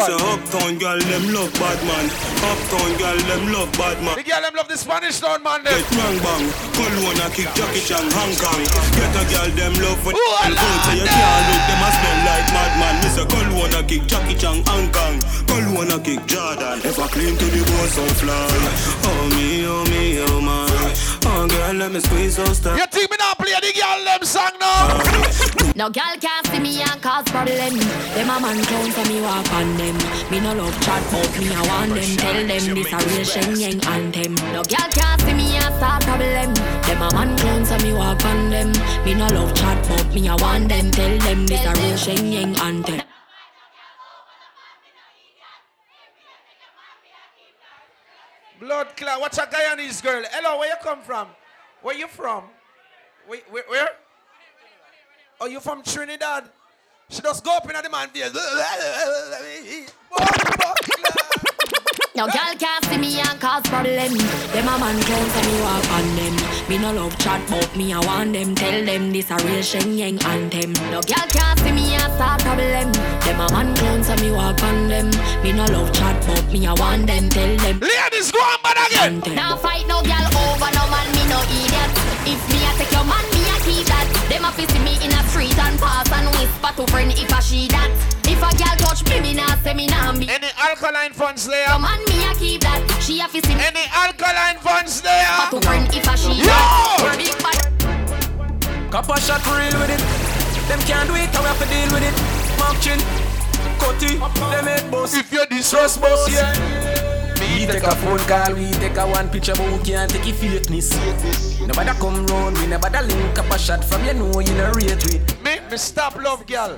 love 0.10 0.41
bad 0.49 0.49
Jordan, 0.49 0.49
say 0.49 0.60
uptown 0.60 0.78
girl 0.78 0.99
them 0.99 1.34
love 1.34 1.53
bad 1.56 1.80
man. 1.86 2.06
Uptown 2.45 2.91
girl 2.97 3.18
them 3.26 3.53
love 3.53 3.72
bad 3.78 3.97
man. 4.03 4.16
The 4.16 4.24
girl 4.24 4.41
them 4.41 4.53
love 4.56 4.68
the 4.68 4.78
Spanish 4.78 5.20
town 5.20 5.43
man 5.43 5.64
them. 5.64 5.74
Get 5.74 5.89
bang 5.95 6.18
bang, 6.20 6.45
Cologne 6.76 7.22
a 7.22 7.28
kick 7.32 7.49
Jackie 7.56 7.84
Chan 7.86 8.06
Hong 8.12 8.36
Kong. 8.38 8.62
Get 8.95 9.16
a 9.16 9.24
girl 9.32 9.49
them 9.56 9.74
love 9.82 9.99
when 10.06 10.16
Ooh, 10.16 10.20
you 10.20 10.56
come 10.56 10.80
say 10.86 10.95
you 10.99 11.08
can't 11.08 11.45
look 11.49 11.64
them 11.70 11.82
a 11.86 11.89
smell 11.95 12.20
like 12.26 12.49
madman. 12.53 12.95
Me 13.01 13.10
say 13.10 13.26
Cologne 13.26 13.76
a 13.76 13.82
kick 13.86 14.03
Jackie 14.08 14.36
Chan 14.36 14.58
Hong 14.68 14.88
Kong. 14.91 15.16
Cologne 15.47 15.93
a 15.93 15.97
kick 15.99 16.22
Jordan. 16.26 16.82
If 16.84 16.99
I 16.99 17.08
clean 17.08 17.36
to 17.38 17.45
the 17.45 17.62
bone 17.64 17.89
so 17.89 18.06
fly. 18.20 18.36
Oh 19.06 19.24
me, 19.34 19.66
oh 19.66 19.84
me, 19.89 20.20
oh 20.22 20.41
man. 20.41 20.70
Oh 21.28 21.47
girl, 21.47 21.74
let 21.74 21.91
me 21.91 21.99
squeeze 21.99 22.36
so 22.36 22.45
style. 22.53 22.78
You 22.78 22.86
think 22.88 23.10
me 23.10 23.18
not 23.18 23.38
play 23.38 23.53
the 23.62 23.74
girl 23.74 24.03
them 24.06 24.24
song 24.24 24.56
now? 24.60 25.01
No 25.76 25.89
girl 25.89 26.16
can't 26.22 26.34
see 26.56 26.62
me 26.62 26.82
and 26.82 27.01
cause 27.01 27.26
problem. 27.26 27.77
Them 28.15 28.30
a 28.30 28.40
man 28.40 28.64
clown 28.65 28.91
for 28.91 29.06
me 29.11 29.22
walk 29.22 29.52
on 29.53 29.77
them. 29.77 29.98
Me 30.32 30.40
no 30.40 30.53
love 30.53 30.80
chat 30.82 31.03
but 31.11 31.40
me 31.40 31.49
I 31.49 31.61
want 31.68 31.94
them. 31.94 32.18
Tell 32.18 32.34
them 32.34 32.48
this 32.48 32.94
a 32.94 32.98
real 32.98 33.26
Shenyang 33.26 33.86
anthem. 33.86 34.36
No 34.53 34.64
girl 34.64 34.90
can't 34.91 35.22
see 35.22 35.34
me 35.34 35.57
and 35.57 35.76
start 35.76 36.03
problem. 36.03 36.53
Them 36.88 37.02
a 37.02 37.10
man 37.14 37.38
clown 37.38 37.65
for 37.65 37.80
me 37.84 37.94
walk 37.94 38.26
on 38.26 38.49
them. 38.49 38.72
Me 39.06 39.14
no 39.14 39.27
love 39.27 39.53
chat 39.56 39.77
but 39.88 40.14
me 40.14 40.27
I 40.27 40.36
want 40.36 40.69
them. 40.69 40.91
Tell 40.91 41.18
them 41.19 41.48
this 41.48 41.65
a 41.65 41.73
real 41.82 41.98
Shenyang 41.98 42.57
anthem. 42.60 43.02
Blood 48.60 48.95
clot. 48.95 49.19
What's 49.19 49.38
a 49.38 49.45
Guyanese 49.45 50.02
girl? 50.02 50.23
Hello, 50.32 50.60
where 50.60 50.69
you 50.69 50.76
come 50.82 51.02
from? 51.02 51.27
Where 51.82 51.95
you 51.95 52.07
from? 52.07 52.45
Where? 53.27 53.41
Where? 53.68 53.90
Where? 55.40 55.48
Oh, 55.48 55.52
you 55.52 55.60
from 55.60 55.84
Trinidad? 55.84 56.45
She 57.10 57.22
just 57.22 57.44
go 57.44 57.57
up 57.57 57.66
in 57.66 57.76
the 57.82 57.90
man 57.90 58.10
face. 58.10 58.32
No 62.16 62.28
girl 62.28 62.56
can't 62.57 62.86
see 62.86 62.98
me 62.98 63.20
and 63.20 63.40
cause 63.41 63.62
problem. 63.64 64.14
Them 64.16 64.68
a 64.68 64.80
man 64.80 65.02
clown 65.03 65.30
for 65.30 65.45
me 65.45 65.62
walk 65.62 65.91
on 65.91 66.16
them. 66.16 66.36
Me 66.70 66.78
no 66.78 66.94
love 66.94 67.18
chat 67.20 67.41
but 67.49 67.76
me 67.76 67.94
I 67.94 67.99
want 67.99 68.34
them. 68.34 68.56
Tell 68.56 68.86
them 68.86 69.12
this 69.12 69.30
a 69.30 69.36
real 69.36 69.60
Shenyang 69.60 70.24
anthem. 70.24 70.74
No 70.90 71.02
girl 71.02 71.28
can't 71.28 71.60
see 71.60 71.72
me 71.74 71.94
and 71.94 72.14
start 72.14 72.41
problem. 72.41 72.91
Them 72.94 73.40
a 73.41 73.52
man 73.52 73.76
clown 73.76 74.03
for 74.03 74.16
me 74.24 74.32
walk 74.32 74.64
on 74.64 74.88
them. 74.88 75.12
Me 75.44 75.52
no 75.52 75.66
love 75.66 75.91
chat 75.94 76.26
but 76.26 76.52
me 76.52 76.66
I 76.66 76.74
want 76.74 77.06
them. 77.06 77.30
Tell 77.30 77.57
them. 77.57 77.80
Ladies, 77.80 78.32
go 78.32 78.40
on 78.40 78.60
bad 78.64 78.78
again. 78.88 79.36
Now 79.36 79.57
fight 79.57 79.86
no 79.86 80.02
girl 80.02 80.26
over 80.40 80.72
no 80.72 80.88
man. 80.90 81.12
Me 81.14 81.28
no 81.28 81.40
idiot. 81.52 81.91
If 82.26 82.41
me 82.49 82.66
I 82.66 82.74
take 82.78 82.91
your 82.91 83.03
man, 83.03 83.24
me 83.26 83.26
a 83.26 83.30
keep 83.30 83.35
that. 83.88 84.07
Them 84.30 84.45
a 84.45 84.52
fi 84.52 84.66
see 84.66 84.80
me 84.80 84.98
in 85.03 85.12
a 85.14 85.22
street 85.30 85.57
and 85.57 85.78
pass 85.80 86.10
and 86.12 86.28
whisper 86.36 86.72
to 86.78 86.84
friend 86.91 87.12
if 87.12 87.32
a 87.32 87.40
she 87.41 87.68
that. 87.70 87.90
If 88.26 88.41
a 88.41 88.49
girl 88.57 88.76
touch 88.82 89.06
me, 89.10 89.22
me 89.22 89.34
nah 89.34 89.56
say 89.62 89.74
me 89.74 89.88
nah 89.88 90.14
be. 90.14 90.30
Any 90.30 90.49
alkaline 90.57 91.14
funds 91.14 91.48
there? 91.48 91.68
Your 91.70 91.80
man, 91.80 91.99
me 92.10 92.26
a 92.26 92.34
keep 92.36 92.62
that. 92.62 92.82
She 93.02 93.20
a 93.20 93.28
fi 93.28 93.40
see 93.41 93.56
me. 93.56 93.62
Any 93.62 93.86
alkaline 93.94 94.57
funds 94.60 95.02
there? 95.02 95.26
But 95.38 95.49
to 95.53 95.60
friend 95.66 95.86
if 95.94 96.07
a 96.07 96.16
she 96.18 96.34
Yo! 96.41 96.49
that. 96.49 97.16
Big 97.18 97.38
bad. 97.41 98.91
Copper 98.91 99.20
shot 99.22 99.45
real 99.45 99.76
with 99.80 99.94
it. 99.94 100.02
Them 100.68 100.80
can't 100.90 101.07
do 101.07 101.16
it, 101.16 101.30
how 101.30 101.41
we 101.41 101.48
have 101.48 101.62
to 101.62 101.68
deal 101.70 101.90
with 101.94 102.02
it. 102.02 102.16
Mark 102.57 102.80
chin, 102.82 102.99
Cutty, 103.78 104.18
them 104.18 104.66
head 104.66 104.90
boss. 104.90 105.14
If 105.14 105.32
you 105.32 105.45
distrust 105.45 106.02
boss, 106.02 106.32
yeah. 106.32 106.85
We 107.56 107.65
take 107.65 107.84
a 107.84 107.95
phone 107.95 108.19
call, 108.19 108.53
we 108.53 108.69
take 108.73 108.98
a 108.98 109.07
one 109.07 109.30
picture, 109.30 109.53
but 109.56 109.72
we 109.72 109.80
can't 109.80 110.11
take 110.11 110.27
it 110.27 110.36
fakeness. 110.36 110.91
Nobody 111.65 111.91
come 111.99 112.26
round, 112.27 112.57
we 112.57 112.68
never 112.68 112.90
da 112.90 112.99
link 112.99 113.40
up 113.40 113.49
a 113.49 113.57
shot 113.57 113.84
from 113.84 114.03
you 114.06 114.14
know 114.14 114.40
you 114.41 114.53
no 114.56 114.72
rate 114.73 115.02
with. 115.07 115.41
Me, 115.41 115.60
me 115.72 115.77
stop 115.77 116.15
love 116.22 116.45
girl. 116.45 116.77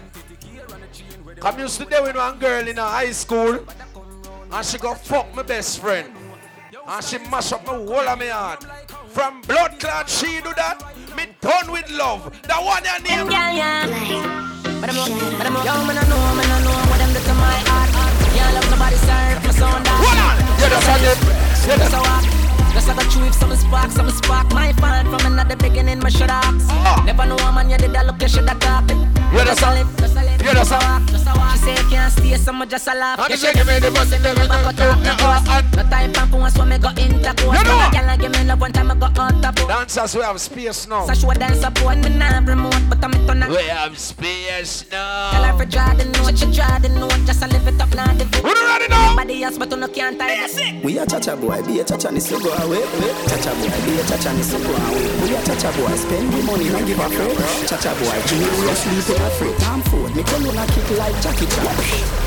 I'm 1.41 1.58
used 1.58 1.80
to 1.80 1.86
there 1.86 2.04
with 2.04 2.16
one 2.16 2.38
girl 2.38 2.68
in 2.68 2.78
a 2.78 2.86
high 2.86 3.12
school, 3.12 3.66
and 4.52 4.66
she 4.66 4.78
go 4.78 4.94
fuck 4.94 5.34
my 5.36 5.41
best 5.41 5.80
friend, 5.82 6.14
and 6.88 7.04
she 7.04 7.18
mash 7.18 7.52
up 7.54 7.66
my 7.66 7.74
whole 7.74 8.08
of 8.08 8.20
my 8.20 8.28
heart. 8.28 8.64
From 9.10 9.41
blood 9.41 9.80
clot, 9.80 10.08
she 10.08 10.41
do 10.41 10.54
that. 10.54 10.78
Me 11.18 11.26
done 11.41 11.72
with 11.72 11.90
love. 11.90 12.32
That 12.44 12.64
one 12.64 12.86
your 12.86 13.02
name. 13.02 13.32
Yeah, 13.32 13.52
yeah. 13.52 14.80
But 14.80 14.91
I'm 14.91 15.38
but 15.38 15.48
I'm 15.48 15.66
young, 15.66 15.88
man, 15.88 15.98
I 15.98 16.08
know, 16.08 16.36
man, 16.38 16.52
I 16.52 16.64
know 16.64 16.90
what 16.90 16.98
them 16.99 17.14
do 17.14 17.20
to 17.20 17.34
my 17.34 17.58
heart. 17.66 17.77
Yeah, 18.38 18.53
love 18.53 18.69
nobody 18.69 18.97
serve 19.01 19.41
my 19.45 19.51
son 19.51 19.81
down. 19.81 19.97
Hold 19.97 20.22
on. 20.22 20.35
You 20.61 20.69
just 20.69 20.85
on 20.85 21.01
it. 21.01 21.18
You 21.18 21.73
That's 21.73 21.89
just 21.89 21.95
how 21.97 22.05
I. 22.05 22.22
Just 22.73 22.88
like 22.88 23.01
a 23.01 23.09
true 23.09 23.26
if 23.26 23.34
some 23.34 23.55
spark, 23.55 23.89
some 23.89 24.09
spark. 24.11 24.53
My 24.53 24.73
from 25.09 25.26
another 25.34 25.55
beginning, 25.55 25.97
my 25.99 26.09
ask. 26.30 26.69
Ah. 26.69 27.01
Never 27.03 27.26
know 27.26 27.35
a 27.38 27.51
man, 27.51 27.72
you 27.72 27.77
did 27.77 27.93
that 27.93 28.05
look, 28.05 28.22
you 28.22 28.30
should 28.30 28.47
have 28.47 28.59
talked. 28.59 29.16
You 29.34 29.44
just 29.44 29.62
a 29.62 29.70
live, 29.72 29.98
just 29.98 30.16
a 30.16 30.24
live, 30.24 30.41
you 30.41 30.52
just 30.54 30.72
a 30.72 30.76
walk, 30.78 31.06
just 31.12 31.28
a 31.28 31.32
walk. 31.38 31.52
She 31.52 31.58
say 31.60 31.72
you 31.76 31.90
can't 31.90 32.12
stay, 32.14 32.36
so 32.38 32.54
much 32.54 32.70
just 32.70 32.88
a 32.88 32.94
laugh. 32.95 33.20
And 33.20 33.40
she 33.40 33.52
give 33.54 33.68
me 33.68 33.80
the 33.80 33.91
bus, 33.91 34.10
me 34.12 34.18
give 34.18 34.38
me 34.40 34.48
back 34.48 34.76
the- 34.76 34.84
out 34.84 35.06
of 35.06 35.20
course. 35.20 35.76
No 35.76 35.84
time 35.90 36.14
for 36.14 36.26
phone, 36.32 36.49
so 36.52 36.66
me 36.66 36.78
go 36.78 36.90
intercourse. 36.98 37.58
You 37.60 37.64
know. 37.68 37.78
When 37.78 37.94
a 37.94 38.08
girl 38.08 38.18
give 38.18 38.32
me 38.32 38.44
love, 38.48 38.62
one 38.62 38.72
time 38.72 38.91
I 38.91 38.95
go 38.95 39.06
out 39.22 39.45
of 39.45 39.56
post. 39.56 39.68
Dancers, 39.68 40.16
we 40.16 40.22
have 40.24 40.40
space 40.41 40.88
now. 40.88 41.06
So 41.06 41.14
show 41.14 41.34
dance 41.34 41.60
support, 41.60 41.98
me 41.98 42.10
nah 42.10 42.40
remote, 42.40 42.82
but 42.90 43.04
I'm 43.04 43.14
it 43.14 43.30
on 43.30 43.44
a 43.44 43.49
We 43.49 43.64
have 43.68 43.98
space 43.99 44.86
now. 44.91 45.32
Tell 45.32 45.44
her 45.44 45.58
for 45.58 45.66
draw 45.66 45.94
the 45.94 46.06
note, 46.06 46.38
she 46.40 46.45
draw 46.52 46.80
the 46.80 46.90
note, 46.90 47.20
just 47.28 47.44
a 47.44 47.48
live 47.48 47.68
it 47.68 47.82
up 47.82 47.94
now. 47.94 48.08
The 48.14 48.24
Who 48.26 48.54
do 48.56 48.66
ready 48.66 48.88
now? 48.90 49.10
Nobody 49.12 49.44
else, 49.44 49.58
but 49.58 49.70
you 49.72 49.78
no 49.78 49.88
can't 49.90 50.18
tie 50.18 50.45
it. 50.48 50.84
We 50.84 50.98
a 50.98 51.06
cha-cha 51.06 51.36
boy, 51.36 51.62
be 51.64 51.80
a 51.82 51.84
cha-cha 51.84 52.10
ni 52.12 52.20
so 52.22 52.40
go 52.40 52.49
away. 52.64 52.82
Cha-cha 53.28 53.52
boy, 53.60 53.76
be 53.86 53.99
a 53.99 54.04
cha-cha 54.08 54.32
ni 54.34 54.41
so 54.41 54.58
go 54.58 54.72
away. 54.72 55.06
We 55.22 55.36
a 55.36 55.41
cha-cha 55.45 55.70
boy, 55.78 55.94
spend 55.98 56.32
the 56.34 56.41
money, 56.44 56.70
no 56.70 56.80
give 56.86 56.99
a 56.99 57.10
frick. 57.10 57.68
Cha-cha 57.68 57.91
boy, 57.99 58.18
junior, 58.26 58.52
we 58.58 58.70
a 58.72 58.76
sleep 58.76 59.16
in 59.18 59.23
a 59.26 59.30
free. 59.31 59.53
Time 59.57 59.81
food, 59.89 60.15
me 60.15 60.23
call 60.23 60.48
on 60.48 60.57
a 60.57 60.65
kick 60.72 60.89
like 60.98 61.18
Jackie 61.22 61.49
Chan. 61.49 61.65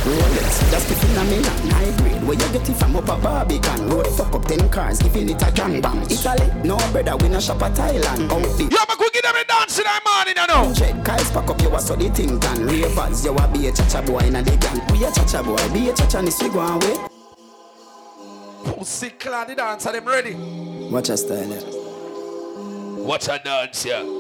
Rolex, 0.05 0.71
just 0.71 0.89
the 0.89 1.25
million, 1.25 1.45
high 1.71 1.91
grade. 1.99 2.23
Where 2.27 2.37
you 2.37 2.49
get 2.53 2.69
it 2.69 2.75
from 2.75 2.97
up 2.97 3.09
a 3.09 3.17
Barbican. 3.17 3.89
Road 3.89 4.07
fuck 4.09 4.35
up 4.35 4.45
ten 4.45 4.69
cars, 4.69 4.99
giving 4.99 5.31
it 5.31 5.43
a 5.43 5.51
gang 5.53 5.81
bang. 5.81 6.03
Italy, 6.11 6.47
no 6.65 6.77
brother, 6.93 7.17
we 7.17 7.29
no 7.29 7.41
shop 7.41 7.63
at 7.63 7.73
Thailand. 7.75 8.31
Out 8.31 8.43
the 8.59 8.69
Yeah, 8.71 8.85
but 8.87 8.97
quick, 8.97 9.13
give 9.13 9.23
them 9.23 9.37
a 9.37 9.45
dance 9.45 9.79
in 9.79 9.85
the 9.85 10.01
morning, 10.05 10.37
you 10.37 10.47
know. 10.47 10.75
Check, 10.75 11.05
guys, 11.05 11.31
pack 11.31 11.49
up, 11.49 11.61
you 11.63 11.75
a 11.75 11.81
so 11.81 11.97
the 11.97 12.09
thing 12.11 12.39
done. 12.39 12.67
Ravers, 12.67 13.25
you 13.25 13.37
a 13.37 13.49
be 13.49 13.67
a 13.69 13.73
cha-cha 13.73 14.03
boy 14.03 14.19
in 14.19 14.37
a 14.37 14.43
the 14.43 14.57
gang. 14.57 14.81
We 14.93 15.05
a 15.05 15.11
cha-cha 15.13 15.43
boy, 15.43 15.69
be 15.73 15.89
a 15.91 15.95
cha-cha 15.95 16.21
ni 16.21 16.31
so 16.31 16.49
go 16.51 16.61
away. 16.61 16.97
Pussy 18.65 19.11
clad 19.11 19.49
the 19.49 19.55
dancer, 19.55 19.93
them 19.93 20.07
ready. 20.07 20.35
Watch 20.91 21.09
a 21.09 21.17
style, 21.17 21.49
yeah. 21.49 23.05
Watch 23.05 23.29
a 23.29 23.39
dance, 23.43 23.85
yeah. 23.87 24.20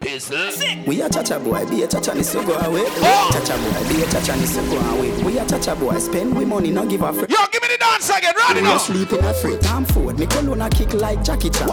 Pistol. 0.00 0.38
We 0.86 1.02
a 1.02 1.08
cha-cha 1.08 1.38
boy, 1.40 1.66
be 1.66 1.82
a 1.82 1.86
cha-cha 1.88 2.12
ni 2.14 2.22
go 2.22 2.54
away. 2.54 2.84
Oh. 2.86 3.30
Cha-cha 3.32 3.56
boy, 3.58 3.88
be 3.88 4.02
a 4.02 4.06
cha-cha 4.06 4.34
ni 4.36 4.46
go 4.70 4.78
away. 4.94 5.22
We 5.24 5.38
a 5.38 5.44
cha-cha 5.44 5.74
boy, 5.74 5.98
spend 5.98 6.36
we 6.36 6.44
money, 6.44 6.70
no 6.70 6.86
give 6.86 7.02
a 7.02 7.12
frick. 7.12 7.28
Yo, 7.30 7.36
give 7.50 7.60
me 7.62 7.68
the 7.68 7.78
dance 7.78 8.08
again, 8.08 8.32
ready 8.36 8.60
We 8.60 8.62
now. 8.62 8.72
no 8.74 8.78
sleep 8.78 9.12
in 9.12 9.24
a 9.24 9.34
free 9.34 9.58
time 9.58 9.84
food. 9.86 10.18
Me 10.18 10.26
cologne 10.26 10.60
a 10.62 10.70
kick 10.70 10.94
like 10.94 11.24
Jackie 11.24 11.50
Chan. 11.50 11.68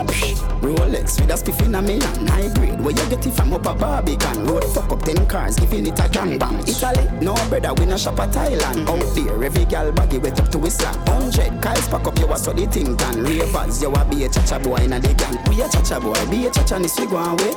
Rolex 0.65 1.21
with 1.21 1.29
a 1.29 1.33
spiff 1.37 1.63
in 1.65 1.75
a 1.75 1.81
million. 1.81 2.27
High 2.27 2.51
grade, 2.55 2.79
where 2.81 2.95
you 2.95 3.09
get 3.09 3.25
it 3.25 3.31
from 3.33 3.53
up 3.53 3.65
a 3.67 3.73
Barbican. 3.75 4.45
Road 4.45 4.63
fuck 4.73 4.91
up 4.91 5.03
ten 5.03 5.25
cars, 5.27 5.55
giving 5.57 5.85
it 5.85 5.99
a 5.99 6.09
gang 6.09 6.39
bang. 6.39 6.59
Italy, 6.67 7.07
no 7.21 7.35
brother, 7.49 7.73
we 7.75 7.85
no 7.85 7.95
shop 7.95 8.19
at 8.19 8.31
Thailand. 8.31 8.87
Out 8.89 9.15
there, 9.15 9.43
every 9.43 9.65
gal 9.65 9.91
baggy 9.91 10.17
wet 10.17 10.39
up 10.39 10.49
to 10.49 10.59
his 10.59 10.73
slam. 10.75 10.95
Hundred 11.07 11.61
guys 11.61 11.87
pack 11.87 12.07
up, 12.07 12.17
you 12.17 12.25
a 12.31 12.37
so 12.37 12.51
the 12.53 12.65
thing 12.65 12.95
done. 12.95 13.23
Ravers, 13.23 13.81
you 13.81 13.93
a 13.93 14.05
be 14.05 14.23
a 14.25 14.29
cha-cha 14.29 14.57
boy 14.59 14.77
in 14.77 14.93
a 14.93 14.99
the 14.99 15.13
gang. 15.13 15.37
We 15.47 15.61
a 15.61 15.69
cha-cha 15.69 15.99
boy, 15.99 16.25
be 16.31 16.47
a 16.47 16.51
cha-cha 16.51 16.79
ni 16.79 16.87
swig 16.87 17.11
one 17.11 17.37
way. 17.37 17.53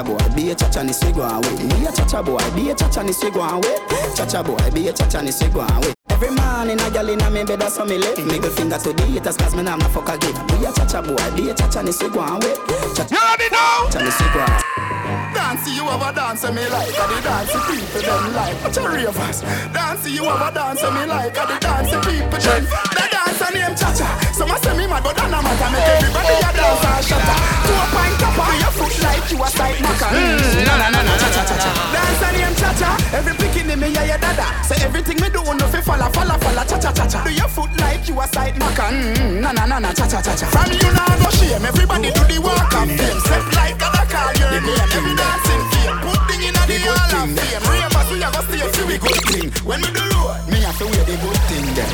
Cha-cha 0.00 0.16
boy, 0.16 0.34
be 0.34 0.50
a 0.50 0.54
cha-cha 0.54 0.82
ni 0.82 0.92
swig 0.94 1.16
one 1.16 1.42
way. 1.42 1.56
Me 1.64 1.86
a 1.86 1.92
cha-cha 1.92 2.22
boy, 2.22 2.38
be 2.54 2.70
a 2.70 2.74
cha-cha 2.74 3.02
ni 3.02 3.12
swig 3.12 3.36
one 3.36 3.60
way. 3.60 3.76
Cha-cha 4.16 4.42
boy, 4.42 4.56
be 4.72 4.88
a 4.88 4.92
cha-cha 4.94 5.20
ni 5.20 5.30
swig 5.30 5.52
one 5.54 5.68
way. 5.82 5.92
Every 6.08 6.30
morning 6.30 6.80
a 6.80 6.90
gal 6.90 7.08
inna 7.10 7.28
me 7.30 7.44
bed 7.44 7.60
a 7.62 7.70
so 7.70 7.84
me 7.84 7.98
live 7.98 8.16
Middle 8.26 8.48
finger 8.50 8.78
to 8.78 8.92
the 8.94 9.02
haters 9.06 9.36
cause 9.36 9.54
me 9.54 9.62
nah 9.62 9.76
ma 9.76 9.88
fuck 9.88 10.08
a 10.08 10.16
give 10.18 10.34
Be 10.48 10.64
a 10.64 10.72
cha-cha 10.72 11.02
boy, 11.02 11.16
be 11.36 11.50
a 11.50 11.54
cha-cha 11.54 11.82
ni 11.82 11.92
swig 11.92 12.14
one 12.16 12.40
way 12.40 12.54
Cha-cha 12.96 13.12
You 13.12 13.20
ready 13.28 13.48
now? 13.52 13.88
cha 13.92 14.00
ni 14.00 14.10
swig 14.10 14.34
one 14.36 15.29
Dance 15.40 15.66
you 15.72 15.84
have 15.88 16.02
a 16.04 16.12
dance 16.14 16.44
me 16.52 16.64
like 16.68 16.92
a 17.00 17.04
the 17.10 17.18
dance 17.24 17.52
people 17.66 18.02
them 18.04 18.34
like. 18.36 18.56
Watch 18.62 18.76
a 18.76 18.82
ravers. 18.86 19.38
Dance 19.72 20.06
you 20.08 20.24
have 20.24 20.46
a 20.46 20.50
dance 20.54 20.82
me 20.84 21.02
like 21.08 21.32
a 21.36 21.42
the 21.48 21.56
dance 21.58 21.90
people 22.06 22.38
them. 22.38 22.62
The 22.92 23.04
dance 23.10 23.42
name 23.50 23.74
cha-cha. 23.74 24.08
Some 24.36 24.50
a 24.52 24.56
say 24.62 24.76
me 24.76 24.86
mad 24.86 25.02
but 25.02 25.16
that 25.16 25.26
no 25.32 25.40
matter. 25.42 25.68
Make 25.72 25.88
everybody 25.96 26.36
a 26.44 26.50
dance 26.54 26.84
and 26.86 27.02
shatter 27.08 27.36
Two 27.66 27.74
a 27.74 27.84
pint 27.90 28.14
top 28.20 28.38
on 28.38 28.54
your 28.62 28.72
foot 28.78 28.94
like 29.02 29.26
you 29.32 29.38
a 29.42 29.48
sight 29.50 29.78
maca 29.82 30.08
Mm, 30.12 30.66
Na 30.68 30.74
na 30.78 30.86
na 30.92 31.00
na 31.02 31.12
cha 31.18 31.28
cha 31.34 31.42
cha 31.48 31.56
cha 31.58 31.70
Dance 31.90 32.26
name 32.36 32.54
cha-cha. 32.60 32.90
Every 33.16 33.34
picking 33.40 33.66
me 33.74 33.88
yeah 33.90 34.06
yeah 34.14 34.20
dada. 34.22 34.46
Say 34.62 34.78
everything 34.84 35.18
me 35.24 35.28
do 35.34 35.40
no 35.42 35.66
fi 35.72 35.80
falla 35.82 36.06
falla 36.14 36.36
falla 36.38 36.62
cha 36.68 36.78
cha 36.78 36.92
cha 36.92 37.06
cha 37.08 37.24
Do 37.24 37.32
your 37.32 37.48
foot 37.48 37.72
like 37.80 38.06
you 38.06 38.20
a 38.20 38.26
sight 38.28 38.54
maca 38.60 38.86
Mm, 38.92 39.40
Na 39.42 39.50
na 39.50 39.64
na 39.66 39.78
na 39.82 39.90
cha 39.96 40.06
cha 40.06 40.20
cha 40.22 40.36
cha 40.36 40.46
From 40.52 40.70
you 40.70 40.88
now 40.94 41.10
go 41.18 41.28
shame. 41.34 41.64
Everybody 41.64 42.12
do 42.14 42.22
the 42.28 42.38
walk 42.38 42.70
of 42.76 42.86
fame 42.86 43.18
Step 43.26 43.44
like 43.58 43.80
a 43.82 44.04
call 44.06 44.30
your 44.38 44.50
name 44.62 44.68
Every 44.94 45.14
dancing 45.30 45.64
fame 45.70 45.96
Put 46.02 46.20
thing 46.26 46.42
in 46.48 46.54
a 46.54 46.62
the 46.66 46.78
hall 46.82 47.14
of 47.22 47.28
fame. 47.38 47.62
Ravers 47.70 48.08
we 48.10 48.18
a 48.18 48.28
go 48.34 48.40
stay 48.50 48.62
for 48.74 48.84
we 48.86 48.96
good 48.98 49.22
thing. 49.30 49.48
When 49.62 49.80
we 49.80 49.90
do 49.94 50.02
road 50.10 50.42
Me 50.50 50.58
have 50.66 50.78
to 50.78 50.86
wear 50.90 51.04
the 51.06 51.16
good 51.22 51.40
thing 51.46 51.66
then. 51.78 51.90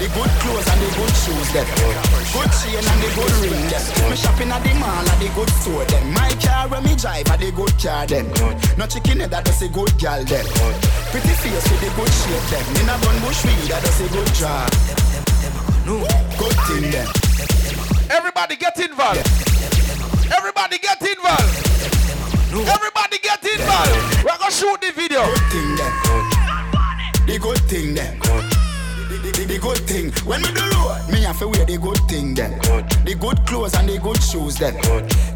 The 0.00 0.08
good 0.12 0.32
clothes 0.42 0.66
and 0.68 0.80
the 0.84 0.90
good 0.92 1.14
shoes 1.24 1.48
then. 1.54 1.66
Good 2.34 2.50
chain 2.60 2.84
and 2.84 3.00
the 3.00 3.10
good 3.16 3.34
ring 3.40 3.64
then. 3.72 3.84
Me 4.10 4.16
shopping 4.16 4.52
at 4.52 4.60
the 4.60 4.72
mall 4.76 5.06
at 5.08 5.16
the 5.18 5.28
good 5.32 5.50
store 5.60 5.84
then. 5.88 6.04
My 6.12 6.28
car 6.42 6.68
when 6.68 6.82
me 6.84 6.94
drive 6.96 7.28
at 7.30 7.40
the 7.40 7.50
good 7.52 7.74
car 7.80 8.04
then. 8.06 8.26
No 8.76 8.84
chicken 8.86 9.20
head 9.20 9.30
that 9.30 9.44
does 9.44 9.62
a 9.62 9.68
good 9.68 9.92
gal 9.96 10.20
then. 10.24 10.44
Pretty 11.10 11.34
face 11.40 11.66
with 11.70 11.80
the 11.80 11.90
good 11.96 12.12
shape 12.12 12.46
then. 12.52 12.64
In 12.80 12.88
a 12.90 12.96
bun 13.00 13.16
bush 13.24 13.40
weed 13.44 13.68
that 13.72 13.80
does 13.80 14.00
a 14.04 14.08
good 14.12 14.30
job. 14.36 14.68
Good 15.84 16.58
thing 16.68 16.90
then. 16.90 17.08
Everybody 18.10 18.56
get 18.56 18.78
involved. 18.78 19.24
Everybody 20.32 20.78
get 20.78 21.00
involved. 21.00 21.73
Everybody 22.62 23.18
get 23.18 23.44
in, 23.44 23.60
involved. 23.60 24.24
We're 24.24 24.38
gonna 24.38 24.50
shoot 24.52 24.80
the 24.80 24.92
video. 24.94 25.24
Good 25.26 25.38
thing 25.50 25.74
then 25.74 27.26
The 27.26 27.38
good 27.40 27.58
thing 27.68 27.94
then 27.94 28.23
the, 29.54 29.60
the, 29.60 29.74
the 29.74 29.74
good 29.74 29.86
thing. 29.88 30.26
When 30.26 30.42
we 30.42 30.52
do 30.52 30.60
road 30.60 31.08
Me 31.10 31.22
have 31.22 31.38
to 31.38 31.48
wear 31.48 31.64
the 31.64 31.78
good 31.78 31.98
thing 32.08 32.34
then 32.34 32.58
The 33.04 33.16
good 33.18 33.38
clothes 33.46 33.74
and 33.74 33.88
the 33.88 33.98
good 33.98 34.22
shoes 34.22 34.56
then 34.56 34.74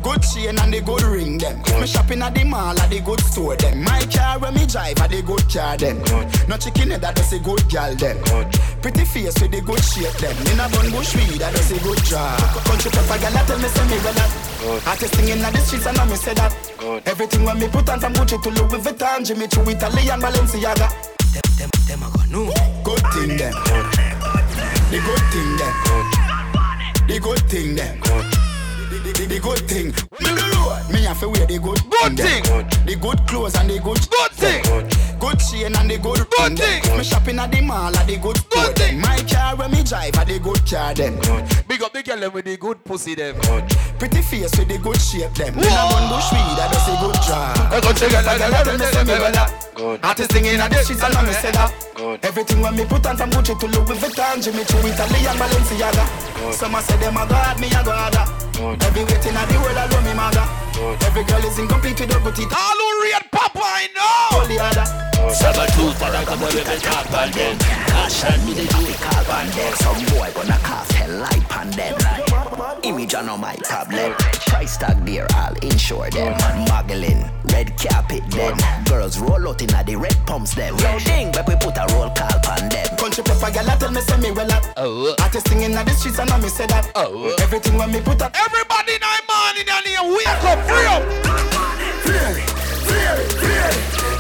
Good. 0.03 0.23
Chain 0.29 0.59
and 0.59 0.73
the 0.73 0.81
good 0.81 1.03
ring 1.03 1.39
then 1.39 1.59
Me 1.81 1.87
shopping 1.87 2.23
at 2.23 2.35
the 2.35 2.45
mall 2.45 2.79
at 2.79 2.91
the 2.91 3.01
good 3.01 3.21
store 3.21 3.57
then 3.57 3.83
My 3.83 4.01
car 4.13 4.39
when 4.39 4.55
me 4.55 4.67
drive 4.67 4.99
at 4.99 5.11
the 5.11 5.23
good 5.23 5.45
car 5.49 5.77
then 5.77 5.99
No 6.49 6.57
chicken 6.57 6.91
head 6.91 7.01
that 7.03 7.15
does 7.17 7.33
a 7.33 7.39
good 7.39 7.63
gal 7.69 7.95
then 7.95 8.19
Good. 8.25 8.49
Pretty 8.83 9.05
face 9.05 9.39
with 9.41 9.53
the 9.53 9.61
good 9.61 9.83
shape 9.85 10.13
then 10.19 10.37
In 10.53 10.61
a 10.61 10.67
bun 10.69 10.91
bush 10.91 11.15
weed 11.15 11.39
that 11.41 11.55
does 11.55 11.71
a 11.71 11.79
good 11.81 12.03
job. 12.05 12.39
Country 12.67 12.91
pepper 12.91 13.19
gal 13.21 13.33
that 13.33 13.47
tell 13.47 13.59
me 13.59 13.69
say 13.69 13.85
me 13.89 13.99
well 14.03 14.15
that. 14.15 14.31
Hottest 14.85 15.15
thing 15.15 15.29
in 15.29 15.39
the 15.41 15.61
streets 15.61 15.87
and 15.87 15.99
I 15.99 16.05
me 16.05 16.17
say 16.17 16.35
that. 16.35 16.53
Good. 16.79 17.07
Everything 17.07 17.45
when 17.45 17.59
me 17.59 17.69
put 17.69 17.89
on 17.89 18.01
from 18.01 18.13
Gucci 18.13 18.43
to 18.43 18.51
Louis 18.51 18.83
Vuitton 18.83 19.25
Jimmy 19.25 19.47
Choo 19.49 19.63
Italy 19.63 20.11
and 20.11 20.23
Balenciaga 20.23 20.89
Good 21.33 21.71
thing 21.87 22.01
go 22.01 22.45
The 22.47 22.81
good 22.85 23.05
thing 23.13 23.37
then. 23.37 24.08
The 24.89 24.97
good 25.05 25.21
thing 25.29 25.57
then. 25.61 25.75
The, 27.07 27.21
good 27.21 27.39
the, 28.89 29.13
the, 29.13 29.27
the 29.27 29.39
good 29.39 29.59
thing. 29.69 29.87
Me 30.17 30.33
the 30.33 30.45
road. 30.57 30.81
Me 30.91 31.05
have 31.05 31.21
to 31.21 31.29
wear 31.29 31.45
the 31.45 31.59
good 31.59 31.77
Good 31.93 32.17
thing. 32.17 32.43
The 32.89 32.97
good 32.97 33.21
clothes 33.29 33.55
and 33.57 33.69
the 33.69 33.81
good 33.81 34.01
Good 34.09 34.33
thing. 34.33 34.65
Good 35.21 35.39
chain 35.45 35.77
and 35.77 35.91
the 35.91 35.99
good 35.99 36.25
Good 36.31 36.57
thing. 36.57 36.97
Me 36.97 37.05
shopping 37.05 37.39
at 37.39 37.53
the 37.53 37.61
mall 37.61 37.95
at 37.95 38.07
the 38.07 38.17
good 38.17 38.41
Good 38.49 38.77
thing. 38.77 38.99
My 38.99 39.21
car 39.29 39.57
when 39.57 39.73
me 39.73 39.85
drive 39.85 40.17
at 40.17 40.27
the 40.27 40.39
good 40.39 40.65
car 40.65 40.95
then. 40.95 41.21
Big 41.69 41.83
up 41.83 41.93
the 41.93 42.03
girl 42.03 42.31
with 42.31 42.47
the 42.47 42.57
good 42.57 42.83
pussy 42.85 43.15
them. 43.15 43.37
Pretty 43.99 44.23
face 44.23 44.57
with 44.57 44.69
the 44.69 44.79
good 44.79 44.97
shape 44.97 45.35
them. 45.35 45.53
Me 45.53 45.69
a 45.69 45.85
one 45.93 46.09
bush 46.09 46.33
weed 46.33 46.57
that 46.57 46.73
does 46.73 46.89
a 46.89 46.97
good 46.97 47.21
job. 47.29 47.61
I 47.69 47.81
go 47.85 47.93
check 47.93 48.09
it 48.09 48.25
like 48.25 48.41
Girl, 48.41 48.51
that. 48.57 48.65
tell 48.65 48.79
me 48.79 48.87
say 48.89 49.05
me 49.05 49.21
well 49.21 49.33
that. 49.37 50.01
Hottest 50.03 50.33
thing 50.33 50.47
in 50.47 50.57
the 50.57 50.81
streets 50.81 51.03
and 51.05 51.13
I 51.13 51.23
me 51.29 51.33
say 51.99 52.17
that. 52.17 52.25
Everything 52.25 52.61
when 52.61 52.77
me 52.77 52.85
put 52.85 53.07
on 53.07 53.17
from 53.17 53.31
Gucci 53.31 53.59
to 53.59 53.67
Louis 53.67 53.99
Vuitton, 53.99 54.43
Jimmy 54.43 54.65
Choo, 54.65 54.79
Italy 54.79 55.27
and 55.27 55.39
Balenciaga. 55.39 56.53
Some 56.53 56.75
a 56.75 56.81
say 56.83 56.97
them 56.99 57.17
a 57.17 57.27
god, 57.27 57.61
me 57.61 57.67
a 57.69 57.83
go 57.85 57.93
harder. 57.93 58.25
Every 58.85 59.05
waiting 59.05 59.37
at 59.37 59.47
the 59.49 59.59
world 59.59 59.77
alone 59.77 60.05
me 60.05 60.15
maga. 60.15 60.45
Every 61.07 61.25
girl 61.25 61.45
is 61.45 61.59
incomplete 61.59 62.01
with 62.01 62.15
a 62.15 62.21
good 62.21 62.35
teeth. 62.35 62.53
All 62.55 62.79
who 62.79 63.03
read 63.03 63.25
Papa, 63.31 63.61
I 63.63 63.89
know. 63.95 64.39
All 64.39 64.47
the 64.47 64.59
other. 64.59 64.87
Sabatooth, 65.35 65.99
but 65.99 66.15
I 66.15 66.25
come 66.25 66.41
with 66.41 66.57
a 66.57 66.79
top 66.81 67.11
on 67.13 67.31
them. 67.33 67.59
Caution 67.59 68.47
me, 68.47 68.55
they 68.55 68.67
do 68.67 68.81
it 68.87 68.99
call 68.99 69.27
on 69.35 69.47
them. 69.51 69.73
Some 69.75 70.05
boy 70.15 70.31
gonna 70.35 70.59
cast 70.63 70.93
hell 70.93 71.19
light 71.19 71.57
on 71.57 71.71
them. 71.71 72.28
Image 72.83 73.15
on 73.15 73.41
my 73.41 73.55
tablet. 73.57 74.17
Price 74.47 74.77
tag 74.77 75.05
there, 75.05 75.27
I'll 75.31 75.55
insure 75.59 76.11
them. 76.11 76.37
Muggling, 76.69 77.29
red 77.53 77.77
carpet 77.77 78.29
them. 78.31 78.57
Girls 78.85 79.19
roll 79.19 79.49
out 79.49 79.61
in 79.61 79.69
the 79.69 79.97
red 79.97 80.17
pumps 80.27 80.55
them. 80.55 80.77
Yo, 80.79 80.99
ding, 81.01 81.31
but 81.33 81.47
we 81.47 81.55
put 81.57 81.77
a 81.77 81.87
roll 81.95 82.11
call 82.11 82.39
on 82.51 82.69
them. 82.69 82.97
Country 82.97 83.25
pepper 83.25 83.51
girl, 83.53 83.79
tell 83.79 83.91
me 83.91 84.01
say 84.01 84.17
me 84.19 84.31
well 84.33 84.47
that. 84.47 84.73
Oh. 84.77 85.15
Hottest 85.19 85.49
thing 85.49 85.63
in 85.63 85.73
the 85.73 85.91
streets 85.91 86.19
and 86.19 86.31
I 86.31 86.41
me 86.41 86.49
say 86.49 86.67
that. 86.67 86.91
Oh. 86.95 87.35
Everything 87.41 87.77
when 87.77 87.93
me 87.93 88.01
put 88.01 88.23
up. 88.23 88.35
Everybody 88.35 88.95
in 88.95 89.01
the 89.01 89.23
morning 89.29 89.69
and 89.69 89.87
here, 89.87 90.03
wake 90.09 90.45
up, 90.45 90.59
free 90.67 90.87
up. 90.87 91.03
It, 93.19 93.33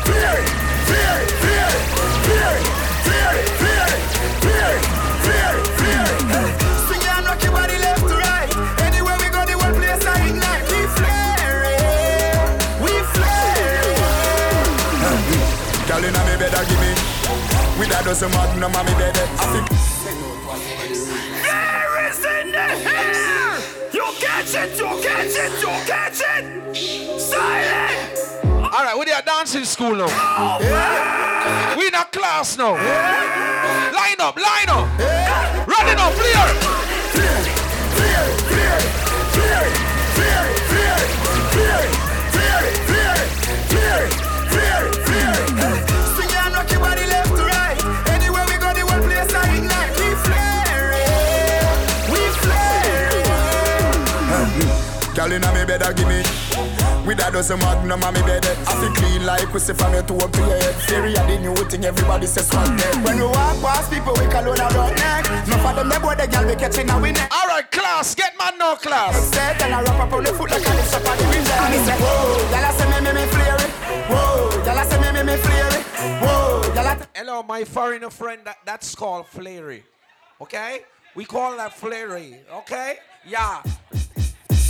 fear 0.04 0.34
it, 0.34 0.57
With 18.08 18.22
a 18.22 18.26
dozen 18.26 18.40
magnum 18.40 18.74
on 18.74 18.86
me 18.86 18.92
bed, 18.92 19.14
I 19.18 19.20
think. 19.52 19.68
There 21.44 22.08
is 22.08 22.24
in 22.24 22.52
the 22.52 22.68
house. 22.88 23.64
catch 24.18 24.54
it, 24.54 24.78
you 24.78 24.86
catch 25.02 25.36
it, 25.36 25.52
you 25.60 25.68
catch 25.84 26.22
it. 26.24 27.20
Silent. 27.20 28.64
All 28.64 28.82
right, 28.82 28.96
we 28.98 29.12
are 29.12 29.20
dancing 29.20 29.64
school 29.64 29.94
now. 29.94 30.06
Oh, 30.08 31.74
We 31.76 31.88
in 31.88 31.94
a 31.94 32.04
class 32.04 32.56
now. 32.56 32.72
Line 33.92 34.20
up, 34.20 34.36
line 34.36 34.70
up. 34.70 34.88
Running 35.68 35.98
up, 35.98 36.12
clear. 36.14 36.67
Girl 55.28 55.36
inna 55.36 55.52
me 55.52 55.64
bed, 55.66 55.82
a 55.82 55.92
give 55.92 56.08
me. 56.08 56.24
With 57.04 57.20
a 57.20 57.28
dozen 57.30 57.58
magnum 57.58 58.02
on 58.02 58.14
me 58.14 58.22
bed, 58.22 58.46
eh. 58.46 58.64
I 58.66 58.72
feel 58.80 58.92
clean 58.96 59.26
like 59.26 59.44
pussy 59.52 59.74
from 59.74 59.92
your 59.92 60.02
toe 60.02 60.16
to 60.16 60.40
your 60.40 60.56
head. 60.56 60.74
Theory 60.88 61.12
of 61.18 61.26
the 61.28 61.36
new 61.36 61.54
thing, 61.68 61.84
everybody 61.84 62.26
says 62.26 62.48
dead. 62.48 63.04
When 63.04 63.16
we 63.16 63.26
walk 63.28 63.60
past 63.60 63.92
people, 63.92 64.14
we 64.16 64.24
call 64.32 64.48
on 64.48 64.58
our 64.58 64.88
neck. 64.96 65.28
No 65.46 65.58
for 65.60 65.74
them, 65.76 65.90
they 65.90 65.98
boy 65.98 66.14
the 66.16 66.26
girl 66.32 66.48
we 66.48 66.56
catching 66.56 66.88
a 66.88 66.98
winner. 66.98 67.28
All 67.30 67.46
right, 67.46 67.70
class, 67.70 68.14
get 68.14 68.32
my 68.38 68.52
no 68.58 68.76
class. 68.76 69.20
Set 69.28 69.60
and 69.60 69.74
I 69.74 69.82
wrap 69.82 70.00
up 70.00 70.12
on 70.14 70.24
the 70.24 70.32
foot 70.32 70.50
like 70.50 70.66
I 70.66 70.74
lift 70.74 70.94
up 70.94 71.04
on 71.04 71.18
the 71.18 71.24
window. 71.28 71.52
And 71.60 71.74
he 71.76 71.80
say, 71.84 71.96
Whoa, 72.00 72.48
y'all 72.48 72.72
say 72.72 72.88
me 72.88 72.98
me 73.04 73.12
me 73.12 73.24
flare 73.28 73.58
Whoa, 74.08 74.64
y'all 74.64 74.84
say 74.88 74.96
me 74.96 75.08
me 75.12 75.22
me 75.28 75.36
flare 75.36 75.72
Whoa, 76.24 76.72
y'all. 76.72 77.06
Hello, 77.14 77.42
my 77.42 77.64
foreigner 77.64 78.08
friend. 78.08 78.40
That, 78.46 78.56
that's 78.64 78.94
called 78.94 79.26
flary. 79.26 79.82
Okay? 80.40 80.80
We 81.14 81.26
call 81.26 81.54
that 81.58 81.74
flary. 81.76 82.40
Okay? 82.50 82.96
Yeah. 83.26 83.60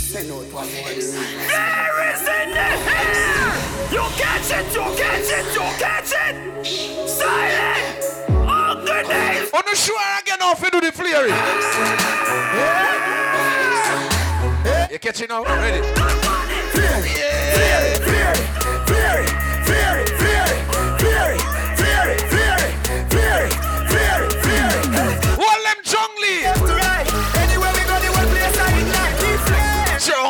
Say 0.09 0.27
no 0.27 0.41
to 0.41 0.49
one 0.49 0.65
more. 0.65 0.89
There 0.89 0.95
is 0.97 1.13
in 1.13 2.49
the 2.49 2.65
air. 2.65 3.53
You 3.91 4.01
catch 4.17 4.49
it, 4.49 4.65
you 4.73 4.81
catch 4.97 5.29
it, 5.29 5.45
you 5.53 5.61
catch 5.77 6.13
it. 6.17 6.65
Silent. 7.07 8.01
Underneath. 8.27 9.53
On 9.53 9.61
the 9.69 9.75
sure 9.75 10.01
again 10.19 10.41
off 10.41 10.63
you 10.63 10.71
do 10.71 10.81
the 10.81 10.91
flary. 10.91 11.29
You 14.91 14.97
catching 14.97 15.27
now? 15.29 15.43
Ready? 15.43 15.85
Hold 25.37 25.65
them 25.65 25.83
jungly. 25.83 26.45
Anywhere 26.45 27.08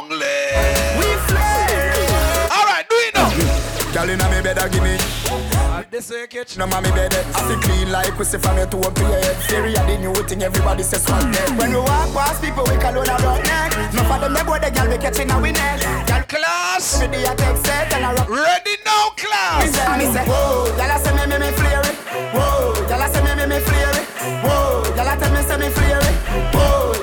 flare. 0.10 0.54
Jungly. 0.54 0.98
We 0.98 1.08
flare. 1.30 2.50
All 2.52 2.66
right, 2.66 2.86
do 2.90 2.96
it 2.98 3.14
now. 3.14 3.30
Girl 3.94 4.10
inna 4.10 4.30
me 4.30 4.42
bed, 4.42 4.58
give 4.72 4.84
me. 4.84 4.98
This 5.92 6.10
way 6.12 6.22
you 6.22 6.28
catch. 6.28 6.58
No 6.58 6.68
mommy 6.68 6.92
bed, 6.92 7.14
I 7.14 7.48
feel 7.48 7.60
clean 7.60 7.92
like 7.92 8.14
pussy 8.16 8.38
from 8.38 8.58
your 8.58 8.68
toe 8.68 8.82
to 8.82 9.02
your 9.02 9.12
head. 9.22 9.36
Theory 9.50 9.76
of 9.78 9.88
the 9.88 9.98
new 9.98 10.14
thing, 10.28 10.44
everybody 10.44 10.84
says 10.84 11.04
swag 11.06 11.32
dead. 11.34 11.58
When 11.58 11.72
we 11.72 11.78
walk 11.78 12.14
past 12.14 12.42
people, 12.42 12.64
we 12.66 12.78
call 12.78 12.98
on 12.98 13.10
our 13.10 13.42
neck. 13.44 13.74
No 13.94 14.04
for 14.06 14.20
them, 14.20 14.34
they 14.34 14.44
boy 14.44 14.60
the 14.60 14.70
girl 14.72 14.88
we 14.90 14.98
catching 14.98 15.32
a 15.32 15.40
winner. 15.40 15.78
Girl 16.06 16.24
Class. 16.30 17.02
Ready, 17.02 17.26
I 17.26 17.34
take 17.36 17.58
set 17.66 17.94
and 17.94 18.06
I 18.06 18.14
rock. 18.14 18.30
Ready 18.30 18.76
now, 18.86 19.10
Me 19.10 19.24
class. 19.24 19.74
say, 19.74 19.98
me 19.98 20.06
say, 20.14 20.26
whoa, 20.26 20.68
y'all 20.78 20.94
a 20.94 20.98
say 21.00 21.14
me 21.16 21.26
me 21.26 21.38
me 21.42 21.50
flare 21.58 21.82
it. 21.82 21.96
Whoa, 22.36 22.74
y'all 22.86 23.02
a 23.02 23.08
say 23.10 23.22
me 23.26 23.32
me 23.34 23.46
me 23.50 23.60
flare 23.60 23.96
it. 23.98 24.06
Whoa, 24.46 24.84
y'all 24.96 25.10
a 25.10 25.18
tell 25.18 25.32
me 25.34 25.42
say 25.42 25.58
me 25.58 25.70
flare 25.74 26.00
it. 26.06 26.16
Whoa, 26.54 26.94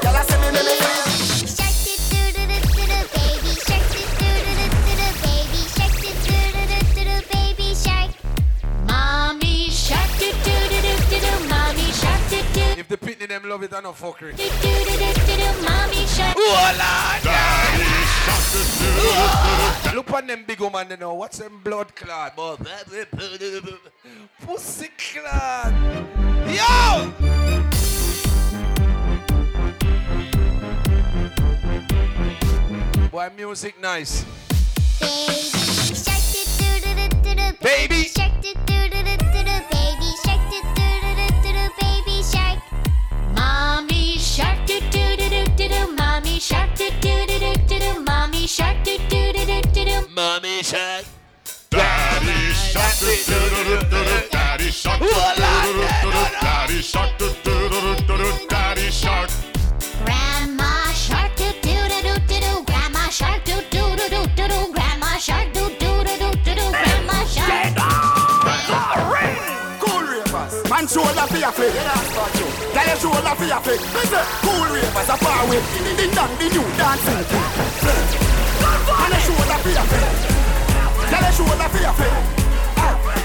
do 13.26 13.34
If 13.34 13.40
the 13.40 13.40
pitney 13.40 13.40
them 13.40 13.48
love 13.48 13.62
it, 13.62 13.74
I 13.74 13.80
no 13.80 13.92
fuckery. 13.92 14.34
mommy 15.62 16.06
Look 19.94 20.12
on 20.12 20.26
them 20.26 20.44
big 20.46 20.60
woman, 20.60 20.90
you 20.90 20.96
know. 20.96 21.14
What's 21.14 21.38
them 21.38 21.60
blood 21.62 21.94
clot? 21.94 22.36
Pussy 24.40 24.88
clot. 24.98 25.72
Yo! 26.48 27.12
Boy, 33.10 33.30
music 33.36 33.80
nice. 33.80 34.24
Baby. 37.60 38.10
baby 38.12 39.75
mommy 43.46 44.18
shark 44.18 44.58
do 44.66 44.80
do 44.92 45.04
do 45.20 45.26
do 45.30 45.42
do 45.58 45.68
do 45.68 45.80
mommy 45.98 46.40
shark 46.40 46.70
do 46.76 46.90
do 47.02 47.14
do 47.30 47.36
do 47.44 47.52
do 47.68 47.78
do 47.78 48.00
mommy 48.08 48.46
shark 48.46 48.76
do 48.84 48.98
do 49.10 49.32
do 49.32 49.42
do 49.50 49.58
do 49.74 49.84
do 49.84 49.96
Mommy 50.16 50.62
shark. 50.62 51.04
Daddy 51.70 52.54
shark, 52.54 52.98
do 52.98 53.06
do 53.28 53.38
do 53.54 53.62
do 53.64 53.76
do 53.90 54.04
do. 54.08 54.28
Daddy 54.32 54.70
shark, 54.72 54.98
do 54.98 55.06
do 55.06 55.12
do 55.62 55.86
do 56.02 56.10
do. 56.10 56.22
Daddy 56.40 56.82
shark, 56.82 57.18
do 57.18 57.28
do 57.44 57.54
do 57.68 57.80
do 58.06 58.48
do. 58.48 58.55
Shoulder 70.96 71.26
for 71.28 71.36
your 71.36 71.52
flick. 71.52 71.74
Tell 72.72 72.86
your 72.88 72.96
shoulder 72.96 73.34
for 73.36 73.44
your 73.44 73.60
flick. 73.60 73.80
Say, 74.08 74.24
cool 74.40 74.64
ravers 74.72 75.10
are 75.12 75.20
far 75.20 75.44
away. 75.44 75.60
Ding 76.00 76.12
dong, 76.16 76.32
the 76.40 76.48
new 76.48 76.64
dancing. 76.80 77.20
Man 78.64 79.12
a 79.12 79.18
shoulder 79.20 79.58
for 79.60 79.72
your 79.76 79.86
flick. 79.92 80.08
Tell 81.12 81.20
your 81.20 81.32
shoulder 81.36 81.68
for 81.68 81.80
your 81.84 81.94
flick. 82.00 82.16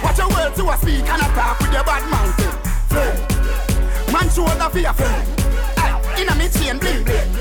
Watch 0.03 0.17
your 0.19 0.29
words 0.35 0.55
to 0.57 0.63
a 0.67 0.75
speak 0.83 1.07
and 1.07 1.21
a 1.23 1.27
talk 1.31 1.59
with 1.61 1.71
your 1.71 1.83
bad 1.87 2.03
mouth. 2.11 2.35
Man 4.11 4.27
shoulder 4.35 4.67
for 4.69 4.79
your 4.79 4.93
flick. 4.93 5.23
Aye, 5.79 6.19
Inna 6.19 6.35
me 6.35 6.49
chain 6.51 6.77
bling 6.77 7.05
bling. 7.05 7.31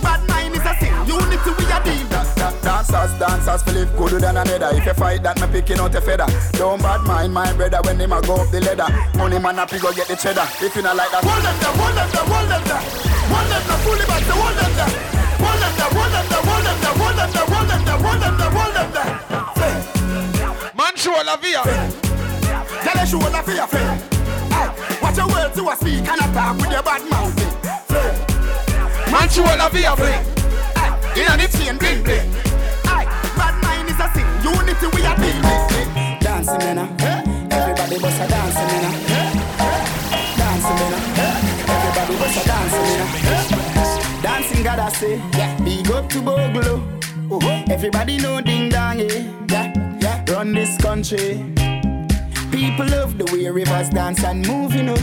Bad 0.00 0.20
mind 0.28 0.54
is 0.56 0.64
a 0.64 0.72
sin. 0.80 0.94
Unity 1.04 1.50
we 1.58 1.64
a 1.68 1.78
deal. 1.84 2.35
Dancers, 2.66 3.14
dancers, 3.20 3.62
feel 3.62 3.74
live 3.74 3.96
good 3.96 4.20
than 4.20 4.36
another. 4.36 4.74
If 4.74 4.86
you 4.86 4.94
fight 4.94 5.22
that, 5.22 5.38
me 5.40 5.46
picking 5.46 5.78
out 5.78 5.94
a 5.94 6.00
feather. 6.00 6.26
Don't 6.58 6.82
bad 6.82 7.06
mind 7.06 7.32
my 7.32 7.52
brother 7.52 7.78
when 7.86 7.94
him 7.94 8.10
a 8.10 8.20
go 8.20 8.42
up 8.42 8.50
the 8.50 8.58
ladder. 8.58 8.90
Money 9.16 9.38
man 9.38 9.62
up, 9.62 9.70
he 9.70 9.78
go 9.78 9.94
get 9.94 10.08
the 10.10 10.16
cheddar. 10.18 10.42
If 10.58 10.74
you 10.74 10.82
not 10.82 10.98
like 10.98 11.14
that, 11.14 11.22
hold 11.22 11.46
them 11.46 11.54
there, 11.62 11.70
hold 11.78 11.94
them 11.94 12.10
there, 12.10 12.26
hold 12.26 12.50
them 12.50 12.66
there. 12.66 12.82
Hold 13.30 13.46
them 13.46 13.62
there, 13.70 13.78
fully 13.86 14.02
back, 14.10 14.26
hold 14.26 14.58
them 14.58 14.72
there. 14.74 14.90
Hold 15.46 15.62
them 15.62 15.78
there, 15.78 15.94
hold 15.94 16.10
them 16.10 16.26
there, 16.26 16.42
hold 16.42 16.66
them 16.66 16.74
there, 16.82 16.90
hold 16.90 17.14
them 17.14 17.30
there, 17.30 17.46
hold 17.46 17.70
them 17.70 17.86
there, 17.86 18.02
hold 18.02 18.18
them 18.18 18.34
there, 18.34 18.50
hold 18.50 18.74
them 18.74 18.90
there. 18.98 19.14
Man, 20.74 20.94
show 20.98 21.14
la 21.22 21.38
via. 21.38 21.62
Tell 22.82 22.98
show 23.06 23.22
la 23.30 23.46
for 23.46 23.54
your 23.54 23.70
friend. 23.70 23.94
Watch 24.98 25.14
your 25.14 25.30
words 25.30 25.54
to 25.54 25.70
a 25.70 25.74
speak 25.78 26.02
and 26.02 26.18
a 26.18 26.26
talk 26.34 26.58
with 26.58 26.74
your 26.74 26.82
bad 26.82 27.06
mouth. 27.06 27.30
Man, 29.14 29.30
show 29.30 29.46
la 29.54 29.70
via. 29.70 29.94
Inna 31.14 31.38
the 31.38 31.46
chain 31.46 31.78
bling 31.78 32.02
bling. 32.02 32.45
Unity 34.56 34.86
we 34.94 35.00
a 35.04 35.12
deal 35.16 35.38
with. 35.46 36.20
Dancing 36.20 36.58
man, 36.58 36.78
ah. 36.78 36.88
everybody 37.50 37.98
bust 37.98 38.20
a 38.20 38.26
dancing 38.28 38.84
ah. 38.88 38.94
Dancing 40.38 40.76
man, 40.80 40.92
ah. 40.96 41.74
everybody 41.74 42.14
bust 42.20 42.38
a 42.40 42.48
dancing 42.48 43.00
ah. 43.04 44.22
Dancing 44.22 44.62
God 44.62 44.78
I 44.78 44.88
say. 44.90 45.20
Big 45.64 45.90
up 45.90 46.08
to 46.10 46.20
Bogle. 46.22 46.82
Everybody 47.68 48.18
know 48.18 48.40
ding 48.40 48.68
dong, 48.68 49.00
yeah, 49.00 49.72
yeah. 50.00 50.24
Run 50.28 50.52
this 50.52 50.76
country. 50.78 51.42
People 52.52 52.86
love 52.86 53.18
the 53.18 53.28
way 53.32 53.48
Ravers 53.48 53.90
dance 53.90 54.22
and 54.24 54.46
move, 54.46 54.74
you 54.74 54.84
know. 54.84 54.96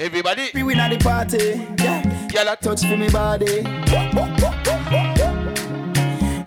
Everybody, 0.00 0.50
we 0.54 0.64
win 0.64 0.80
at 0.80 0.90
the 0.90 0.98
party. 0.98 1.64
Yeah, 1.82 2.02
Girl, 2.32 2.56
touch 2.56 2.80
for 2.84 2.96
me 2.96 3.08
body. 3.08 3.62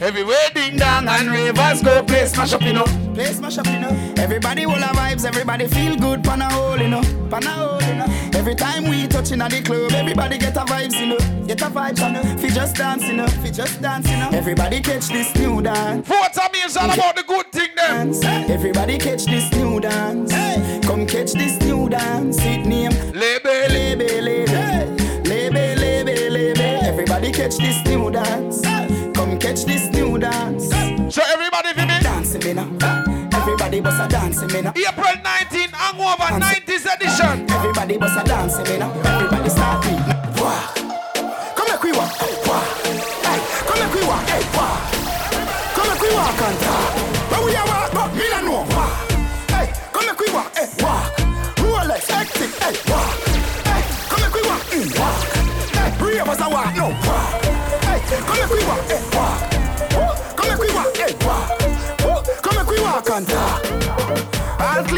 Everywhere 0.05 0.37
ding 0.53 0.77
dong 0.77 1.07
and 1.07 1.31
Ravers 1.31 1.81
go 1.81 2.03
play 2.03 2.27
smash 2.27 2.53
up, 2.53 2.61
you 2.61 2.73
know. 2.73 2.83
Play 3.15 3.33
smash 3.33 3.57
up, 3.57 3.65
you 3.65 3.79
know. 3.79 3.89
Everybody 4.17 4.67
will 4.67 4.75
have 4.75 4.95
vibes, 4.95 5.25
everybody 5.25 5.65
feel 5.65 5.95
good, 5.95 6.23
pan 6.23 6.43
a 6.43 6.53
hole, 6.53 6.77
you 6.77 6.89
know. 6.89 7.01
Pan 7.31 7.43
a 7.43 7.49
hole, 7.49 7.81
you 7.81 7.95
know. 7.95 8.05
Every 8.37 8.53
time 8.53 8.87
we 8.87 9.07
touch 9.07 9.31
in 9.31 9.41
at 9.41 9.49
the 9.49 9.63
club, 9.63 9.93
everybody 9.93 10.37
get 10.37 10.55
a 10.57 10.59
vibes, 10.59 10.99
you 10.99 11.07
know. 11.07 11.47
Get 11.47 11.59
a 11.63 11.71
vibes, 11.71 11.97
you 12.05 12.11
know. 12.11 12.37
Fi 12.37 12.49
just 12.49 12.75
dance, 12.75 13.01
you 13.07 13.13
know. 13.13 13.25
Fi 13.25 13.49
just 13.49 13.81
dance, 13.81 14.07
you 14.07 14.17
know. 14.17 14.29
Everybody 14.31 14.79
catch 14.79 15.07
this 15.07 15.33
new 15.37 15.59
dance. 15.63 16.07
What 16.07 16.37
I 16.37 16.51
mean 16.53 16.65
is 16.65 16.77
all 16.77 16.91
about 16.91 17.15
the 17.15 17.23
good 17.23 17.51
thing 17.51 17.69
them. 17.75 18.13
Everybody 18.51 18.99
catch 18.99 19.25
this 19.25 19.51
new 19.53 19.79
dance. 19.79 20.31
Come 20.85 21.07
catch 21.07 21.31
this 21.31 21.59
new 21.61 21.89
dance. 21.89 22.37
It 22.41 22.63
name 22.63 22.91
Label. 23.11 23.73
Label, 23.73 24.21
label. 24.21 25.23
Label, 25.23 25.81
label, 25.81 26.29
label. 26.29 26.85
Everybody 26.85 27.31
catch 27.31 27.57
catch 27.57 27.57
this 27.57 27.85
new 27.85 28.11
dance. 28.11 28.61
Catch 29.39 29.65
this 29.65 29.89
new 29.91 30.17
dance. 30.17 30.69
So 31.13 31.21
everybody 31.33 31.73
for 31.73 31.85
me. 31.85 31.99
Dancing 32.01 32.43
me 32.43 32.53
now. 32.53 32.69
Everybody 33.33 33.79
bust 33.81 34.01
a 34.01 34.07
dancing 34.07 34.47
me 34.51 34.61
now. 34.61 34.73
April 34.75 35.15
19, 35.23 35.69
Hangover 35.71 36.29
90s 36.41 36.85
edition. 36.93 37.49
Everybody 37.49 37.97
bust 37.97 38.19
a 38.19 38.23
dancing 38.23 38.63
me 38.63 38.77
now. 38.79 38.91
Everybody 39.03 39.49
start 39.49 39.83
beat. 39.83 40.41
Walk. 40.41 40.75
Come 41.55 41.67
make 41.69 41.83
we 41.83 41.91
walk. 41.91 42.11
Walk. 42.47 42.67
Hey, 43.25 43.39
come 43.67 43.79
make 43.79 43.93
we 43.93 44.07
walk. 44.07 44.25
Hey, 44.27 44.43
walk. 44.55 44.81
Come 45.75 45.87
make 45.89 46.01
we 46.01 46.09
walk 46.13 46.41
and 46.41 46.59
talk. 46.59 47.29
But 47.29 47.45
we 47.45 47.55
are 47.55 47.84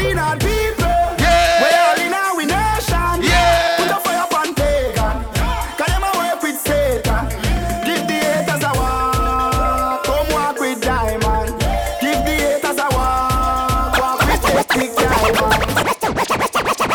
All 0.08 0.18
and 0.18 0.40
people. 0.40 0.96
Yeah. 1.20 1.60
We 1.60 1.68
all 1.84 2.00
in 2.00 2.14
our 2.14 2.40
nation. 2.40 3.22
Yeah. 3.28 3.76
Put 3.76 3.90
a 3.92 4.00
fire 4.00 4.24
upon 4.24 4.54
pagan. 4.54 5.16
Cause 5.76 5.92
them 5.92 6.02
a 6.02 6.10
work 6.16 6.42
with 6.42 6.58
Satan. 6.64 7.28
Give 7.84 8.04
the 8.08 8.16
haters 8.16 8.64
a 8.64 8.72
walk. 8.72 10.04
Come 10.04 10.28
walk 10.32 10.58
with 10.60 10.80
diamond. 10.80 11.52
Give 12.00 12.24
the 12.24 12.34
haters 12.40 12.78
a 12.78 12.88
walk. 12.96 13.98
Walk 14.00 14.20
with 14.24 14.44
ethnic 14.48 14.96
diamond. 14.96 15.68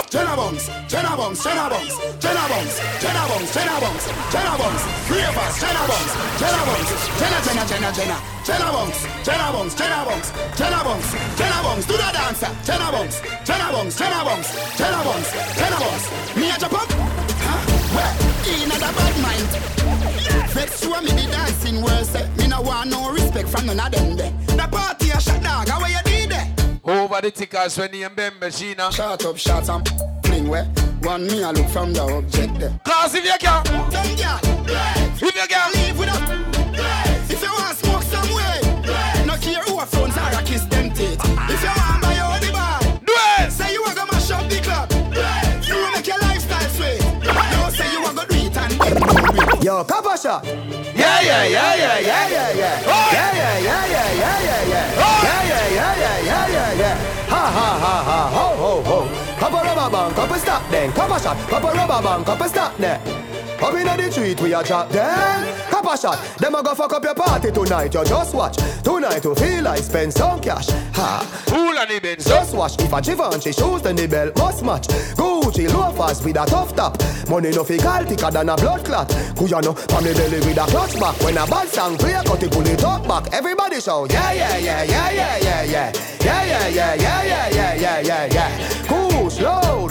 Jenna 0.10 0.36
Bungs, 0.36 0.70
Jenna 0.88 1.16
Bungs, 1.16 1.44
Jenna 1.44 1.70
Bungs, 1.70 1.94
Jenna 2.20 2.44
Bungs, 2.50 2.76
Jenna 3.00 3.24
Bungs, 3.30 3.54
Jenna 3.54 3.76
Bungs, 3.80 4.06
Jenna 4.34 4.58
bunks, 5.54 5.60
ten 5.60 5.76
a 5.76 5.88
bunks, 5.88 6.14
ten 6.40 6.54
a 6.54 6.66
bunks, 6.66 6.92
ten 7.20 7.34
a 7.34 7.42
ten 7.42 7.58
a 7.58 7.66
ten 7.68 7.84
a 7.84 7.92
ten 7.94 8.10
a 8.10 8.18
ten 8.44 8.62
a 11.52 11.64
bunks, 11.64 11.86
do 11.86 11.98
that 11.98 12.14
dancer, 12.14 12.50
ten 12.64 12.82
a 12.82 12.92
bunks, 12.92 13.22
ten 13.46 13.62
a 13.62 13.72
bunks, 13.72 13.96
ten 13.96 14.12
a 14.12 14.24
bunks, 14.24 14.52
ten. 15.56 15.74
Me 16.40 16.50
a 16.50 16.58
jump 16.58 16.74
up, 16.74 16.88
huh? 16.90 17.60
Well, 17.94 18.14
in 18.50 18.72
a 18.72 18.80
bad 18.80 19.16
mind. 19.22 19.48
Vex 20.54 20.82
sure 20.82 21.02
me 21.02 21.12
be 21.12 21.26
dancing 21.32 21.82
worse. 21.82 22.14
Me 22.38 22.48
no 22.48 22.62
want 22.62 22.90
no 22.90 23.12
respect 23.12 23.50
from 23.50 23.66
none 23.68 23.80
of 23.80 23.92
them. 23.92 24.16
The 24.18 24.68
party 24.72 25.10
a 25.10 25.20
shut 25.20 25.44
down. 25.44 25.68
How 25.68 25.86
you 25.86 26.02
did 26.04 26.32
it? 26.32 26.48
Over 26.84 27.22
the 27.22 27.32
tickers 27.32 27.78
when 27.78 27.92
the 27.92 28.10
members, 28.16 28.60
Gina. 28.60 28.92
Shut 28.92 29.26
up, 29.26 29.38
shut 29.38 29.70
up 29.70 29.88
fling 30.44 30.50
where. 30.50 30.66
One 31.02 31.28
me 31.28 31.44
I 31.44 31.52
look 31.52 31.68
from 31.68 31.94
the 31.94 32.02
object 32.02 32.60
there. 32.60 32.80
Cause 32.84 33.16
if 33.16 33.26
you 33.26 33.38
can, 33.40 33.64
Them 33.64 34.16
girl, 34.16 34.40
if 35.16 35.22
you 35.22 35.48
can, 35.48 35.72
leave 35.74 36.00
with 36.00 36.10
us. 36.10 37.30
If 37.30 37.42
you 37.42 37.50
want 37.52 37.78
smoke 37.78 38.04
some 38.04 38.30
way, 38.34 39.26
no 39.26 39.36
care 39.38 39.62
who 39.64 39.80
a 39.80 39.86
phones 39.86 40.16
or 40.18 40.40
a 40.40 40.42
kiss 40.44 40.64
them 40.66 40.92
teeth. 40.92 41.20
If 41.50 41.62
you 41.62 41.74
want 41.76 42.02
buy 42.02 42.16
your 42.16 42.26
only 42.26 42.52
bar, 42.52 42.80
do 43.06 43.14
it. 43.40 43.52
say 43.52 43.74
you 43.74 43.82
want 43.82 43.98
to 43.98 44.06
mash 44.06 44.32
up 44.32 44.50
the 44.50 44.60
club. 44.62 44.90
You 45.68 45.76
will 45.76 45.92
make 45.92 46.08
your 46.08 46.20
lifestyle 46.20 46.70
sweet. 46.72 47.02
No 47.24 47.70
say 47.70 47.92
you 47.92 48.02
want 48.02 48.20
to 48.20 48.26
do 48.28 48.36
it 48.40 48.58
and 48.58 48.80
bend 48.80 49.00
down 49.00 49.50
with. 49.50 49.64
Yo, 49.64 49.84
Kappa 49.84 50.18
shot. 50.18 50.46
Yeah, 50.46 51.20
yeah, 51.22 51.44
yeah, 51.46 51.76
yeah, 51.76 52.00
yeah, 52.00 52.30
yeah, 52.30 52.52
yeah. 52.54 52.80
Yeah, 52.84 53.36
yeah, 53.36 53.60
yeah, 53.60 53.86
yeah, 53.92 54.14
yeah, 54.14 54.40
yeah, 54.48 54.64
yeah. 54.72 54.86
Yeah, 55.04 55.44
yeah, 55.52 55.68
yeah, 55.76 55.98
yeah, 56.00 56.20
yeah, 56.24 56.48
yeah, 56.48 56.80
yeah. 56.80 56.96
Ha 57.30 57.44
ha 57.58 57.70
ha 57.84 57.96
ha 58.08 58.30
ho 58.30 58.53
then. 60.74 60.92
Kappa 60.94 61.20
shot. 61.20 61.38
Couple 61.50 61.70
rubber 61.70 62.02
band, 62.02 62.26
couple 62.26 62.48
stop 62.48 62.76
there. 62.78 63.00
Up 63.62 63.74
inna 63.76 63.96
the 63.96 64.12
street 64.12 64.42
we 64.42 64.54
a 64.54 64.62
drop 64.62 64.90
them 64.90 65.56
Kappa 65.70 65.98
shot 65.98 66.20
Them 66.38 66.56
a 66.56 66.62
go 66.62 66.76
fuck 66.76 66.92
up 66.92 67.04
your 67.04 67.16
party 67.16 67.50
tonight 67.50 67.94
You 67.94 68.04
just 68.04 68.36
watch 68.36 68.58
Tonight 68.84 69.24
you 69.24 69.34
feel 69.36 69.64
like 69.64 69.82
spend 69.84 70.12
some 70.12 70.42
cash 70.42 70.68
Ha 70.96 71.44
Cool 71.48 71.78
and 71.78 71.92
even 71.92 72.20
Just 72.20 72.54
watch 72.56 72.74
If 72.82 72.92
a 72.92 73.02
Givenchy 73.02 73.54
shoes 73.54 73.82
then 73.82 73.96
the 73.96 74.06
belt 74.06 74.36
must 74.38 74.66
match 74.66 74.88
Gucci 75.16 75.72
loafers 75.72 76.22
with 76.26 76.36
a 76.36 76.46
tough 76.46 76.76
top 76.76 76.98
Money 77.30 77.52
no 77.52 77.64
fi 77.64 77.78
call 77.78 78.04
thicker 78.04 78.32
than 78.32 78.50
a 78.50 78.56
blood 78.58 78.84
clot 78.84 79.08
Kuya 79.38 79.64
no 79.64 79.72
Pa 79.74 80.02
me 80.02 80.14
belly 80.14 80.40
with 80.40 80.58
a 80.58 80.66
clutch 80.68 81.00
back 81.00 81.18
When 81.22 81.38
a 81.38 81.48
bad 81.48 81.70
song 81.70 81.98
play 81.98 82.20
Cut 82.26 82.44
it 82.44 82.52
pull 82.52 82.68
it 82.68 82.84
up 82.84 83.08
back 83.08 83.32
Everybody 83.32 83.80
shout 83.80 84.12
Yeah 84.12 84.34
yeah 84.34 84.58
yeah 84.58 84.84
yeah 84.84 85.12
yeah 85.12 85.38
yeah 85.38 85.64
yeah 85.64 85.94
Yeah 86.20 86.44
yeah 86.44 86.68
yeah 86.68 86.94
yeah 86.96 87.24
yeah 87.24 87.50
yeah 87.50 87.76
yeah 87.76 88.00
yeah 88.02 88.26
yeah 88.26 88.84
Cool 88.88 89.30
slow 89.30 89.88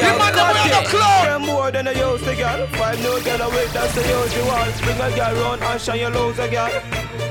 Yeah, 0.00 0.16
man, 0.18 0.32
them 0.32 0.56
on 0.56 0.68
the 0.70 0.88
club. 0.88 1.26
Them 1.26 1.42
more 1.46 1.70
than 1.70 1.86
a 1.86 1.92
used 1.92 2.24
to 2.24 2.34
girl. 2.34 2.66
Five 2.68 2.98
new 3.00 3.20
girl 3.22 3.42
away, 3.42 3.66
that's 3.72 3.94
the 3.94 4.02
usual. 4.02 4.64
Bring 4.84 5.00
a 5.00 5.10
girl 5.14 5.34
round 5.42 5.62
and 5.62 5.80
shine 5.80 6.00
your 6.00 6.10
lows 6.10 6.38
a 6.38 6.48
girl. 6.48 6.70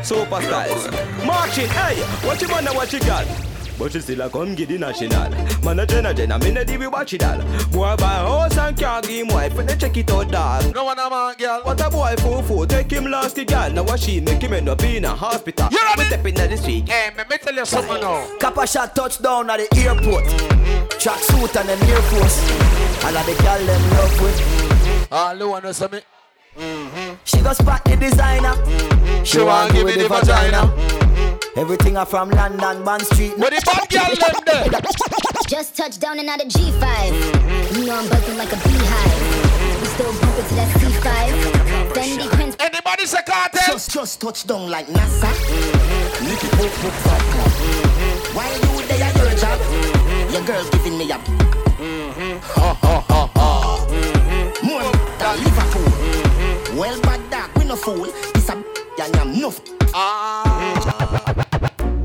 Super 0.04 0.42
styles. 0.42 0.86
Marching, 1.26 1.70
hey, 1.70 1.98
what 2.26 2.42
you 2.42 2.48
man 2.48 2.68
and 2.68 2.76
what 2.76 2.94
you 2.94 3.00
got? 3.00 3.49
But 3.80 3.94
you 3.94 4.02
still 4.02 4.22
a 4.22 4.30
come 4.30 4.56
get 4.56 4.68
the 4.68 4.78
national 4.78 5.30
Man 5.64 5.80
a 5.80 5.86
jenna 5.86 6.14
jenna, 6.14 6.38
me 6.40 6.52
no 6.52 6.64
deal 6.66 6.80
with 6.80 6.92
watch 6.92 7.14
it 7.14 7.24
all 7.24 7.40
Boy 7.72 7.96
buy 7.96 8.18
a 8.18 8.28
house 8.28 8.58
and 8.58 8.78
can't 8.78 9.08
give 9.08 9.28
him 9.28 9.28
wife 9.30 9.58
And 9.58 9.70
they 9.70 9.78
check 9.78 9.96
it 9.96 10.12
out 10.12 10.30
dog 10.30 10.76
No 10.76 10.84
one 10.84 11.00
a 11.00 11.10
man 11.10 11.36
girl 11.38 11.62
What 11.64 11.80
a 11.80 11.90
boy 11.90 12.14
fool 12.20 12.44
fool, 12.44 12.68
take 12.68 12.92
him 12.92 13.06
last 13.06 13.38
the 13.38 13.46
girl 13.46 13.72
Now 13.72 13.84
what 13.84 14.02
she 14.02 14.20
make 14.20 14.42
him 14.44 14.54
end 14.54 14.68
up 14.68 14.84
in 14.84 15.06
a 15.06 15.16
hospital 15.16 15.70
You 15.72 15.80
ready? 15.80 16.02
We 16.02 16.06
step 16.08 16.26
inna 16.28 16.48
the 16.48 16.58
street 16.58 16.90
Hey, 16.90 17.12
me, 17.16 17.24
me 17.30 17.38
tell 17.38 17.56
you 17.56 17.66
something 17.66 18.02
now. 18.02 18.38
Kappa 18.40 18.68
shot 18.68 18.96
touchdown 18.96 19.50
at 19.50 19.58
the 19.60 19.78
airport. 19.80 20.26
Mm-hmm. 20.26 20.88
Track 21.00 21.20
suit 21.20 21.56
and 21.56 21.70
them 21.70 21.90
Air 21.90 22.02
Force. 22.02 22.38
All 23.06 23.16
of 23.16 23.26
the 23.26 23.36
girl 23.44 23.66
them 23.66 23.90
love 23.92 24.22
with. 24.22 25.08
All 25.12 25.38
the 25.38 25.48
one 25.48 25.64
know 25.64 25.70
me. 25.70 26.02
Mm-hmm. 26.58 27.16
She 27.24 27.42
go 27.42 27.54
spot 27.54 27.86
the 27.86 27.96
designer. 27.96 28.54
Mm-hmm. 28.54 29.24
She 29.24 29.40
want 29.42 29.72
give 29.74 29.86
me 29.86 29.94
the 29.94 30.08
vagina. 30.08 31.09
Everything 31.56 31.98
are 31.98 32.06
from 32.06 32.30
London, 32.30 32.84
Bond 32.84 33.02
Street. 33.04 33.38
Where 33.38 33.50
the 33.50 33.62
bad 33.66 33.90
girl 33.90 34.16
them 34.16 34.44
there? 34.46 34.82
Just 35.48 35.76
touched 35.76 36.00
down 36.00 36.20
and 36.20 36.30
out 36.30 36.42
of 36.42 36.48
G5. 36.48 37.78
You 37.78 37.86
know 37.86 37.96
I'm 37.96 38.08
buzzing 38.08 38.38
like 38.38 38.52
a 38.52 38.58
beehive. 38.58 39.82
We 39.82 39.88
still 39.88 40.12
bumping 40.22 40.46
to 40.46 40.56
that 40.56 40.70
C5. 40.78 41.94
Fendi 41.94 42.30
prints. 42.30 42.56
Anybody 42.60 43.06
say 43.06 43.22
cartel? 43.26 43.74
Just, 43.74 43.92
just 43.92 44.22
touch 44.22 44.46
down 44.46 44.70
like 44.70 44.88
NASA. 44.88 45.32
Lick 46.22 46.44
it 46.44 46.54
up, 46.54 46.86
up, 46.86 46.94
fat 47.04 47.22
clap. 47.34 48.36
Why 48.36 48.54
you 48.54 48.88
there, 48.88 49.00
your 49.00 49.14
girl 49.14 49.36
job? 49.36 49.60
Your 50.32 50.44
girl's 50.44 50.70
giving 50.70 50.98
me 50.98 51.12
a. 51.12 51.18
Ha 51.18 52.74
ha 52.74 53.06
ha 53.10 53.32
ha. 53.36 53.88
More 54.64 54.92
than 55.18 55.44
Liverpool. 55.44 56.80
Well, 56.80 57.02
bad 57.02 57.30
dog, 57.32 57.58
we 57.58 57.66
no 57.66 57.76
fool. 57.76 58.06
It's 58.06 58.50
a 58.50 58.64
and 59.02 59.16
I'm 59.16 59.34
enough. 59.90 60.86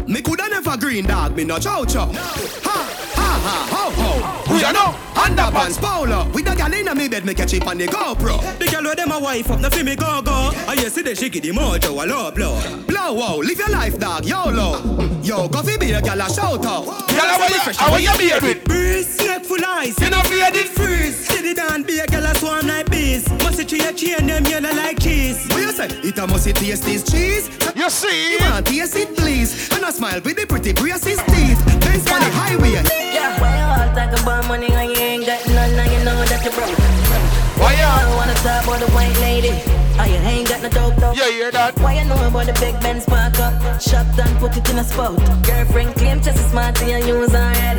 Me 0.09 0.23
coulda 0.23 0.48
never 0.48 0.77
green 0.77 1.06
dog, 1.06 1.36
me 1.36 1.44
no 1.44 1.59
chow 1.59 1.85
chow. 1.85 2.11
Ha 2.12 3.14
ha 3.35 3.66
ho 3.70 3.90
ho. 3.90 4.52
Who 4.52 4.61
ya 4.61 4.73
know? 4.73 4.94
Underpants 5.15 5.81
Paolo. 5.81 6.28
With 6.32 6.44
the 6.44 6.55
gal 6.55 6.73
inna 6.73 6.94
me 6.94 7.09
bed, 7.09 7.24
me 7.24 7.35
catch 7.35 7.55
it 7.55 7.66
on 7.66 7.78
the 7.78 7.86
GoPro. 7.86 8.40
The 8.59 8.66
girl 8.66 8.82
where 8.85 8.94
them 8.94 9.12
a 9.12 9.19
wife 9.20 9.51
up, 9.51 9.61
no 9.61 9.70
fi 9.70 9.82
me 9.82 9.97
go 9.97 10.20
go 10.23 10.32
ah, 10.32 10.70
I 10.70 10.74
yesterday 10.74 11.15
she 11.15 11.28
give 11.31 11.43
the 11.43 11.51
mojo 11.51 11.90
a 12.02 12.06
low 12.06 12.31
blow 12.31 12.61
Blow 12.86 13.12
wow, 13.15 13.36
live 13.39 13.59
your 13.59 13.69
life, 13.70 13.98
dog, 13.98 14.24
YOLO. 14.24 15.20
Yo, 15.23 15.48
go 15.48 15.62
fi 15.62 15.77
be 15.78 15.93
a 15.93 16.02
gal 16.02 16.20
a 16.20 16.28
shout 16.32 16.65
out. 16.66 16.85
Girl, 16.85 17.20
how 17.20 17.48
you- 17.48 17.74
how 17.78 17.97
you 17.97 18.19
beard 18.19 18.43
with? 18.43 18.65
Breeze, 18.65 19.19
neck 19.20 19.44
full 19.44 19.65
ice 19.65 19.98
You 20.01 20.11
know 20.11 20.23
beard 20.24 20.55
it? 20.56 20.69
freeze 20.69 21.24
Steady 21.27 21.55
down, 21.55 21.82
be 21.85 21.98
a 22.01 22.06
girl 22.06 22.24
a 22.27 22.35
swarm 22.35 22.66
like 22.66 22.90
bees 22.90 23.28
Must 23.43 23.59
it 23.61 23.69
tree 23.69 23.81
a 23.81 23.93
chain, 23.93 24.27
them 24.27 24.44
yellow 24.44 24.73
like 24.74 24.98
cheese 25.01 25.47
What 25.48 25.61
you 25.62 25.73
say? 25.73 25.86
It 26.02 26.19
a 26.19 26.27
must 26.27 26.44
taste 26.55 26.85
this 26.85 27.02
cheese. 27.11 27.48
You 27.74 27.89
see? 27.89 28.32
You 28.32 28.39
want 28.40 28.66
taste 28.66 28.97
it, 28.97 29.16
please. 29.16 29.70
And 29.73 29.85
I 29.85 29.90
smile 29.90 30.20
with 30.20 30.36
the 30.36 30.47
pretty 30.47 30.73
braces 30.73 31.19
teeth. 31.27 31.59
Benz 31.81 32.06
on 32.11 32.20
the 32.20 32.31
highway. 32.31 32.73
Yeah, 32.73 33.23
why 33.40 33.51
you 33.56 33.64
all 33.64 33.88
talk 33.94 34.12
about 34.20 34.46
money 34.48 34.70
when 34.70 34.90
you 34.90 34.96
ain't 34.96 35.26
got 35.26 35.46
none 35.48 35.72
and 35.72 35.90
you 35.92 36.01
know 36.05 36.18
that 36.24 36.44
you 36.44 36.51
broke? 36.51 36.78
Why 37.60 37.72
you? 37.72 37.84
I 37.84 38.02
don't 38.02 38.16
wanna 38.16 38.34
talk 38.44 38.64
about 38.64 38.80
the 38.80 38.90
white 38.92 39.16
lady. 39.20 39.55
Oh, 39.98 40.05
you 40.05 40.20
ain't 40.26 40.48
got 40.48 40.62
no 40.62 40.68
dope 40.68 40.96
though. 40.96 41.12
Yeah, 41.12 41.28
you 41.28 41.46
hear 41.46 41.51
that? 41.52 41.78
Why 41.78 41.98
you 42.01 42.05
know 42.05 42.18
about 42.26 42.46
the 42.46 42.52
big 42.60 42.74
Benz 42.80 43.06
park 43.06 43.38
up? 43.38 43.80
Shop 43.80 44.06
down, 44.16 44.36
put 44.38 44.56
it 44.56 44.68
in 44.68 44.78
a 44.78 44.84
spot. 44.84 45.16
Girlfriend 45.44 45.94
claim 45.94 46.20
just 46.20 46.38
as 46.38 46.51
smart 46.51 46.80
and 46.82 47.06
use 47.06 47.32
her 47.32 47.52
head. 47.55 47.78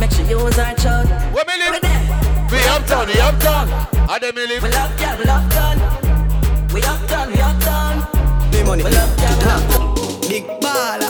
Make 0.00 0.12
sure 0.12 0.24
you 0.24 0.40
use 0.40 0.56
her 0.56 0.74
child. 0.74 1.08
Where 1.34 1.44
me 1.44 1.54
live? 1.60 1.72
We 1.72 1.80
there. 1.80 2.04
We 2.50 2.58
uptown, 2.66 3.06
we 3.06 3.20
uptown. 3.20 3.68
I 4.08 4.18
dem 4.18 4.34
me 4.34 4.46
live. 4.46 4.62
We 4.62 4.70
love 4.70 4.96
girl, 4.98 5.16
we 5.18 5.24
love 5.24 5.46
gun. 5.50 5.78
We 6.72 6.82
uptown, 6.82 7.28
we 7.30 7.40
uptown. 7.40 8.00
The 8.50 8.64
money. 8.64 8.82
We 8.82 8.90
love 8.90 9.12
girl, 9.20 9.36
we 9.38 9.44
love 9.44 9.64
gun. 9.70 9.84
Big 10.30 10.46
baller, 10.62 11.00
got 11.00 11.09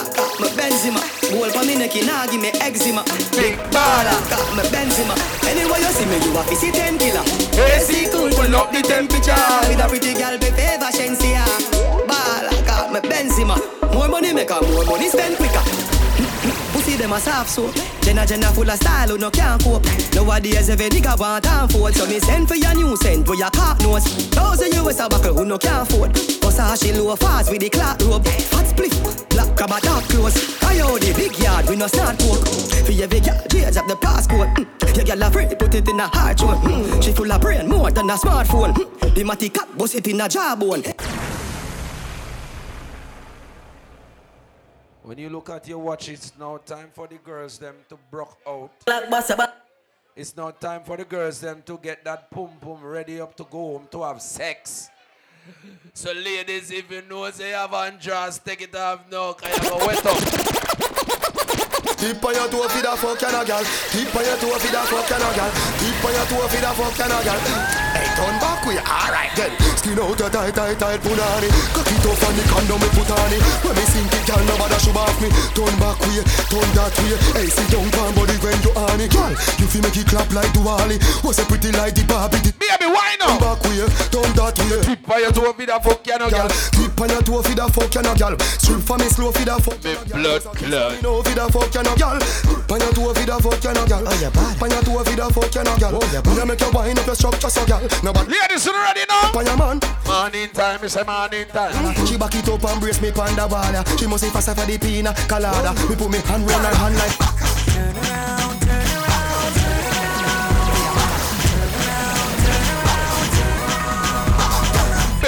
Benzema. 0.55 1.01
Goal 1.31 1.49
for 1.49 1.65
me 1.65 1.75
neck, 1.75 1.95
nah 2.05 2.25
give 2.27 2.41
me 2.41 2.49
eczema. 2.61 3.03
Big 3.35 3.57
baller, 3.71 4.17
got 4.29 4.47
me 4.55 4.63
Benzema. 4.69 5.15
Anyway 5.47 5.79
you 5.79 5.91
see 5.95 6.05
me, 6.05 6.17
you 6.23 6.37
a 6.37 6.43
fi 6.43 6.55
see 6.55 6.71
ten 6.71 6.97
killer. 6.97 7.23
AC 7.55 8.09
cool, 8.11 8.29
pull 8.29 8.55
up 8.55 8.71
the 8.71 8.81
temperature. 8.81 9.35
With 9.67 9.83
a 9.83 9.87
pretty 9.87 10.13
girl, 10.13 10.37
be 10.37 10.49
favor 10.51 10.91
Shenseea. 10.91 11.43
Baller, 12.07 12.65
got 12.65 12.91
me 12.93 12.99
Benzema. 12.99 13.57
More 13.93 14.07
money 14.07 14.33
make 14.33 14.49
her, 14.49 14.61
more 14.61 14.85
money 14.85 15.09
spend 15.09 15.37
quicker. 15.37 15.63
Pussy 16.73 16.95
them 16.95 17.11
a 17.13 17.19
soft 17.19 17.49
soap. 17.49 17.75
Jenna 18.01 18.25
Jenna 18.25 18.47
full 18.47 18.69
of 18.69 18.77
style 18.77 19.09
who 19.09 19.17
no 19.17 19.29
can't 19.29 19.61
cope. 19.61 19.83
Nowadays 20.15 20.69
every 20.69 20.89
nigga 20.89 21.19
want 21.19 21.45
and 21.45 21.71
fold. 21.71 21.93
So 21.93 22.05
me 22.07 22.19
send 22.19 22.47
for 22.47 22.55
your 22.55 22.73
new 22.73 22.95
scent 22.97 23.27
where 23.27 23.37
your 23.37 23.49
cock 23.51 23.79
nose. 23.81 24.05
Thousand 24.31 24.73
US 24.75 24.99
a 24.99 25.09
buckle 25.09 25.33
who 25.33 25.45
no 25.45 25.57
can't 25.57 25.89
afford. 25.89 26.40
Bust 26.51 26.83
a 26.83 26.85
she 26.85 26.93
low 26.93 27.15
fast 27.15 27.49
with 27.49 27.61
the 27.61 27.69
clock 27.69 27.97
rope. 28.01 28.27
Fat 28.27 28.67
split, 28.67 28.91
black 29.29 29.55
crab 29.55 29.71
a 29.71 29.79
dark 29.79 30.03
close. 30.03 30.61
I 30.61 30.79
hold 30.79 31.01
the 31.01 31.13
big 31.13 31.37
yard 31.39 31.69
we 31.69 31.77
no 31.77 31.87
start 31.87 32.19
coke. 32.19 32.45
For 32.85 32.91
your 32.91 33.07
big 33.07 33.25
yard, 33.25 33.49
change 33.49 33.77
up 33.77 33.87
the 33.87 33.95
passcode. 33.95 34.53
Mm. 34.55 34.95
Your 34.97 35.05
girl 35.05 35.23
afraid, 35.23 35.57
put 35.57 35.73
it 35.75 35.87
in 35.87 35.99
a 35.99 36.07
heart 36.07 36.39
zone. 36.39 36.57
Mm. 36.57 37.01
She 37.01 37.13
full 37.13 37.31
of 37.31 37.39
brain 37.39 37.69
more 37.69 37.89
than 37.89 38.09
a 38.09 38.15
smartphone. 38.15 38.73
Mm. 38.73 39.15
The 39.15 39.23
matty 39.23 39.47
cat 39.47 39.77
bust 39.77 39.95
it 39.95 40.07
in 40.07 40.19
a 40.19 40.27
jawbone. 40.27 40.83
When 45.03 45.17
you 45.17 45.29
look 45.29 45.49
at 45.51 45.69
your 45.69 45.79
watch, 45.79 46.09
it's 46.09 46.33
now 46.37 46.57
time 46.57 46.89
for 46.91 47.07
the 47.07 47.15
girls 47.15 47.59
them 47.59 47.75
to 47.87 47.97
broke 48.09 48.37
out. 48.45 48.71
It's 50.17 50.35
now 50.35 50.51
time 50.51 50.83
for 50.83 50.97
the 50.97 51.05
girls 51.05 51.39
them 51.39 51.63
to 51.65 51.77
get 51.77 52.03
that 52.03 52.29
pum 52.29 52.49
pum 52.59 52.83
ready 52.83 53.21
up 53.21 53.37
to 53.37 53.45
go 53.45 53.77
home 53.77 53.87
to 53.91 54.03
have 54.03 54.21
sex. 54.21 54.89
So 55.93 56.11
ladies, 56.13 56.71
if 56.71 56.89
you 56.89 57.01
know 57.09 57.29
say 57.31 57.51
have 57.51 57.73
undress, 57.73 58.39
take 58.39 58.61
it 58.61 58.75
off 58.75 59.01
now, 59.11 59.33
cause 59.33 59.51
you 59.63 59.69
go 59.69 59.77
wet 59.85 60.05
up. 60.05 60.17
Tip 62.01 62.17
on 62.25 62.33
your 62.33 62.49
toe 62.49 62.65
for 62.65 62.81
the 62.81 62.93
fuck 62.97 63.21
and 63.21 63.37
a 63.37 63.45
gal. 63.45 63.61
Tip 63.93 64.09
on 64.09 64.25
your 64.25 64.37
toe 64.41 64.57
for 64.57 64.71
the 64.73 64.81
fuck 64.89 65.11
and 65.13 65.21
a 65.21 65.29
gal. 65.37 65.51
Tip 65.77 66.01
on 66.01 66.13
your 66.17 66.25
toe 66.25 66.49
for 66.49 66.57
the 66.57 66.71
fuck 66.73 66.97
and 66.97 67.13
a 67.13 67.19
gal. 67.21 67.37
Hey, 67.93 68.09
turn 68.17 68.35
back 68.41 68.65
way. 68.65 68.81
Alright 68.81 69.29
then. 69.37 69.53
Skin 69.77 70.01
out 70.01 70.17
your 70.17 70.31
tight, 70.33 70.55
tight, 70.57 70.81
tight 70.81 70.97
punani. 71.05 71.49
Cock 71.77 71.93
it 71.93 72.05
off 72.09 72.23
and 72.25 72.33
the 72.33 72.43
condom 72.49 72.81
me 72.81 72.89
put 72.97 73.11
on 73.13 73.29
it. 73.29 73.41
When 73.61 73.77
me 73.77 73.85
sink 73.85 74.09
it, 74.17 74.25
gal, 74.25 74.41
nobody 74.49 74.77
should 74.81 74.97
off 74.97 75.13
me. 75.21 75.29
Turn 75.53 75.75
back 75.77 76.01
way, 76.01 76.25
turn 76.49 76.69
that 76.73 76.93
way. 77.05 77.13
Hey, 77.37 77.47
sit 77.53 77.69
down, 77.69 77.85
calm 77.93 78.17
body 78.17 78.33
when 78.41 78.57
you 78.65 78.73
on 78.73 78.97
it. 78.97 79.13
Gal, 79.13 79.29
you 79.61 79.67
feel 79.69 79.85
make 79.85 79.97
it 80.01 80.09
clap 80.09 80.33
like 80.33 80.49
Duali. 80.57 80.97
Was 81.21 81.37
a 81.37 81.45
pretty 81.45 81.69
like 81.77 81.93
the 81.93 82.01
Barbie. 82.09 82.41
Baby, 82.81 82.93
why 82.97 83.13
not? 83.19 83.37
Turn 83.37 83.39
back 83.45 83.61
way, 83.61 83.85
turn 84.09 84.31
that 84.33 84.57
way. 84.57 84.81
Tip 84.81 85.05
on 85.05 85.21
your 85.21 85.31
toe 85.31 85.53
for 85.53 85.65
the 85.69 85.77
fuck 85.85 86.07
and 86.09 86.23
a 86.25 86.29
gal. 86.33 86.49
Tip 86.49 86.97
on 86.97 87.09
your 87.13 87.21
toe 87.21 87.41
for 87.45 87.53
the 87.53 87.65
fuck 87.69 87.95
and 87.95 88.09
a 88.09 88.13
gal. 88.17 88.33
Strip 88.57 88.81
for 88.81 88.97
me 88.97 89.05
slow 89.05 89.29
for 89.29 89.45
the 89.45 89.55
fuck. 89.61 89.77
Me 89.85 89.93
blood 90.09 90.41
clot. 90.41 90.97
You 90.97 91.01
know 91.05 91.21
for 91.21 91.35
the 91.37 91.45
fuck 91.53 91.75
and 91.77 91.85
a 91.85 91.93
gal. 91.93 92.17
Pan 92.65 92.81
your 92.81 92.93
toe 92.97 93.13
for 93.13 93.21
the 93.21 93.37
fuck 93.37 93.65
and 93.69 93.77
a 93.77 93.83
gal. 93.85 94.01
Oh, 94.01 94.17
you 94.17 94.31
bad. 94.33 94.57
Pan 94.57 94.71
your 94.73 94.81
toe 94.81 95.03
for 95.05 95.13
the 95.13 95.25
fuck 95.29 95.55
and 95.61 95.69
a 95.69 95.73
gal. 95.77 95.93
Oh, 95.93 96.09
you 96.09 96.21
bad. 96.25 96.33
Me 96.33 96.43
make 96.49 96.61
you 96.61 96.71
wind 96.73 96.97
up 96.97 97.05
your 97.05 97.13
structure 97.13 97.53
so 97.53 97.61
gal. 97.69 97.85
Now, 98.01 98.13
but 98.17 98.25
Ladies, 98.25 98.65
you 98.65 98.73
ready 98.73 99.05
now? 99.05 99.29
Pan 99.29 99.45
your 99.45 99.57
man. 99.61 99.77
Morning 100.09 100.49
time, 100.49 100.81
it's 100.81 100.97
a 100.97 101.05
morning 101.05 101.45
time. 101.53 101.77
She 102.09 102.17
back 102.17 102.33
it 102.33 102.49
up 102.49 102.65
and 102.65 102.81
brace 102.81 102.97
me 102.97 103.13
pon 103.13 103.37
the 103.37 103.45
wall. 103.45 103.77
She 103.93 104.09
must 104.09 104.25
be 104.25 104.33
faster 104.33 104.57
for 104.57 104.65
the 104.65 104.81
pina 104.81 105.13
colada. 105.29 105.77
Me 105.85 105.93
put 105.93 106.09
me 106.09 106.17
hand 106.25 106.49
round 106.49 106.65
her 106.65 106.73
hand 106.81 106.97
like. 106.97 108.40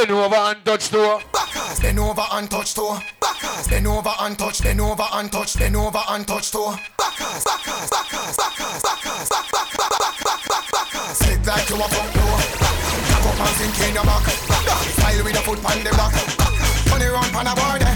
Bend 0.03 0.19
over 0.19 0.35
and 0.35 0.65
touch 0.65 0.91
door. 0.91 1.21
Backers, 1.31 1.79
bend 1.79 1.97
over 1.97 2.25
and 2.33 2.51
touch 2.51 2.75
toe. 2.75 2.99
Backers, 3.21 3.67
bend 3.69 3.87
over 3.87 4.11
and 4.19 4.37
touch, 4.37 4.61
bend 4.61 4.81
over 4.81 5.07
and 5.13 5.31
touch, 5.31 5.57
bend 5.57 5.77
over 5.77 6.03
and 6.09 6.27
touch 6.27 6.51
toe. 6.51 6.75
Backers, 6.99 7.43
backers, 7.47 7.87
backers, 7.87 8.35
backers, 8.35 8.83
backers, 8.83 9.29
back, 9.31 9.47
back, 9.47 9.71
back, 9.79 9.95
back, 9.95 10.19
back, 10.27 10.43
back, 10.43 10.65
backers. 10.75 11.15
Sit 11.23 11.39
like 11.47 11.69
you 11.71 11.79
a 11.79 11.87
front 11.87 12.11
door. 12.19 12.35
Cock 12.35 13.27
up 13.31 13.47
and 13.47 13.55
sink 13.55 13.79
in 13.79 13.95
your 13.95 14.03
back. 14.03 14.27
Style 14.27 15.23
with 15.23 15.39
a 15.39 15.43
foot 15.47 15.63
on 15.71 15.79
the 15.87 15.91
back. 15.95 16.11
Turn 16.83 16.99
it 16.99 17.07
round 17.07 17.31
pan 17.31 17.47
a 17.47 17.55
board 17.55 17.83
eh. 17.87 17.95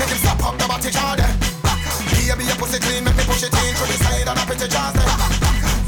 Make 0.00 0.08
him 0.08 0.18
stop 0.24 0.40
up 0.48 0.56
the 0.56 0.64
body 0.64 0.88
jar. 0.88 1.20
Baby, 1.20 2.48
your 2.48 2.56
pussy 2.56 2.80
clean, 2.80 3.04
make 3.04 3.12
me 3.12 3.24
push 3.28 3.44
it 3.44 3.52
in 3.52 3.76
through 3.76 3.92
the 3.92 4.00
side 4.00 4.24
and 4.24 4.40
up 4.40 4.48
into 4.48 4.68
jars 4.72 4.96
there. 4.96 5.04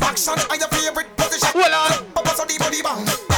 Action 0.05 0.37
are 0.45 0.61
your 0.61 0.69
favorite 0.69 1.09
position. 1.17 1.49
Hold 1.57 1.73
on. 1.73 2.13
Bubble 2.13 2.37
so 2.37 2.45
the 2.45 2.61
body 2.61 2.85
bang. 2.85 3.34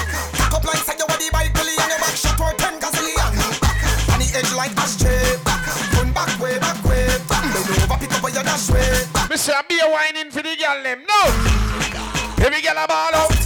Like 4.56 4.74
ashtray. 4.78 5.36
Turn 5.92 6.12
back 6.12 6.32
way, 6.40 6.58
back 6.58 6.82
way. 6.84 7.06
Bend 7.28 7.52
over, 7.84 8.00
pick 8.00 8.12
up 8.12 8.22
where 8.24 8.32
you 8.32 8.42
dash 8.42 8.70
way. 8.72 9.04
Mr. 9.28 9.52
Be 9.68 9.78
a 9.84 9.86
whining 9.92 10.30
for 10.32 10.42
the 10.42 10.56
girl 10.56 10.82
them. 10.82 11.04
No. 11.04 11.20
Every 12.40 12.60
girl 12.64 12.80
a 12.80 12.88
ball 12.88 13.14
out. 13.14 13.36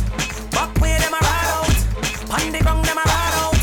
Back 0.55 0.71
way 0.81 0.95
them 1.03 1.13
a 1.13 1.19
ride 1.19 1.51
out. 1.51 1.77
On 2.31 2.47
the 2.55 2.59
ground 2.63 2.85
them 2.87 2.99
a 2.99 3.03
ride 3.03 3.35
out. 3.43 3.59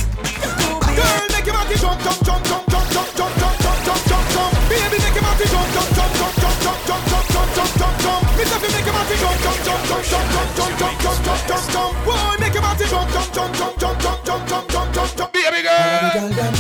Girl, 0.98 1.24
make 1.32 1.48
your 1.48 1.56
body 1.56 1.76
jump, 1.80 2.00
jump, 2.04 2.20
jump, 2.28 2.44
jump, 2.44 2.68
jump, 2.68 2.92
jump, 2.92 3.12
jump, 3.16 3.34
jump, 3.40 3.56
jump, 3.64 3.80
jump, 3.88 4.02
jump, 4.12 4.26
jump. 4.36 4.52
Baby, 4.68 4.98
make 5.00 5.16
your 5.16 5.24
body 5.24 5.46
jump, 5.48 5.68
jump, 5.72 5.90
jump, 5.96 6.12
jump, 6.20 6.34
jump, 6.38 6.58
jump, 6.60 6.84
jump, 6.88 7.04
jump, 7.08 7.28
jump, 7.32 7.50
jump, 7.56 7.72
jump, 7.80 7.96
jump. 8.04 8.22
Miss 8.38 8.52
Effie, 8.52 8.70
make 8.76 8.88
your 8.88 8.96
body 8.98 9.16
jump, 9.24 9.38
jump, 9.40 9.60
jump, 9.64 10.04
jump, 10.04 10.04
jump, 10.04 10.48
jump, 10.48 10.76
jump, 10.76 10.82
jump, 10.84 11.00
jump, 11.00 11.20
jump, 11.24 11.42
jump, 11.48 11.66
jump. 11.72 11.94
Boy, 12.04 12.36
make 12.44 12.54
your 12.54 12.64
body 12.66 12.86
jump, 12.92 13.08
jump, 13.08 13.30
jump, 13.32 13.52
jump, 13.56 13.74
jump, 13.80 13.98
jump, 14.04 14.20
jump, 14.26 14.48
jump, 14.50 14.68
jump, 14.68 14.94
jump, 14.94 15.12
jump. 15.16 15.34
Baby 15.34 15.62
girl. 15.64 16.57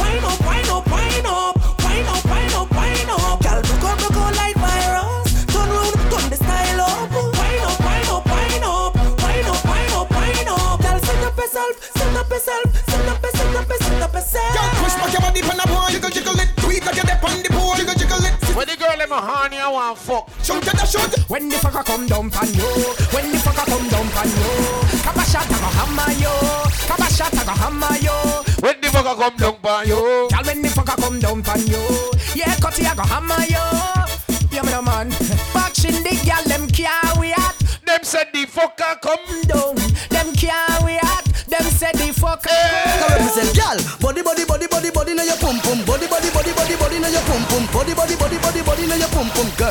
Them 19.07 19.17
a 19.17 19.21
horny, 19.21 19.57
I 19.57 19.69
want 19.69 19.97
fuck. 19.97 20.29
Shoot 20.43 20.63
to 20.63 20.71
the 20.71 20.85
shoot. 20.85 21.29
When 21.29 21.49
the 21.49 21.55
fucker 21.55 21.83
come 21.85 22.07
down 22.07 22.29
pan 22.29 22.47
you, 22.53 22.67
when 23.15 23.31
the 23.31 23.37
fucker 23.37 23.65
come 23.65 23.87
down 23.87 24.07
pan 24.11 24.27
you, 24.27 25.01
Kappa 25.03 25.23
shot 25.23 25.45
a 25.45 25.55
go 25.55 25.69
hammer 25.79 26.11
you, 26.19 26.35
Kappa 26.87 27.07
shot 27.13 27.33
a 27.33 27.43
go 27.45 27.53
hammer 27.55 27.95
you. 28.03 28.17
When 28.59 28.81
the 28.81 28.87
fucker 28.87 29.15
come 29.15 29.37
down 29.37 29.55
by 29.61 29.83
you. 29.83 30.27
Girl, 30.29 30.43
when 30.45 30.61
the 30.61 30.69
fucker 30.69 30.97
come 30.97 31.19
down 31.19 31.43
pan 31.43 31.61
you, 31.67 32.11
yeah, 32.35 32.55
cutty 32.59 32.85
a 32.85 32.95
go 32.95 33.03
hammer 33.03 33.43
you. 33.47 33.63
Yeah, 34.51 34.63
me 34.63 34.71
no 34.71 34.81
man. 34.81 35.09
Boxing 35.53 36.03
the 36.03 36.13
girl, 36.25 36.43
them 36.45 36.67
carry 36.67 37.31
at. 37.31 37.55
Them 37.85 38.03
said 38.03 38.27
the 38.33 38.45
fucker 38.45 38.99
come 39.01 39.41
down. 39.43 39.75
Them 40.09 40.33
carry 40.35 40.97
at. 40.97 41.25
Them 41.47 41.63
said 41.63 41.95
the 41.95 42.11
fucker. 42.11 42.51
I 42.51 43.17
represent 43.17 43.55
gal. 43.55 43.96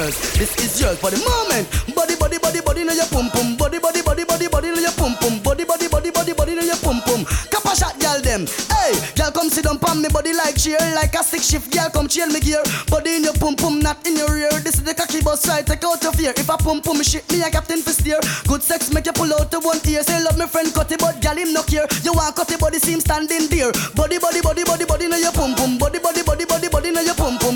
Girls, 0.07 0.39
this 0.39 0.55
is 0.63 0.81
yours 0.81 0.99
for 1.03 1.11
the 1.11 1.19
moment. 1.19 1.67
Body, 1.91 2.15
body, 2.15 2.39
body, 2.39 2.61
body, 2.63 2.85
now 2.87 2.95
your 2.95 3.11
pum 3.11 3.27
pum. 3.35 3.59
Body, 3.59 3.83
body, 3.83 4.03
body, 4.07 4.23
body, 4.23 4.47
body, 4.47 4.71
now 4.71 4.79
your 4.79 4.95
pum 4.95 5.19
pum. 5.19 5.43
Body, 5.43 5.65
body, 5.67 5.89
body, 5.89 6.11
body, 6.15 6.33
body, 6.33 6.55
now 6.55 6.63
your 6.63 6.79
pum 6.79 7.03
pum. 7.03 7.27
Kappa 7.51 7.75
shot 7.75 7.99
gal 7.99 8.23
them. 8.23 8.47
Hey, 8.71 8.95
gal 9.19 9.35
come 9.35 9.51
sit 9.51 9.67
down 9.67 9.83
pon 9.83 9.99
me 10.01 10.07
body 10.07 10.31
like 10.31 10.55
chair, 10.55 10.79
like 10.95 11.19
a 11.19 11.25
six 11.27 11.51
shift. 11.51 11.73
Gal 11.73 11.91
come 11.91 12.07
chill 12.07 12.31
me 12.31 12.39
gear. 12.39 12.63
Body 12.87 13.19
in 13.19 13.25
your 13.27 13.35
pum 13.35 13.57
pum, 13.59 13.81
not 13.83 13.99
in 14.07 14.15
your 14.15 14.31
ear. 14.39 14.55
This 14.63 14.79
is 14.79 14.85
the 14.87 14.95
cocky 14.95 15.23
bus 15.27 15.43
ride. 15.49 15.67
Take 15.67 15.83
out 15.83 15.99
your 15.99 16.13
fear. 16.13 16.31
If 16.37 16.49
I 16.51 16.57
pum 16.57 16.83
pum 16.83 17.03
shit, 17.03 17.27
me 17.33 17.43
a 17.43 17.51
captain 17.51 17.83
for 17.83 17.91
steer. 17.91 18.23
Good 18.47 18.63
sex 18.63 18.93
make 18.95 19.07
you 19.07 19.13
pull 19.13 19.35
out 19.35 19.51
the 19.51 19.59
one 19.59 19.83
ear. 19.91 20.07
Say 20.07 20.23
love 20.23 20.39
me 20.39 20.47
friend 20.47 20.71
cutty, 20.73 20.95
but 21.03 21.19
gal 21.21 21.35
him 21.35 21.53
no 21.53 21.67
care. 21.67 21.87
You 22.07 22.15
want 22.15 22.37
cutty 22.37 22.55
body 22.57 22.79
seem 22.79 23.01
standing 23.01 23.51
there. 23.51 23.75
Body, 23.99 24.23
body, 24.23 24.39
body, 24.39 24.63
body, 24.63 24.87
body, 24.87 25.09
now 25.09 25.19
your 25.19 25.33
pum 25.33 25.59
pum. 25.59 25.79
Body, 25.79 25.99
body, 25.99 26.23
body, 26.23 26.47
body, 26.47 26.69
body, 26.69 26.91
now 26.95 27.03
your 27.03 27.19
pum 27.19 27.39
pum. 27.43 27.56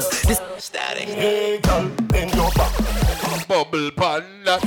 Pum 0.00 0.10
pum. 0.10 0.16
Girls, 0.16 0.22
this 0.22 0.40
static. 0.58 1.08
Hey, 1.08 1.58
girl, 1.60 1.88
bend 2.08 2.34
your 2.34 2.50
back. 2.52 3.48
Bubble 3.48 3.90
panda. 3.92 4.58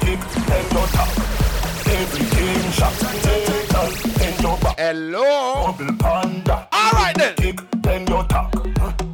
Kick, 0.00 0.20
bend 0.46 0.72
your 0.72 0.86
top. 0.88 1.08
Everything 1.86 2.72
shot. 2.72 2.92
Hey, 2.92 3.66
girl, 3.68 3.92
bend 4.18 4.40
your 4.42 4.58
back. 4.58 4.78
Hello. 4.78 5.66
Bubble 5.66 5.96
panda. 5.98 6.68
All 6.72 6.92
right 6.92 7.14
then. 7.16 7.34
Kick, 7.36 7.60
bend 7.82 8.08
your 8.08 8.24
top. 8.24 8.54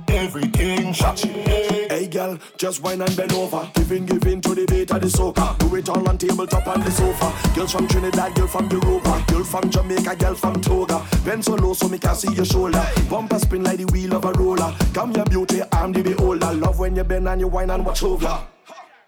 Everything 0.08 0.92
shot. 0.92 1.18
Hey 1.20 2.06
girl, 2.06 2.38
just 2.56 2.82
wine 2.82 3.02
and 3.02 3.16
bend 3.16 3.32
over. 3.34 3.68
Giving, 3.74 4.06
giving 4.06 4.40
to 4.40 4.54
the 4.54 4.64
beat 4.66 4.81
of 4.92 5.00
the 5.00 5.08
soca. 5.08 5.58
Do 5.58 5.74
it 5.76 5.88
all 5.88 6.08
on 6.08 6.18
tabletop 6.18 6.66
on 6.66 6.80
the 6.80 6.90
sofa. 6.90 7.32
Girls 7.54 7.72
from 7.72 7.88
Trinidad, 7.88 8.34
girl 8.34 8.46
from 8.46 8.68
Europa. 8.70 9.24
Girl 9.28 9.44
from 9.44 9.70
Jamaica, 9.70 10.16
girl 10.16 10.34
from 10.34 10.60
Toga. 10.60 11.04
Bend 11.24 11.44
so 11.44 11.54
low 11.54 11.72
so 11.72 11.88
me 11.88 11.98
can 11.98 12.14
see 12.14 12.32
your 12.34 12.44
shoulder. 12.44 12.84
Bumper 13.08 13.38
spin 13.38 13.64
like 13.64 13.78
the 13.78 13.84
wheel 13.86 14.14
of 14.14 14.24
a 14.24 14.32
roller. 14.32 14.74
Come 14.92 15.12
your 15.12 15.24
beauty, 15.24 15.62
I'm 15.72 15.92
the 15.92 16.02
beholder. 16.02 16.52
Love 16.52 16.78
when 16.78 16.96
you 16.96 17.04
bend 17.04 17.28
and 17.28 17.40
you 17.40 17.48
wine 17.48 17.70
and 17.70 17.84
watch 17.84 18.02
over. 18.02 18.26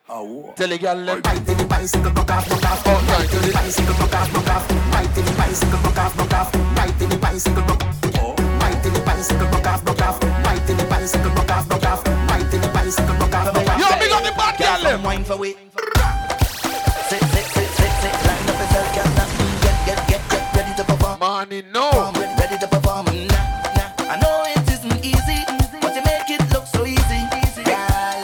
Ah, 0.06 0.22
tell 0.54 0.68
the 0.68 0.78
girl 0.78 1.04
them. 1.04 1.22
Right 1.24 1.46
to 1.46 1.54
the 1.54 1.64
bicycle, 1.64 2.10
broke 2.10 2.30
off, 2.30 2.48
broke 2.48 2.64
off. 2.64 2.82
Oh, 2.86 3.16
right 3.18 3.28
to 3.28 3.38
the 3.38 3.52
bicycle, 3.52 3.94
broke 3.94 4.14
off, 4.14 4.32
broke 4.32 4.48
off. 4.48 4.70
Right 4.92 5.14
to 5.14 5.22
the 5.22 5.32
bicycle, 5.32 5.78
broke 5.80 5.98
off, 5.98 6.16
broke 6.16 6.34
off. 6.34 6.54
Right 6.76 6.98
to 6.98 7.06
the 7.06 7.16
bicycle, 7.18 7.62
broke 7.62 7.84
off. 7.84 8.02
Right 8.60 8.82
to 8.82 8.90
the 8.90 9.00
bicycle, 9.00 9.48
broke 9.48 9.66
off, 9.66 9.84
broke 9.84 10.02
off. 10.02 10.22
Right 10.22 10.66
to 10.66 10.74
the 10.74 10.84
bicycle, 10.84 11.30
broke 11.30 11.50
off, 11.50 11.68
broke 11.68 11.86
off. 11.86 12.06
Right 12.06 12.50
to 12.50 12.58
the 12.58 12.68
bicycle, 12.68 13.16
broke 13.16 13.34
off, 13.34 13.52
broke 13.54 13.68
off 13.68 13.73
them. 14.84 15.02
Wine 15.02 15.24
for 15.24 15.36
we. 15.36 15.52
Sit, 17.08 17.22
sit, 17.32 17.46
sit, 17.54 17.68
sit, 17.78 17.92
sit. 18.02 18.14
Line 18.26 18.48
up 18.50 18.58
yourself, 18.60 18.88
girl. 18.94 19.08
Get, 19.64 19.76
get, 19.86 19.98
get, 20.08 20.22
get 20.30 20.44
ready 20.54 20.74
to 20.76 20.84
perform. 20.84 21.18
Money, 21.18 21.62
no. 21.72 22.12
Ready 22.38 22.58
to 22.58 22.68
perform. 22.68 23.06
Nah, 23.06 23.76
nah. 23.76 24.12
I 24.12 24.16
know 24.22 24.36
it 24.54 24.64
isn't 24.70 25.04
easy, 25.04 25.40
but 25.80 25.94
you 25.96 26.02
make 26.04 26.28
it 26.28 26.42
look 26.52 26.66
so 26.66 26.84
easy. 26.86 27.20
Yeah. 27.64 28.22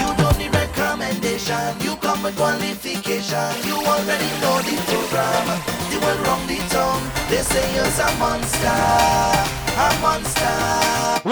You 0.00 0.08
don't 0.16 0.38
need 0.38 0.52
recommendation. 0.54 1.64
You 1.80 1.96
come 1.96 2.22
with 2.22 2.36
qualification. 2.36 3.48
You 3.68 3.76
already 3.92 4.30
know 4.40 4.56
the 4.64 4.76
program. 4.88 5.46
You 5.92 6.00
wrong 6.24 6.46
the. 6.46 6.56
They 7.28 7.42
say 7.42 7.74
you're 7.74 7.84
a 7.84 8.18
monster, 8.18 8.68
a 8.68 10.00
monster. 10.00 11.25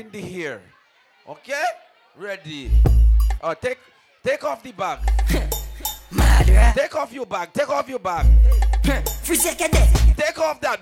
in 0.00 0.10
the 0.10 0.20
hair. 0.20 0.62
Okay? 1.28 1.64
Ready. 2.16 2.70
Oh, 3.42 3.54
take 3.54 3.78
take 4.24 4.42
off 4.44 4.62
the 4.62 4.72
bag. 4.72 4.98
Take 6.74 6.96
off 6.96 7.12
your 7.12 7.26
bag. 7.26 7.52
Take 7.52 7.68
off 7.68 7.88
your 7.88 8.00
bag. 8.00 8.26
Take 8.82 10.38
off 10.40 10.60
that 10.60 10.79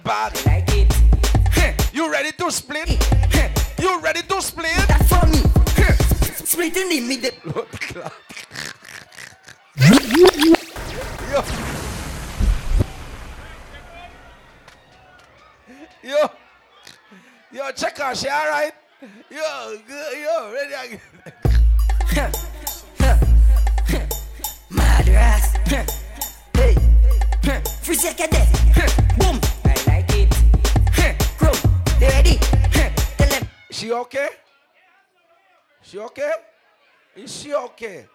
okay? 37.88 38.06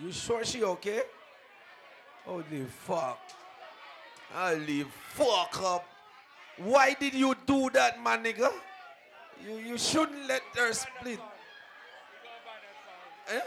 You 0.00 0.12
sure 0.12 0.44
she 0.44 0.62
okay? 0.64 1.02
Holy 2.24 2.64
fuck. 2.86 3.20
Holy 4.32 4.84
fuck 5.10 5.62
up. 5.62 5.84
Why 6.58 6.94
did 6.98 7.14
you 7.14 7.34
do 7.46 7.70
that, 7.70 8.00
my 8.00 8.16
nigga? 8.16 8.50
You, 9.44 9.56
you 9.56 9.78
shouldn't 9.78 10.28
let 10.28 10.42
her 10.54 10.72
split. 10.72 11.18
Eh? 13.28 13.40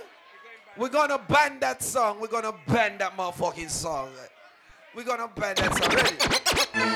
We're 0.77 0.89
gonna 0.89 1.17
ban 1.17 1.59
that 1.61 1.81
song. 1.81 2.19
We're 2.19 2.27
gonna 2.27 2.53
ban 2.67 2.97
that 2.97 3.15
motherfucking 3.15 3.69
song. 3.69 4.09
We're 4.93 5.03
gonna 5.03 5.29
ban 5.33 5.55
that 5.55 5.73
song. 5.73 6.83
Ready? 6.83 6.94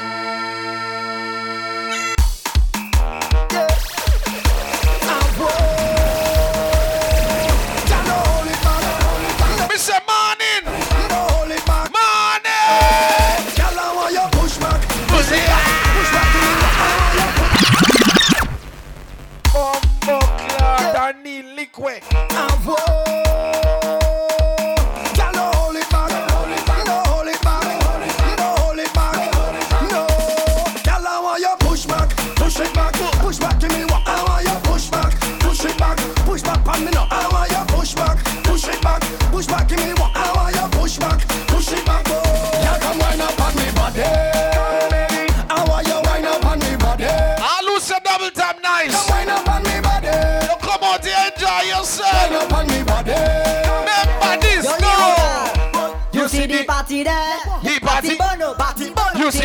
liquid. 21.42 22.04
And 22.12 22.52
whoa. 22.66 23.69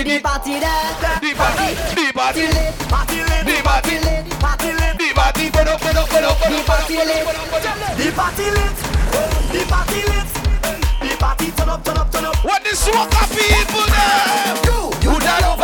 The 0.04 0.20
party 0.20 0.60
there. 0.60 0.68
the 1.20 1.32
party, 1.32 1.72
the 1.96 2.12
party, 2.12 2.44
lit, 2.44 2.76
party 2.92 3.16
the 3.24 3.56
party, 3.64 3.96
lit, 4.04 4.28
party 4.38 4.70
the 5.00 5.08
party. 5.14 5.50
Burn 5.50 5.68
up, 5.68 5.80
burn 5.80 5.96
up, 5.96 6.08
burn 6.10 6.24
up, 6.24 6.38
the 6.38 6.58
up, 6.60 6.66
party 6.66 6.96
lit, 6.96 7.24
burn 7.24 7.36
up, 7.36 7.48
burn 7.48 7.64
up. 7.64 7.96
the 7.96 8.12
party 8.12 8.46
lit, 8.52 8.76
the 9.48 9.64
party 9.64 10.00
lit, 10.04 10.28
the 11.00 11.16
party 11.16 11.50
turn 11.56 11.68
up, 11.70 11.84
turn 11.84 11.96
up, 11.96 12.12
turn 12.12 12.24
up. 12.26 12.36
What 12.44 12.62
the 12.64 12.76
swagger 12.76 13.26
people 13.32 13.86
there? 13.88 14.60
You 15.00 15.18
that 15.20 15.42
over 15.48 15.63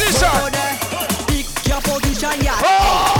position. 0.00 0.52
Pick 1.28 1.46
your 1.68 1.80
position, 1.84 2.36
yeah. 2.40 2.56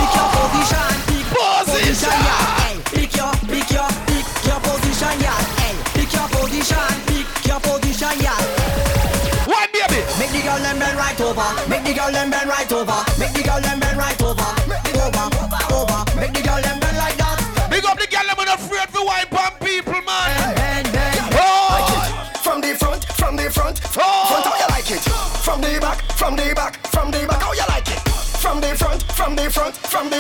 Pick 0.01 0.15
your 0.16 0.28
position, 0.32 0.89
pick 1.09 1.27
Position. 1.31 2.16
yeah. 2.24 2.81
Pick 2.97 3.16
your, 3.16 3.32
pick 3.48 3.70
your, 3.70 3.89
pick 4.09 4.27
your 4.48 4.61
position, 4.65 5.15
yeah. 5.20 5.36
Pick 5.94 6.12
your 6.12 6.28
position, 6.28 6.89
pick 7.07 7.28
your 7.47 7.61
position, 7.61 8.15
yeah. 8.20 8.36
One 9.47 9.69
baby. 9.73 10.01
Make 10.19 10.32
the 10.32 10.40
girl 10.43 10.59
them 10.59 10.78
bend 10.78 10.97
right 10.97 11.20
over. 11.20 11.48
Make 11.69 11.85
the 11.85 11.93
girl 11.94 12.11
them 12.12 12.31
bend 12.31 12.48
right 12.48 12.73
over. 12.73 12.98
Make 13.19 13.32
the 13.35 13.43
girl 13.43 13.61
them 13.61 13.81
bend 13.81 13.98
right 13.98 14.19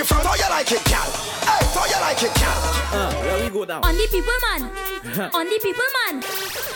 front, 0.04 0.22
from 0.22 0.32
front 0.32 0.40
how 0.40 0.46
you 0.46 0.48
like 0.50 0.72
it, 0.72 0.84
gal? 0.84 1.10
Hey, 1.44 1.64
how 1.74 1.86
you 1.86 2.00
like 2.00 2.22
it, 2.22 2.34
gal? 2.34 2.58
Where 3.22 3.38
we 3.44 3.50
go 3.50 3.64
down? 3.64 3.82
On 3.84 3.94
the 3.94 4.06
people 4.10 4.38
man. 4.48 4.62
On 5.34 5.44
the 5.46 5.58
people 5.62 5.88
man. 5.96 6.14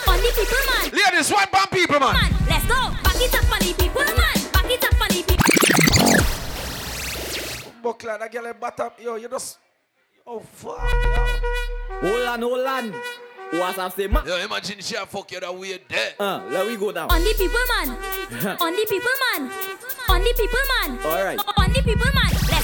On 0.07 0.17
the 0.19 0.31
people 0.35 0.61
man. 0.69 0.85
ladies, 0.91 1.31
wipe 1.31 1.53
on 1.53 1.67
people, 1.67 1.99
man. 1.99 2.13
Man, 2.13 2.31
let's 2.49 2.65
go. 2.65 2.91
Back 3.03 3.21
it 3.21 3.35
up 3.35 3.51
on 3.51 3.59
the 3.59 3.73
people 3.77 4.03
man. 4.03 4.37
Back 4.53 4.71
it 4.71 4.83
up 4.83 5.01
on 5.01 5.09
the 5.09 5.21
people. 5.23 5.45
Buckler, 7.83 8.17
that 8.17 8.31
girl 8.31 8.47
at 8.47 8.59
bottom, 8.59 8.89
yo, 8.99 9.15
you 9.15 9.29
just, 9.29 9.59
oh 10.25 10.39
fuck, 10.39 10.79
Hold 12.01 12.27
on, 12.27 12.41
hold 12.41 12.65
on. 12.65 12.93
What's 13.51 13.77
up, 13.77 13.93
say, 13.93 14.07
man? 14.07 14.25
yo. 14.25 14.37
Yo, 14.37 14.45
imagine 14.45 14.81
she 14.81 14.95
a 14.95 15.05
fuck 15.05 15.31
you 15.31 15.39
that 15.39 15.55
way 15.55 15.79
there. 15.87 16.13
Uh, 16.19 16.41
let 16.49 16.65
we 16.65 16.75
go 16.77 16.91
down. 16.91 17.09
On 17.11 17.21
the 17.21 17.33
people 17.37 17.59
man. 17.77 17.89
On 18.61 18.71
the 18.75 18.85
people 18.89 19.09
man. 19.21 19.51
On 20.09 20.21
the 20.21 20.33
people 20.35 20.59
man. 20.81 20.99
Alright. 21.05 21.39
On 21.57 21.71
the 21.71 21.81
people 21.81 22.11
man. 22.13 22.31
Let's 22.31 22.41
go. 22.41 22.44
Back 22.44 22.44
it 22.44 22.44
up 22.44 22.44
on 22.44 22.44
the 22.44 22.44
people 22.44 22.44
man. 22.44 22.44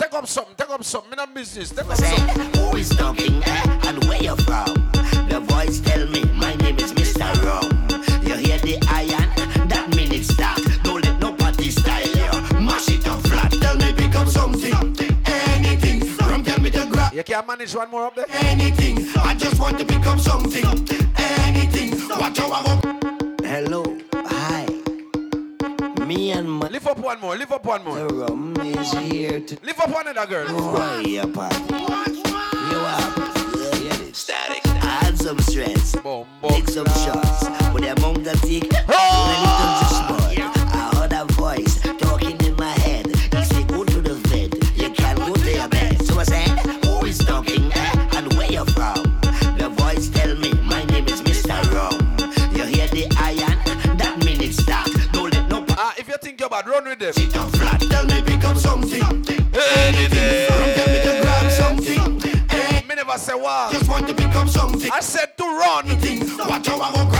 take 0.00 0.14
up 0.14 0.26
something, 0.26 0.54
take 0.56 0.70
up 0.70 0.82
something. 0.84 1.12
In 1.12 1.18
a 1.18 1.26
business, 1.26 1.70
take 1.70 1.86
up 1.86 1.96
say, 1.96 2.16
something. 2.16 2.60
who 2.62 2.76
is 2.76 2.88
talking 2.90 3.42
eh? 3.44 3.88
and 3.88 4.02
where 4.04 4.22
you 4.22 4.34
from? 4.36 4.74
The 5.28 5.40
voice 5.46 5.80
tell 5.80 6.06
me, 6.08 6.24
my 6.34 6.54
name 6.56 6.78
is 6.78 6.92
Mr. 6.92 7.28
Rum. 7.44 7.70
You 8.26 8.34
hear 8.36 8.58
the 8.58 8.78
iron? 8.88 9.28
That 9.68 9.94
mean 9.94 10.12
it's 10.12 10.32
start. 10.32 10.60
Don't 10.82 11.04
let 11.04 11.18
no 11.20 11.32
party 11.34 11.70
style 11.70 12.06
you. 12.06 12.60
Mash 12.60 12.88
it 12.88 13.06
up 13.06 13.20
flat. 13.26 13.52
Tell 13.52 13.76
me 13.76 13.92
pick 13.92 14.14
up 14.14 14.28
something. 14.28 14.74
Anything. 15.26 16.16
Rum 16.28 16.42
tell 16.44 16.60
me 16.60 16.70
to 16.70 16.86
grab 16.86 17.12
You 17.12 17.22
can't 17.22 17.46
manage 17.46 17.74
one 17.74 17.90
more 17.90 18.06
up 18.06 18.14
there? 18.14 18.26
anything. 18.30 19.06
I 19.18 19.34
just 19.34 19.60
want 19.60 19.78
to 19.78 19.84
pick 19.84 20.06
up 20.06 20.18
something. 20.18 20.64
Anything. 21.18 22.08
Watch 22.18 22.38
how 22.38 22.50
I 22.52 22.62
go. 22.64 23.46
Hello. 23.46 23.89
Hi. 26.10 26.16
Me 26.16 26.32
and 26.32 26.50
my 26.50 26.66
Lift 26.68 26.88
up 26.88 26.98
one 26.98 27.20
more, 27.20 27.36
lift 27.36 27.52
up 27.52 27.64
one 27.64 27.84
more. 27.84 28.04
rum 28.08 28.56
is 28.60 28.92
here 28.94 29.38
to 29.38 29.56
Lift 29.62 29.78
up 29.78 29.90
one 29.90 30.08
other 30.08 30.26
girl. 30.26 30.48
Why 30.48 31.02
a 31.02 31.26
party? 31.28 31.56
You 31.70 32.78
up? 32.78 34.14
Static. 34.14 34.66
I 34.66 35.04
had 35.04 35.16
some 35.16 35.38
strengths. 35.38 35.94
Boom, 35.94 36.26
Take 36.48 36.68
some 36.68 36.86
shots. 36.86 37.48
But 37.72 37.82
the 37.82 37.92
among 37.96 38.24
the 38.24 38.32
tick, 38.42 38.64
when 38.64 39.30
it 39.36 39.50
comes 39.60 39.78
to 39.78 39.86
sport, 39.94 40.38
I 40.74 40.90
heard 40.96 41.12
a 41.12 41.24
voice 41.34 41.78
bad, 56.50 56.66
run 56.68 56.84
with 56.84 56.98
them. 56.98 57.12
sit 57.12 57.32
down 57.32 57.48
flat. 57.52 57.80
Tell 57.80 58.04
me 58.06 58.20
become 58.22 58.56
something. 58.58 59.02
Anything. 59.02 60.48
Tell 60.48 60.88
me 60.88 60.98
to 61.06 61.18
grab 61.22 61.50
something. 61.52 62.22
Eh, 62.50 62.82
Me 62.88 62.94
never 62.96 63.16
say 63.18 63.34
what. 63.34 63.72
Just 63.72 63.88
want 63.88 64.08
to 64.08 64.14
become 64.14 64.48
something. 64.48 64.90
I 64.92 65.00
said 65.00 65.36
to 65.38 65.44
run. 65.44 65.86
Anything. 65.86 66.36
Watch 66.38 66.66
how 66.66 66.80
I 66.80 66.92
go 66.92 67.04
grab 67.08 67.19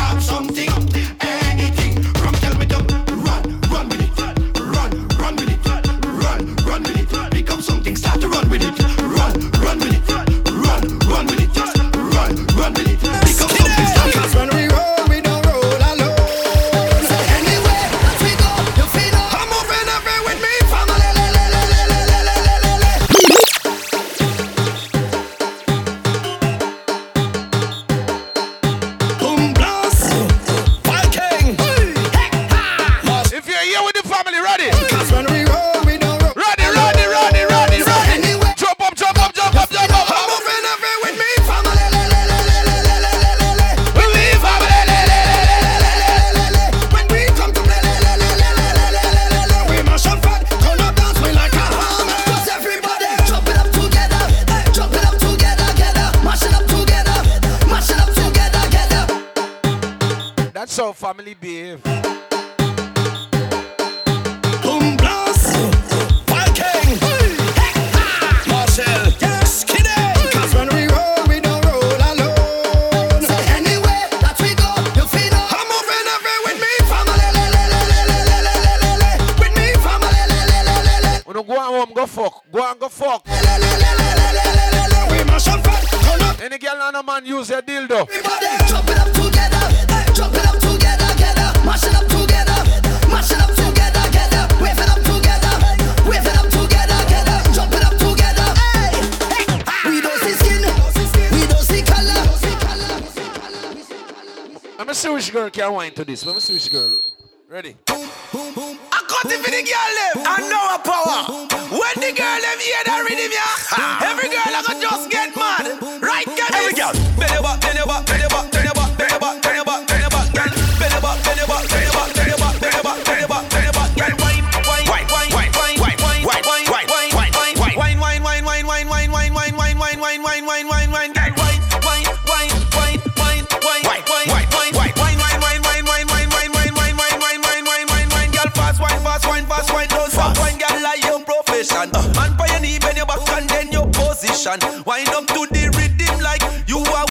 disso. 106.05 106.25
Vamos 106.25 106.45
se 106.45 106.53
mexicano. 106.53 107.00